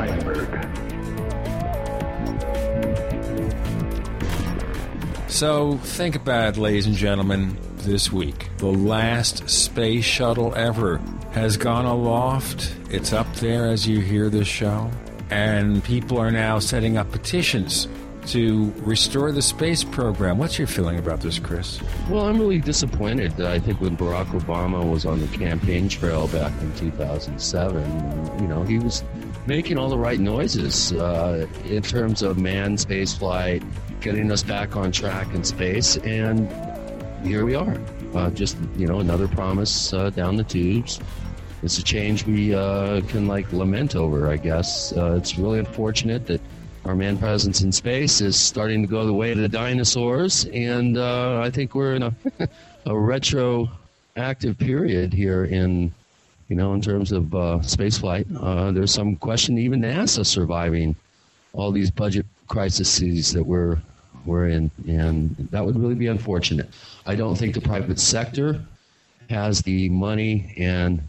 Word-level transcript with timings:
Steinberg. 0.00 0.66
So, 5.28 5.76
think 5.78 6.16
about 6.16 6.56
it, 6.56 6.60
ladies 6.60 6.86
and 6.86 6.96
gentlemen, 6.96 7.58
this 7.78 8.10
week. 8.10 8.48
The 8.58 8.66
last 8.66 9.48
space 9.48 10.04
shuttle 10.04 10.54
ever 10.54 11.00
has 11.32 11.56
gone 11.56 11.84
aloft. 11.84 12.74
It's 12.90 13.12
up 13.12 13.32
there 13.36 13.66
as 13.66 13.86
you 13.86 14.00
hear 14.00 14.28
this 14.30 14.48
show. 14.48 14.90
And 15.30 15.84
people 15.84 16.18
are 16.18 16.30
now 16.30 16.58
setting 16.58 16.96
up 16.96 17.12
petitions 17.12 17.86
to 18.26 18.72
restore 18.78 19.32
the 19.32 19.42
space 19.42 19.84
program. 19.84 20.38
What's 20.38 20.58
your 20.58 20.66
feeling 20.66 20.98
about 20.98 21.20
this, 21.20 21.38
Chris? 21.38 21.80
Well, 22.08 22.26
I'm 22.26 22.38
really 22.38 22.58
disappointed. 22.58 23.40
I 23.40 23.58
think 23.58 23.80
when 23.80 23.96
Barack 23.96 24.26
Obama 24.26 24.88
was 24.88 25.06
on 25.06 25.20
the 25.20 25.28
campaign 25.38 25.88
trail 25.88 26.26
back 26.28 26.52
in 26.60 26.74
2007, 26.74 28.40
you 28.40 28.48
know, 28.48 28.62
he 28.64 28.78
was 28.78 29.04
making 29.50 29.76
all 29.76 29.88
the 29.88 29.98
right 29.98 30.20
noises 30.20 30.92
uh, 30.92 31.44
in 31.64 31.82
terms 31.82 32.22
of 32.22 32.38
manned 32.38 32.78
space 32.78 33.12
flight, 33.12 33.60
getting 34.00 34.30
us 34.30 34.44
back 34.44 34.76
on 34.76 34.92
track 34.92 35.26
in 35.34 35.42
space, 35.42 35.96
and 35.96 36.48
here 37.26 37.44
we 37.44 37.56
are. 37.56 37.76
Uh, 38.14 38.30
just 38.30 38.56
you 38.76 38.86
know, 38.86 39.00
another 39.00 39.26
promise 39.26 39.92
uh, 39.92 40.08
down 40.10 40.36
the 40.36 40.44
tubes. 40.44 41.00
It's 41.64 41.78
a 41.78 41.82
change 41.82 42.24
we 42.26 42.54
uh, 42.54 43.00
can 43.08 43.26
like 43.26 43.52
lament 43.52 43.96
over. 43.96 44.30
I 44.30 44.36
guess 44.36 44.92
uh, 44.92 45.16
it's 45.16 45.36
really 45.36 45.58
unfortunate 45.58 46.28
that 46.28 46.40
our 46.84 46.94
man 46.94 47.18
presence 47.18 47.60
in 47.60 47.72
space 47.72 48.20
is 48.20 48.38
starting 48.38 48.82
to 48.82 48.88
go 48.88 49.04
the 49.04 49.12
way 49.12 49.32
of 49.32 49.38
the 49.38 49.48
dinosaurs, 49.48 50.44
and 50.52 50.96
uh, 50.96 51.40
I 51.42 51.50
think 51.50 51.74
we're 51.74 51.96
in 51.96 52.04
a, 52.04 52.14
a 52.86 52.96
retroactive 52.96 54.56
period 54.58 55.12
here 55.12 55.44
in, 55.44 55.92
you 56.50 56.56
know, 56.56 56.74
in 56.74 56.82
terms 56.82 57.12
of 57.12 57.32
uh, 57.34 57.62
space 57.62 57.96
flight. 57.96 58.26
Uh, 58.38 58.72
there's 58.72 58.92
some 58.92 59.14
question 59.16 59.56
even 59.56 59.80
to 59.80 59.88
NASA 59.88 60.26
surviving 60.26 60.96
all 61.52 61.70
these 61.70 61.90
budget 61.90 62.26
crises 62.48 63.32
that 63.32 63.44
we're 63.44 63.78
we're 64.26 64.48
in, 64.48 64.70
and 64.86 65.34
that 65.50 65.64
would 65.64 65.78
really 65.78 65.94
be 65.94 66.08
unfortunate. 66.08 66.68
I 67.06 67.14
don't 67.14 67.36
think 67.36 67.54
the 67.54 67.60
private 67.60 67.98
sector 67.98 68.60
has 69.30 69.62
the 69.62 69.88
money 69.88 70.52
and 70.58 71.00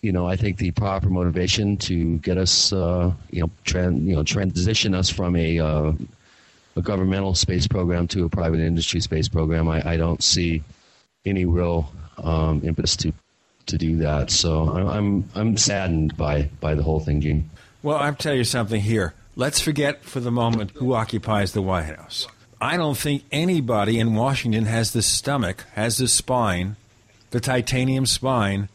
you 0.00 0.12
know, 0.12 0.28
I 0.28 0.36
think 0.36 0.58
the 0.58 0.70
proper 0.70 1.10
motivation 1.10 1.76
to 1.78 2.18
get 2.18 2.38
us, 2.38 2.72
uh, 2.72 3.12
you 3.30 3.40
know, 3.40 3.50
you 3.74 4.14
know, 4.14 4.22
transition 4.22 4.94
us 4.94 5.10
from 5.10 5.34
a 5.34 5.58
uh, 5.58 5.92
a 6.76 6.82
governmental 6.82 7.34
space 7.34 7.66
program 7.66 8.06
to 8.08 8.24
a 8.24 8.28
private 8.28 8.60
industry 8.60 9.00
space 9.00 9.28
program. 9.28 9.68
I, 9.68 9.94
I 9.94 9.96
don't 9.96 10.22
see 10.22 10.62
any 11.24 11.44
real 11.44 11.92
um, 12.18 12.62
impetus 12.64 12.94
to 12.98 13.12
to 13.68 13.78
do 13.78 13.96
that. 13.98 14.30
So 14.30 14.68
I'm 14.68 15.28
I'm 15.34 15.56
saddened 15.56 16.16
by 16.16 16.50
by 16.60 16.74
the 16.74 16.82
whole 16.82 17.00
thing, 17.00 17.20
Gene. 17.20 17.50
Well, 17.82 17.96
I'll 17.96 18.14
tell 18.14 18.34
you 18.34 18.44
something 18.44 18.80
here. 18.80 19.14
Let's 19.36 19.60
forget 19.60 20.02
for 20.02 20.20
the 20.20 20.32
moment 20.32 20.72
who 20.72 20.94
occupies 20.94 21.52
the 21.52 21.62
White 21.62 21.84
House. 21.84 22.26
I 22.60 22.76
don't 22.76 22.98
think 22.98 23.22
anybody 23.30 24.00
in 24.00 24.16
Washington 24.16 24.64
has 24.64 24.92
the 24.92 25.02
stomach, 25.02 25.64
has 25.74 25.98
the 25.98 26.08
spine, 26.08 26.74
the 27.30 27.38
titanium 27.38 28.04
spine 28.04 28.68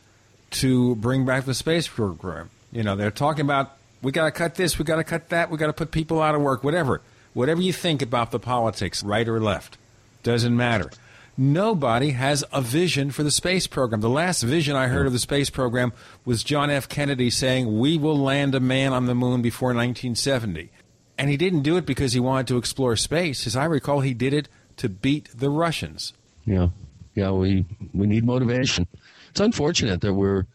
to 0.51 0.95
bring 0.95 1.25
back 1.25 1.43
the 1.43 1.53
space 1.53 1.87
program. 1.87 2.49
You 2.71 2.83
know, 2.83 2.95
they're 2.95 3.11
talking 3.11 3.41
about 3.41 3.73
we 4.01 4.11
got 4.11 4.25
to 4.25 4.31
cut 4.31 4.55
this, 4.55 4.79
we 4.79 4.85
got 4.85 4.97
to 4.97 5.03
cut 5.03 5.29
that, 5.29 5.49
we 5.49 5.57
got 5.57 5.67
to 5.67 5.73
put 5.73 5.91
people 5.91 6.21
out 6.21 6.35
of 6.35 6.41
work, 6.41 6.63
whatever. 6.63 7.01
Whatever 7.33 7.61
you 7.61 7.73
think 7.73 8.01
about 8.01 8.31
the 8.31 8.39
politics, 8.39 9.03
right 9.03 9.27
or 9.27 9.39
left, 9.39 9.77
doesn't 10.21 10.55
matter. 10.55 10.91
Nobody 11.35 12.11
has 12.11 12.43
a 12.51 12.61
vision 12.61 13.09
for 13.09 13.23
the 13.23 13.31
space 13.31 13.65
program. 13.65 14.01
The 14.01 14.09
last 14.09 14.43
vision 14.43 14.75
I 14.75 14.87
heard 14.87 15.07
of 15.07 15.13
the 15.13 15.19
space 15.19 15.49
program 15.49 15.91
was 16.25 16.43
John 16.43 16.69
F. 16.69 16.87
Kennedy 16.87 17.31
saying, 17.31 17.79
We 17.79 17.97
will 17.97 18.17
land 18.17 18.53
a 18.53 18.59
man 18.59 18.93
on 18.93 19.07
the 19.07 19.15
moon 19.15 19.41
before 19.41 19.69
1970. 19.69 20.69
And 21.17 21.29
he 21.29 21.37
didn't 21.37 21.61
do 21.61 21.77
it 21.77 21.85
because 21.85 22.13
he 22.13 22.19
wanted 22.19 22.47
to 22.47 22.57
explore 22.57 22.95
space. 22.95 23.47
As 23.47 23.55
I 23.55 23.65
recall, 23.65 24.01
he 24.01 24.13
did 24.13 24.33
it 24.33 24.47
to 24.77 24.89
beat 24.89 25.29
the 25.33 25.49
Russians. 25.49 26.13
Yeah. 26.45 26.69
Yeah, 27.15 27.31
we, 27.31 27.65
we 27.93 28.07
need 28.07 28.25
motivation. 28.25 28.87
It's 29.29 29.39
unfortunate 29.39 30.01
that 30.01 30.13
we're 30.13 30.45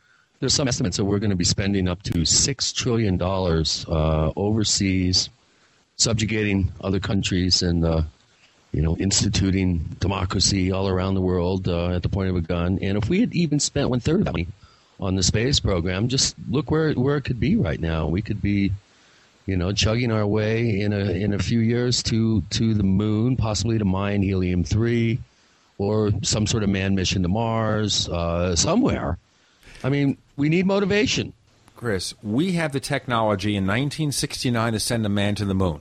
there's 0.41 0.55
some 0.55 0.69
estimates 0.69 0.97
that 0.97 1.05
we're 1.05 1.19
going 1.19 1.31
to 1.31 1.37
be 1.37 1.45
spending 1.45 1.89
up 1.89 2.03
to 2.05 2.25
six 2.25 2.73
trillion 2.73 3.17
dollars 3.17 3.85
uh, 3.89 4.31
overseas, 4.37 5.31
subjugating 5.97 6.71
other 6.81 7.01
countries 7.01 7.63
and 7.63 7.85
uh, 7.85 8.03
you 8.73 8.83
know 8.83 8.97
instituting 8.97 9.79
democracy 10.01 10.71
all 10.73 10.89
around 10.89 11.15
the 11.15 11.21
world 11.21 11.69
uh, 11.69 11.91
at 11.91 12.03
the 12.03 12.09
point 12.09 12.31
of 12.31 12.37
a 12.37 12.41
gun. 12.41 12.79
And 12.83 12.99
if 12.99 13.09
we 13.09 13.21
had 13.21 13.35
even 13.35 13.61
spent 13.61 13.91
one 13.91 14.01
third 14.01 14.21
of 14.21 14.25
that 14.27 14.33
money 14.33 14.49
on 15.01 15.15
the 15.15 15.23
space 15.23 15.61
program, 15.61 16.09
just 16.09 16.35
look 16.51 16.71
where 16.71 16.93
where 16.93 17.17
it 17.17 17.23
could 17.23 17.41
be 17.41 17.57
right 17.57 17.81
now. 17.81 18.07
We 18.07 18.23
could 18.23 18.43
be 18.43 18.73
you 19.49 19.57
know, 19.57 19.73
chugging 19.73 20.13
our 20.13 20.27
way 20.27 20.79
in 20.79 20.93
a 20.93 21.11
in 21.11 21.33
a 21.33 21.39
few 21.39 21.61
years 21.61 22.03
to 22.03 22.43
to 22.51 22.75
the 22.75 22.83
moon, 22.83 23.35
possibly 23.35 23.79
to 23.79 23.85
mine 23.87 24.21
helium 24.21 24.63
three, 24.63 25.21
or 25.79 26.11
some 26.23 26.47
sort 26.47 26.63
of 26.63 26.69
manned 26.69 26.95
mission 26.95 27.23
to 27.23 27.29
Mars, 27.29 28.11
uh, 28.11 28.55
somewhere. 28.55 29.17
I 29.83 29.89
mean, 29.89 30.19
we 30.37 30.51
need 30.51 30.67
motivation. 30.67 31.33
Chris, 31.77 32.13
we 32.23 32.53
have 32.53 32.73
the 32.73 32.81
technology 32.81 33.57
in 33.57 33.65
1969 33.65 34.75
to 34.75 34.81
send 34.81 35.07
a 35.07 35.09
man 35.09 35.35
to 35.37 35.47
the 35.47 35.55
moon. 35.55 35.81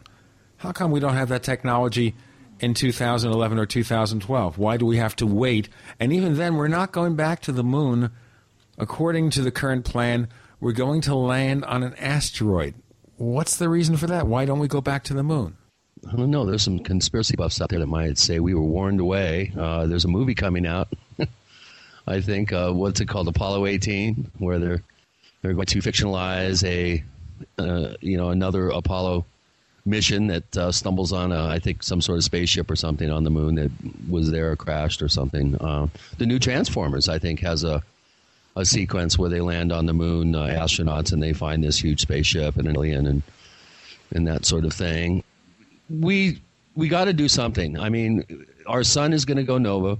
How 0.58 0.72
come 0.72 0.92
we 0.92 1.02
don't 1.02 1.16
have 1.16 1.28
that 1.28 1.44
technology 1.44 2.16
in 2.60 2.74
2011 2.74 3.58
or 3.58 3.66
2012? 3.66 4.58
Why 4.58 4.78
do 4.78 4.86
we 4.86 4.98
have 4.98 5.16
to 5.18 5.26
wait? 5.26 5.70
And 6.00 6.14
even 6.14 6.36
then, 6.36 6.56
we're 6.56 6.68
not 6.68 6.92
going 6.92 7.16
back 7.16 7.42
to 7.42 7.52
the 7.52 7.64
moon. 7.64 8.12
According 8.78 9.32
to 9.32 9.42
the 9.42 9.52
current 9.52 9.86
plan, 9.86 10.28
we're 10.60 10.72
going 10.72 11.02
to 11.02 11.16
land 11.16 11.66
on 11.66 11.84
an 11.84 11.96
asteroid. 11.96 12.76
What's 13.18 13.58
the 13.58 13.70
reason 13.70 13.98
for 13.98 14.08
that? 14.08 14.28
Why 14.28 14.46
don't 14.46 14.60
we 14.60 14.68
go 14.68 14.82
back 14.82 15.04
to 15.06 15.14
the 15.14 15.24
moon? 15.24 15.58
I 16.08 16.16
don't 16.16 16.30
know. 16.30 16.46
There's 16.46 16.62
some 16.62 16.80
conspiracy 16.80 17.36
buffs 17.36 17.60
out 17.60 17.70
there 17.70 17.80
that 17.80 17.88
might 17.88 18.18
say 18.18 18.40
we 18.40 18.54
were 18.54 18.62
warned 18.62 19.00
away. 19.00 19.52
Uh, 19.58 19.88
there's 19.88 20.06
a 20.06 20.10
movie 20.10 20.36
coming 20.36 20.66
out. 20.68 20.90
I 22.08 22.22
think 22.22 22.54
uh, 22.54 22.72
what's 22.72 23.02
it 23.02 23.08
called, 23.08 23.28
Apollo 23.28 23.66
18, 23.66 24.32
where 24.38 24.60
they're 24.60 24.84
they're 25.42 25.54
going 25.54 25.66
to 25.66 25.80
fictionalize 25.80 26.64
a 26.66 27.04
uh, 27.58 27.96
you 28.00 28.18
know 28.18 28.30
another 28.30 28.70
Apollo 28.70 29.26
mission 29.88 30.28
that 30.28 30.58
uh, 30.58 30.72
stumbles 30.72 31.14
on 31.14 31.32
a, 31.32 31.48
I 31.48 31.60
think 31.60 31.82
some 31.82 32.02
sort 32.02 32.18
of 32.18 32.24
spaceship 32.24 32.70
or 32.70 32.76
something 32.76 33.10
on 33.10 33.24
the 33.24 33.30
moon 33.30 33.56
that 33.56 33.72
was 34.10 34.30
there 34.30 34.52
or 34.52 34.56
crashed 34.56 35.02
or 35.02 35.10
something. 35.10 35.56
Uh, 35.56 35.88
the 36.18 36.26
new 36.26 36.38
Transformers, 36.40 37.10
I 37.10 37.20
think, 37.20 37.40
has 37.40 37.64
a 37.64 37.82
a 38.56 38.66
sequence 38.66 39.20
where 39.20 39.30
they 39.30 39.40
land 39.40 39.72
on 39.72 39.86
the 39.86 39.94
moon, 39.94 40.34
uh, 40.34 40.46
astronauts, 40.46 41.14
and 41.14 41.22
they 41.22 41.32
find 41.32 41.64
this 41.64 41.78
huge 41.78 42.02
spaceship 42.02 42.58
and 42.58 42.68
an 42.68 42.76
alien 42.76 43.08
and 43.08 43.22
and 44.14 44.28
that 44.28 44.46
sort 44.46 44.66
of 44.66 44.74
thing 44.74 45.24
we 45.90 46.42
we 46.76 46.88
got 46.88 47.06
to 47.06 47.14
do 47.14 47.28
something. 47.28 47.80
I 47.80 47.90
mean, 47.90 48.46
our 48.66 48.84
sun 48.84 49.14
is 49.14 49.26
going 49.26 49.38
to 49.38 49.44
go 49.44 49.58
nova. 49.58 49.98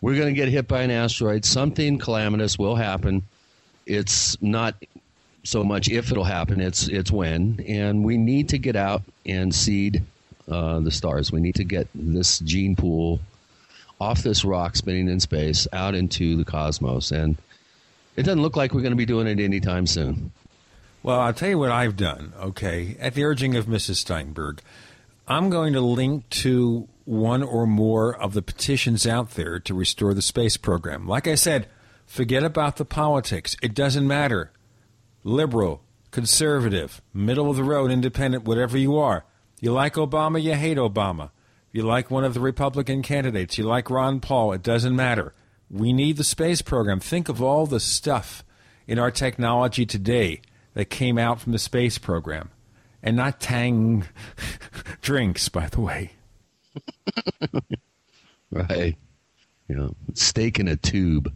We're 0.00 0.16
going 0.16 0.34
to 0.34 0.38
get 0.38 0.48
hit 0.48 0.68
by 0.68 0.82
an 0.82 0.90
asteroid. 0.90 1.44
Something 1.44 1.98
calamitous 1.98 2.58
will 2.58 2.74
happen. 2.74 3.22
It's 3.86 4.40
not 4.42 4.74
so 5.44 5.64
much 5.64 5.88
if 5.88 6.10
it'll 6.10 6.24
happen; 6.24 6.60
it's 6.60 6.88
it's 6.88 7.10
when. 7.10 7.64
And 7.66 8.04
we 8.04 8.16
need 8.16 8.48
to 8.50 8.58
get 8.58 8.76
out 8.76 9.02
and 9.26 9.54
seed 9.54 10.02
uh, 10.48 10.80
the 10.80 10.90
stars. 10.90 11.32
We 11.32 11.40
need 11.40 11.56
to 11.56 11.64
get 11.64 11.88
this 11.94 12.38
gene 12.40 12.76
pool 12.76 13.20
off 14.00 14.22
this 14.22 14.44
rock 14.44 14.74
spinning 14.74 15.08
in 15.08 15.20
space 15.20 15.68
out 15.72 15.94
into 15.94 16.36
the 16.36 16.44
cosmos. 16.44 17.12
And 17.12 17.36
it 18.16 18.24
doesn't 18.24 18.42
look 18.42 18.56
like 18.56 18.74
we're 18.74 18.80
going 18.80 18.92
to 18.92 18.96
be 18.96 19.06
doing 19.06 19.26
it 19.26 19.38
anytime 19.38 19.86
soon. 19.86 20.32
Well, 21.02 21.20
I'll 21.20 21.32
tell 21.32 21.48
you 21.48 21.58
what 21.58 21.70
I've 21.70 21.96
done. 21.96 22.32
Okay, 22.38 22.96
at 23.00 23.14
the 23.14 23.24
urging 23.24 23.56
of 23.56 23.66
Mrs. 23.66 23.96
Steinberg. 23.96 24.60
I'm 25.28 25.50
going 25.50 25.72
to 25.72 25.80
link 25.80 26.28
to 26.30 26.88
one 27.04 27.42
or 27.42 27.66
more 27.66 28.14
of 28.14 28.34
the 28.34 28.42
petitions 28.42 29.06
out 29.06 29.30
there 29.30 29.58
to 29.60 29.74
restore 29.74 30.14
the 30.14 30.22
space 30.22 30.56
program. 30.56 31.06
Like 31.06 31.26
I 31.26 31.36
said, 31.36 31.68
forget 32.06 32.42
about 32.42 32.76
the 32.76 32.84
politics. 32.84 33.56
It 33.62 33.74
doesn't 33.74 34.06
matter. 34.06 34.50
Liberal, 35.24 35.82
conservative, 36.10 37.00
middle 37.12 37.50
of 37.50 37.56
the 37.56 37.64
road, 37.64 37.90
independent, 37.90 38.44
whatever 38.44 38.76
you 38.76 38.96
are. 38.96 39.24
You 39.60 39.72
like 39.72 39.94
Obama, 39.94 40.42
you 40.42 40.54
hate 40.54 40.78
Obama. 40.78 41.30
You 41.72 41.82
like 41.82 42.10
one 42.10 42.24
of 42.24 42.34
the 42.34 42.40
Republican 42.40 43.02
candidates, 43.02 43.56
you 43.56 43.64
like 43.64 43.88
Ron 43.88 44.20
Paul, 44.20 44.52
it 44.52 44.62
doesn't 44.62 44.94
matter. 44.94 45.32
We 45.70 45.92
need 45.92 46.18
the 46.18 46.24
space 46.24 46.60
program. 46.60 47.00
Think 47.00 47.30
of 47.30 47.40
all 47.40 47.66
the 47.66 47.80
stuff 47.80 48.44
in 48.86 48.98
our 48.98 49.10
technology 49.10 49.86
today 49.86 50.42
that 50.74 50.86
came 50.86 51.16
out 51.16 51.40
from 51.40 51.52
the 51.52 51.58
space 51.58 51.96
program 51.96 52.50
and 53.02 53.16
not 53.16 53.40
Tang 53.40 54.04
drinks, 55.00 55.48
by 55.48 55.68
the 55.68 55.80
way. 55.80 56.12
right. 58.50 58.96
You 59.68 59.74
know, 59.74 59.94
steak 60.12 60.58
in 60.58 60.68
a 60.68 60.76
tube. 60.76 61.32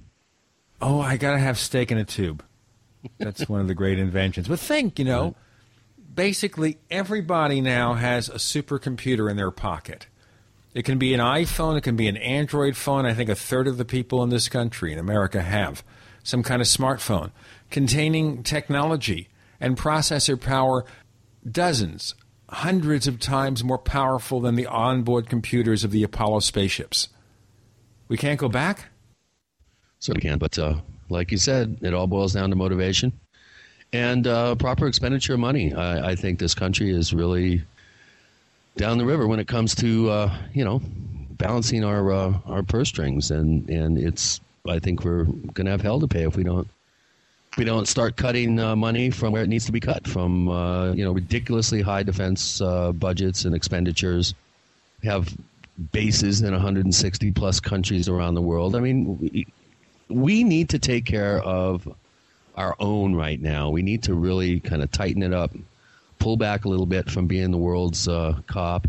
Oh, 0.82 1.00
I 1.00 1.16
got 1.16 1.32
to 1.32 1.38
have 1.38 1.58
steak 1.58 1.90
in 1.90 1.96
a 1.96 2.04
tube. 2.04 2.44
That's 3.18 3.48
one 3.48 3.60
of 3.60 3.68
the 3.68 3.74
great 3.74 3.98
inventions. 3.98 4.48
But 4.48 4.60
think, 4.60 4.98
you 4.98 5.04
know, 5.04 5.34
basically 6.14 6.78
everybody 6.90 7.60
now 7.60 7.94
has 7.94 8.28
a 8.28 8.34
supercomputer 8.34 9.30
in 9.30 9.36
their 9.36 9.50
pocket. 9.50 10.06
It 10.74 10.84
can 10.84 10.98
be 10.98 11.14
an 11.14 11.20
iPhone, 11.20 11.78
it 11.78 11.82
can 11.82 11.96
be 11.96 12.08
an 12.08 12.18
Android 12.18 12.76
phone. 12.76 13.06
I 13.06 13.14
think 13.14 13.30
a 13.30 13.34
third 13.34 13.66
of 13.66 13.78
the 13.78 13.84
people 13.84 14.22
in 14.22 14.28
this 14.28 14.48
country, 14.48 14.92
in 14.92 14.98
America, 14.98 15.40
have 15.40 15.82
some 16.22 16.42
kind 16.42 16.60
of 16.60 16.68
smartphone 16.68 17.30
containing 17.70 18.42
technology 18.42 19.28
and 19.60 19.76
processor 19.76 20.38
power 20.38 20.84
dozens, 21.48 22.14
hundreds 22.50 23.06
of 23.06 23.18
times 23.20 23.64
more 23.64 23.78
powerful 23.78 24.40
than 24.40 24.54
the 24.54 24.66
onboard 24.66 25.28
computers 25.28 25.84
of 25.84 25.92
the 25.92 26.02
Apollo 26.02 26.40
spaceships. 26.40 27.08
We 28.08 28.16
can't 28.16 28.38
go 28.38 28.48
back? 28.48 28.86
So 29.98 30.12
we 30.14 30.20
can, 30.20 30.38
but 30.38 30.58
uh, 30.58 30.80
like 31.08 31.30
you 31.30 31.38
said, 31.38 31.78
it 31.82 31.94
all 31.94 32.06
boils 32.06 32.32
down 32.32 32.50
to 32.50 32.56
motivation 32.56 33.12
and 33.92 34.26
uh, 34.26 34.54
proper 34.56 34.86
expenditure 34.86 35.34
of 35.34 35.40
money. 35.40 35.72
I, 35.72 36.10
I, 36.10 36.16
think 36.16 36.38
this 36.38 36.54
country 36.54 36.90
is 36.90 37.14
really 37.14 37.62
down 38.76 38.98
the 38.98 39.06
river 39.06 39.26
when 39.26 39.40
it 39.40 39.48
comes 39.48 39.74
to 39.76 40.10
uh, 40.10 40.38
you 40.52 40.64
know 40.64 40.80
balancing 41.32 41.84
our 41.84 42.12
uh, 42.12 42.38
our 42.46 42.62
purse 42.62 42.88
strings, 42.88 43.30
and 43.30 43.68
and 43.68 43.98
it's 43.98 44.40
I 44.68 44.78
think 44.78 45.04
we're 45.04 45.24
going 45.24 45.66
to 45.66 45.70
have 45.70 45.80
hell 45.80 46.00
to 46.00 46.08
pay 46.08 46.26
if 46.26 46.36
we 46.36 46.44
don't 46.44 46.68
we 47.56 47.64
don't 47.64 47.86
start 47.86 48.16
cutting 48.16 48.58
uh, 48.58 48.76
money 48.76 49.10
from 49.10 49.32
where 49.32 49.42
it 49.42 49.48
needs 49.48 49.64
to 49.66 49.72
be 49.72 49.80
cut 49.80 50.06
from 50.06 50.48
uh, 50.48 50.92
you 50.92 51.04
know 51.04 51.12
ridiculously 51.12 51.80
high 51.82 52.02
defense 52.02 52.60
uh, 52.60 52.92
budgets 52.92 53.44
and 53.44 53.54
expenditures. 53.54 54.34
We 55.02 55.08
have 55.08 55.34
bases 55.92 56.40
in 56.40 56.52
160 56.52 57.32
plus 57.32 57.60
countries 57.60 58.08
around 58.08 58.34
the 58.34 58.40
world. 58.40 58.74
I 58.74 58.80
mean, 58.80 59.46
we, 60.08 60.44
need 60.44 60.70
to 60.70 60.78
take 60.78 61.04
care 61.04 61.40
of 61.40 61.88
our 62.56 62.74
own 62.78 63.14
right 63.14 63.40
now. 63.40 63.70
We 63.70 63.82
need 63.82 64.02
to 64.04 64.14
really 64.14 64.60
kind 64.60 64.82
of 64.82 64.90
tighten 64.90 65.22
it 65.22 65.32
up, 65.32 65.52
pull 66.18 66.36
back 66.36 66.64
a 66.64 66.68
little 66.68 66.86
bit 66.86 67.10
from 67.10 67.26
being 67.26 67.50
the 67.50 67.58
world's 67.58 68.08
uh, 68.08 68.38
cop, 68.46 68.86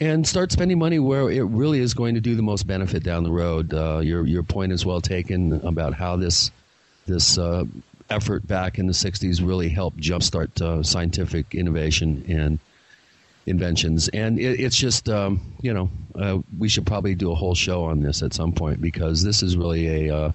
and 0.00 0.26
start 0.26 0.52
spending 0.52 0.78
money 0.78 0.98
where 0.98 1.30
it 1.30 1.42
really 1.42 1.80
is 1.80 1.94
going 1.94 2.14
to 2.14 2.20
do 2.20 2.34
the 2.34 2.42
most 2.42 2.66
benefit 2.66 3.02
down 3.02 3.24
the 3.24 3.30
road. 3.30 3.72
Uh, 3.72 4.00
your 4.02 4.26
your 4.26 4.42
point 4.42 4.72
is 4.72 4.84
well 4.84 5.00
taken 5.00 5.54
about 5.66 5.94
how 5.94 6.16
this 6.16 6.50
this 7.06 7.38
uh, 7.38 7.64
effort 8.10 8.46
back 8.46 8.78
in 8.78 8.86
the 8.86 8.92
'60s 8.92 9.46
really 9.46 9.68
helped 9.68 9.98
jumpstart 9.98 10.60
uh, 10.60 10.82
scientific 10.82 11.54
innovation 11.54 12.24
and 12.28 12.58
inventions. 13.46 14.08
And 14.08 14.38
it, 14.38 14.60
it's 14.60 14.76
just 14.76 15.08
um, 15.08 15.40
you 15.62 15.72
know 15.72 15.90
uh, 16.14 16.38
we 16.58 16.68
should 16.68 16.86
probably 16.86 17.14
do 17.14 17.32
a 17.32 17.34
whole 17.34 17.54
show 17.54 17.84
on 17.84 18.00
this 18.00 18.22
at 18.22 18.34
some 18.34 18.52
point 18.52 18.80
because 18.80 19.22
this 19.22 19.42
is 19.42 19.56
really 19.56 20.08
a 20.08 20.14
uh, 20.14 20.32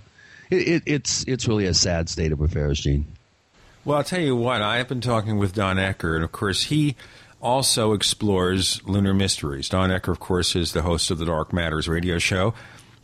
it, 0.49 0.67
it, 0.67 0.83
it's 0.85 1.23
it's 1.27 1.47
really 1.47 1.65
a 1.65 1.73
sad 1.73 2.09
state 2.09 2.31
of 2.31 2.41
affairs, 2.41 2.79
Gene. 2.79 3.05
Well, 3.83 3.97
I'll 3.97 4.03
tell 4.03 4.21
you 4.21 4.35
what. 4.35 4.61
I 4.61 4.77
have 4.77 4.87
been 4.87 5.01
talking 5.01 5.37
with 5.37 5.53
Don 5.53 5.77
Ecker, 5.77 6.15
and 6.15 6.23
of 6.23 6.31
course 6.31 6.63
he 6.63 6.95
also 7.41 7.93
explores 7.93 8.81
lunar 8.85 9.13
mysteries. 9.13 9.69
Don 9.69 9.89
Ecker, 9.89 10.09
of 10.09 10.19
course, 10.19 10.55
is 10.55 10.73
the 10.73 10.83
host 10.83 11.09
of 11.09 11.17
the 11.17 11.25
Dark 11.25 11.51
Matters 11.51 11.87
radio 11.87 12.19
show. 12.19 12.53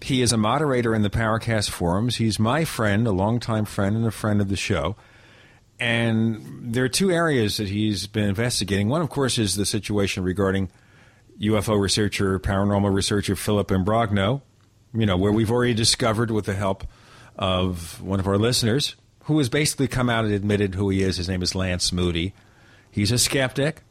He 0.01 0.21
is 0.21 0.31
a 0.31 0.38
moderator 0.38 0.94
in 0.94 1.01
the 1.01 1.10
Paracast 1.10 1.71
forums. 1.71 2.18
He's 2.18 2.38
my 2.38 2.63
friend, 2.63 3.07
a 3.07 3.12
longtime 3.12 3.65
friend, 3.65 3.95
and 3.95 4.06
a 4.06 4.12
friend 4.12 4.39
of 4.39 4.50
the 4.50 4.56
show. 4.56 4.95
And 5.79 6.74
there 6.74 6.83
are 6.83 6.89
two 6.89 7.12
areas 7.12 7.57
that 7.57 7.68
he's 7.68 8.07
been 8.07 8.27
investigating. 8.29 8.89
One, 8.89 9.01
of 9.01 9.09
course, 9.09 9.38
is 9.38 9.56
the 9.56 9.65
situation 9.65 10.24
regarding 10.24 10.69
UFO 11.39 11.79
researcher, 11.79 12.39
paranormal 12.39 12.94
researcher 12.94 13.35
Philip 13.35 13.68
Imbrogno, 13.68 14.41
you 14.94 15.06
know, 15.06 15.18
where 15.18 15.31
we've 15.31 15.51
already 15.51 15.75
discovered 15.75 16.31
with 16.31 16.45
the 16.45 16.56
help 16.56 16.85
of 17.38 18.01
one 18.01 18.19
of 18.19 18.27
our 18.27 18.38
listeners 18.38 18.95
who 19.25 19.38
has 19.38 19.50
basically 19.50 19.88
come 19.88 20.09
out 20.09 20.25
and 20.25 20.33
admitted 20.33 20.74
who 20.74 20.89
he 20.89 21.03
is. 21.03 21.18
His 21.18 21.29
name 21.29 21.44
is 21.44 21.53
Lance 21.53 21.91
Moody. 21.91 22.33
He's 22.89 23.12
a 23.12 23.19
skeptic, 23.19 23.83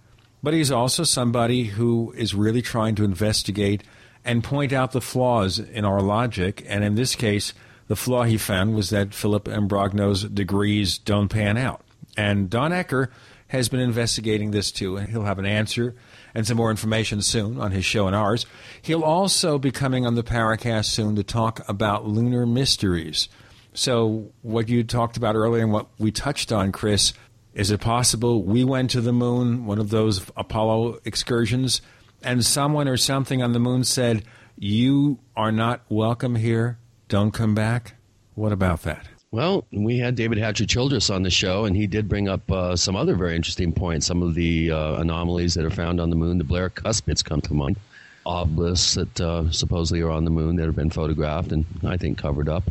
but 0.42 0.54
he's 0.54 0.72
also 0.72 1.04
somebody 1.04 1.64
who 1.64 2.12
is 2.16 2.34
really 2.34 2.62
trying 2.62 2.96
to 2.96 3.04
investigate 3.04 3.84
and 4.24 4.42
point 4.42 4.72
out 4.72 4.90
the 4.90 5.00
flaws 5.00 5.60
in 5.60 5.84
our 5.84 6.02
logic. 6.02 6.64
And 6.66 6.82
in 6.82 6.96
this 6.96 7.14
case, 7.14 7.54
the 7.88 7.96
flaw 7.96 8.24
he 8.24 8.36
found 8.36 8.74
was 8.74 8.90
that 8.90 9.14
Philip 9.14 9.44
Imbrogno's 9.44 10.24
degrees 10.24 10.98
don't 10.98 11.28
pan 11.28 11.56
out. 11.56 11.82
And 12.16 12.50
Don 12.50 12.70
Ecker 12.70 13.08
has 13.48 13.68
been 13.68 13.80
investigating 13.80 14.50
this 14.50 14.72
too, 14.72 14.96
and 14.96 15.08
he'll 15.08 15.24
have 15.24 15.38
an 15.38 15.46
answer 15.46 15.94
and 16.34 16.46
some 16.46 16.56
more 16.56 16.70
information 16.70 17.22
soon 17.22 17.60
on 17.60 17.70
his 17.70 17.84
show 17.84 18.06
and 18.06 18.16
ours. 18.16 18.44
He'll 18.82 19.04
also 19.04 19.58
be 19.58 19.70
coming 19.70 20.04
on 20.04 20.14
the 20.14 20.24
Paracast 20.24 20.86
soon 20.86 21.16
to 21.16 21.22
talk 21.22 21.66
about 21.68 22.06
lunar 22.06 22.44
mysteries. 22.44 23.28
So, 23.72 24.32
what 24.42 24.68
you 24.68 24.82
talked 24.84 25.16
about 25.16 25.34
earlier 25.34 25.62
and 25.62 25.72
what 25.72 25.88
we 25.98 26.10
touched 26.10 26.50
on, 26.50 26.72
Chris, 26.72 27.12
is 27.52 27.70
it 27.70 27.80
possible 27.80 28.42
we 28.42 28.64
went 28.64 28.90
to 28.90 29.00
the 29.00 29.12
moon, 29.12 29.66
one 29.66 29.78
of 29.78 29.90
those 29.90 30.26
Apollo 30.36 30.98
excursions, 31.04 31.82
and 32.22 32.44
someone 32.44 32.88
or 32.88 32.96
something 32.96 33.42
on 33.42 33.52
the 33.52 33.58
moon 33.58 33.84
said, 33.84 34.24
You 34.58 35.18
are 35.36 35.52
not 35.52 35.82
welcome 35.88 36.36
here, 36.36 36.78
don't 37.08 37.32
come 37.32 37.54
back? 37.54 37.94
What 38.34 38.52
about 38.52 38.82
that? 38.82 39.06
Well, 39.30 39.66
we 39.72 39.98
had 39.98 40.14
David 40.14 40.38
Hatcher 40.38 40.66
Childress 40.66 41.10
on 41.10 41.22
the 41.22 41.30
show, 41.30 41.64
and 41.64 41.76
he 41.76 41.86
did 41.86 42.08
bring 42.08 42.28
up 42.28 42.50
uh, 42.50 42.76
some 42.76 42.96
other 42.96 43.14
very 43.16 43.34
interesting 43.34 43.72
points. 43.72 44.06
Some 44.06 44.22
of 44.22 44.34
the 44.34 44.70
uh, 44.70 44.94
anomalies 44.94 45.54
that 45.54 45.64
are 45.64 45.70
found 45.70 46.00
on 46.00 46.10
the 46.10 46.16
moon, 46.16 46.38
the 46.38 46.44
Blair 46.44 46.70
Cuspids 46.70 47.24
come 47.24 47.40
to 47.42 47.54
mind, 47.54 47.76
obelisks 48.24 48.94
that 48.94 49.20
uh, 49.20 49.50
supposedly 49.50 50.00
are 50.02 50.10
on 50.10 50.24
the 50.24 50.30
moon 50.30 50.56
that 50.56 50.66
have 50.66 50.76
been 50.76 50.90
photographed 50.90 51.52
and 51.52 51.64
I 51.84 51.96
think 51.96 52.18
covered 52.18 52.48
up. 52.48 52.64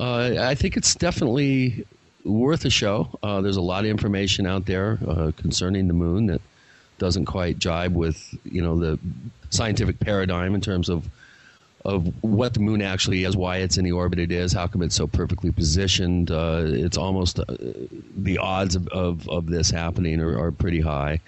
Uh, 0.00 0.34
I 0.40 0.54
think 0.54 0.76
it's 0.76 0.94
definitely 0.94 1.86
worth 2.24 2.64
a 2.64 2.70
show. 2.70 3.08
Uh, 3.22 3.40
there's 3.40 3.56
a 3.56 3.62
lot 3.62 3.84
of 3.84 3.90
information 3.90 4.46
out 4.46 4.66
there 4.66 4.98
uh, 5.06 5.32
concerning 5.36 5.88
the 5.88 5.94
moon 5.94 6.26
that 6.26 6.40
doesn't 6.98 7.26
quite 7.26 7.58
jibe 7.58 7.94
with 7.94 8.36
you 8.44 8.62
know 8.62 8.78
the 8.78 8.98
scientific 9.50 9.98
paradigm 10.00 10.54
in 10.54 10.60
terms 10.60 10.88
of 10.88 11.08
of 11.84 12.12
what 12.22 12.54
the 12.54 12.60
moon 12.60 12.80
actually 12.80 13.24
is, 13.24 13.36
why 13.36 13.58
it's 13.58 13.76
in 13.76 13.84
the 13.84 13.92
orbit 13.92 14.18
it 14.18 14.32
is, 14.32 14.52
how 14.52 14.66
come 14.66 14.82
it's 14.82 14.94
so 14.94 15.06
perfectly 15.06 15.52
positioned. 15.52 16.30
Uh, 16.30 16.62
it's 16.64 16.96
almost 16.96 17.38
uh, 17.38 17.44
the 18.16 18.38
odds 18.38 18.74
of, 18.74 18.88
of, 18.88 19.28
of, 19.28 19.46
this 19.46 19.70
happening 19.70 20.20
are, 20.20 20.38
are 20.38 20.50
pretty 20.50 20.80
high, 20.80 21.20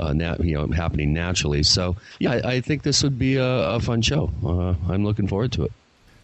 uh, 0.00 0.14
nat- 0.14 0.42
you 0.42 0.54
know, 0.54 0.66
happening 0.68 1.12
naturally. 1.12 1.62
So, 1.62 1.96
yeah, 2.18 2.32
I, 2.32 2.52
I 2.52 2.60
think 2.62 2.82
this 2.82 3.02
would 3.02 3.18
be 3.18 3.36
a, 3.36 3.44
a 3.44 3.80
fun 3.80 4.00
show. 4.00 4.30
Uh, 4.44 4.74
I'm 4.90 5.04
looking 5.04 5.28
forward 5.28 5.52
to 5.52 5.64
it. 5.64 5.72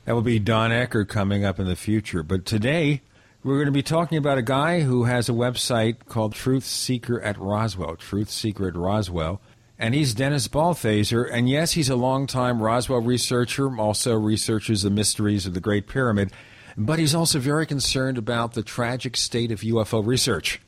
That 0.06 0.14
will 0.14 0.22
be 0.22 0.38
Don 0.38 0.70
Ecker 0.70 1.06
coming 1.06 1.44
up 1.44 1.60
in 1.60 1.66
the 1.66 1.76
future. 1.76 2.22
But 2.22 2.46
today, 2.46 3.02
we're 3.44 3.56
going 3.56 3.66
to 3.66 3.72
be 3.72 3.82
talking 3.82 4.16
about 4.16 4.38
a 4.38 4.42
guy 4.42 4.80
who 4.80 5.04
has 5.04 5.28
a 5.28 5.32
website 5.32 6.06
called 6.08 6.32
Truth 6.32 6.64
Seeker 6.64 7.20
at 7.20 7.36
Roswell. 7.38 7.96
Truth 7.96 8.30
Seeker 8.30 8.68
at 8.68 8.74
Roswell 8.74 9.42
and 9.78 9.94
he's 9.94 10.14
Dennis 10.14 10.48
Balthaser. 10.48 11.28
And 11.30 11.48
yes, 11.48 11.72
he's 11.72 11.88
a 11.88 11.96
longtime 11.96 12.60
Roswell 12.60 13.00
researcher, 13.00 13.78
also 13.78 14.14
researches 14.14 14.82
the 14.82 14.90
mysteries 14.90 15.46
of 15.46 15.54
the 15.54 15.60
Great 15.60 15.86
Pyramid, 15.86 16.32
but 16.76 16.98
he's 16.98 17.14
also 17.14 17.38
very 17.38 17.66
concerned 17.66 18.18
about 18.18 18.54
the 18.54 18.62
tragic 18.62 19.16
state 19.16 19.52
of 19.52 19.60
UFO 19.60 20.04
research. 20.04 20.60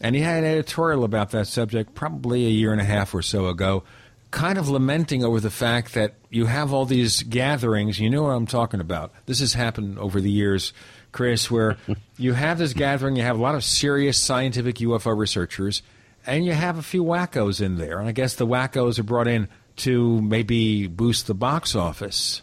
And 0.00 0.14
he 0.14 0.22
had 0.22 0.44
an 0.44 0.50
editorial 0.50 1.02
about 1.02 1.30
that 1.30 1.46
subject 1.46 1.94
probably 1.94 2.46
a 2.46 2.50
year 2.50 2.72
and 2.72 2.80
a 2.80 2.84
half 2.84 3.14
or 3.14 3.22
so 3.22 3.48
ago, 3.48 3.82
kind 4.30 4.58
of 4.58 4.68
lamenting 4.68 5.24
over 5.24 5.40
the 5.40 5.50
fact 5.50 5.94
that 5.94 6.14
you 6.30 6.46
have 6.46 6.72
all 6.72 6.84
these 6.84 7.22
gatherings. 7.22 7.98
You 7.98 8.10
know 8.10 8.24
what 8.24 8.30
I'm 8.30 8.46
talking 8.46 8.80
about. 8.80 9.12
This 9.26 9.40
has 9.40 9.54
happened 9.54 9.98
over 9.98 10.20
the 10.20 10.30
years, 10.30 10.72
Chris, 11.10 11.50
where 11.50 11.78
you 12.18 12.34
have 12.34 12.58
this 12.58 12.74
gathering, 12.74 13.16
you 13.16 13.22
have 13.22 13.38
a 13.38 13.42
lot 13.42 13.54
of 13.54 13.64
serious 13.64 14.18
scientific 14.18 14.76
UFO 14.76 15.16
researchers 15.16 15.82
and 16.28 16.44
you 16.44 16.52
have 16.52 16.78
a 16.78 16.82
few 16.82 17.02
wackos 17.02 17.60
in 17.60 17.76
there. 17.76 17.98
And 17.98 18.08
I 18.08 18.12
guess 18.12 18.34
the 18.34 18.46
wackos 18.46 18.98
are 18.98 19.04
brought 19.04 19.26
in 19.26 19.48
to 19.76 20.20
maybe 20.20 20.86
boost 20.86 21.26
the 21.26 21.34
box 21.34 21.74
office. 21.74 22.42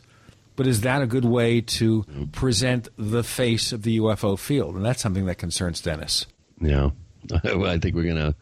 But 0.56 0.68
is 0.68 0.82
that 0.82 1.02
a 1.02 1.08
good 1.08 1.26
way 1.26 1.62
to 1.62 2.06
present 2.32 2.88
the 2.98 3.24
face 3.24 3.72
of 3.72 3.84
the 3.84 4.00
UFO 4.00 4.40
field? 4.40 4.76
And 4.76 4.86
that's 4.86 5.02
something 5.02 5.26
that 5.26 5.36
concerns 5.36 5.82
Dennis. 5.82 6.26
Yeah. 6.60 6.92
I 7.44 7.78
think 7.78 7.96
we're 7.96 8.04
going 8.04 8.16
to 8.16 8.36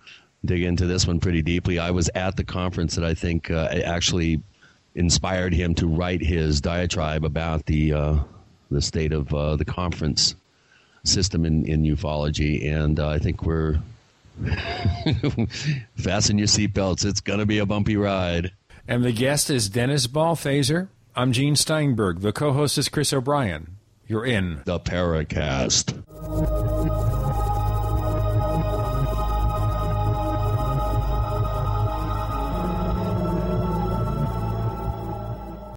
dig 0.46 0.64
into 0.64 0.86
this 0.86 1.08
one 1.08 1.20
pretty 1.20 1.42
deeply. 1.42 1.80
I 1.80 1.92
was 1.92 2.10
at 2.14 2.38
the 2.38 2.44
conference 2.44 2.96
that 2.96 3.04
I 3.04 3.14
think 3.14 3.50
uh, 3.50 3.70
actually 3.84 4.42
inspired 4.96 5.54
him 5.54 5.74
to 5.76 5.88
write 5.88 6.22
his 6.22 6.62
diatribe 6.62 7.26
about 7.26 7.66
the 7.66 7.94
uh, 7.94 8.20
the 8.70 8.82
state 8.82 9.12
of 9.12 9.34
uh, 9.34 9.56
the 9.56 9.66
conference 9.66 10.36
system 11.04 11.46
in, 11.46 11.66
in 11.66 11.84
ufology, 11.84 12.72
and 12.72 13.00
uh, 13.00 13.10
I 13.10 13.20
think 13.20 13.44
we're 13.44 13.80
Fasten 15.96 16.38
your 16.38 16.48
seatbelts. 16.48 17.06
It's 17.06 17.22
going 17.22 17.40
to 17.40 17.46
be 17.46 17.60
a 17.60 17.66
bumpy 17.66 17.96
ride. 17.96 18.52
And 18.88 19.04
the 19.04 19.12
guest 19.12 19.50
is 19.50 19.70
Dennis 19.70 20.08
Balthaser. 20.08 20.90
I'm 21.16 21.32
Gene 21.32 21.56
Steinberg. 21.56 22.22
The 22.22 22.34
co 22.34 22.52
host 22.52 22.78
is 22.78 22.90
Chris 22.90 23.14
O'Brien. 23.14 23.78
You're 24.08 24.26
in 24.26 24.62
the 24.66 24.80
Paracast. 24.80 26.04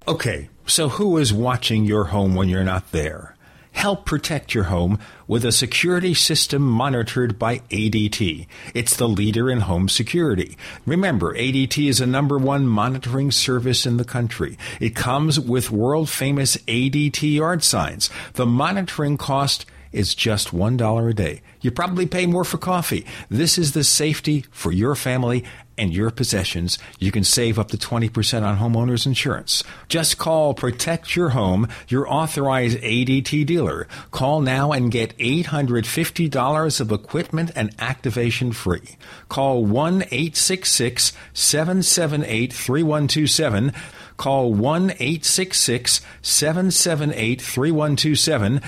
Okay, 0.07 0.49
so 0.65 0.89
who 0.89 1.17
is 1.17 1.33
watching 1.33 1.83
your 1.85 2.05
home 2.05 2.33
when 2.33 2.49
you're 2.49 2.63
not 2.63 2.91
there? 2.91 3.36
Help 3.77 4.05
protect 4.07 4.55
your 4.55 4.63
home 4.63 4.97
with 5.27 5.45
a 5.45 5.51
security 5.51 6.15
system 6.15 6.63
monitored 6.63 7.37
by 7.37 7.59
ADT. 7.69 8.47
It's 8.73 8.95
the 8.95 9.07
leader 9.07 9.51
in 9.51 9.59
home 9.59 9.87
security. 9.87 10.57
Remember, 10.87 11.35
ADT 11.35 11.87
is 11.87 12.01
a 12.01 12.07
number 12.07 12.39
one 12.39 12.65
monitoring 12.65 13.29
service 13.29 13.85
in 13.85 13.97
the 13.97 14.03
country. 14.03 14.57
It 14.79 14.95
comes 14.95 15.39
with 15.39 15.69
world 15.69 16.09
famous 16.09 16.57
ADT 16.65 17.35
yard 17.35 17.63
signs. 17.63 18.09
The 18.33 18.47
monitoring 18.47 19.15
cost 19.15 19.67
is 19.91 20.15
just 20.15 20.49
$1 20.49 21.09
a 21.09 21.13
day. 21.13 21.43
You 21.61 21.69
probably 21.69 22.07
pay 22.07 22.25
more 22.25 22.43
for 22.43 22.57
coffee. 22.57 23.05
This 23.29 23.59
is 23.59 23.73
the 23.73 23.83
safety 23.83 24.43
for 24.49 24.71
your 24.71 24.95
family 24.95 25.43
and 25.77 25.93
your 25.93 26.11
possessions. 26.11 26.77
You 26.99 27.11
can 27.11 27.23
save 27.23 27.59
up 27.59 27.69
to 27.69 27.77
20% 27.77 28.43
on 28.43 28.57
homeowners 28.57 29.05
insurance. 29.05 29.63
Just 29.87 30.17
call 30.17 30.53
Protect 30.53 31.15
Your 31.15 31.29
Home, 31.29 31.67
your 31.87 32.11
authorized 32.11 32.79
ADT 32.79 33.45
dealer. 33.45 33.87
Call 34.11 34.41
now 34.41 34.71
and 34.71 34.91
get 34.91 35.17
$850 35.17 36.81
of 36.81 36.91
equipment 36.91 37.51
and 37.55 37.75
activation 37.79 38.51
free. 38.51 38.97
Call 39.29 39.65
1 39.65 40.03
866 40.03 41.13
778 41.33 42.53
3127. 42.53 43.73
Call 44.17 44.53
1 44.53 44.91
866 44.91 46.01
778 46.21 47.41
3127. 47.41 48.61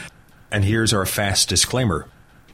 And 0.51 0.65
here's 0.65 0.93
our 0.93 1.05
fast 1.05 1.49
disclaimer. 1.49 2.07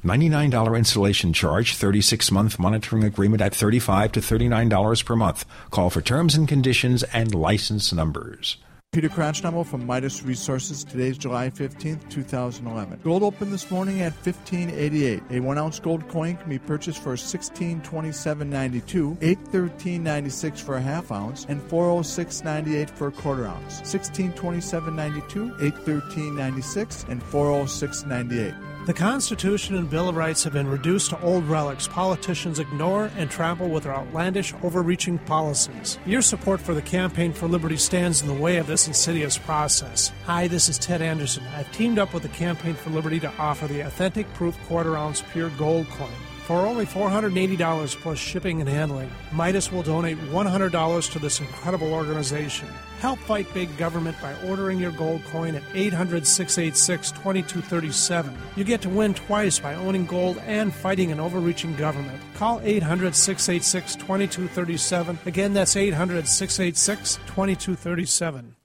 $99 0.05 0.77
installation 0.77 1.33
charge, 1.33 1.75
36 1.75 2.31
month 2.31 2.59
monitoring 2.59 3.03
agreement 3.03 3.41
at 3.41 3.55
35 3.55 4.11
to 4.13 4.19
$39 4.19 5.05
per 5.05 5.15
month. 5.15 5.45
Call 5.71 5.89
for 5.89 6.01
terms 6.01 6.35
and 6.35 6.47
conditions 6.47 7.03
and 7.03 7.33
license 7.33 7.91
numbers. 7.91 8.57
Peter 8.95 9.09
Crouchnumble 9.09 9.65
from 9.65 9.85
Midas 9.85 10.23
Resources. 10.23 10.85
Today's 10.85 11.17
July 11.17 11.49
15th, 11.49 12.09
2011. 12.09 13.01
Gold 13.03 13.23
opened 13.23 13.51
this 13.51 13.69
morning 13.69 13.99
at 13.99 14.13
1588. 14.13 15.21
A 15.31 15.41
one 15.41 15.57
ounce 15.57 15.79
gold 15.79 16.07
coin 16.07 16.37
can 16.37 16.49
be 16.49 16.59
purchased 16.59 17.03
for 17.03 17.15
1627.92, 17.15 19.17
813.96 19.17 20.61
for 20.61 20.77
a 20.77 20.81
half 20.81 21.11
ounce, 21.11 21.45
and 21.49 21.61
406.98 21.63 22.89
for 22.89 23.07
a 23.07 23.11
quarter 23.11 23.47
ounce. 23.47 23.81
1627.92, 23.81 25.59
813.96, 25.59 27.09
and 27.09 27.21
406.98. 27.21 28.74
The 28.85 28.93
Constitution 28.93 29.75
and 29.75 29.89
Bill 29.89 30.09
of 30.09 30.15
Rights 30.15 30.43
have 30.43 30.53
been 30.53 30.67
reduced 30.67 31.09
to 31.09 31.19
old 31.23 31.45
relics 31.45 31.87
politicians 31.87 32.59
ignore 32.59 33.09
and 33.17 33.31
trample 33.31 33.67
with 33.67 33.85
their 33.85 33.95
outlandish, 33.95 34.53
overreaching 34.61 35.17
policies. 35.17 35.97
Your 36.05 36.21
support 36.21 36.61
for 36.61 36.75
the 36.75 36.83
Campaign 36.83 37.33
for 37.33 37.47
Liberty 37.47 37.77
stands 37.77 38.21
in 38.21 38.27
the 38.27 38.33
way 38.35 38.57
of 38.57 38.67
this 38.67 38.87
insidious 38.87 39.39
process. 39.39 40.11
Hi, 40.27 40.47
this 40.47 40.69
is 40.69 40.77
Ted 40.77 41.01
Anderson. 41.01 41.43
I've 41.55 41.71
teamed 41.71 41.97
up 41.97 42.13
with 42.13 42.21
the 42.21 42.29
Campaign 42.29 42.75
for 42.75 42.91
Liberty 42.91 43.19
to 43.21 43.33
offer 43.39 43.65
the 43.65 43.79
authentic 43.79 44.31
proof 44.35 44.55
quarter 44.67 44.95
ounce 44.95 45.23
pure 45.33 45.49
gold 45.57 45.89
coin. 45.89 46.34
For 46.45 46.57
only 46.57 46.85
$480 46.85 47.95
plus 48.01 48.19
shipping 48.19 48.61
and 48.61 48.69
handling, 48.69 49.09
Midas 49.31 49.71
will 49.71 49.81
donate 49.81 50.19
$100 50.29 51.11
to 51.11 51.17
this 51.17 51.39
incredible 51.39 51.91
organization. 51.91 52.67
Help 52.99 53.17
fight 53.17 53.51
big 53.51 53.75
government 53.77 54.15
by 54.21 54.35
ordering 54.47 54.77
your 54.77 54.91
gold 54.91 55.23
coin 55.31 55.55
at 55.55 55.63
800 55.73 56.27
686 56.27 57.11
2237. 57.13 58.37
You 58.55 58.63
get 58.63 58.79
to 58.83 58.89
win 58.89 59.15
twice 59.15 59.57
by 59.57 59.73
owning 59.73 60.05
gold 60.05 60.37
and 60.45 60.71
fighting 60.71 61.11
an 61.11 61.19
overreaching 61.19 61.75
government. 61.77 62.21
Call 62.35 62.61
800 62.63 63.15
686 63.15 63.95
2237. 63.95 65.17
Again, 65.25 65.51
that's 65.51 65.75
800 65.75 66.27
686 66.27 67.15
2237. 67.25 68.55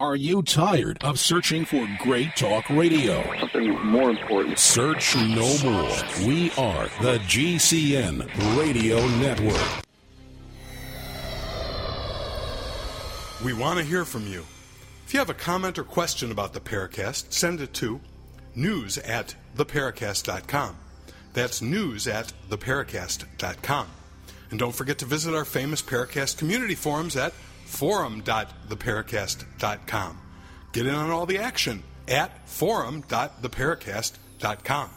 Are 0.00 0.14
you 0.14 0.44
tired 0.44 1.02
of 1.02 1.18
searching 1.18 1.64
for 1.64 1.84
great 1.98 2.36
talk 2.36 2.70
radio? 2.70 3.20
Something 3.40 3.84
more 3.84 4.10
important. 4.10 4.56
Search 4.56 5.16
no 5.16 5.58
more. 5.64 5.90
We 6.24 6.52
are 6.52 6.84
the 7.02 7.18
GCN 7.26 8.56
Radio 8.56 9.04
Network. 9.16 9.84
We 13.44 13.52
want 13.52 13.80
to 13.80 13.84
hear 13.84 14.04
from 14.04 14.28
you. 14.28 14.44
If 15.04 15.14
you 15.14 15.18
have 15.18 15.30
a 15.30 15.34
comment 15.34 15.80
or 15.80 15.82
question 15.82 16.30
about 16.30 16.52
the 16.52 16.60
Paracast, 16.60 17.32
send 17.32 17.60
it 17.60 17.74
to 17.74 18.00
news 18.54 18.98
at 18.98 19.34
theparacast.com. 19.56 20.76
That's 21.32 21.60
news 21.60 22.06
at 22.06 22.32
theparacast.com. 22.48 23.88
And 24.50 24.60
don't 24.60 24.76
forget 24.76 24.98
to 24.98 25.06
visit 25.06 25.34
our 25.34 25.44
famous 25.44 25.82
Paracast 25.82 26.38
community 26.38 26.76
forums 26.76 27.16
at 27.16 27.34
forum.theparacast.com. 27.68 30.18
Get 30.72 30.86
in 30.86 30.94
on 30.94 31.10
all 31.10 31.26
the 31.26 31.38
action 31.38 31.82
at 32.08 32.48
forum.theparacast.com. 32.48 34.90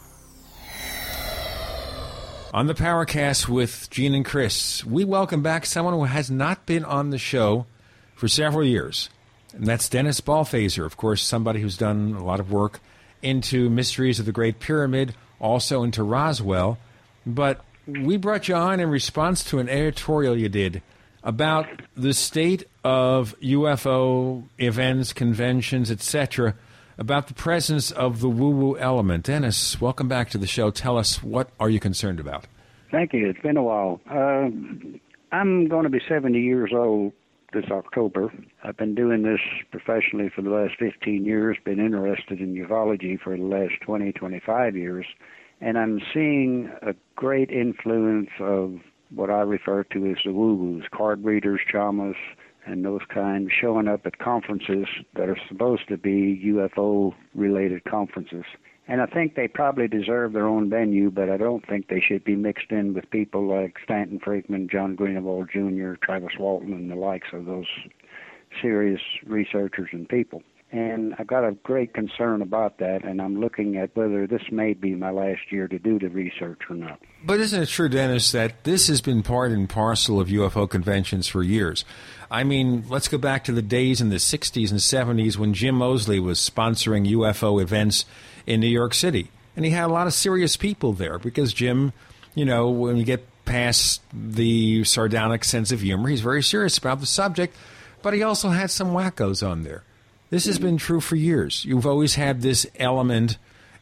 On 2.54 2.66
the 2.66 2.74
Paracast 2.74 3.48
with 3.48 3.88
Gene 3.90 4.14
and 4.14 4.24
Chris, 4.24 4.84
we 4.84 5.04
welcome 5.04 5.42
back 5.42 5.64
someone 5.64 5.94
who 5.94 6.04
has 6.04 6.30
not 6.30 6.66
been 6.66 6.84
on 6.84 7.10
the 7.10 7.18
show 7.18 7.66
for 8.14 8.28
several 8.28 8.64
years. 8.64 9.08
And 9.54 9.66
that's 9.66 9.88
Dennis 9.88 10.20
Balthaser, 10.20 10.84
of 10.84 10.96
course, 10.96 11.22
somebody 11.22 11.60
who's 11.60 11.76
done 11.76 12.14
a 12.14 12.24
lot 12.24 12.40
of 12.40 12.50
work 12.50 12.80
into 13.22 13.70
Mysteries 13.70 14.18
of 14.18 14.26
the 14.26 14.32
Great 14.32 14.60
Pyramid, 14.60 15.14
also 15.40 15.82
into 15.82 16.02
Roswell. 16.02 16.78
But 17.26 17.64
we 17.86 18.16
brought 18.16 18.48
you 18.48 18.54
on 18.54 18.80
in 18.80 18.90
response 18.90 19.44
to 19.44 19.58
an 19.58 19.68
editorial 19.68 20.36
you 20.36 20.48
did 20.48 20.82
about 21.22 21.66
the 21.96 22.12
state 22.12 22.64
of 22.84 23.38
UFO 23.40 24.44
events, 24.58 25.12
conventions, 25.12 25.90
etc., 25.90 26.54
about 26.98 27.28
the 27.28 27.34
presence 27.34 27.90
of 27.90 28.20
the 28.20 28.28
woo-woo 28.28 28.76
element. 28.78 29.24
Dennis, 29.24 29.80
welcome 29.80 30.08
back 30.08 30.30
to 30.30 30.38
the 30.38 30.46
show. 30.46 30.70
Tell 30.70 30.98
us 30.98 31.22
what 31.22 31.50
are 31.58 31.70
you 31.70 31.80
concerned 31.80 32.20
about? 32.20 32.46
Thank 32.90 33.12
you. 33.14 33.28
It's 33.28 33.40
been 33.40 33.56
a 33.56 33.62
while. 33.62 34.00
Uh, 34.10 34.50
I'm 35.32 35.68
going 35.68 35.84
to 35.84 35.90
be 35.90 36.00
70 36.06 36.38
years 36.38 36.70
old 36.74 37.12
this 37.52 37.64
October. 37.70 38.32
I've 38.62 38.76
been 38.76 38.94
doing 38.94 39.22
this 39.22 39.40
professionally 39.70 40.30
for 40.34 40.42
the 40.42 40.50
last 40.50 40.74
15 40.78 41.24
years, 41.24 41.56
been 41.64 41.80
interested 41.80 42.40
in 42.40 42.54
ufology 42.54 43.18
for 43.20 43.36
the 43.36 43.42
last 43.42 43.74
20, 43.82 44.12
25 44.12 44.76
years, 44.76 45.06
and 45.60 45.78
I'm 45.78 46.00
seeing 46.12 46.70
a 46.82 46.94
great 47.14 47.50
influence 47.50 48.30
of 48.40 48.80
what 49.14 49.30
I 49.30 49.40
refer 49.40 49.84
to 49.84 50.06
as 50.06 50.16
the 50.24 50.32
woo-woos, 50.32 50.84
card 50.92 51.24
readers, 51.24 51.60
chamas, 51.72 52.16
and 52.66 52.84
those 52.84 53.00
kind 53.12 53.50
showing 53.50 53.88
up 53.88 54.06
at 54.06 54.18
conferences 54.18 54.86
that 55.14 55.28
are 55.28 55.38
supposed 55.48 55.88
to 55.88 55.96
be 55.96 56.40
UFO 56.46 57.14
related 57.34 57.84
conferences. 57.84 58.44
And 58.88 59.00
I 59.00 59.06
think 59.06 59.34
they 59.34 59.48
probably 59.48 59.88
deserve 59.88 60.32
their 60.32 60.46
own 60.46 60.68
venue, 60.68 61.10
but 61.10 61.30
I 61.30 61.36
don't 61.36 61.66
think 61.66 61.88
they 61.88 62.00
should 62.00 62.24
be 62.24 62.36
mixed 62.36 62.70
in 62.70 62.94
with 62.94 63.10
people 63.10 63.46
like 63.46 63.76
Stanton 63.82 64.20
Friedman, 64.22 64.68
John 64.70 64.96
Greenewald 64.96 65.50
Jr., 65.50 65.94
Travis 66.04 66.38
Walton, 66.38 66.72
and 66.72 66.90
the 66.90 66.96
likes 66.96 67.28
of 67.32 67.46
those 67.46 67.66
serious 68.60 69.00
researchers 69.24 69.88
and 69.92 70.08
people. 70.08 70.42
And 70.72 71.14
I've 71.18 71.26
got 71.26 71.44
a 71.44 71.52
great 71.52 71.92
concern 71.92 72.40
about 72.40 72.78
that, 72.78 73.04
and 73.04 73.20
I'm 73.20 73.38
looking 73.38 73.76
at 73.76 73.94
whether 73.94 74.26
this 74.26 74.40
may 74.50 74.72
be 74.72 74.94
my 74.94 75.10
last 75.10 75.52
year 75.52 75.68
to 75.68 75.78
do 75.78 75.98
the 75.98 76.08
research 76.08 76.62
or 76.70 76.76
not. 76.76 76.98
But 77.22 77.40
isn't 77.40 77.62
it 77.62 77.68
true, 77.68 77.90
Dennis, 77.90 78.32
that 78.32 78.64
this 78.64 78.88
has 78.88 79.02
been 79.02 79.22
part 79.22 79.52
and 79.52 79.68
parcel 79.68 80.18
of 80.18 80.28
UFO 80.28 80.68
conventions 80.68 81.28
for 81.28 81.42
years? 81.42 81.84
I 82.30 82.42
mean, 82.42 82.86
let's 82.88 83.06
go 83.06 83.18
back 83.18 83.44
to 83.44 83.52
the 83.52 83.60
days 83.60 84.00
in 84.00 84.08
the 84.08 84.16
60s 84.16 84.70
and 84.70 84.80
70s 84.80 85.36
when 85.36 85.52
Jim 85.52 85.74
Moseley 85.74 86.18
was 86.18 86.38
sponsoring 86.38 87.06
UFO 87.06 87.60
events 87.60 88.06
in 88.46 88.60
New 88.60 88.66
York 88.66 88.94
City. 88.94 89.30
And 89.54 89.66
he 89.66 89.72
had 89.72 89.84
a 89.84 89.92
lot 89.92 90.06
of 90.06 90.14
serious 90.14 90.56
people 90.56 90.94
there 90.94 91.18
because 91.18 91.52
Jim, 91.52 91.92
you 92.34 92.46
know, 92.46 92.70
when 92.70 92.96
you 92.96 93.04
get 93.04 93.28
past 93.44 94.00
the 94.10 94.84
sardonic 94.84 95.44
sense 95.44 95.70
of 95.70 95.82
humor, 95.82 96.08
he's 96.08 96.22
very 96.22 96.42
serious 96.42 96.78
about 96.78 97.00
the 97.00 97.06
subject, 97.06 97.54
but 98.00 98.14
he 98.14 98.22
also 98.22 98.48
had 98.48 98.70
some 98.70 98.92
wackos 98.92 99.46
on 99.46 99.64
there. 99.64 99.84
This 100.32 100.46
has 100.46 100.58
been 100.58 100.78
true 100.78 101.02
for 101.02 101.14
years. 101.14 101.62
You've 101.66 101.86
always 101.86 102.14
had 102.14 102.40
this 102.40 102.66
element, 102.78 103.36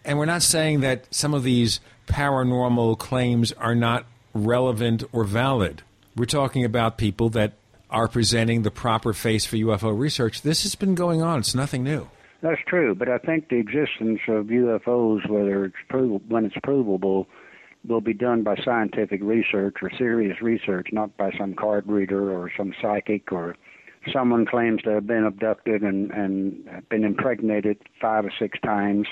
and 0.04 0.18
we're 0.18 0.24
not 0.24 0.42
saying 0.42 0.80
that 0.80 1.06
some 1.14 1.32
of 1.32 1.44
these 1.44 1.78
paranormal 2.08 2.98
claims 2.98 3.52
are 3.52 3.76
not 3.76 4.04
relevant 4.34 5.04
or 5.12 5.22
valid. 5.22 5.82
We're 6.16 6.24
talking 6.24 6.64
about 6.64 6.98
people 6.98 7.28
that 7.30 7.52
are 7.88 8.08
presenting 8.08 8.62
the 8.62 8.72
proper 8.72 9.12
face 9.12 9.46
for 9.46 9.58
UFO 9.58 9.96
research. 9.96 10.42
This 10.42 10.64
has 10.64 10.74
been 10.74 10.96
going 10.96 11.22
on. 11.22 11.38
It's 11.38 11.54
nothing 11.54 11.84
new. 11.84 12.08
That's 12.40 12.60
true, 12.66 12.96
but 12.96 13.08
I 13.08 13.18
think 13.18 13.48
the 13.48 13.58
existence 13.58 14.18
of 14.26 14.46
UFOs, 14.46 15.30
whether 15.30 15.66
it's 15.66 15.76
prov- 15.88 16.22
when 16.26 16.46
it's 16.46 16.56
provable, 16.64 17.28
will 17.86 18.00
be 18.00 18.12
done 18.12 18.42
by 18.42 18.56
scientific 18.64 19.20
research 19.22 19.76
or 19.82 19.90
serious 19.96 20.42
research, 20.42 20.88
not 20.90 21.16
by 21.16 21.30
some 21.38 21.54
card 21.54 21.86
reader 21.86 22.36
or 22.36 22.50
some 22.56 22.74
psychic 22.82 23.30
or 23.30 23.54
someone 24.12 24.46
claims 24.46 24.82
to 24.82 24.90
have 24.90 25.06
been 25.06 25.24
abducted 25.24 25.82
and 25.82 26.10
and 26.10 26.88
been 26.88 27.04
impregnated 27.04 27.78
five 28.00 28.24
or 28.24 28.32
six 28.38 28.58
times. 28.60 29.06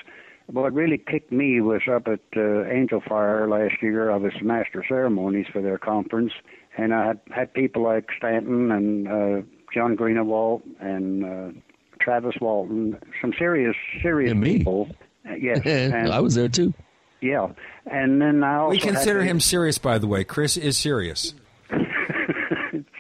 What 0.47 0.73
really 0.73 0.97
kicked 0.97 1.31
me 1.31 1.61
was 1.61 1.83
up 1.91 2.09
at 2.09 2.21
uh, 2.35 2.65
Angel 2.65 3.03
Fire 3.07 3.47
last 3.49 3.83
year. 3.83 4.11
I 4.11 4.17
was 4.17 4.33
master 4.41 4.83
ceremonies 4.89 5.47
for 5.53 5.61
their 5.61 5.77
conference, 5.77 6.33
and 6.77 6.95
I 6.95 7.09
had 7.09 7.21
had 7.31 7.53
people 7.53 7.83
like 7.83 8.09
Stanton 8.17 8.73
and 8.73 9.09
uh, 9.09 9.43
John 9.75 9.97
Greenewald 9.97 10.63
and 10.81 11.25
uh, 11.25 11.61
Travis 12.01 12.37
Walton, 12.41 12.99
some 13.21 13.35
serious 13.39 13.77
serious 14.01 14.33
and 14.33 14.41
me. 14.41 14.59
people. 14.59 14.89
Uh, 15.29 15.35
yes, 15.35 15.61
and, 15.67 16.11
I 16.11 16.21
was 16.21 16.35
there 16.35 16.49
too. 16.49 16.73
Yeah, 17.21 17.49
and 17.85 18.23
then 18.23 18.43
I 18.43 18.57
also 18.57 18.71
we 18.71 18.79
consider 18.79 19.21
had 19.21 19.29
him 19.29 19.41
serious, 19.41 19.77
by 19.77 19.99
the 19.99 20.07
way. 20.07 20.25
Chris 20.25 20.57
is 20.57 20.79
serious. 20.79 21.35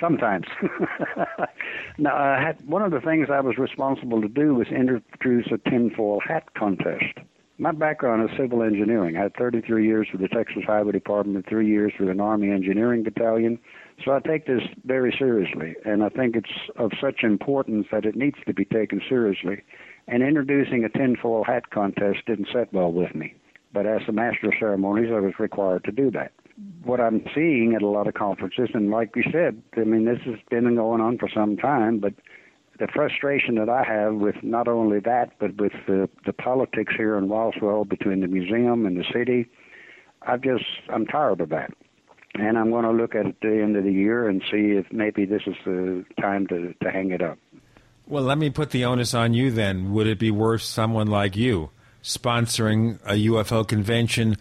Sometimes. 0.00 0.46
now, 1.98 2.16
I 2.16 2.40
had 2.40 2.66
one 2.66 2.82
of 2.82 2.90
the 2.90 3.00
things 3.00 3.28
I 3.30 3.40
was 3.40 3.58
responsible 3.58 4.20
to 4.22 4.28
do 4.28 4.54
was 4.54 4.68
introduce 4.68 5.50
a 5.52 5.58
tinfoil 5.70 6.20
hat 6.20 6.54
contest. 6.54 7.18
My 7.60 7.72
background 7.72 8.28
is 8.28 8.36
civil 8.36 8.62
engineering. 8.62 9.16
I 9.16 9.22
had 9.22 9.34
33 9.36 9.84
years 9.84 10.06
with 10.12 10.20
the 10.20 10.28
Texas 10.28 10.62
Highway 10.64 10.92
Department, 10.92 11.44
three 11.48 11.66
years 11.66 11.92
with 11.98 12.08
an 12.08 12.20
Army 12.20 12.50
Engineering 12.50 13.02
Battalion. 13.02 13.58
So 14.04 14.12
I 14.12 14.20
take 14.20 14.46
this 14.46 14.62
very 14.84 15.14
seriously, 15.18 15.74
and 15.84 16.04
I 16.04 16.08
think 16.08 16.36
it's 16.36 16.52
of 16.76 16.92
such 17.00 17.24
importance 17.24 17.88
that 17.90 18.04
it 18.04 18.14
needs 18.14 18.36
to 18.46 18.54
be 18.54 18.64
taken 18.64 19.00
seriously. 19.08 19.62
And 20.06 20.22
introducing 20.22 20.84
a 20.84 20.88
tinfoil 20.88 21.42
hat 21.42 21.70
contest 21.70 22.18
didn't 22.26 22.48
set 22.52 22.72
well 22.72 22.92
with 22.92 23.14
me. 23.16 23.34
But 23.72 23.86
as 23.86 24.02
the 24.06 24.12
master 24.12 24.46
of 24.46 24.54
ceremonies, 24.58 25.10
I 25.12 25.18
was 25.18 25.34
required 25.40 25.82
to 25.84 25.92
do 25.92 26.12
that 26.12 26.32
what 26.84 27.00
I'm 27.00 27.24
seeing 27.34 27.74
at 27.74 27.82
a 27.82 27.88
lot 27.88 28.06
of 28.06 28.14
conferences, 28.14 28.70
and 28.74 28.90
like 28.90 29.10
you 29.14 29.24
said, 29.30 29.62
I 29.76 29.84
mean, 29.84 30.04
this 30.04 30.20
has 30.24 30.36
been 30.50 30.74
going 30.74 31.00
on 31.00 31.18
for 31.18 31.28
some 31.28 31.56
time, 31.56 31.98
but 31.98 32.14
the 32.78 32.88
frustration 32.92 33.56
that 33.56 33.68
I 33.68 33.82
have 33.84 34.14
with 34.14 34.36
not 34.42 34.68
only 34.68 35.00
that, 35.00 35.32
but 35.38 35.60
with 35.60 35.72
the, 35.86 36.08
the 36.24 36.32
politics 36.32 36.94
here 36.96 37.16
in 37.18 37.28
Roswell 37.28 37.84
between 37.84 38.20
the 38.20 38.28
museum 38.28 38.86
and 38.86 38.96
the 38.96 39.04
city, 39.12 39.46
I've 40.22 40.42
just, 40.42 40.64
I'm 40.92 41.06
tired 41.06 41.40
of 41.40 41.48
that. 41.50 41.72
And 42.34 42.56
I'm 42.56 42.70
going 42.70 42.84
to 42.84 42.92
look 42.92 43.14
at 43.14 43.26
it 43.26 43.28
at 43.28 43.40
the 43.40 43.62
end 43.62 43.76
of 43.76 43.84
the 43.84 43.92
year 43.92 44.28
and 44.28 44.42
see 44.50 44.76
if 44.76 44.86
maybe 44.92 45.24
this 45.24 45.42
is 45.46 45.56
the 45.64 46.04
time 46.20 46.46
to, 46.48 46.74
to 46.82 46.90
hang 46.90 47.10
it 47.10 47.22
up. 47.22 47.38
Well, 48.06 48.22
let 48.22 48.38
me 48.38 48.50
put 48.50 48.70
the 48.70 48.84
onus 48.84 49.12
on 49.12 49.34
you 49.34 49.50
then. 49.50 49.92
Would 49.92 50.06
it 50.06 50.18
be 50.18 50.30
worth 50.30 50.62
someone 50.62 51.08
like 51.08 51.36
you 51.36 51.70
sponsoring 52.02 53.00
a 53.04 53.14
UFO 53.28 53.66
convention 53.66 54.36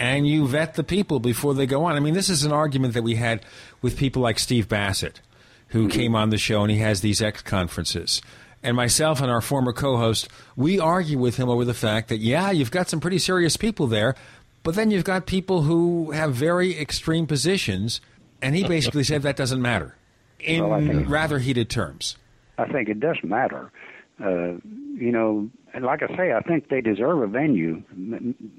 and 0.00 0.26
you 0.26 0.48
vet 0.48 0.74
the 0.74 0.82
people 0.82 1.20
before 1.20 1.52
they 1.52 1.66
go 1.66 1.84
on. 1.84 1.94
I 1.94 2.00
mean, 2.00 2.14
this 2.14 2.30
is 2.30 2.44
an 2.44 2.52
argument 2.52 2.94
that 2.94 3.02
we 3.02 3.16
had 3.16 3.44
with 3.82 3.98
people 3.98 4.22
like 4.22 4.38
Steve 4.38 4.66
Bassett, 4.66 5.20
who 5.68 5.86
mm-hmm. 5.86 5.90
came 5.90 6.16
on 6.16 6.30
the 6.30 6.38
show 6.38 6.62
and 6.62 6.70
he 6.70 6.78
has 6.78 7.02
these 7.02 7.20
X 7.20 7.42
conferences. 7.42 8.22
And 8.62 8.76
myself 8.76 9.20
and 9.20 9.30
our 9.30 9.42
former 9.42 9.74
co 9.74 9.98
host, 9.98 10.28
we 10.56 10.80
argue 10.80 11.18
with 11.18 11.36
him 11.36 11.50
over 11.50 11.66
the 11.66 11.74
fact 11.74 12.08
that, 12.08 12.18
yeah, 12.18 12.50
you've 12.50 12.70
got 12.70 12.88
some 12.88 13.00
pretty 13.00 13.18
serious 13.18 13.58
people 13.58 13.86
there, 13.86 14.14
but 14.62 14.74
then 14.74 14.90
you've 14.90 15.04
got 15.04 15.26
people 15.26 15.62
who 15.62 16.12
have 16.12 16.34
very 16.34 16.78
extreme 16.78 17.26
positions. 17.26 18.00
And 18.42 18.56
he 18.56 18.64
basically 18.64 19.04
said 19.04 19.20
that 19.22 19.36
doesn't 19.36 19.60
matter 19.60 19.96
in 20.38 20.66
well, 20.66 20.80
rather 21.04 21.38
heated 21.38 21.68
terms. 21.68 22.16
I 22.56 22.66
think 22.66 22.88
it 22.88 23.00
does 23.00 23.18
matter. 23.22 23.70
Uh, 24.18 24.56
you 24.96 25.12
know, 25.12 25.50
and 25.74 25.84
like 25.84 26.02
I 26.02 26.16
say, 26.16 26.32
I 26.32 26.40
think 26.40 26.68
they 26.68 26.80
deserve 26.80 27.22
a 27.22 27.26
venue, 27.26 27.82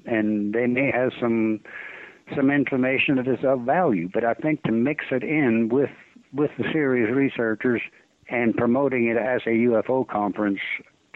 and 0.06 0.54
they 0.54 0.67
may 0.67 0.91
have 0.91 1.12
some 1.19 1.62
some 2.36 2.50
information 2.50 3.15
that 3.17 3.28
is 3.28 3.43
of 3.43 3.62
value. 3.62 4.10
But 4.13 4.24
I 4.24 4.34
think 4.34 4.63
to 4.63 4.71
mix 4.71 5.06
it 5.12 5.24
in 5.24 5.69
with 5.69 5.89
with 6.34 6.52
the 6.58 6.65
serious 6.71 7.13
researchers 7.13 7.82
and 8.30 8.56
promoting 8.56 9.08
it 9.08 9.17
as 9.17 9.41
a 9.45 9.50
UFO 9.50 10.08
conference, 10.08 10.60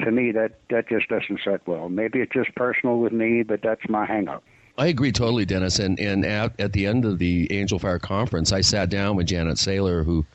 to 0.03 0.11
me 0.11 0.31
that 0.31 0.59
that 0.69 0.89
just 0.89 1.07
doesn't 1.07 1.39
set 1.43 1.65
well. 1.67 1.89
Maybe 1.89 2.19
it's 2.19 2.33
just 2.33 2.53
personal 2.55 2.99
with 2.99 3.13
me, 3.13 3.43
but 3.43 3.61
that's 3.63 3.87
my 3.87 4.05
hangup. 4.05 4.41
I 4.77 4.87
agree 4.87 5.11
totally, 5.11 5.45
Dennis. 5.45 5.79
And 5.79 5.99
and 5.99 6.25
at, 6.25 6.59
at 6.59 6.73
the 6.73 6.85
end 6.85 7.05
of 7.05 7.19
the 7.19 7.51
Angel 7.51 7.79
Fire 7.79 7.99
conference, 7.99 8.51
I 8.51 8.61
sat 8.61 8.89
down 8.89 9.15
with 9.15 9.27
Janet 9.27 9.57
Saylor, 9.57 10.03
who 10.03 10.25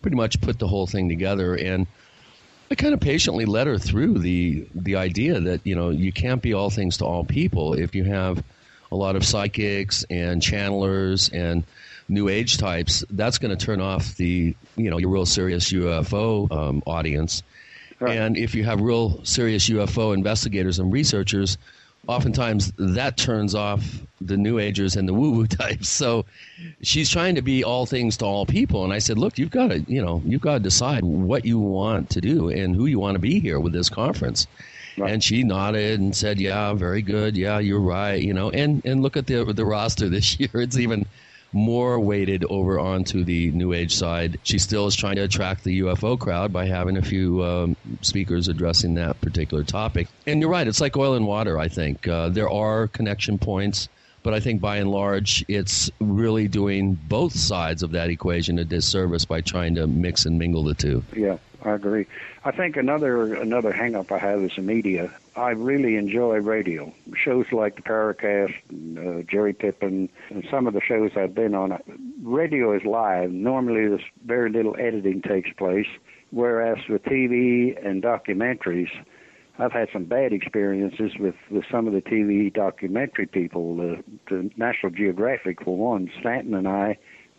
pretty 0.00 0.16
much 0.16 0.40
put 0.40 0.58
the 0.58 0.68
whole 0.68 0.86
thing 0.86 1.08
together, 1.08 1.54
and 1.54 1.86
I 2.70 2.76
kind 2.76 2.94
of 2.94 3.00
patiently 3.00 3.46
led 3.46 3.66
her 3.66 3.78
through 3.78 4.18
the 4.18 4.68
the 4.74 4.96
idea 4.96 5.40
that 5.40 5.66
you 5.66 5.74
know 5.74 5.90
you 5.90 6.12
can't 6.12 6.40
be 6.40 6.54
all 6.54 6.70
things 6.70 6.98
to 6.98 7.04
all 7.04 7.24
people. 7.24 7.74
If 7.74 7.94
you 7.96 8.04
have 8.04 8.42
a 8.92 8.96
lot 8.96 9.16
of 9.16 9.24
psychics 9.24 10.04
and 10.08 10.40
channelers 10.40 11.30
and 11.32 11.64
new 12.08 12.28
age 12.28 12.58
types, 12.58 13.04
that's 13.10 13.38
going 13.38 13.56
to 13.56 13.64
turn 13.64 13.80
off 13.80 14.16
the 14.16 14.54
you 14.76 14.90
know 14.90 14.98
your 14.98 15.10
real 15.10 15.26
serious 15.26 15.72
UFO 15.72 16.50
um, 16.52 16.82
audience. 16.86 17.42
Right. 17.98 18.16
And 18.16 18.36
if 18.36 18.54
you 18.54 18.64
have 18.64 18.80
real 18.80 19.24
serious 19.24 19.68
UFO 19.68 20.14
investigators 20.14 20.78
and 20.78 20.92
researchers, 20.92 21.58
oftentimes 22.06 22.72
that 22.78 23.16
turns 23.16 23.54
off 23.54 24.00
the 24.20 24.36
new 24.36 24.58
agers 24.58 24.96
and 24.96 25.08
the 25.08 25.14
woo 25.14 25.30
woo 25.30 25.46
types. 25.62 25.88
So 25.88 26.24
she's 26.82 27.10
trying 27.10 27.34
to 27.36 27.42
be 27.42 27.64
all 27.64 27.86
things 27.86 28.16
to 28.18 28.24
all 28.24 28.46
people. 28.46 28.84
And 28.84 28.92
I 28.92 28.98
said, 28.98 29.18
look, 29.18 29.38
you've 29.38 29.50
got 29.50 29.68
to, 29.68 29.80
you 29.86 30.02
know, 30.02 30.22
you've 30.24 30.40
got 30.40 30.54
to 30.54 30.60
decide 30.60 31.04
what 31.04 31.44
you 31.44 31.58
want 31.58 32.10
to 32.10 32.20
do 32.20 32.48
and 32.50 32.74
who 32.74 32.86
you 32.86 32.98
want 32.98 33.14
to 33.14 33.20
be 33.20 33.40
here 33.40 33.60
with 33.60 33.72
this 33.72 33.88
conference. 33.88 34.46
Right. 34.98 35.12
And 35.12 35.22
she 35.22 35.44
nodded 35.44 36.00
and 36.00 36.14
said, 36.14 36.40
"Yeah, 36.40 36.74
very 36.74 37.00
good. 37.00 37.36
Yeah, 37.36 37.58
you're 37.58 37.80
right. 37.80 38.20
You 38.20 38.34
know, 38.34 38.50
and 38.50 38.84
and 38.84 39.02
look 39.02 39.16
at 39.16 39.26
the 39.26 39.44
the 39.44 39.64
roster 39.64 40.08
this 40.08 40.38
year. 40.40 40.50
It's 40.52 40.76
even 40.76 41.06
more 41.52 41.98
weighted 41.98 42.44
over 42.44 42.78
onto 42.78 43.24
the 43.24 43.50
New 43.50 43.72
Age 43.72 43.94
side. 43.94 44.38
She 44.42 44.58
still 44.58 44.86
is 44.86 44.94
trying 44.94 45.16
to 45.16 45.22
attract 45.22 45.64
the 45.64 45.80
UFO 45.80 46.18
crowd 46.18 46.52
by 46.52 46.66
having 46.66 46.96
a 46.96 47.02
few 47.02 47.42
um, 47.42 47.76
speakers 48.02 48.48
addressing 48.48 48.94
that 48.94 49.20
particular 49.20 49.64
topic. 49.64 50.08
And 50.26 50.40
you're 50.40 50.50
right, 50.50 50.66
it's 50.66 50.80
like 50.80 50.96
oil 50.96 51.14
and 51.14 51.26
water, 51.26 51.58
I 51.58 51.68
think. 51.68 52.06
Uh, 52.06 52.28
there 52.28 52.48
are 52.48 52.88
connection 52.88 53.38
points, 53.38 53.88
but 54.22 54.34
I 54.34 54.40
think 54.40 54.60
by 54.60 54.76
and 54.76 54.90
large, 54.90 55.44
it's 55.48 55.90
really 55.98 56.46
doing 56.46 56.94
both 56.94 57.32
sides 57.32 57.82
of 57.82 57.92
that 57.92 58.10
equation 58.10 58.58
a 58.58 58.64
disservice 58.64 59.24
by 59.24 59.40
trying 59.40 59.74
to 59.76 59.86
mix 59.86 60.26
and 60.26 60.38
mingle 60.38 60.64
the 60.64 60.74
two. 60.74 61.02
Yeah. 61.16 61.38
I 61.62 61.72
agree. 61.72 62.06
I 62.44 62.52
think 62.52 62.76
another 62.76 63.34
another 63.34 63.72
hang 63.72 63.94
up 63.94 64.10
I 64.10 64.18
have 64.18 64.42
is 64.42 64.52
the 64.56 64.62
media. 64.62 65.12
I 65.36 65.50
really 65.50 65.96
enjoy 65.96 66.36
radio. 66.38 66.92
Shows 67.14 67.46
like 67.52 67.76
the 67.76 67.82
Paracast, 67.82 68.54
uh, 68.98 69.22
Jerry 69.30 69.52
Pippin, 69.52 70.08
and 70.30 70.46
some 70.50 70.66
of 70.66 70.74
the 70.74 70.80
shows 70.80 71.12
I've 71.16 71.34
been 71.34 71.54
on. 71.54 71.78
Radio 72.22 72.72
is 72.74 72.84
live. 72.84 73.30
Normally, 73.30 73.88
there's 73.88 74.04
very 74.24 74.50
little 74.50 74.76
editing 74.78 75.22
takes 75.22 75.52
place, 75.52 75.86
whereas 76.30 76.78
with 76.88 77.02
TV 77.04 77.76
and 77.86 78.02
documentaries, 78.02 78.90
I've 79.58 79.72
had 79.72 79.88
some 79.92 80.04
bad 80.04 80.32
experiences 80.32 81.12
with, 81.18 81.34
with 81.50 81.64
some 81.70 81.86
of 81.86 81.92
the 81.92 82.00
TV 82.00 82.52
documentary 82.52 83.26
people. 83.26 83.76
The, 83.76 84.02
the 84.28 84.50
National 84.56 84.90
Geographic, 84.90 85.62
for 85.62 85.76
one, 85.76 86.10
Stanton 86.20 86.54
and 86.54 86.66
I 86.66 86.96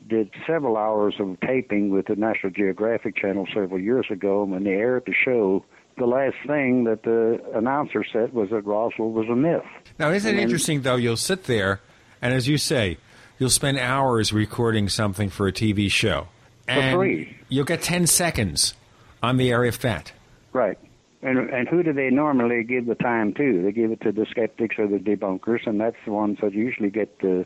did 0.08 0.32
several 0.48 0.78
hours 0.78 1.16
of 1.20 1.40
taping 1.42 1.90
with 1.90 2.08
the 2.08 2.16
National 2.16 2.52
Geographic 2.52 3.16
Channel 3.16 3.48
several 3.54 3.80
years 3.80 4.08
ago. 4.10 4.44
When 4.44 4.64
they 4.64 4.72
aired 4.72 5.04
the 5.06 5.14
show, 5.14 5.64
the 5.98 6.06
last 6.06 6.36
thing 6.48 6.86
that 6.86 7.04
the 7.04 7.40
announcer 7.54 8.04
said 8.12 8.34
was 8.34 8.50
that 8.50 8.66
Roswell 8.66 9.12
was 9.12 9.28
a 9.30 9.36
myth. 9.36 9.64
Now, 10.00 10.12
isn't 10.12 10.36
it 10.36 10.42
interesting, 10.42 10.82
though? 10.82 10.96
You'll 10.96 11.18
sit 11.18 11.46
there, 11.46 11.82
and 12.22 12.34
as 12.34 12.48
you 12.48 12.58
say, 12.58 12.98
you'll 13.40 13.50
spend 13.50 13.78
hours 13.78 14.34
recording 14.34 14.90
something 14.90 15.30
for 15.30 15.48
a 15.48 15.52
TV 15.52 15.90
show. 15.90 16.28
And 16.68 16.92
For 16.92 16.98
free. 17.00 17.38
You'll 17.50 17.66
get 17.66 17.82
10 17.82 18.08
seconds 18.08 18.74
on 19.22 19.38
the 19.38 19.52
area 19.52 19.70
of 19.70 19.80
that. 19.82 20.12
Right. 20.54 20.78
And 21.24 21.38
and 21.52 21.68
who 21.68 21.84
do 21.84 21.94
they 21.94 22.10
normally 22.10 22.64
give 22.64 22.88
the 22.88 22.96
time 22.96 23.34
to? 23.36 23.62
They 23.62 23.72
give 23.72 23.92
it 23.92 24.02
to 24.02 24.12
the 24.12 24.26
skeptics 24.30 24.78
or 24.80 24.88
the 24.88 24.98
debunkers, 24.98 25.68
and 25.68 25.80
that's 25.80 25.98
the 26.04 26.12
ones 26.12 26.40
that 26.42 26.54
usually 26.54 26.90
get 26.90 27.20
the 27.20 27.46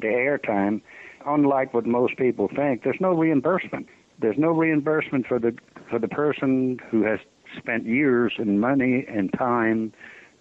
the 0.00 0.08
airtime. 0.08 0.80
Unlike 1.26 1.74
what 1.74 1.86
most 1.86 2.16
people 2.16 2.48
think, 2.54 2.82
there's 2.82 3.00
no 3.00 3.12
reimbursement. 3.14 3.88
There's 4.20 4.38
no 4.38 4.50
reimbursement 4.50 5.26
for 5.26 5.38
the 5.38 5.56
for 5.90 5.98
the 5.98 6.08
person 6.08 6.78
who 6.90 7.02
has 7.04 7.18
spent 7.56 7.86
years 7.86 8.34
and 8.38 8.60
money 8.60 9.04
and 9.08 9.32
time 9.32 9.92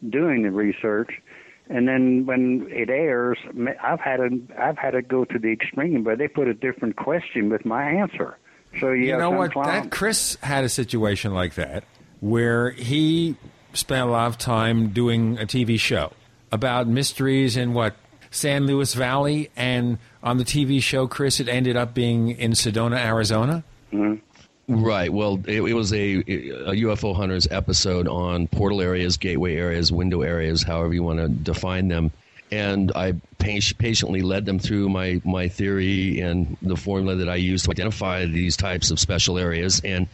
doing 0.10 0.44
the 0.44 0.52
research. 0.52 1.22
And 1.70 1.88
then 1.88 2.26
when 2.26 2.68
it 2.70 2.90
airs, 2.90 3.38
I've 3.82 4.00
had 4.00 4.20
it. 4.20 4.34
I've 4.58 4.78
had 4.78 4.96
it 4.96 5.08
go 5.08 5.26
to 5.26 5.40
the 5.40 5.52
extreme 5.52 6.04
where 6.04 6.16
they 6.16 6.28
put 6.28 6.48
a 6.48 6.54
different 6.54 6.98
question 6.98 7.50
with 7.50 7.66
my 7.66 7.84
answer. 7.84 8.38
So 8.80 8.92
you, 8.92 9.08
You 9.08 9.18
know 9.18 9.32
what? 9.32 9.54
That 9.54 9.92
Chris 9.92 10.38
had 10.42 10.64
a 10.64 10.70
situation 10.70 11.34
like 11.34 11.56
that 11.56 11.84
where 12.20 12.72
he 12.72 13.36
spent 13.74 14.08
a 14.08 14.12
lot 14.12 14.28
of 14.28 14.38
time 14.38 14.90
doing 14.90 15.38
a 15.40 15.46
TV 15.46 15.80
show 15.80 16.12
about 16.52 16.88
mysteries 16.88 17.58
in 17.58 17.74
what 17.74 17.96
San 18.34 18.66
Luis 18.66 18.94
Valley, 18.96 19.52
and 19.56 20.00
on 20.24 20.38
the 20.38 20.44
TV 20.44 20.82
show, 20.82 21.08
Chris, 21.08 21.40
it 21.40 21.48
ended 21.48 21.78
up 21.78 21.94
being 21.94 22.30
in 22.30 22.52
Sedona, 22.52 22.98
Arizona. 22.98 23.64
Mm-hmm. 23.92 24.84
Right. 24.84 25.12
Well, 25.12 25.42
it, 25.46 25.62
it 25.62 25.74
was 25.74 25.94
a, 25.94 26.16
a 26.16 26.74
UFO 26.84 27.16
hunters 27.16 27.48
episode 27.52 28.08
on 28.08 28.48
portal 28.48 28.82
areas, 28.82 29.18
gateway 29.18 29.56
areas, 29.56 29.92
window 29.92 30.22
areas, 30.22 30.64
however 30.64 30.94
you 30.94 31.04
want 31.04 31.20
to 31.20 31.28
define 31.28 31.90
them. 31.90 32.12
And 32.52 32.92
I 32.96 33.14
patiently 33.40 34.22
led 34.22 34.46
them 34.46 34.60
through 34.60 34.90
my, 34.90 35.22
my 35.26 35.48
theory 35.48 36.20
and 36.20 36.56
the 36.62 36.78
formula 36.78 37.16
that 37.18 37.30
I 37.30 37.36
use 37.36 37.64
to 37.64 37.72
identify 37.72 38.26
these 38.26 38.56
types 38.56 38.90
of 38.90 39.00
special 39.00 39.38
areas. 39.38 39.82
And 39.84 40.08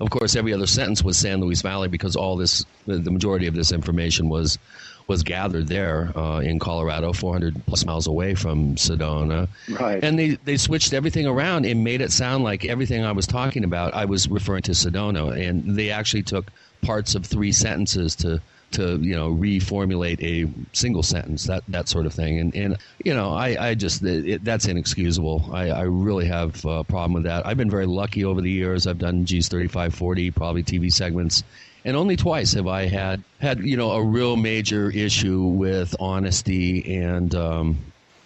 of 0.00 0.08
course, 0.10 0.34
every 0.34 0.54
other 0.54 0.66
sentence 0.66 1.04
was 1.04 1.18
San 1.18 1.40
Luis 1.40 1.62
Valley 1.62 1.88
because 1.88 2.16
all 2.16 2.36
this, 2.36 2.64
the, 2.86 2.98
the 2.98 3.10
majority 3.10 3.46
of 3.48 3.54
this 3.54 3.70
information 3.70 4.28
was 4.28 4.58
was 5.06 5.22
gathered 5.22 5.68
there 5.68 6.16
uh, 6.16 6.40
in 6.40 6.58
Colorado, 6.58 7.12
400 7.12 7.66
plus 7.66 7.84
miles 7.84 8.06
away 8.06 8.34
from 8.34 8.76
Sedona. 8.76 9.48
Right. 9.68 10.02
And 10.02 10.18
they, 10.18 10.30
they 10.44 10.56
switched 10.56 10.92
everything 10.92 11.26
around 11.26 11.66
and 11.66 11.84
made 11.84 12.00
it 12.00 12.12
sound 12.12 12.44
like 12.44 12.64
everything 12.64 13.04
I 13.04 13.12
was 13.12 13.26
talking 13.26 13.64
about, 13.64 13.94
I 13.94 14.04
was 14.04 14.28
referring 14.28 14.62
to 14.62 14.72
Sedona. 14.72 15.36
And 15.36 15.76
they 15.76 15.90
actually 15.90 16.22
took 16.22 16.50
parts 16.82 17.14
of 17.14 17.26
three 17.26 17.52
sentences 17.52 18.14
to, 18.16 18.40
to 18.72 18.98
you 18.98 19.14
know, 19.16 19.30
reformulate 19.30 20.22
a 20.22 20.48
single 20.72 21.02
sentence, 21.02 21.44
that, 21.44 21.64
that 21.68 21.88
sort 21.88 22.06
of 22.06 22.14
thing. 22.14 22.38
And, 22.38 22.54
and 22.54 22.78
you 23.04 23.12
know, 23.12 23.30
I, 23.30 23.70
I 23.70 23.74
just, 23.74 24.02
it, 24.02 24.44
that's 24.44 24.66
inexcusable. 24.66 25.50
I, 25.52 25.70
I 25.70 25.82
really 25.82 26.26
have 26.26 26.64
a 26.64 26.84
problem 26.84 27.14
with 27.14 27.24
that. 27.24 27.46
I've 27.46 27.56
been 27.56 27.70
very 27.70 27.86
lucky 27.86 28.24
over 28.24 28.40
the 28.40 28.50
years. 28.50 28.86
I've 28.86 28.98
done 28.98 29.24
G's 29.24 29.48
3540, 29.48 30.30
probably 30.30 30.62
TV 30.62 30.92
segments 30.92 31.42
and 31.84 31.96
only 31.96 32.16
twice 32.16 32.52
have 32.54 32.66
I 32.66 32.86
had 32.86 33.22
had 33.40 33.60
you 33.60 33.76
know 33.76 33.92
a 33.92 34.02
real 34.02 34.36
major 34.36 34.90
issue 34.90 35.42
with 35.42 35.94
honesty 35.98 36.96
and 36.96 37.34
um, 37.34 37.78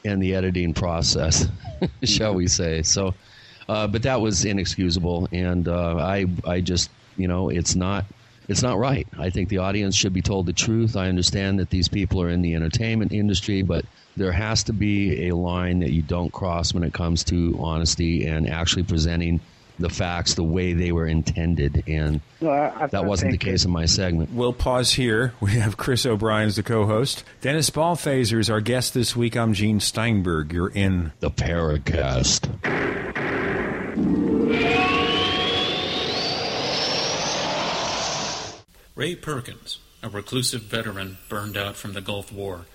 and 0.04 0.22
the 0.22 0.34
editing 0.34 0.74
process, 0.74 1.46
shall 2.04 2.34
we 2.34 2.46
say? 2.46 2.82
So, 2.82 3.14
uh, 3.68 3.86
but 3.86 4.02
that 4.02 4.20
was 4.20 4.44
inexcusable, 4.44 5.28
and 5.32 5.68
uh, 5.68 5.96
I 5.96 6.26
I 6.46 6.60
just 6.60 6.90
you 7.16 7.28
know 7.28 7.48
it's 7.48 7.74
not 7.74 8.04
it's 8.48 8.62
not 8.62 8.78
right. 8.78 9.06
I 9.18 9.30
think 9.30 9.48
the 9.48 9.58
audience 9.58 9.94
should 9.94 10.12
be 10.12 10.22
told 10.22 10.46
the 10.46 10.52
truth. 10.52 10.96
I 10.96 11.08
understand 11.08 11.58
that 11.58 11.70
these 11.70 11.88
people 11.88 12.20
are 12.20 12.28
in 12.28 12.42
the 12.42 12.54
entertainment 12.54 13.12
industry, 13.12 13.62
but 13.62 13.84
there 14.16 14.32
has 14.32 14.62
to 14.64 14.72
be 14.72 15.28
a 15.28 15.36
line 15.36 15.80
that 15.80 15.90
you 15.90 16.02
don't 16.02 16.32
cross 16.32 16.74
when 16.74 16.84
it 16.84 16.92
comes 16.92 17.24
to 17.24 17.56
honesty 17.58 18.26
and 18.26 18.48
actually 18.48 18.84
presenting 18.84 19.40
the 19.78 19.88
facts 19.90 20.34
the 20.34 20.42
way 20.42 20.72
they 20.72 20.92
were 20.92 21.06
intended, 21.06 21.82
and 21.86 22.20
No, 22.40 22.50
I- 22.50 22.84
I- 22.84 22.86
that 22.88 23.04
wasn't 23.04 23.32
the 23.32 23.38
think 23.38 23.50
case 23.52 23.64
in 23.64 23.70
my 23.70 23.86
segment. 23.86 24.30
We'll 24.32 24.52
pause 24.52 24.92
here. 24.92 25.32
We 25.40 25.52
have 25.52 25.76
Chris 25.76 26.06
O'Brien 26.06 26.46
as 26.48 26.56
the 26.56 26.62
co-host. 26.62 27.24
Dennis 27.40 27.70
Balthaser 27.70 28.38
is 28.38 28.48
our 28.50 28.60
guest 28.60 28.94
this 28.94 29.14
week. 29.16 29.36
I'm 29.36 29.52
Gene 29.52 29.80
Steinberg. 29.80 30.52
You're 30.52 30.68
in 30.70 31.12
the 31.20 31.30
Paracast. 31.30 32.48
Ray 38.96 39.16
Perkins, 39.16 39.80
a 40.02 40.08
reclusive 40.08 40.62
veteran 40.62 41.18
burned 41.28 41.56
out 41.56 41.74
from 41.76 41.92
the 41.94 42.00
Gulf 42.00 42.32
War, 42.32 42.66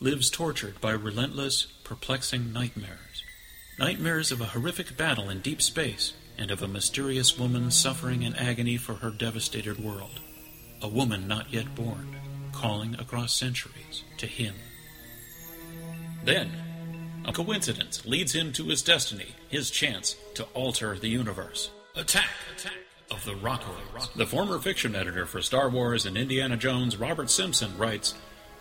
lives 0.00 0.30
tortured 0.30 0.80
by 0.80 0.92
relentless, 0.92 1.66
perplexing 1.84 2.52
nightmares. 2.54 3.22
Nightmares 3.78 4.32
of 4.32 4.40
a 4.40 4.46
horrific 4.46 4.96
battle 4.96 5.28
in 5.28 5.40
deep 5.40 5.60
space 5.60 6.14
and 6.38 6.50
of 6.50 6.62
a 6.62 6.68
mysterious 6.68 7.36
woman 7.36 7.70
suffering 7.70 8.22
in 8.22 8.34
agony 8.36 8.76
for 8.76 8.94
her 8.94 9.10
devastated 9.10 9.78
world. 9.82 10.20
A 10.80 10.88
woman 10.88 11.26
not 11.26 11.52
yet 11.52 11.74
born, 11.74 12.16
calling 12.52 12.94
across 12.94 13.34
centuries 13.34 14.04
to 14.18 14.26
him. 14.26 14.54
Then, 16.24 16.50
a 17.24 17.32
coincidence 17.32 18.06
leads 18.06 18.34
him 18.34 18.52
to 18.54 18.66
his 18.66 18.82
destiny, 18.82 19.34
his 19.48 19.70
chance 19.70 20.16
to 20.34 20.44
alter 20.54 20.96
the 20.96 21.08
universe. 21.08 21.70
Attack! 21.96 22.30
Attack! 22.56 22.72
Of 23.10 23.24
the 23.24 23.34
Rockoids. 23.34 24.12
The 24.14 24.26
former 24.26 24.58
fiction 24.58 24.94
editor 24.94 25.26
for 25.26 25.40
Star 25.40 25.68
Wars 25.68 26.06
and 26.06 26.16
Indiana 26.16 26.56
Jones, 26.56 26.96
Robert 26.96 27.30
Simpson, 27.30 27.76
writes 27.78 28.14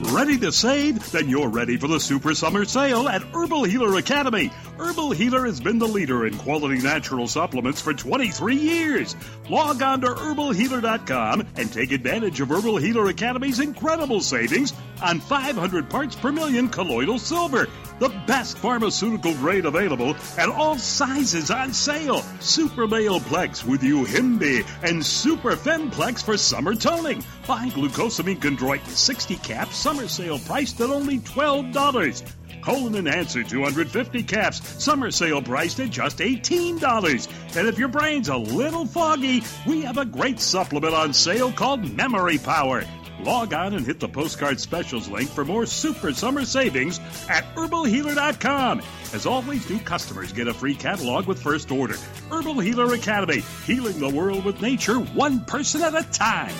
Ready 0.00 0.38
to 0.38 0.50
save? 0.50 1.12
Then 1.12 1.28
you're 1.28 1.48
ready 1.48 1.76
for 1.76 1.86
the 1.86 2.00
Super 2.00 2.34
Summer 2.34 2.64
Sale 2.64 3.06
at 3.08 3.22
Herbal 3.22 3.64
Healer 3.64 3.98
Academy. 3.98 4.50
Herbal 4.80 5.10
Healer 5.10 5.44
has 5.44 5.60
been 5.60 5.78
the 5.78 5.86
leader 5.86 6.24
in 6.24 6.38
quality 6.38 6.78
natural 6.78 7.28
supplements 7.28 7.82
for 7.82 7.92
23 7.92 8.56
years. 8.56 9.14
Log 9.50 9.82
on 9.82 10.00
to 10.00 10.06
herbalhealer.com 10.06 11.46
and 11.56 11.70
take 11.70 11.92
advantage 11.92 12.40
of 12.40 12.50
Herbal 12.50 12.78
Healer 12.78 13.06
Academy's 13.10 13.60
incredible 13.60 14.22
savings 14.22 14.72
on 15.02 15.20
500 15.20 15.90
parts 15.90 16.16
per 16.16 16.32
million 16.32 16.70
colloidal 16.70 17.18
silver, 17.18 17.68
the 17.98 18.08
best 18.26 18.56
pharmaceutical 18.56 19.34
grade 19.34 19.66
available, 19.66 20.16
and 20.38 20.50
all 20.50 20.78
sizes 20.78 21.50
on 21.50 21.74
sale. 21.74 22.22
Super 22.40 22.86
Male 22.86 23.20
Plex 23.20 23.62
with 23.62 23.82
Yohimbe 23.82 24.66
and 24.82 25.04
Super 25.04 25.56
Femplex 25.56 26.24
for 26.24 26.38
summer 26.38 26.74
toning. 26.74 27.22
Buy 27.46 27.68
glucosamine 27.68 28.38
chondroitin 28.38 28.88
60 28.88 29.36
caps, 29.36 29.76
summer 29.76 30.08
sale 30.08 30.38
priced 30.38 30.80
at 30.80 30.88
only 30.88 31.18
$12. 31.18 32.32
Colon 32.70 32.94
Enhancer 32.94 33.42
250 33.42 34.22
caps, 34.22 34.62
summer 34.80 35.10
sale 35.10 35.42
priced 35.42 35.80
at 35.80 35.90
just 35.90 36.18
$18. 36.18 37.56
And 37.58 37.66
if 37.66 37.80
your 37.80 37.88
brain's 37.88 38.28
a 38.28 38.36
little 38.36 38.86
foggy, 38.86 39.42
we 39.66 39.82
have 39.82 39.98
a 39.98 40.04
great 40.04 40.38
supplement 40.38 40.94
on 40.94 41.12
sale 41.12 41.50
called 41.50 41.92
Memory 41.96 42.38
Power. 42.38 42.84
Log 43.24 43.52
on 43.52 43.74
and 43.74 43.84
hit 43.84 43.98
the 43.98 44.08
postcard 44.08 44.60
specials 44.60 45.08
link 45.08 45.28
for 45.28 45.44
more 45.44 45.66
super 45.66 46.12
summer 46.12 46.44
savings 46.44 47.00
at 47.28 47.44
herbalhealer.com. 47.56 48.82
As 49.12 49.26
always, 49.26 49.68
new 49.68 49.80
customers 49.80 50.32
get 50.32 50.46
a 50.46 50.54
free 50.54 50.76
catalog 50.76 51.26
with 51.26 51.42
first 51.42 51.72
order. 51.72 51.96
Herbal 52.30 52.60
Healer 52.60 52.94
Academy, 52.94 53.42
healing 53.66 53.98
the 53.98 54.10
world 54.10 54.44
with 54.44 54.62
nature 54.62 55.00
one 55.00 55.40
person 55.40 55.82
at 55.82 55.96
a 55.96 56.08
time. 56.12 56.54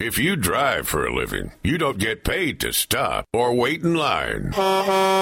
If 0.00 0.16
you 0.16 0.36
drive 0.36 0.86
for 0.86 1.04
a 1.04 1.12
living, 1.12 1.50
you 1.64 1.76
don't 1.76 1.98
get 1.98 2.22
paid 2.22 2.60
to 2.60 2.72
stop 2.72 3.24
or 3.32 3.52
wait 3.52 3.82
in 3.82 3.96
line. 3.96 4.52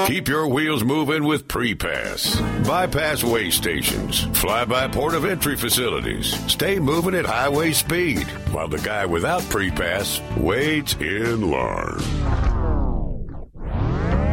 Keep 0.07 0.29
your 0.29 0.49
wheels 0.49 0.85
moving 0.85 1.25
with 1.25 1.49
pre-pass. 1.49 2.39
Bypass 2.69 3.25
way 3.25 3.49
stations, 3.49 4.25
fly-by 4.39 4.89
port 4.89 5.15
of 5.15 5.25
entry 5.25 5.57
facilities. 5.57 6.39
Stay 6.53 6.79
moving 6.79 7.15
at 7.15 7.25
highway 7.25 7.73
speed 7.73 8.27
while 8.53 8.69
the 8.69 8.77
guy 8.77 9.07
without 9.07 9.41
pre-pass 9.49 10.21
waits 10.37 10.93
in 10.97 11.51
line. 11.51 12.37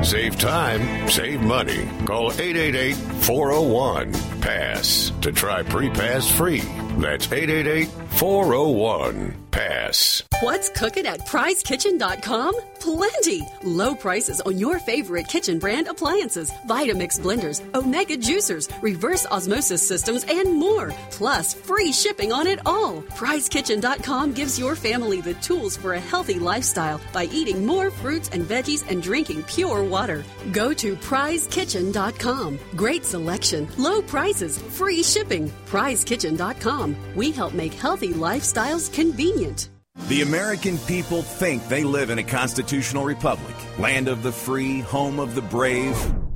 Save 0.04 0.38
time, 0.38 1.10
save 1.10 1.40
money. 1.40 1.90
Call 2.06 2.34
888 2.34 2.96
401 3.24 4.12
PASS 4.42 5.14
to 5.22 5.32
try 5.32 5.64
PrePass 5.64 6.30
free. 6.30 6.62
That's 6.98 7.32
888 7.32 7.90
401 8.18 9.44
PASS. 9.54 10.24
What's 10.42 10.70
cooking 10.70 11.06
at 11.06 11.20
prizekitchen.com? 11.28 12.54
Plenty! 12.80 13.42
Low 13.64 13.96
prices 13.96 14.42
on 14.42 14.58
your 14.58 14.80
favorite 14.80 15.28
kitchen 15.28 15.60
brand 15.60 15.88
appliances, 15.88 16.52
Vitamix 16.68 17.20
blenders, 17.20 17.62
Omega 17.74 18.18
juicers, 18.18 18.70
reverse 18.82 19.26
osmosis 19.28 19.88
systems, 19.88 20.26
and 20.28 20.54
more. 20.54 20.92
Plus, 21.12 21.54
free 21.54 21.94
shipping 21.94 22.34
on 22.34 22.46
it 22.48 22.60
all. 22.66 23.04
PrizeKitchen.com 23.20 24.34
gives 24.34 24.60
your 24.60 24.76
family 24.76 25.22
the 25.22 25.36
tools 25.36 25.78
for 25.78 25.94
a 25.94 26.00
healthy 26.00 26.40
lifestyle 26.40 27.00
by 27.14 27.26
eating 27.26 27.66
more 27.66 27.90
fruits 27.90 28.30
and 28.34 28.44
veggies 28.44 28.84
and 28.90 29.02
drinking 29.02 29.44
pure 29.44 29.84
water. 29.84 30.26
Go 30.52 30.74
to 30.74 30.96
PrizeKitchen.com. 30.96 32.60
Great 32.76 33.06
selection, 33.06 33.68
low 33.78 34.02
prices, 34.02 34.58
free 34.58 35.04
shipping. 35.04 35.50
PrizeKitchen.com. 35.68 36.83
We 37.16 37.32
help 37.32 37.54
make 37.54 37.74
healthy 37.74 38.14
lifestyles 38.14 38.94
convenient. 38.94 39.70
The 40.08 40.22
American 40.22 40.78
people 40.80 41.22
think 41.22 41.68
they 41.68 41.84
live 41.84 42.10
in 42.10 42.18
a 42.18 42.24
constitutional 42.24 43.06
republic, 43.06 43.56
land 43.78 44.08
of 44.08 44.24
the 44.24 44.32
free, 44.32 44.80
home 44.80 45.20
of 45.20 45.36
the 45.36 45.42
brave. 45.42 45.96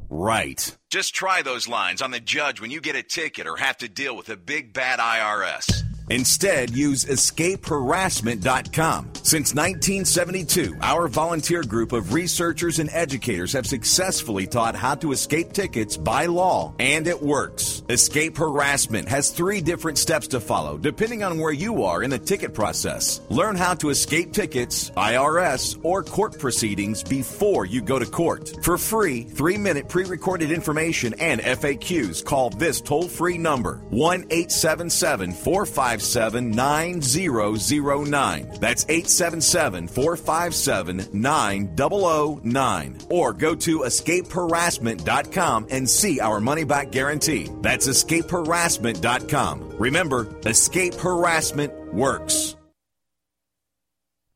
Right. 0.10 0.78
Just 0.90 1.16
try 1.16 1.42
those 1.42 1.68
lines 1.68 2.02
on 2.02 2.12
the 2.12 2.20
judge 2.20 2.62
when 2.62 2.72
you 2.72 2.82
get 2.82 2.96
a 2.96 3.04
ticket 3.04 3.48
or 3.48 3.58
have 3.58 3.78
to 3.78 3.90
deal 3.90 4.16
with 4.16 4.30
a 4.30 4.38
big 4.38 4.74
bad 4.74 5.00
IRS. 5.00 5.87
Instead, 6.10 6.72
use 6.72 7.06
escapeharassment.com. 7.06 9.12
Since 9.24 9.54
1972, 9.54 10.78
our 10.82 11.08
volunteer 11.08 11.64
group 11.64 11.92
of 11.92 12.14
researchers 12.14 12.80
and 12.80 12.90
educators 12.92 13.54
have 13.54 13.68
successfully 13.68 14.48
taught 14.48 14.76
how 14.76 14.96
to 14.96 15.12
escape 15.12 15.52
tickets 15.52 15.98
by 15.98 16.28
law, 16.28 16.74
and 16.80 17.08
it 17.08 17.22
works. 17.22 17.84
Escape 17.90 18.38
Harassment 18.38 19.10
has 19.10 19.32
three 19.32 19.60
different 19.60 19.98
steps 19.98 20.30
to 20.30 20.40
follow, 20.40 20.78
depending 20.78 21.24
on 21.24 21.40
where 21.40 21.52
you 21.52 21.84
are 21.84 22.04
in 22.04 22.10
the 22.10 22.20
ticket 22.20 22.54
process. 22.54 23.20
Learn 23.30 23.58
how 23.58 23.74
to 23.76 23.90
escape 23.90 24.32
tickets, 24.32 24.92
IRS, 24.92 25.78
or 25.84 26.04
court 26.04 26.40
proceedings 26.40 27.04
before 27.04 27.66
you 27.66 27.82
go 27.82 28.00
to 28.00 28.06
court. 28.06 28.64
For 28.64 28.78
free, 28.78 29.24
three 29.24 29.58
minute 29.58 29.90
pre 29.90 30.06
recorded 30.06 30.52
information 30.52 31.14
and 31.16 31.42
FAQs, 31.42 32.24
call 32.24 32.50
this 32.50 32.80
toll 32.80 33.10
free 33.10 33.38
number 33.38 33.82
1 33.90 34.28
877 34.30 35.32
457 36.02 36.52
9009. 36.52 38.60
That's 38.60 38.86
877 38.88 39.88
457 39.88 41.08
9009. 41.14 42.98
Or 43.10 43.34
go 43.34 43.56
to 43.56 43.80
escapeharassment.com 43.80 45.68
and 45.70 45.90
see 45.90 46.20
our 46.20 46.40
money 46.40 46.64
back 46.64 46.92
guarantee. 46.92 47.50
That's 47.62 47.88
escapeharassment.com. 47.88 49.78
Remember, 49.78 50.28
escape 50.46 50.94
harassment 50.96 51.94
works. 51.94 52.56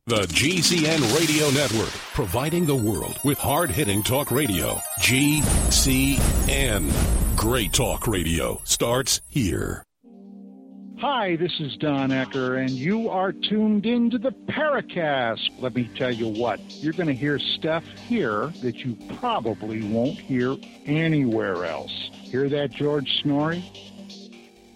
The 0.08 0.24
GCN 0.24 1.18
Radio 1.18 1.52
Network, 1.52 1.92
providing 2.14 2.66
the 2.66 2.76
world 2.76 3.20
with 3.24 3.38
hard 3.38 3.70
hitting 3.70 4.02
talk 4.02 4.32
radio. 4.32 4.74
GCN. 5.00 6.92
Great 7.38 7.72
talk 7.72 8.08
radio 8.08 8.60
starts 8.64 9.22
here. 9.30 9.84
Hi, 11.02 11.36
this 11.36 11.60
is 11.60 11.76
Don 11.78 12.12
Ecker, 12.12 12.62
and 12.62 12.70
you 12.70 13.10
are 13.10 13.32
tuned 13.32 13.88
into 13.88 14.20
the 14.20 14.30
Paracast. 14.30 15.50
Let 15.58 15.74
me 15.74 15.90
tell 15.98 16.12
you 16.12 16.28
what, 16.28 16.60
you're 16.76 16.94
going 16.94 17.08
to 17.08 17.16
hear 17.16 17.40
stuff 17.40 17.84
here 18.08 18.54
that 18.62 18.86
you 18.86 18.96
probably 19.18 19.82
won't 19.82 20.20
hear 20.20 20.56
anywhere 20.86 21.66
else. 21.66 21.92
Hear 22.12 22.48
that, 22.50 22.70
George 22.70 23.10
Snorri? 23.24 23.64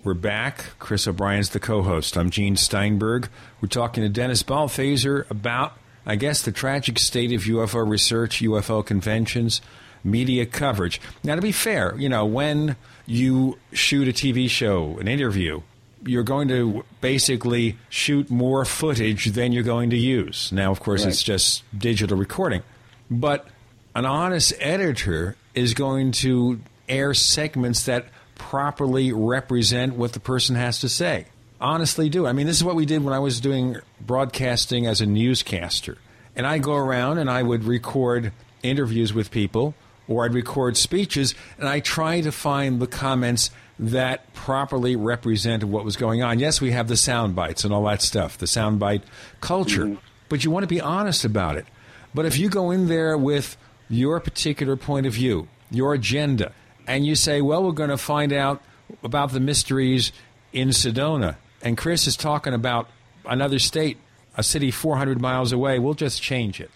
We're 0.04 0.16
back. 0.16 0.66
Chris 0.80 1.08
O'Brien's 1.08 1.52
the 1.52 1.60
co 1.60 1.84
host. 1.84 2.18
I'm 2.18 2.32
Gene 2.32 2.56
Steinberg. 2.56 3.30
We're 3.62 3.68
talking 3.68 4.02
to 4.02 4.10
Dennis 4.10 4.42
Balthaser 4.42 5.30
about, 5.30 5.78
I 6.08 6.16
guess, 6.16 6.42
the 6.42 6.52
tragic 6.52 6.98
state 6.98 7.34
of 7.34 7.42
UFO 7.42 7.88
research, 7.88 8.42
UFO 8.42 8.84
conventions, 8.84 9.62
media 10.04 10.48
coverage. 10.48 11.00
Now, 11.24 11.36
to 11.36 11.42
be 11.44 11.52
fair, 11.52 11.94
you 12.00 12.10
know, 12.10 12.26
when 12.26 12.78
you 13.06 13.60
shoot 13.74 14.08
a 14.08 14.12
TV 14.12 14.50
show, 14.50 14.98
an 14.98 15.08
interview, 15.08 15.62
you're 16.06 16.24
going 16.24 16.48
to 16.50 16.84
basically 17.02 17.78
shoot 17.90 18.30
more 18.30 18.64
footage 18.66 19.26
than 19.28 19.52
you're 19.52 19.64
going 19.64 19.90
to 19.90 19.98
use. 19.98 20.52
Now, 20.52 20.72
of 20.72 20.80
course, 20.80 21.02
Right. 21.02 21.10
it's 21.10 21.24
just 21.24 21.64
digital 21.78 22.18
recording. 22.18 22.62
But 23.10 23.48
an 23.96 24.06
honest 24.06 24.54
editor 24.60 25.36
is 25.54 25.74
going 25.74 26.12
to 26.14 26.60
air 26.88 27.14
segments 27.14 27.86
that 27.86 28.06
properly 28.36 29.12
represent 29.12 29.96
what 29.96 30.14
the 30.14 30.20
person 30.20 30.56
has 30.56 30.80
to 30.82 30.90
say. 30.90 31.26
Honestly, 31.60 32.10
do. 32.10 32.28
I 32.28 32.34
mean, 32.34 32.48
this 32.48 32.58
is 32.58 32.64
what 32.64 32.76
we 32.76 32.86
did 32.86 33.04
when 33.04 33.14
I 33.14 33.20
was 33.20 33.40
doing 33.40 33.78
broadcasting 34.02 34.86
as 34.86 35.02
a 35.02 35.06
newscaster. 35.06 35.98
And 36.36 36.46
I 36.46 36.58
go 36.58 36.76
around 36.76 37.18
and 37.18 37.30
I 37.30 37.42
would 37.44 37.64
record 37.64 38.34
interviews 38.62 39.14
with 39.14 39.32
people 39.32 39.74
or 40.08 40.26
I'd 40.26 40.34
record 40.34 40.76
speeches 40.78 41.34
and 41.58 41.68
I 41.68 41.80
try 41.80 42.22
to 42.22 42.32
find 42.32 42.80
the 42.82 42.88
comments 42.88 43.50
that 43.78 44.34
properly 44.34 44.96
represented 44.96 45.70
what 45.70 45.84
was 45.84 45.98
going 45.98 46.24
on. 46.24 46.40
Yes, 46.40 46.62
we 46.62 46.72
have 46.72 46.88
the 46.88 46.98
sound 46.98 47.36
bites 47.36 47.64
and 47.64 47.74
all 47.74 47.84
that 47.86 48.02
stuff, 48.02 48.38
the 48.38 48.46
soundbite 48.46 49.02
culture, 49.42 49.86
mm-hmm. 49.86 50.02
but 50.30 50.44
you 50.44 50.52
want 50.52 50.64
to 50.64 50.68
be 50.68 50.82
honest 50.82 51.26
about 51.26 51.58
it. 51.58 51.66
But 52.14 52.26
if 52.26 52.38
you 52.38 52.50
go 52.50 52.72
in 52.72 52.88
there 52.88 53.18
with 53.18 53.58
your 53.90 54.20
particular 54.20 54.78
point 54.78 55.06
of 55.06 55.14
view, 55.14 55.48
your 55.70 55.94
agenda, 55.94 56.54
and 56.88 57.06
you 57.06 57.16
say, 57.16 57.42
well, 57.42 57.64
we're 57.64 57.72
going 57.72 57.90
to 57.90 57.98
find 57.98 58.32
out 58.32 58.62
about 59.04 59.32
the 59.32 59.40
mysteries 59.40 60.12
in 60.54 60.70
Sedona, 60.70 61.36
and 61.62 61.78
Chris 61.78 62.08
is 62.08 62.16
talking 62.16 62.54
about 62.54 62.90
another 63.26 63.60
state, 63.60 63.98
a 64.38 64.44
city 64.44 64.72
400 64.72 65.20
miles 65.20 65.52
away, 65.52 65.80
we'll 65.80 65.94
just 65.94 66.22
change 66.22 66.62
it. 66.62 66.72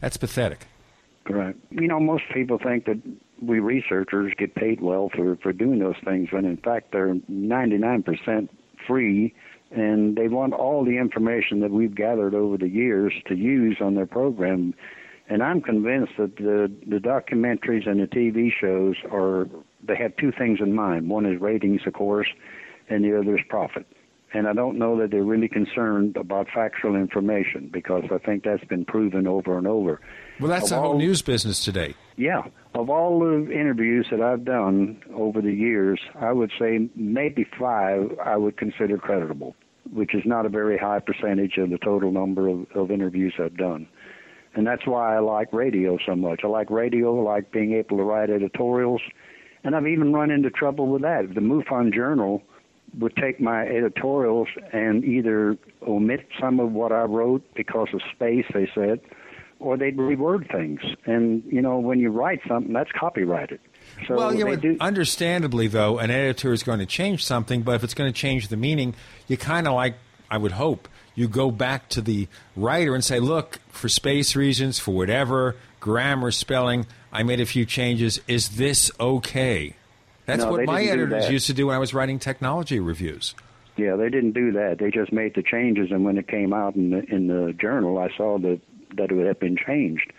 That's 0.00 0.16
pathetic. 0.16 0.66
Right. 1.28 1.56
You 1.70 1.88
know, 1.88 1.98
most 1.98 2.24
people 2.32 2.58
think 2.58 2.84
that 2.84 3.00
we 3.40 3.60
researchers 3.60 4.32
get 4.38 4.54
paid 4.54 4.80
well 4.80 5.10
for 5.14 5.36
for 5.36 5.52
doing 5.52 5.78
those 5.78 5.96
things, 6.04 6.32
when 6.32 6.44
in 6.44 6.56
fact 6.56 6.92
they're 6.92 7.14
99% 7.14 8.48
free, 8.86 9.34
and 9.70 10.16
they 10.16 10.28
want 10.28 10.52
all 10.52 10.84
the 10.84 10.98
information 10.98 11.60
that 11.60 11.70
we've 11.70 11.94
gathered 11.94 12.34
over 12.34 12.56
the 12.56 12.68
years 12.68 13.12
to 13.26 13.34
use 13.34 13.78
on 13.80 13.94
their 13.94 14.06
program. 14.06 14.74
And 15.28 15.42
I'm 15.42 15.60
convinced 15.60 16.12
that 16.18 16.36
the 16.36 16.70
the 16.86 16.98
documentaries 16.98 17.88
and 17.88 18.00
the 18.00 18.06
TV 18.06 18.50
shows 18.52 18.96
are 19.10 19.48
they 19.82 19.96
have 19.96 20.16
two 20.16 20.32
things 20.32 20.60
in 20.60 20.74
mind. 20.74 21.08
One 21.08 21.26
is 21.26 21.40
ratings, 21.40 21.82
of 21.86 21.94
course, 21.94 22.28
and 22.88 23.04
the 23.04 23.18
other 23.18 23.36
is 23.36 23.44
profit. 23.48 23.86
And 24.34 24.48
I 24.48 24.52
don't 24.52 24.78
know 24.78 24.98
that 24.98 25.12
they're 25.12 25.22
really 25.22 25.46
concerned 25.48 26.16
about 26.16 26.48
factual 26.52 26.96
information 26.96 27.70
because 27.72 28.02
I 28.12 28.18
think 28.18 28.42
that's 28.42 28.64
been 28.64 28.84
proven 28.84 29.28
over 29.28 29.56
and 29.56 29.66
over. 29.66 30.00
Well, 30.40 30.48
that's 30.50 30.64
Of 30.64 30.70
the 30.70 30.74
whole 30.82 30.92
all- 30.92 30.98
news 30.98 31.22
business 31.22 31.64
today. 31.64 31.94
Yeah, 32.16 32.42
of 32.74 32.90
all 32.90 33.20
the 33.20 33.50
interviews 33.52 34.08
that 34.10 34.20
I've 34.20 34.44
done 34.44 35.00
over 35.14 35.40
the 35.40 35.52
years, 35.52 36.00
I 36.20 36.32
would 36.32 36.50
say 36.58 36.88
maybe 36.96 37.46
five 37.58 38.10
I 38.24 38.36
would 38.36 38.56
consider 38.56 38.98
creditable, 38.98 39.54
which 39.92 40.14
is 40.14 40.22
not 40.26 40.46
a 40.46 40.48
very 40.48 40.78
high 40.78 40.98
percentage 40.98 41.56
of 41.58 41.70
the 41.70 41.78
total 41.78 42.10
number 42.10 42.48
of, 42.48 42.66
of 42.74 42.90
interviews 42.90 43.34
I've 43.38 43.56
done. 43.56 43.86
And 44.56 44.66
that's 44.66 44.86
why 44.86 45.14
I 45.16 45.18
like 45.20 45.52
radio 45.52 45.96
so 46.04 46.14
much. 46.16 46.40
I 46.44 46.48
like 46.48 46.70
radio, 46.70 47.18
I 47.20 47.22
like 47.34 47.52
being 47.52 47.72
able 47.74 47.96
to 47.98 48.02
write 48.04 48.30
editorials, 48.30 49.00
and 49.64 49.74
I've 49.76 49.86
even 49.86 50.12
run 50.12 50.30
into 50.32 50.50
trouble 50.50 50.86
with 50.88 51.02
that. 51.02 51.34
The 51.34 51.40
MUFON 51.40 51.92
Journal 51.94 52.42
would 52.98 53.16
take 53.16 53.40
my 53.40 53.62
editorials 53.62 54.48
and 54.72 55.04
either 55.04 55.56
omit 55.86 56.26
some 56.40 56.60
of 56.60 56.72
what 56.72 56.92
I 56.92 57.02
wrote 57.02 57.42
because 57.54 57.88
of 57.92 58.00
space, 58.14 58.46
they 58.52 58.68
said, 58.74 59.00
or 59.58 59.76
they'd 59.76 59.96
reword 59.96 60.50
things. 60.50 60.80
And 61.06 61.42
you 61.46 61.62
know, 61.62 61.78
when 61.78 61.98
you 61.98 62.10
write 62.10 62.40
something, 62.46 62.72
that's 62.72 62.92
copyrighted. 62.92 63.60
So 64.06 64.16
well, 64.16 64.34
you 64.34 64.44
know, 64.44 64.56
do. 64.56 64.76
understandably, 64.80 65.68
though, 65.68 65.98
an 65.98 66.10
editor 66.10 66.52
is 66.52 66.62
going 66.62 66.80
to 66.80 66.86
change 66.86 67.24
something, 67.24 67.62
but 67.62 67.76
if 67.76 67.84
it's 67.84 67.94
going 67.94 68.12
to 68.12 68.18
change 68.18 68.48
the 68.48 68.56
meaning, 68.56 68.94
you 69.28 69.36
kind 69.36 69.66
of 69.66 69.74
like, 69.74 69.96
I 70.30 70.38
would 70.38 70.52
hope, 70.52 70.88
you 71.14 71.28
go 71.28 71.50
back 71.50 71.88
to 71.90 72.00
the 72.00 72.28
writer 72.56 72.94
and 72.94 73.04
say, 73.04 73.20
look, 73.20 73.60
for 73.68 73.88
space 73.88 74.34
reasons, 74.34 74.78
for 74.78 74.92
whatever, 74.92 75.56
grammar, 75.80 76.30
spelling, 76.30 76.86
I 77.12 77.22
made 77.22 77.40
a 77.40 77.46
few 77.46 77.64
changes. 77.64 78.20
Is 78.26 78.56
this 78.56 78.90
okay? 78.98 79.76
That's 80.26 80.42
No, 80.42 80.52
what 80.52 80.64
my 80.64 80.82
editors 80.82 81.30
used 81.30 81.46
to 81.48 81.54
do 81.54 81.66
when 81.66 81.76
I 81.76 81.78
was 81.78 81.92
writing 81.92 82.18
technology 82.18 82.80
reviews. 82.80 83.34
Yeah, 83.76 83.96
they 83.96 84.08
didn't 84.08 84.32
do 84.32 84.52
that. 84.52 84.78
They 84.78 84.90
just 84.90 85.12
made 85.12 85.34
the 85.34 85.42
changes, 85.42 85.90
and 85.90 86.04
when 86.04 86.16
it 86.16 86.28
came 86.28 86.52
out 86.52 86.76
in 86.76 86.90
the 86.90 87.02
in 87.12 87.26
the 87.26 87.52
journal, 87.52 87.98
I 87.98 88.08
saw 88.16 88.38
that 88.38 88.60
that 88.96 89.10
it 89.10 89.26
had 89.26 89.40
been 89.40 89.56
changed. 89.56 90.12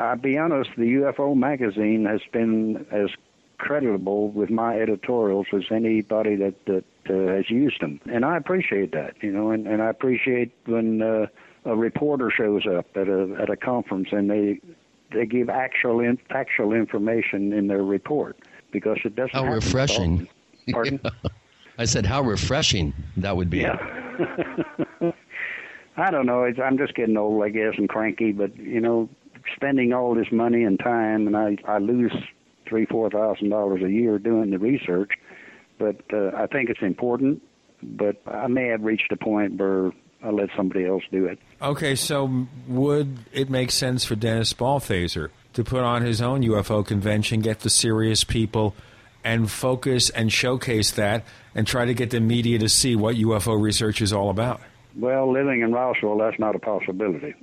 I'll 0.00 0.16
be 0.16 0.38
honest, 0.38 0.70
the 0.76 0.94
UFO 0.94 1.36
magazine 1.36 2.06
has 2.06 2.20
been 2.32 2.86
as 2.90 3.10
creditable 3.58 4.30
with 4.30 4.50
my 4.50 4.80
editorials 4.80 5.46
as 5.52 5.64
anybody 5.70 6.34
that 6.36 6.64
that 6.66 6.84
uh, 7.10 7.36
has 7.36 7.50
used 7.50 7.80
them, 7.80 8.00
and 8.06 8.24
I 8.24 8.36
appreciate 8.36 8.92
that. 8.92 9.22
You 9.22 9.32
know, 9.32 9.50
and, 9.50 9.66
and 9.66 9.82
I 9.82 9.90
appreciate 9.90 10.52
when 10.64 11.02
uh, 11.02 11.26
a 11.64 11.76
reporter 11.76 12.30
shows 12.30 12.66
up 12.66 12.86
at 12.96 13.08
a 13.08 13.36
at 13.38 13.50
a 13.50 13.56
conference 13.56 14.08
and 14.12 14.30
they 14.30 14.60
they 15.12 15.26
give 15.26 15.48
actual 15.48 16.00
in, 16.00 16.18
actual 16.30 16.72
information 16.72 17.52
in 17.52 17.68
their 17.68 17.82
report 17.82 18.36
because 18.74 18.98
it 19.04 19.16
doesn't. 19.16 19.30
How 19.30 19.46
refreshing! 19.46 20.28
often. 20.66 20.72
Pardon? 20.72 21.00
I 21.78 21.86
said, 21.86 22.04
how 22.04 22.20
refreshing 22.20 22.92
that 23.16 23.36
would 23.36 23.50
be. 23.50 23.60
Yeah. 23.60 23.76
I 25.96 26.10
don't 26.10 26.26
know. 26.26 26.42
It's, 26.44 26.58
I'm 26.62 26.76
just 26.76 26.94
getting 26.94 27.16
old, 27.16 27.42
I 27.42 27.48
guess, 27.48 27.74
and 27.78 27.88
cranky. 27.88 28.32
But 28.32 28.56
you 28.56 28.80
know, 28.80 29.08
spending 29.56 29.92
all 29.92 30.14
this 30.14 30.26
money 30.30 30.64
and 30.64 30.78
time, 30.78 31.26
and 31.26 31.36
I 31.36 31.56
I 31.66 31.78
lose 31.78 32.12
three, 32.68 32.84
four 32.86 33.10
thousand 33.10 33.48
dollars 33.48 33.82
a 33.82 33.90
year 33.90 34.18
doing 34.18 34.50
the 34.50 34.58
research. 34.58 35.12
But 35.78 36.02
uh, 36.12 36.30
I 36.36 36.46
think 36.46 36.68
it's 36.68 36.82
important. 36.82 37.42
But 37.82 38.20
I 38.26 38.48
may 38.48 38.68
have 38.68 38.82
reached 38.82 39.12
a 39.12 39.16
point 39.16 39.56
where 39.58 39.92
I'll 40.22 40.34
let 40.34 40.48
somebody 40.56 40.86
else 40.86 41.02
do 41.12 41.26
it. 41.26 41.38
Okay, 41.60 41.94
so 41.94 42.46
would 42.66 43.18
it 43.32 43.50
make 43.50 43.70
sense 43.70 44.04
for 44.04 44.16
Dennis 44.16 44.52
Balthaser 44.52 45.30
to 45.54 45.64
put 45.64 45.80
on 45.80 46.02
his 46.02 46.20
own 46.20 46.42
UFO 46.42 46.86
convention, 46.86 47.40
get 47.40 47.60
the 47.60 47.70
serious 47.70 48.24
people, 48.24 48.74
and 49.24 49.50
focus 49.50 50.10
and 50.10 50.30
showcase 50.30 50.90
that, 50.92 51.24
and 51.54 51.66
try 51.66 51.86
to 51.86 51.94
get 51.94 52.10
the 52.10 52.20
media 52.20 52.58
to 52.58 52.68
see 52.68 52.94
what 52.94 53.16
UFO 53.16 53.60
research 53.60 54.02
is 54.02 54.12
all 54.12 54.30
about? 54.30 54.60
Well, 54.96 55.32
living 55.32 55.62
in 55.62 55.72
Roswell, 55.72 56.18
that's 56.18 56.38
not 56.38 56.54
a 56.54 56.60
possibility. 56.60 57.34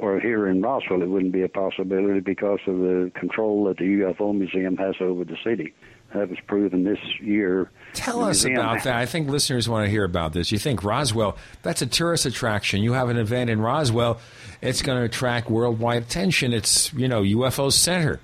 Or 0.00 0.20
here 0.20 0.48
in 0.48 0.60
Roswell, 0.60 1.00
it 1.00 1.08
wouldn't 1.08 1.32
be 1.32 1.42
a 1.42 1.48
possibility 1.48 2.20
because 2.20 2.60
of 2.66 2.76
the 2.78 3.10
control 3.14 3.64
that 3.64 3.78
the 3.78 3.84
UFO 3.84 4.34
Museum 4.34 4.76
has 4.76 4.96
over 5.00 5.24
the 5.24 5.36
city. 5.42 5.72
That 6.14 6.28
was 6.28 6.38
proven 6.48 6.82
this 6.82 6.98
year. 7.20 7.70
Tell 7.92 8.24
us 8.24 8.44
about 8.44 8.82
that. 8.84 8.96
I 8.96 9.06
think 9.06 9.28
listeners 9.28 9.68
want 9.68 9.84
to 9.86 9.90
hear 9.90 10.02
about 10.04 10.32
this. 10.32 10.50
You 10.50 10.58
think 10.58 10.82
Roswell, 10.82 11.36
that's 11.62 11.82
a 11.82 11.86
tourist 11.86 12.26
attraction. 12.26 12.82
You 12.82 12.94
have 12.94 13.08
an 13.10 13.16
event 13.16 13.48
in 13.48 13.60
Roswell, 13.60 14.18
it's 14.60 14.82
going 14.82 14.98
to 14.98 15.04
attract 15.04 15.48
worldwide 15.50 16.02
attention. 16.02 16.52
It's, 16.52 16.92
you 16.94 17.06
know, 17.06 17.22
UFO 17.22 17.72
center. 17.72 18.18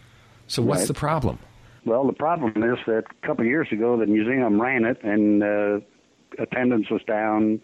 So 0.49 0.63
what's 0.63 0.81
Right. 0.83 0.89
the 0.89 0.95
problem? 0.95 1.39
Well, 1.85 2.05
the 2.07 2.13
problem 2.13 2.51
is 2.63 2.79
that 2.87 3.05
a 3.23 3.27
couple 3.27 3.45
of 3.45 3.49
years 3.49 3.69
ago, 3.71 3.97
the 3.97 4.07
museum 4.07 4.61
ran 4.61 4.85
it, 4.85 4.99
and 5.05 5.43
uh, 5.45 5.81
attendance 6.41 6.91
was 6.91 7.03
down, 7.07 7.61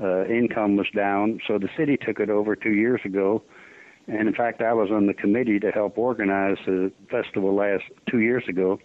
uh, 0.00 0.24
income 0.24 0.76
was 0.76 0.86
down. 0.96 1.40
So 1.46 1.58
the 1.58 1.68
city 1.76 1.98
took 1.98 2.18
it 2.20 2.30
over 2.30 2.56
two 2.56 2.72
years 2.72 3.02
ago, 3.04 3.42
and 4.06 4.26
in 4.28 4.34
fact, 4.34 4.62
I 4.62 4.72
was 4.72 4.90
on 4.90 5.06
the 5.06 5.12
committee 5.14 5.60
to 5.60 5.70
help 5.70 5.98
organize 5.98 6.56
the 6.64 6.90
festival 7.10 7.54
last 7.54 7.84
two 8.10 8.20
years 8.20 8.44
ago. 8.48 8.80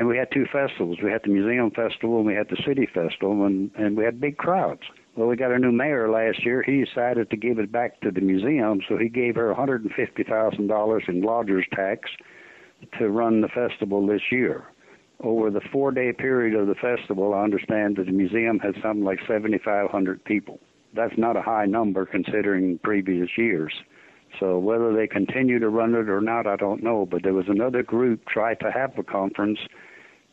And 0.00 0.08
we 0.08 0.16
had 0.16 0.32
two 0.32 0.46
festivals. 0.50 0.96
We 1.02 1.10
had 1.12 1.20
the 1.24 1.30
museum 1.30 1.70
festival 1.70 2.16
and 2.16 2.26
we 2.26 2.34
had 2.34 2.48
the 2.48 2.56
city 2.66 2.86
festival, 2.86 3.44
and, 3.44 3.70
and 3.76 3.98
we 3.98 4.02
had 4.02 4.18
big 4.18 4.38
crowds. 4.38 4.80
Well, 5.14 5.28
we 5.28 5.36
got 5.36 5.52
a 5.52 5.58
new 5.58 5.72
mayor 5.72 6.10
last 6.10 6.42
year. 6.42 6.62
He 6.62 6.82
decided 6.82 7.28
to 7.28 7.36
give 7.36 7.58
it 7.58 7.70
back 7.70 8.00
to 8.00 8.10
the 8.10 8.22
museum, 8.22 8.80
so 8.88 8.96
he 8.96 9.10
gave 9.10 9.34
her 9.34 9.54
$150,000 9.54 11.08
in 11.08 11.20
lodger's 11.20 11.66
tax 11.74 12.08
to 12.98 13.10
run 13.10 13.42
the 13.42 13.48
festival 13.48 14.06
this 14.06 14.22
year. 14.32 14.64
Over 15.22 15.50
the 15.50 15.60
four 15.70 15.92
day 15.92 16.14
period 16.14 16.58
of 16.58 16.66
the 16.66 16.74
festival, 16.76 17.34
I 17.34 17.44
understand 17.44 17.96
that 17.96 18.06
the 18.06 18.12
museum 18.12 18.58
had 18.58 18.76
something 18.82 19.04
like 19.04 19.18
7,500 19.28 20.24
people. 20.24 20.60
That's 20.94 21.18
not 21.18 21.36
a 21.36 21.42
high 21.42 21.66
number 21.66 22.06
considering 22.06 22.78
previous 22.82 23.28
years. 23.36 23.74
So 24.38 24.58
whether 24.58 24.94
they 24.94 25.06
continue 25.06 25.58
to 25.58 25.68
run 25.68 25.94
it 25.94 26.08
or 26.08 26.22
not, 26.22 26.46
I 26.46 26.56
don't 26.56 26.82
know. 26.82 27.04
But 27.04 27.22
there 27.22 27.34
was 27.34 27.48
another 27.48 27.82
group 27.82 28.26
tried 28.26 28.60
to 28.60 28.70
have 28.70 28.96
a 28.96 29.02
conference, 29.02 29.58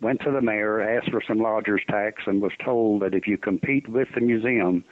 went 0.01 0.21
to 0.21 0.31
the 0.31 0.41
mayor, 0.41 0.81
asked 0.81 1.11
for 1.11 1.21
some 1.27 1.39
lodger's 1.39 1.81
tax, 1.89 2.23
and 2.27 2.41
was 2.41 2.51
told 2.63 3.01
that 3.01 3.13
if 3.13 3.27
you 3.27 3.37
compete 3.37 3.87
with 3.89 4.07
the 4.13 4.21
museum, 4.21 4.83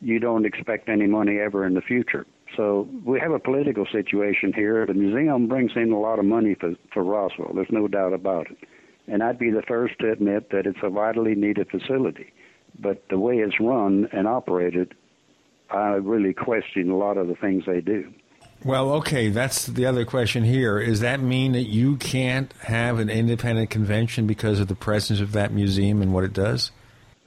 you 0.00 0.18
don't 0.18 0.46
expect 0.46 0.88
any 0.88 1.06
money 1.06 1.38
ever 1.38 1.66
in 1.66 1.74
the 1.74 1.80
future. 1.80 2.26
So 2.56 2.88
we 3.04 3.20
have 3.20 3.32
a 3.32 3.38
political 3.38 3.86
situation 3.90 4.52
here. 4.54 4.86
The 4.86 4.94
museum 4.94 5.48
brings 5.48 5.72
in 5.74 5.92
a 5.92 5.98
lot 5.98 6.18
of 6.18 6.24
money 6.24 6.54
for, 6.58 6.74
for 6.92 7.02
Roswell. 7.02 7.52
There's 7.54 7.66
no 7.70 7.88
doubt 7.88 8.12
about 8.12 8.50
it. 8.50 8.58
And 9.08 9.22
I'd 9.22 9.38
be 9.38 9.50
the 9.50 9.62
first 9.62 9.98
to 10.00 10.10
admit 10.10 10.50
that 10.50 10.66
it's 10.66 10.78
a 10.82 10.90
vitally 10.90 11.34
needed 11.34 11.68
facility. 11.70 12.32
But 12.78 13.04
the 13.08 13.18
way 13.18 13.36
it's 13.36 13.60
run 13.60 14.08
and 14.12 14.26
operated, 14.26 14.94
I 15.70 15.94
really 15.94 16.34
question 16.34 16.90
a 16.90 16.96
lot 16.96 17.16
of 17.16 17.28
the 17.28 17.34
things 17.34 17.64
they 17.66 17.80
do. 17.80 18.12
Well, 18.66 18.94
okay, 18.94 19.28
that's 19.28 19.66
the 19.66 19.86
other 19.86 20.04
question 20.04 20.42
here. 20.42 20.84
Does 20.84 20.98
that 20.98 21.20
mean 21.20 21.52
that 21.52 21.68
you 21.68 21.94
can't 21.98 22.52
have 22.62 22.98
an 22.98 23.08
independent 23.08 23.70
convention 23.70 24.26
because 24.26 24.58
of 24.58 24.66
the 24.66 24.74
presence 24.74 25.20
of 25.20 25.30
that 25.32 25.52
museum 25.52 26.02
and 26.02 26.12
what 26.12 26.24
it 26.24 26.32
does? 26.32 26.72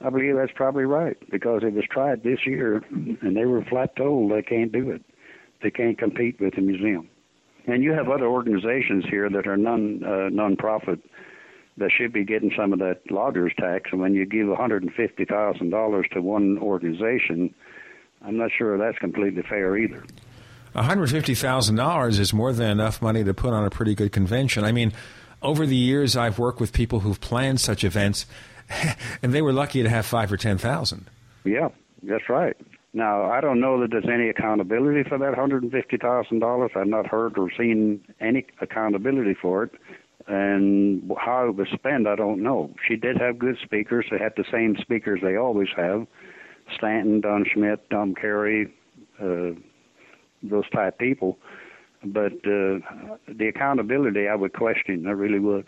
I 0.04 0.10
believe 0.10 0.36
that's 0.36 0.52
probably 0.54 0.84
right 0.84 1.16
because 1.30 1.62
it 1.62 1.72
was 1.72 1.84
tried 1.90 2.24
this 2.24 2.40
year, 2.44 2.84
and 2.90 3.34
they 3.34 3.46
were 3.46 3.64
flat 3.64 3.96
told 3.96 4.30
they 4.30 4.42
can't 4.42 4.70
do 4.70 4.90
it. 4.90 5.02
They 5.62 5.70
can't 5.70 5.96
compete 5.96 6.38
with 6.38 6.56
the 6.56 6.60
museum. 6.60 7.08
And 7.66 7.82
you 7.82 7.92
have 7.92 8.10
other 8.10 8.26
organizations 8.26 9.06
here 9.08 9.30
that 9.30 9.46
are 9.46 9.56
non 9.56 10.04
uh, 10.04 10.28
non-profit 10.28 11.00
that 11.78 11.90
should 11.90 12.12
be 12.12 12.22
getting 12.22 12.52
some 12.54 12.74
of 12.74 12.80
that 12.80 13.00
lodger's 13.10 13.54
tax. 13.58 13.88
And 13.92 14.02
when 14.02 14.12
you 14.12 14.26
give 14.26 14.48
one 14.48 14.58
hundred 14.58 14.82
and 14.82 14.92
fifty 14.92 15.24
thousand 15.24 15.70
dollars 15.70 16.04
to 16.12 16.20
one 16.20 16.58
organization, 16.58 17.54
I'm 18.20 18.36
not 18.36 18.50
sure 18.58 18.76
that's 18.76 18.98
completely 18.98 19.40
fair 19.40 19.78
either. 19.78 20.04
$150,000 20.74 22.18
is 22.18 22.32
more 22.32 22.52
than 22.52 22.70
enough 22.70 23.02
money 23.02 23.24
to 23.24 23.34
put 23.34 23.52
on 23.52 23.64
a 23.64 23.70
pretty 23.70 23.94
good 23.94 24.12
convention. 24.12 24.64
I 24.64 24.72
mean, 24.72 24.92
over 25.42 25.66
the 25.66 25.76
years, 25.76 26.16
I've 26.16 26.38
worked 26.38 26.60
with 26.60 26.72
people 26.72 27.00
who've 27.00 27.20
planned 27.20 27.60
such 27.60 27.84
events, 27.84 28.26
and 29.22 29.32
they 29.32 29.42
were 29.42 29.52
lucky 29.52 29.82
to 29.82 29.88
have 29.88 30.06
five 30.06 30.32
or 30.32 30.36
10,000. 30.36 31.06
Yeah, 31.44 31.68
that's 32.02 32.28
right. 32.28 32.56
Now, 32.92 33.30
I 33.30 33.40
don't 33.40 33.60
know 33.60 33.80
that 33.80 33.90
there's 33.90 34.08
any 34.12 34.28
accountability 34.28 35.08
for 35.08 35.16
that 35.18 35.34
$150,000. 35.34 36.76
I've 36.76 36.86
not 36.86 37.06
heard 37.06 37.38
or 37.38 37.50
seen 37.56 38.04
any 38.20 38.46
accountability 38.60 39.34
for 39.40 39.64
it. 39.64 39.70
And 40.26 41.10
how 41.18 41.48
it 41.48 41.56
was 41.56 41.68
spent, 41.72 42.06
I 42.06 42.14
don't 42.14 42.42
know. 42.42 42.70
She 42.86 42.96
did 42.96 43.16
have 43.18 43.38
good 43.38 43.56
speakers. 43.62 44.06
They 44.10 44.18
had 44.18 44.34
the 44.36 44.44
same 44.50 44.76
speakers 44.80 45.20
they 45.22 45.36
always 45.36 45.68
have 45.76 46.06
Stanton, 46.76 47.20
Don 47.20 47.44
Schmidt, 47.52 47.88
Tom 47.90 48.14
Carey, 48.14 48.72
uh, 49.20 49.52
those 50.42 50.68
type 50.70 50.98
people. 50.98 51.38
But 52.02 52.32
uh, 52.46 52.80
the 53.28 53.48
accountability, 53.54 54.26
I 54.28 54.34
would 54.34 54.52
question. 54.54 55.06
I 55.06 55.10
really 55.10 55.38
would. 55.38 55.66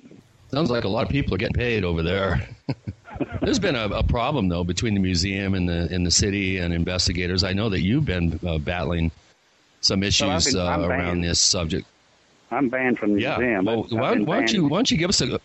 Sounds 0.51 0.71
like 0.71 0.85
a 0.85 0.89
lot 0.89 1.05
of 1.05 1.09
people 1.11 1.35
are 1.35 1.39
getting 1.39 1.55
paid 1.55 1.85
over 1.85 2.03
there. 2.03 2.47
There's 3.43 3.59
been 3.59 3.77
a, 3.77 3.87
a 3.89 4.03
problem 4.03 4.49
though 4.49 4.65
between 4.65 4.95
the 4.95 5.01
museum 5.01 5.55
and 5.55 5.69
the 5.69 5.89
and 5.93 6.07
the 6.07 6.11
city 6.11 6.59
and 6.59 6.73
investigators. 6.73 7.45
I 7.45 7.53
know 7.53 7.69
that 7.69 7.83
you've 7.83 8.07
been 8.07 8.41
uh, 8.47 8.59
battling 8.59 9.11
some 9.83 10.03
issues 10.03 10.47
been- 10.47 10.57
uh, 10.61 10.79
around 10.81 11.21
this 11.21 11.41
subject. 11.41 11.87
I'm 12.51 12.69
banned 12.69 12.99
from 12.99 13.15
the 13.15 13.21
Yeah. 13.23 13.39
museum. 13.39 13.65
Well, 13.65 13.87
why, 13.91 14.17
why 14.19 14.37
don't 14.39 14.53
you 14.53 14.65
why 14.67 14.79
don't 14.79 14.91
you 14.91 14.97
give 14.99 15.09
us 15.11 15.21
a 15.23 15.39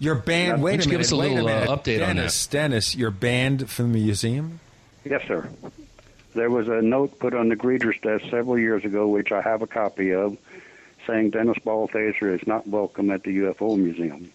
You're 0.00 0.14
banned. 0.16 0.62
Why 0.62 0.70
Wait 0.70 0.70
don't 0.78 0.80
a 0.80 0.84
you 0.84 0.88
minute. 0.88 0.90
give 0.90 1.00
us 1.00 1.12
a 1.12 1.16
wait 1.16 1.32
little, 1.34 1.48
uh, 1.48 1.60
minute. 1.60 1.68
update 1.68 2.02
on 2.08 2.16
Dennis, 2.16 2.46
Dennis, 2.46 2.94
you're 2.96 3.10
banned 3.10 3.68
from 3.70 3.92
the 3.92 3.98
museum? 4.00 4.58
Yes, 5.04 5.22
sir. 5.26 5.48
There 6.32 6.50
was 6.50 6.68
a 6.68 6.80
note 6.80 7.18
put 7.18 7.34
on 7.34 7.48
the 7.48 7.56
greeter's 7.56 7.98
desk 8.00 8.24
several 8.30 8.58
years 8.58 8.84
ago, 8.84 9.08
which 9.08 9.32
I 9.32 9.42
have 9.42 9.62
a 9.62 9.66
copy 9.66 10.14
of, 10.14 10.38
saying 11.06 11.30
Dennis 11.30 11.58
Balthaser 11.58 12.32
is 12.32 12.46
not 12.46 12.68
welcome 12.68 13.10
at 13.10 13.24
the 13.24 13.36
UFO 13.38 13.76
Museum, 13.76 14.30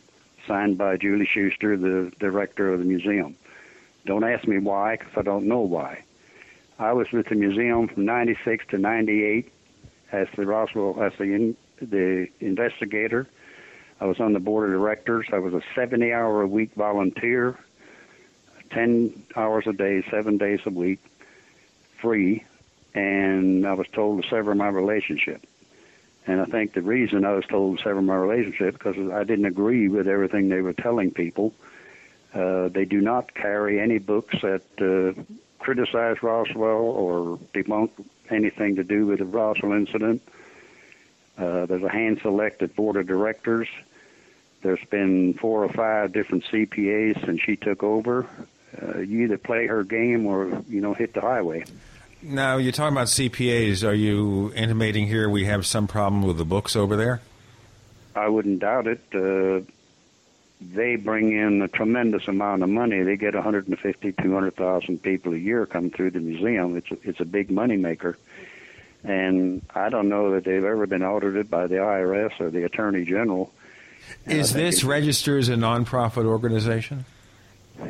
signed 0.45 0.77
by 0.77 0.97
Julie 0.97 1.25
Shuster, 1.25 1.77
the 1.77 2.11
director 2.19 2.73
of 2.73 2.79
the 2.79 2.85
museum. 2.85 3.37
Don't 4.05 4.25
ask 4.25 4.45
me 4.45 4.57
why, 4.59 4.97
because 4.97 5.13
I 5.15 5.21
don't 5.21 5.45
know 5.45 5.61
why. 5.61 6.03
I 6.77 6.91
was 6.91 7.09
with 7.13 7.27
the 7.27 7.35
museum 7.35 7.87
from 7.87 8.03
96 8.03 8.65
to 8.71 8.77
98 8.77 9.49
as 10.11 10.27
the 10.35 10.45
Roswell, 10.45 11.01
as 11.01 11.13
the, 11.17 11.23
in, 11.23 11.57
the 11.81 12.27
investigator. 12.41 13.25
I 14.01 14.05
was 14.05 14.19
on 14.19 14.33
the 14.33 14.41
board 14.41 14.69
of 14.69 14.77
directors. 14.77 15.27
I 15.31 15.39
was 15.39 15.53
a 15.53 15.61
70 15.73 16.11
hour 16.11 16.41
a 16.41 16.47
week 16.47 16.73
volunteer, 16.75 17.57
10 18.71 19.23
hours 19.37 19.65
a 19.67 19.73
day, 19.73 20.03
seven 20.11 20.37
days 20.37 20.59
a 20.65 20.69
week, 20.69 20.99
free, 22.01 22.43
and 22.93 23.65
I 23.65 23.73
was 23.73 23.87
told 23.87 24.23
to 24.23 24.29
sever 24.29 24.55
my 24.55 24.67
relationship. 24.67 25.45
And 26.27 26.41
I 26.41 26.45
think 26.45 26.73
the 26.73 26.81
reason 26.81 27.23
I 27.23 27.33
was 27.33 27.45
told 27.45 27.77
to 27.77 27.83
sever 27.83 28.01
my 28.01 28.15
relationship 28.15 28.73
because 28.73 28.97
I 29.11 29.23
didn't 29.23 29.45
agree 29.45 29.89
with 29.89 30.07
everything 30.07 30.49
they 30.49 30.61
were 30.61 30.73
telling 30.73 31.11
people. 31.11 31.53
Uh, 32.33 32.67
they 32.69 32.85
do 32.85 32.99
not 32.99 33.33
carry 33.33 33.79
any 33.79 33.99
books 33.99 34.35
that 34.41 34.63
uh, 34.81 35.21
criticize 35.59 36.21
Roswell 36.21 36.83
or 36.83 37.37
debunk 37.53 37.91
anything 38.29 38.75
to 38.75 38.83
do 38.83 39.05
with 39.05 39.19
the 39.19 39.25
Roswell 39.25 39.73
incident. 39.73 40.21
Uh, 41.37 41.65
there's 41.65 41.83
a 41.83 41.89
hand-selected 41.89 42.75
board 42.75 42.95
of 42.95 43.07
directors. 43.07 43.67
There's 44.61 44.83
been 44.89 45.35
four 45.35 45.63
or 45.63 45.69
five 45.69 46.11
different 46.11 46.45
CPAs 46.45 47.23
since 47.25 47.41
she 47.41 47.55
took 47.55 47.83
over, 47.83 48.27
uh, 48.81 48.99
you 48.99 49.23
either 49.23 49.37
play 49.37 49.67
her 49.67 49.83
game 49.83 50.25
or 50.25 50.63
you 50.67 50.81
know 50.81 50.93
hit 50.93 51.13
the 51.13 51.21
highway. 51.21 51.65
Now, 52.21 52.57
you're 52.57 52.71
talking 52.71 52.93
about 52.93 53.07
CPAs. 53.07 53.87
Are 53.87 53.93
you 53.93 54.51
intimating 54.55 55.05
here 55.05 55.29
we 55.29 55.45
have 55.45 55.65
some 55.65 55.85
problem 55.85 56.23
with 56.23 56.37
the 56.37 56.45
books 56.45 56.75
over 56.75 56.95
there? 56.95 57.21
I 58.15 58.27
wouldn't 58.29 58.59
doubt 58.59 58.87
it. 58.87 59.01
Uh, 59.13 59.69
they 60.59 60.95
bring 60.95 61.33
in 61.33 61.61
a 61.61 61.67
tremendous 61.67 62.27
amount 62.27 62.63
of 62.63 62.69
money. 62.69 63.03
They 63.03 63.17
get 63.17 63.35
150, 63.35 64.11
200,000 64.13 65.03
people 65.03 65.33
a 65.33 65.37
year 65.37 65.65
come 65.65 65.91
through 65.91 66.11
the 66.11 66.19
museum. 66.19 66.77
It's 66.77 66.89
a, 66.89 66.97
it's 67.03 67.19
a 67.19 67.25
big 67.25 67.51
money 67.51 67.77
maker, 67.77 68.17
and 69.03 69.61
I 69.75 69.89
don't 69.89 70.09
know 70.09 70.31
that 70.31 70.45
they've 70.45 70.63
ever 70.63 70.87
been 70.87 71.03
audited 71.03 71.51
by 71.51 71.67
the 71.67 71.75
IRS 71.75 72.39
or 72.39 72.49
the 72.49 72.63
Attorney 72.63 73.05
General. 73.05 73.51
Is 74.25 74.53
this 74.53 74.83
registered 74.83 75.41
as 75.41 75.49
a 75.49 75.55
nonprofit 75.55 76.25
organization? 76.25 77.05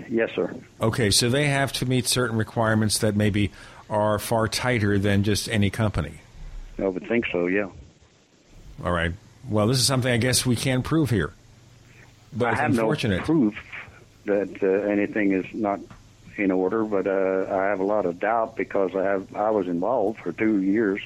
Yes, 0.09 0.31
sir. 0.35 0.55
Okay, 0.81 1.11
so 1.11 1.29
they 1.29 1.45
have 1.45 1.71
to 1.73 1.85
meet 1.85 2.07
certain 2.07 2.37
requirements 2.37 2.99
that 2.99 3.15
maybe 3.15 3.51
are 3.89 4.17
far 4.19 4.47
tighter 4.47 4.97
than 4.97 5.23
just 5.23 5.47
any 5.49 5.69
company. 5.69 6.21
I 6.79 6.87
would 6.87 7.07
think 7.07 7.25
so. 7.31 7.47
Yeah. 7.47 7.69
All 8.83 8.91
right. 8.91 9.13
Well, 9.49 9.67
this 9.67 9.77
is 9.77 9.85
something 9.85 10.11
I 10.11 10.17
guess 10.17 10.45
we 10.45 10.55
can't 10.55 10.83
prove 10.83 11.09
here. 11.09 11.33
But 12.33 12.53
I 12.53 12.55
have 12.55 12.71
unfortunate. 12.71 13.19
no 13.19 13.23
proof 13.23 13.55
that 14.25 14.61
uh, 14.61 14.89
anything 14.89 15.31
is 15.31 15.45
not 15.53 15.79
in 16.35 16.51
order, 16.51 16.83
but 16.83 17.07
uh, 17.07 17.45
I 17.49 17.65
have 17.65 17.79
a 17.79 17.85
lot 17.85 18.05
of 18.05 18.19
doubt 18.19 18.57
because 18.57 18.95
I 18.95 19.03
have 19.03 19.33
I 19.35 19.51
was 19.51 19.67
involved 19.67 20.19
for 20.19 20.31
two 20.33 20.61
years, 20.61 21.01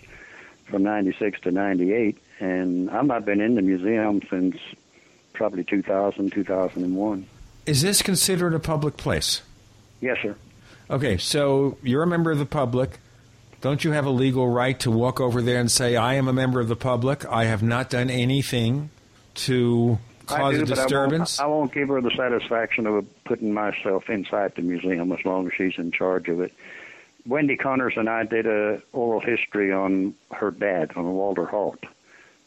from 0.66 0.84
'96 0.84 1.42
to 1.42 1.52
'98, 1.52 2.18
and 2.40 2.90
I've 2.90 3.06
not 3.06 3.26
been 3.26 3.42
in 3.42 3.56
the 3.56 3.62
museum 3.62 4.22
since 4.30 4.58
probably 5.34 5.64
2000, 5.64 6.32
2001. 6.32 7.26
Is 7.70 7.84
this 7.84 8.02
considered 8.02 8.56
a 8.56 8.60
public 8.60 8.98
place? 8.98 9.44
Yes, 10.02 10.18
sir. 10.24 10.36
Okay, 10.90 11.18
so 11.18 11.78
you're 11.84 12.02
a 12.02 12.08
member 12.08 12.32
of 12.32 12.40
the 12.40 12.46
public. 12.48 12.98
Don't 13.62 13.84
you 13.84 13.92
have 13.92 14.08
a 14.08 14.10
legal 14.10 14.50
right 14.50 14.80
to 14.80 14.90
walk 14.90 15.22
over 15.22 15.40
there 15.44 15.60
and 15.60 15.70
say, 15.70 15.96
I 15.96 16.16
am 16.16 16.28
a 16.28 16.34
member 16.34 16.60
of 16.60 16.68
the 16.68 16.76
public. 16.76 17.26
I 17.28 17.44
have 17.44 17.62
not 17.62 17.92
done 17.92 18.10
anything 18.10 18.90
to 19.46 20.00
cause 20.26 20.56
do, 20.56 20.64
a 20.64 20.66
but 20.66 20.78
I 20.80 20.82
won't- 20.82 20.90
disturbance? 20.90 21.40
I 21.40 21.46
won't, 21.46 21.72
give 21.72 21.90
her 21.90 22.02
the 22.02 22.10
satisfaction 22.10 22.88
of 22.88 23.06
putting 23.26 23.54
myself 23.54 24.10
inside 24.10 24.56
the 24.56 24.64
museum 24.64 25.12
as 25.12 25.24
long 25.24 25.46
as 25.46 25.54
she's 25.54 25.78
in 25.78 25.92
charge 25.92 26.28
of 26.28 26.42
it. 26.42 26.52
Wendy 27.28 27.56
Connors 27.56 27.94
and 27.98 28.10
I 28.10 28.24
did 28.24 28.48
a 28.48 28.82
oral 28.94 29.20
history 29.20 29.72
on 29.72 30.16
her 30.34 30.50
dad, 30.50 30.94
on 30.96 31.06
Walter 31.14 31.46
Haut, 31.46 31.84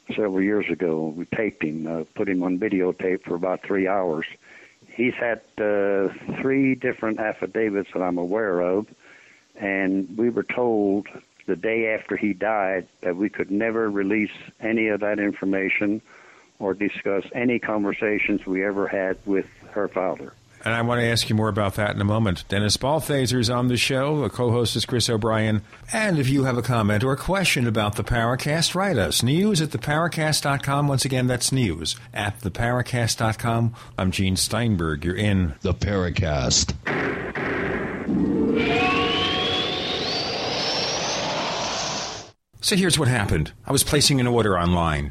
several 0.09 0.43
years 0.43 0.68
ago. 0.68 1.14
We 1.16 1.27
taped 1.27 1.62
him, 1.62 1.87
uh, 1.87 2.05
put 2.16 2.29
him 2.29 2.43
on 2.43 2.59
videotape 2.59 3.23
for 3.23 3.37
about 3.37 3.62
three 3.62 3.87
hours. 3.87 4.27
He's 4.95 5.14
had 5.14 5.40
uh, 5.59 6.09
three 6.40 6.74
different 6.74 7.18
affidavits 7.18 7.90
that 7.95 8.03
I'm 8.03 8.18
aware 8.18 8.61
of, 8.61 8.86
and 9.57 10.16
we 10.16 10.28
were 10.30 10.43
told 10.43 11.07
the 11.47 11.57
day 11.57 11.95
after 11.95 12.16
he 12.16 12.32
died 12.32 12.86
that 13.01 13.16
we 13.16 13.28
could 13.28 13.51
never 13.51 13.90
release 13.90 14.30
any 14.61 14.88
of 14.88 15.01
that 15.01 15.18
information 15.18 16.01
or 16.59 16.74
discuss 16.74 17.24
any 17.34 17.59
conversations 17.59 18.47
we 18.47 18.64
ever 18.64 18.86
had 18.86 19.18
with 19.26 19.47
her 19.70 19.88
father. 19.88 20.32
And 20.64 20.72
I 20.72 20.82
want 20.82 21.00
to 21.00 21.06
ask 21.06 21.28
you 21.28 21.34
more 21.34 21.48
about 21.48 21.74
that 21.74 21.94
in 21.94 22.00
a 22.00 22.04
moment. 22.04 22.46
Dennis 22.48 22.76
Balthaser 22.76 23.38
is 23.38 23.50
on 23.50 23.66
the 23.66 23.76
show. 23.76 24.22
The 24.22 24.30
co-host 24.30 24.76
is 24.76 24.84
Chris 24.84 25.10
O'Brien. 25.10 25.62
And 25.92 26.18
if 26.18 26.28
you 26.28 26.44
have 26.44 26.56
a 26.56 26.62
comment 26.62 27.02
or 27.02 27.12
a 27.12 27.16
question 27.16 27.66
about 27.66 27.96
the 27.96 28.04
Paracast, 28.04 28.74
write 28.74 28.96
us. 28.96 29.24
News 29.24 29.60
at 29.60 29.70
theparacast.com. 29.70 30.86
Once 30.86 31.04
again, 31.04 31.26
that's 31.26 31.50
news 31.50 31.96
at 32.14 32.40
theparacast.com. 32.40 33.74
I'm 33.98 34.12
Gene 34.12 34.36
Steinberg. 34.36 35.04
You're 35.04 35.16
in 35.16 35.54
The 35.62 35.74
Paracast. 35.74 36.74
So 42.60 42.76
here's 42.76 42.98
what 42.98 43.08
happened. 43.08 43.50
I 43.66 43.72
was 43.72 43.82
placing 43.82 44.20
an 44.20 44.28
order 44.28 44.56
online. 44.56 45.10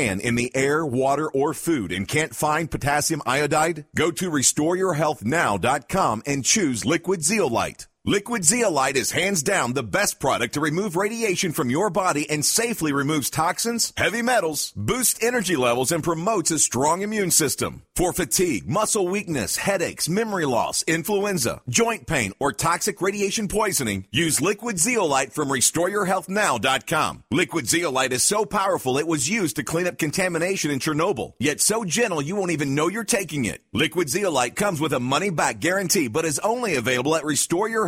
in 0.01 0.35
the 0.35 0.55
air, 0.55 0.85
water, 0.85 1.29
or 1.29 1.53
food 1.53 1.91
and 1.91 2.07
can't 2.07 2.35
find 2.35 2.71
potassium 2.71 3.21
iodide, 3.25 3.85
go 3.95 4.09
to 4.11 4.31
restoreyourhealthnow.com 4.31 6.23
and 6.25 6.43
choose 6.43 6.85
Liquid 6.85 7.21
Zeolite. 7.21 7.87
Liquid 8.03 8.43
Zeolite 8.43 8.95
is 8.95 9.11
hands 9.11 9.43
down 9.43 9.73
the 9.73 9.83
best 9.83 10.19
product 10.19 10.55
to 10.55 10.59
remove 10.59 10.95
radiation 10.95 11.51
from 11.51 11.69
your 11.69 11.91
body 11.91 12.27
and 12.27 12.43
safely 12.43 12.91
removes 12.91 13.29
toxins, 13.29 13.93
heavy 13.95 14.23
metals, 14.23 14.73
boosts 14.75 15.23
energy 15.23 15.55
levels, 15.55 15.91
and 15.91 16.03
promotes 16.03 16.49
a 16.49 16.57
strong 16.57 17.03
immune 17.03 17.29
system. 17.29 17.83
For 17.95 18.11
fatigue, 18.11 18.67
muscle 18.67 19.07
weakness, 19.07 19.55
headaches, 19.55 20.09
memory 20.09 20.47
loss, 20.47 20.81
influenza, 20.87 21.61
joint 21.69 22.07
pain, 22.07 22.33
or 22.39 22.51
toxic 22.51 23.03
radiation 23.03 23.47
poisoning, 23.47 24.07
use 24.09 24.41
Liquid 24.41 24.79
Zeolite 24.79 25.31
from 25.31 25.49
RestoreYourHealthNow.com. 25.49 27.25
Liquid 27.29 27.65
Zeolite 27.65 28.13
is 28.13 28.23
so 28.23 28.45
powerful 28.45 28.97
it 28.97 29.05
was 29.05 29.29
used 29.29 29.57
to 29.57 29.63
clean 29.63 29.85
up 29.85 29.99
contamination 29.99 30.71
in 30.71 30.79
Chernobyl, 30.79 31.33
yet 31.39 31.61
so 31.61 31.85
gentle 31.85 32.19
you 32.19 32.35
won't 32.35 32.49
even 32.49 32.73
know 32.73 32.87
you're 32.87 33.03
taking 33.03 33.45
it. 33.45 33.61
Liquid 33.73 34.09
Zeolite 34.09 34.55
comes 34.55 34.81
with 34.81 34.93
a 34.93 34.99
money 34.99 35.29
back 35.29 35.59
guarantee, 35.59 36.07
but 36.07 36.25
is 36.25 36.39
only 36.39 36.73
available 36.73 37.15
at 37.15 37.25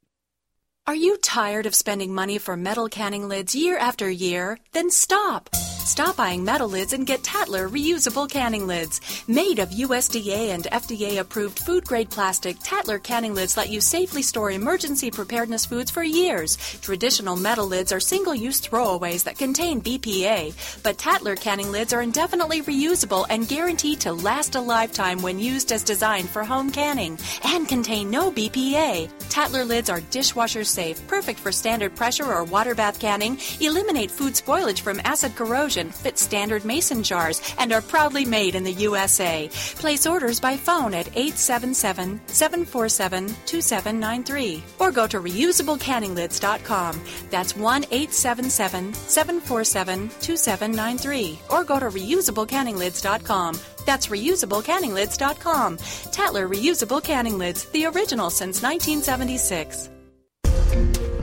Are 0.84 0.96
you 0.96 1.16
tired 1.18 1.66
of 1.66 1.76
spending 1.76 2.12
money 2.12 2.38
for 2.38 2.56
metal 2.56 2.88
canning 2.88 3.28
lids 3.28 3.54
year 3.54 3.78
after 3.78 4.10
year? 4.10 4.58
Then 4.72 4.90
stop. 4.90 5.48
Stop 5.84 6.16
buying 6.16 6.44
metal 6.44 6.68
lids 6.68 6.92
and 6.92 7.06
get 7.06 7.24
Tatler 7.24 7.68
reusable 7.68 8.30
canning 8.30 8.68
lids. 8.68 9.00
Made 9.26 9.58
of 9.58 9.70
USDA 9.70 10.50
and 10.50 10.64
FDA 10.64 11.18
approved 11.18 11.58
food 11.58 11.84
grade 11.84 12.08
plastic, 12.08 12.56
Tatler 12.60 13.02
canning 13.02 13.34
lids 13.34 13.56
let 13.56 13.68
you 13.68 13.80
safely 13.80 14.22
store 14.22 14.52
emergency 14.52 15.10
preparedness 15.10 15.66
foods 15.66 15.90
for 15.90 16.04
years. 16.04 16.56
Traditional 16.80 17.34
metal 17.34 17.66
lids 17.66 17.90
are 17.92 17.98
single 17.98 18.34
use 18.34 18.60
throwaways 18.60 19.24
that 19.24 19.38
contain 19.38 19.80
BPA, 19.82 20.54
but 20.84 20.98
Tatler 20.98 21.34
canning 21.34 21.72
lids 21.72 21.92
are 21.92 22.02
indefinitely 22.02 22.62
reusable 22.62 23.26
and 23.28 23.48
guaranteed 23.48 24.00
to 24.00 24.12
last 24.12 24.54
a 24.54 24.60
lifetime 24.60 25.20
when 25.20 25.40
used 25.40 25.72
as 25.72 25.82
designed 25.82 26.28
for 26.28 26.44
home 26.44 26.70
canning 26.70 27.18
and 27.44 27.68
contain 27.68 28.08
no 28.08 28.30
BPA. 28.30 29.10
Tatler 29.28 29.64
lids 29.64 29.90
are 29.90 30.00
dishwasher 30.12 30.62
safe, 30.72 31.06
perfect 31.08 31.38
for 31.38 31.52
standard 31.52 31.94
pressure 31.94 32.32
or 32.32 32.44
water 32.44 32.74
bath 32.74 32.98
canning, 32.98 33.38
eliminate 33.60 34.10
food 34.10 34.34
spoilage 34.34 34.80
from 34.80 35.00
acid 35.04 35.36
corrosion, 35.36 35.90
fit 35.90 36.18
standard 36.18 36.64
mason 36.64 37.02
jars, 37.02 37.40
and 37.58 37.72
are 37.72 37.82
proudly 37.82 38.24
made 38.24 38.54
in 38.54 38.64
the 38.64 38.72
USA. 38.88 39.48
Place 39.82 40.06
orders 40.06 40.40
by 40.40 40.56
phone 40.56 40.94
at 40.94 41.08
877 41.08 42.20
747 42.26 43.28
2793 43.46 44.62
or 44.78 44.90
go 44.90 45.06
to 45.06 45.20
reusablecanninglids.com. 45.20 47.00
That's 47.30 47.56
1 47.56 47.84
877 47.84 48.94
747 48.94 50.08
2793 50.20 51.38
or 51.50 51.64
go 51.64 51.78
to 51.78 51.86
reusablecanninglids.com. 51.86 53.58
That's 53.84 54.06
reusablecanninglids.com. 54.08 55.76
Tatler 55.76 56.48
Reusable 56.48 57.02
Canning 57.02 57.38
Lids, 57.38 57.64
the 57.66 57.86
original 57.86 58.30
since 58.30 58.62
1976. 58.62 59.88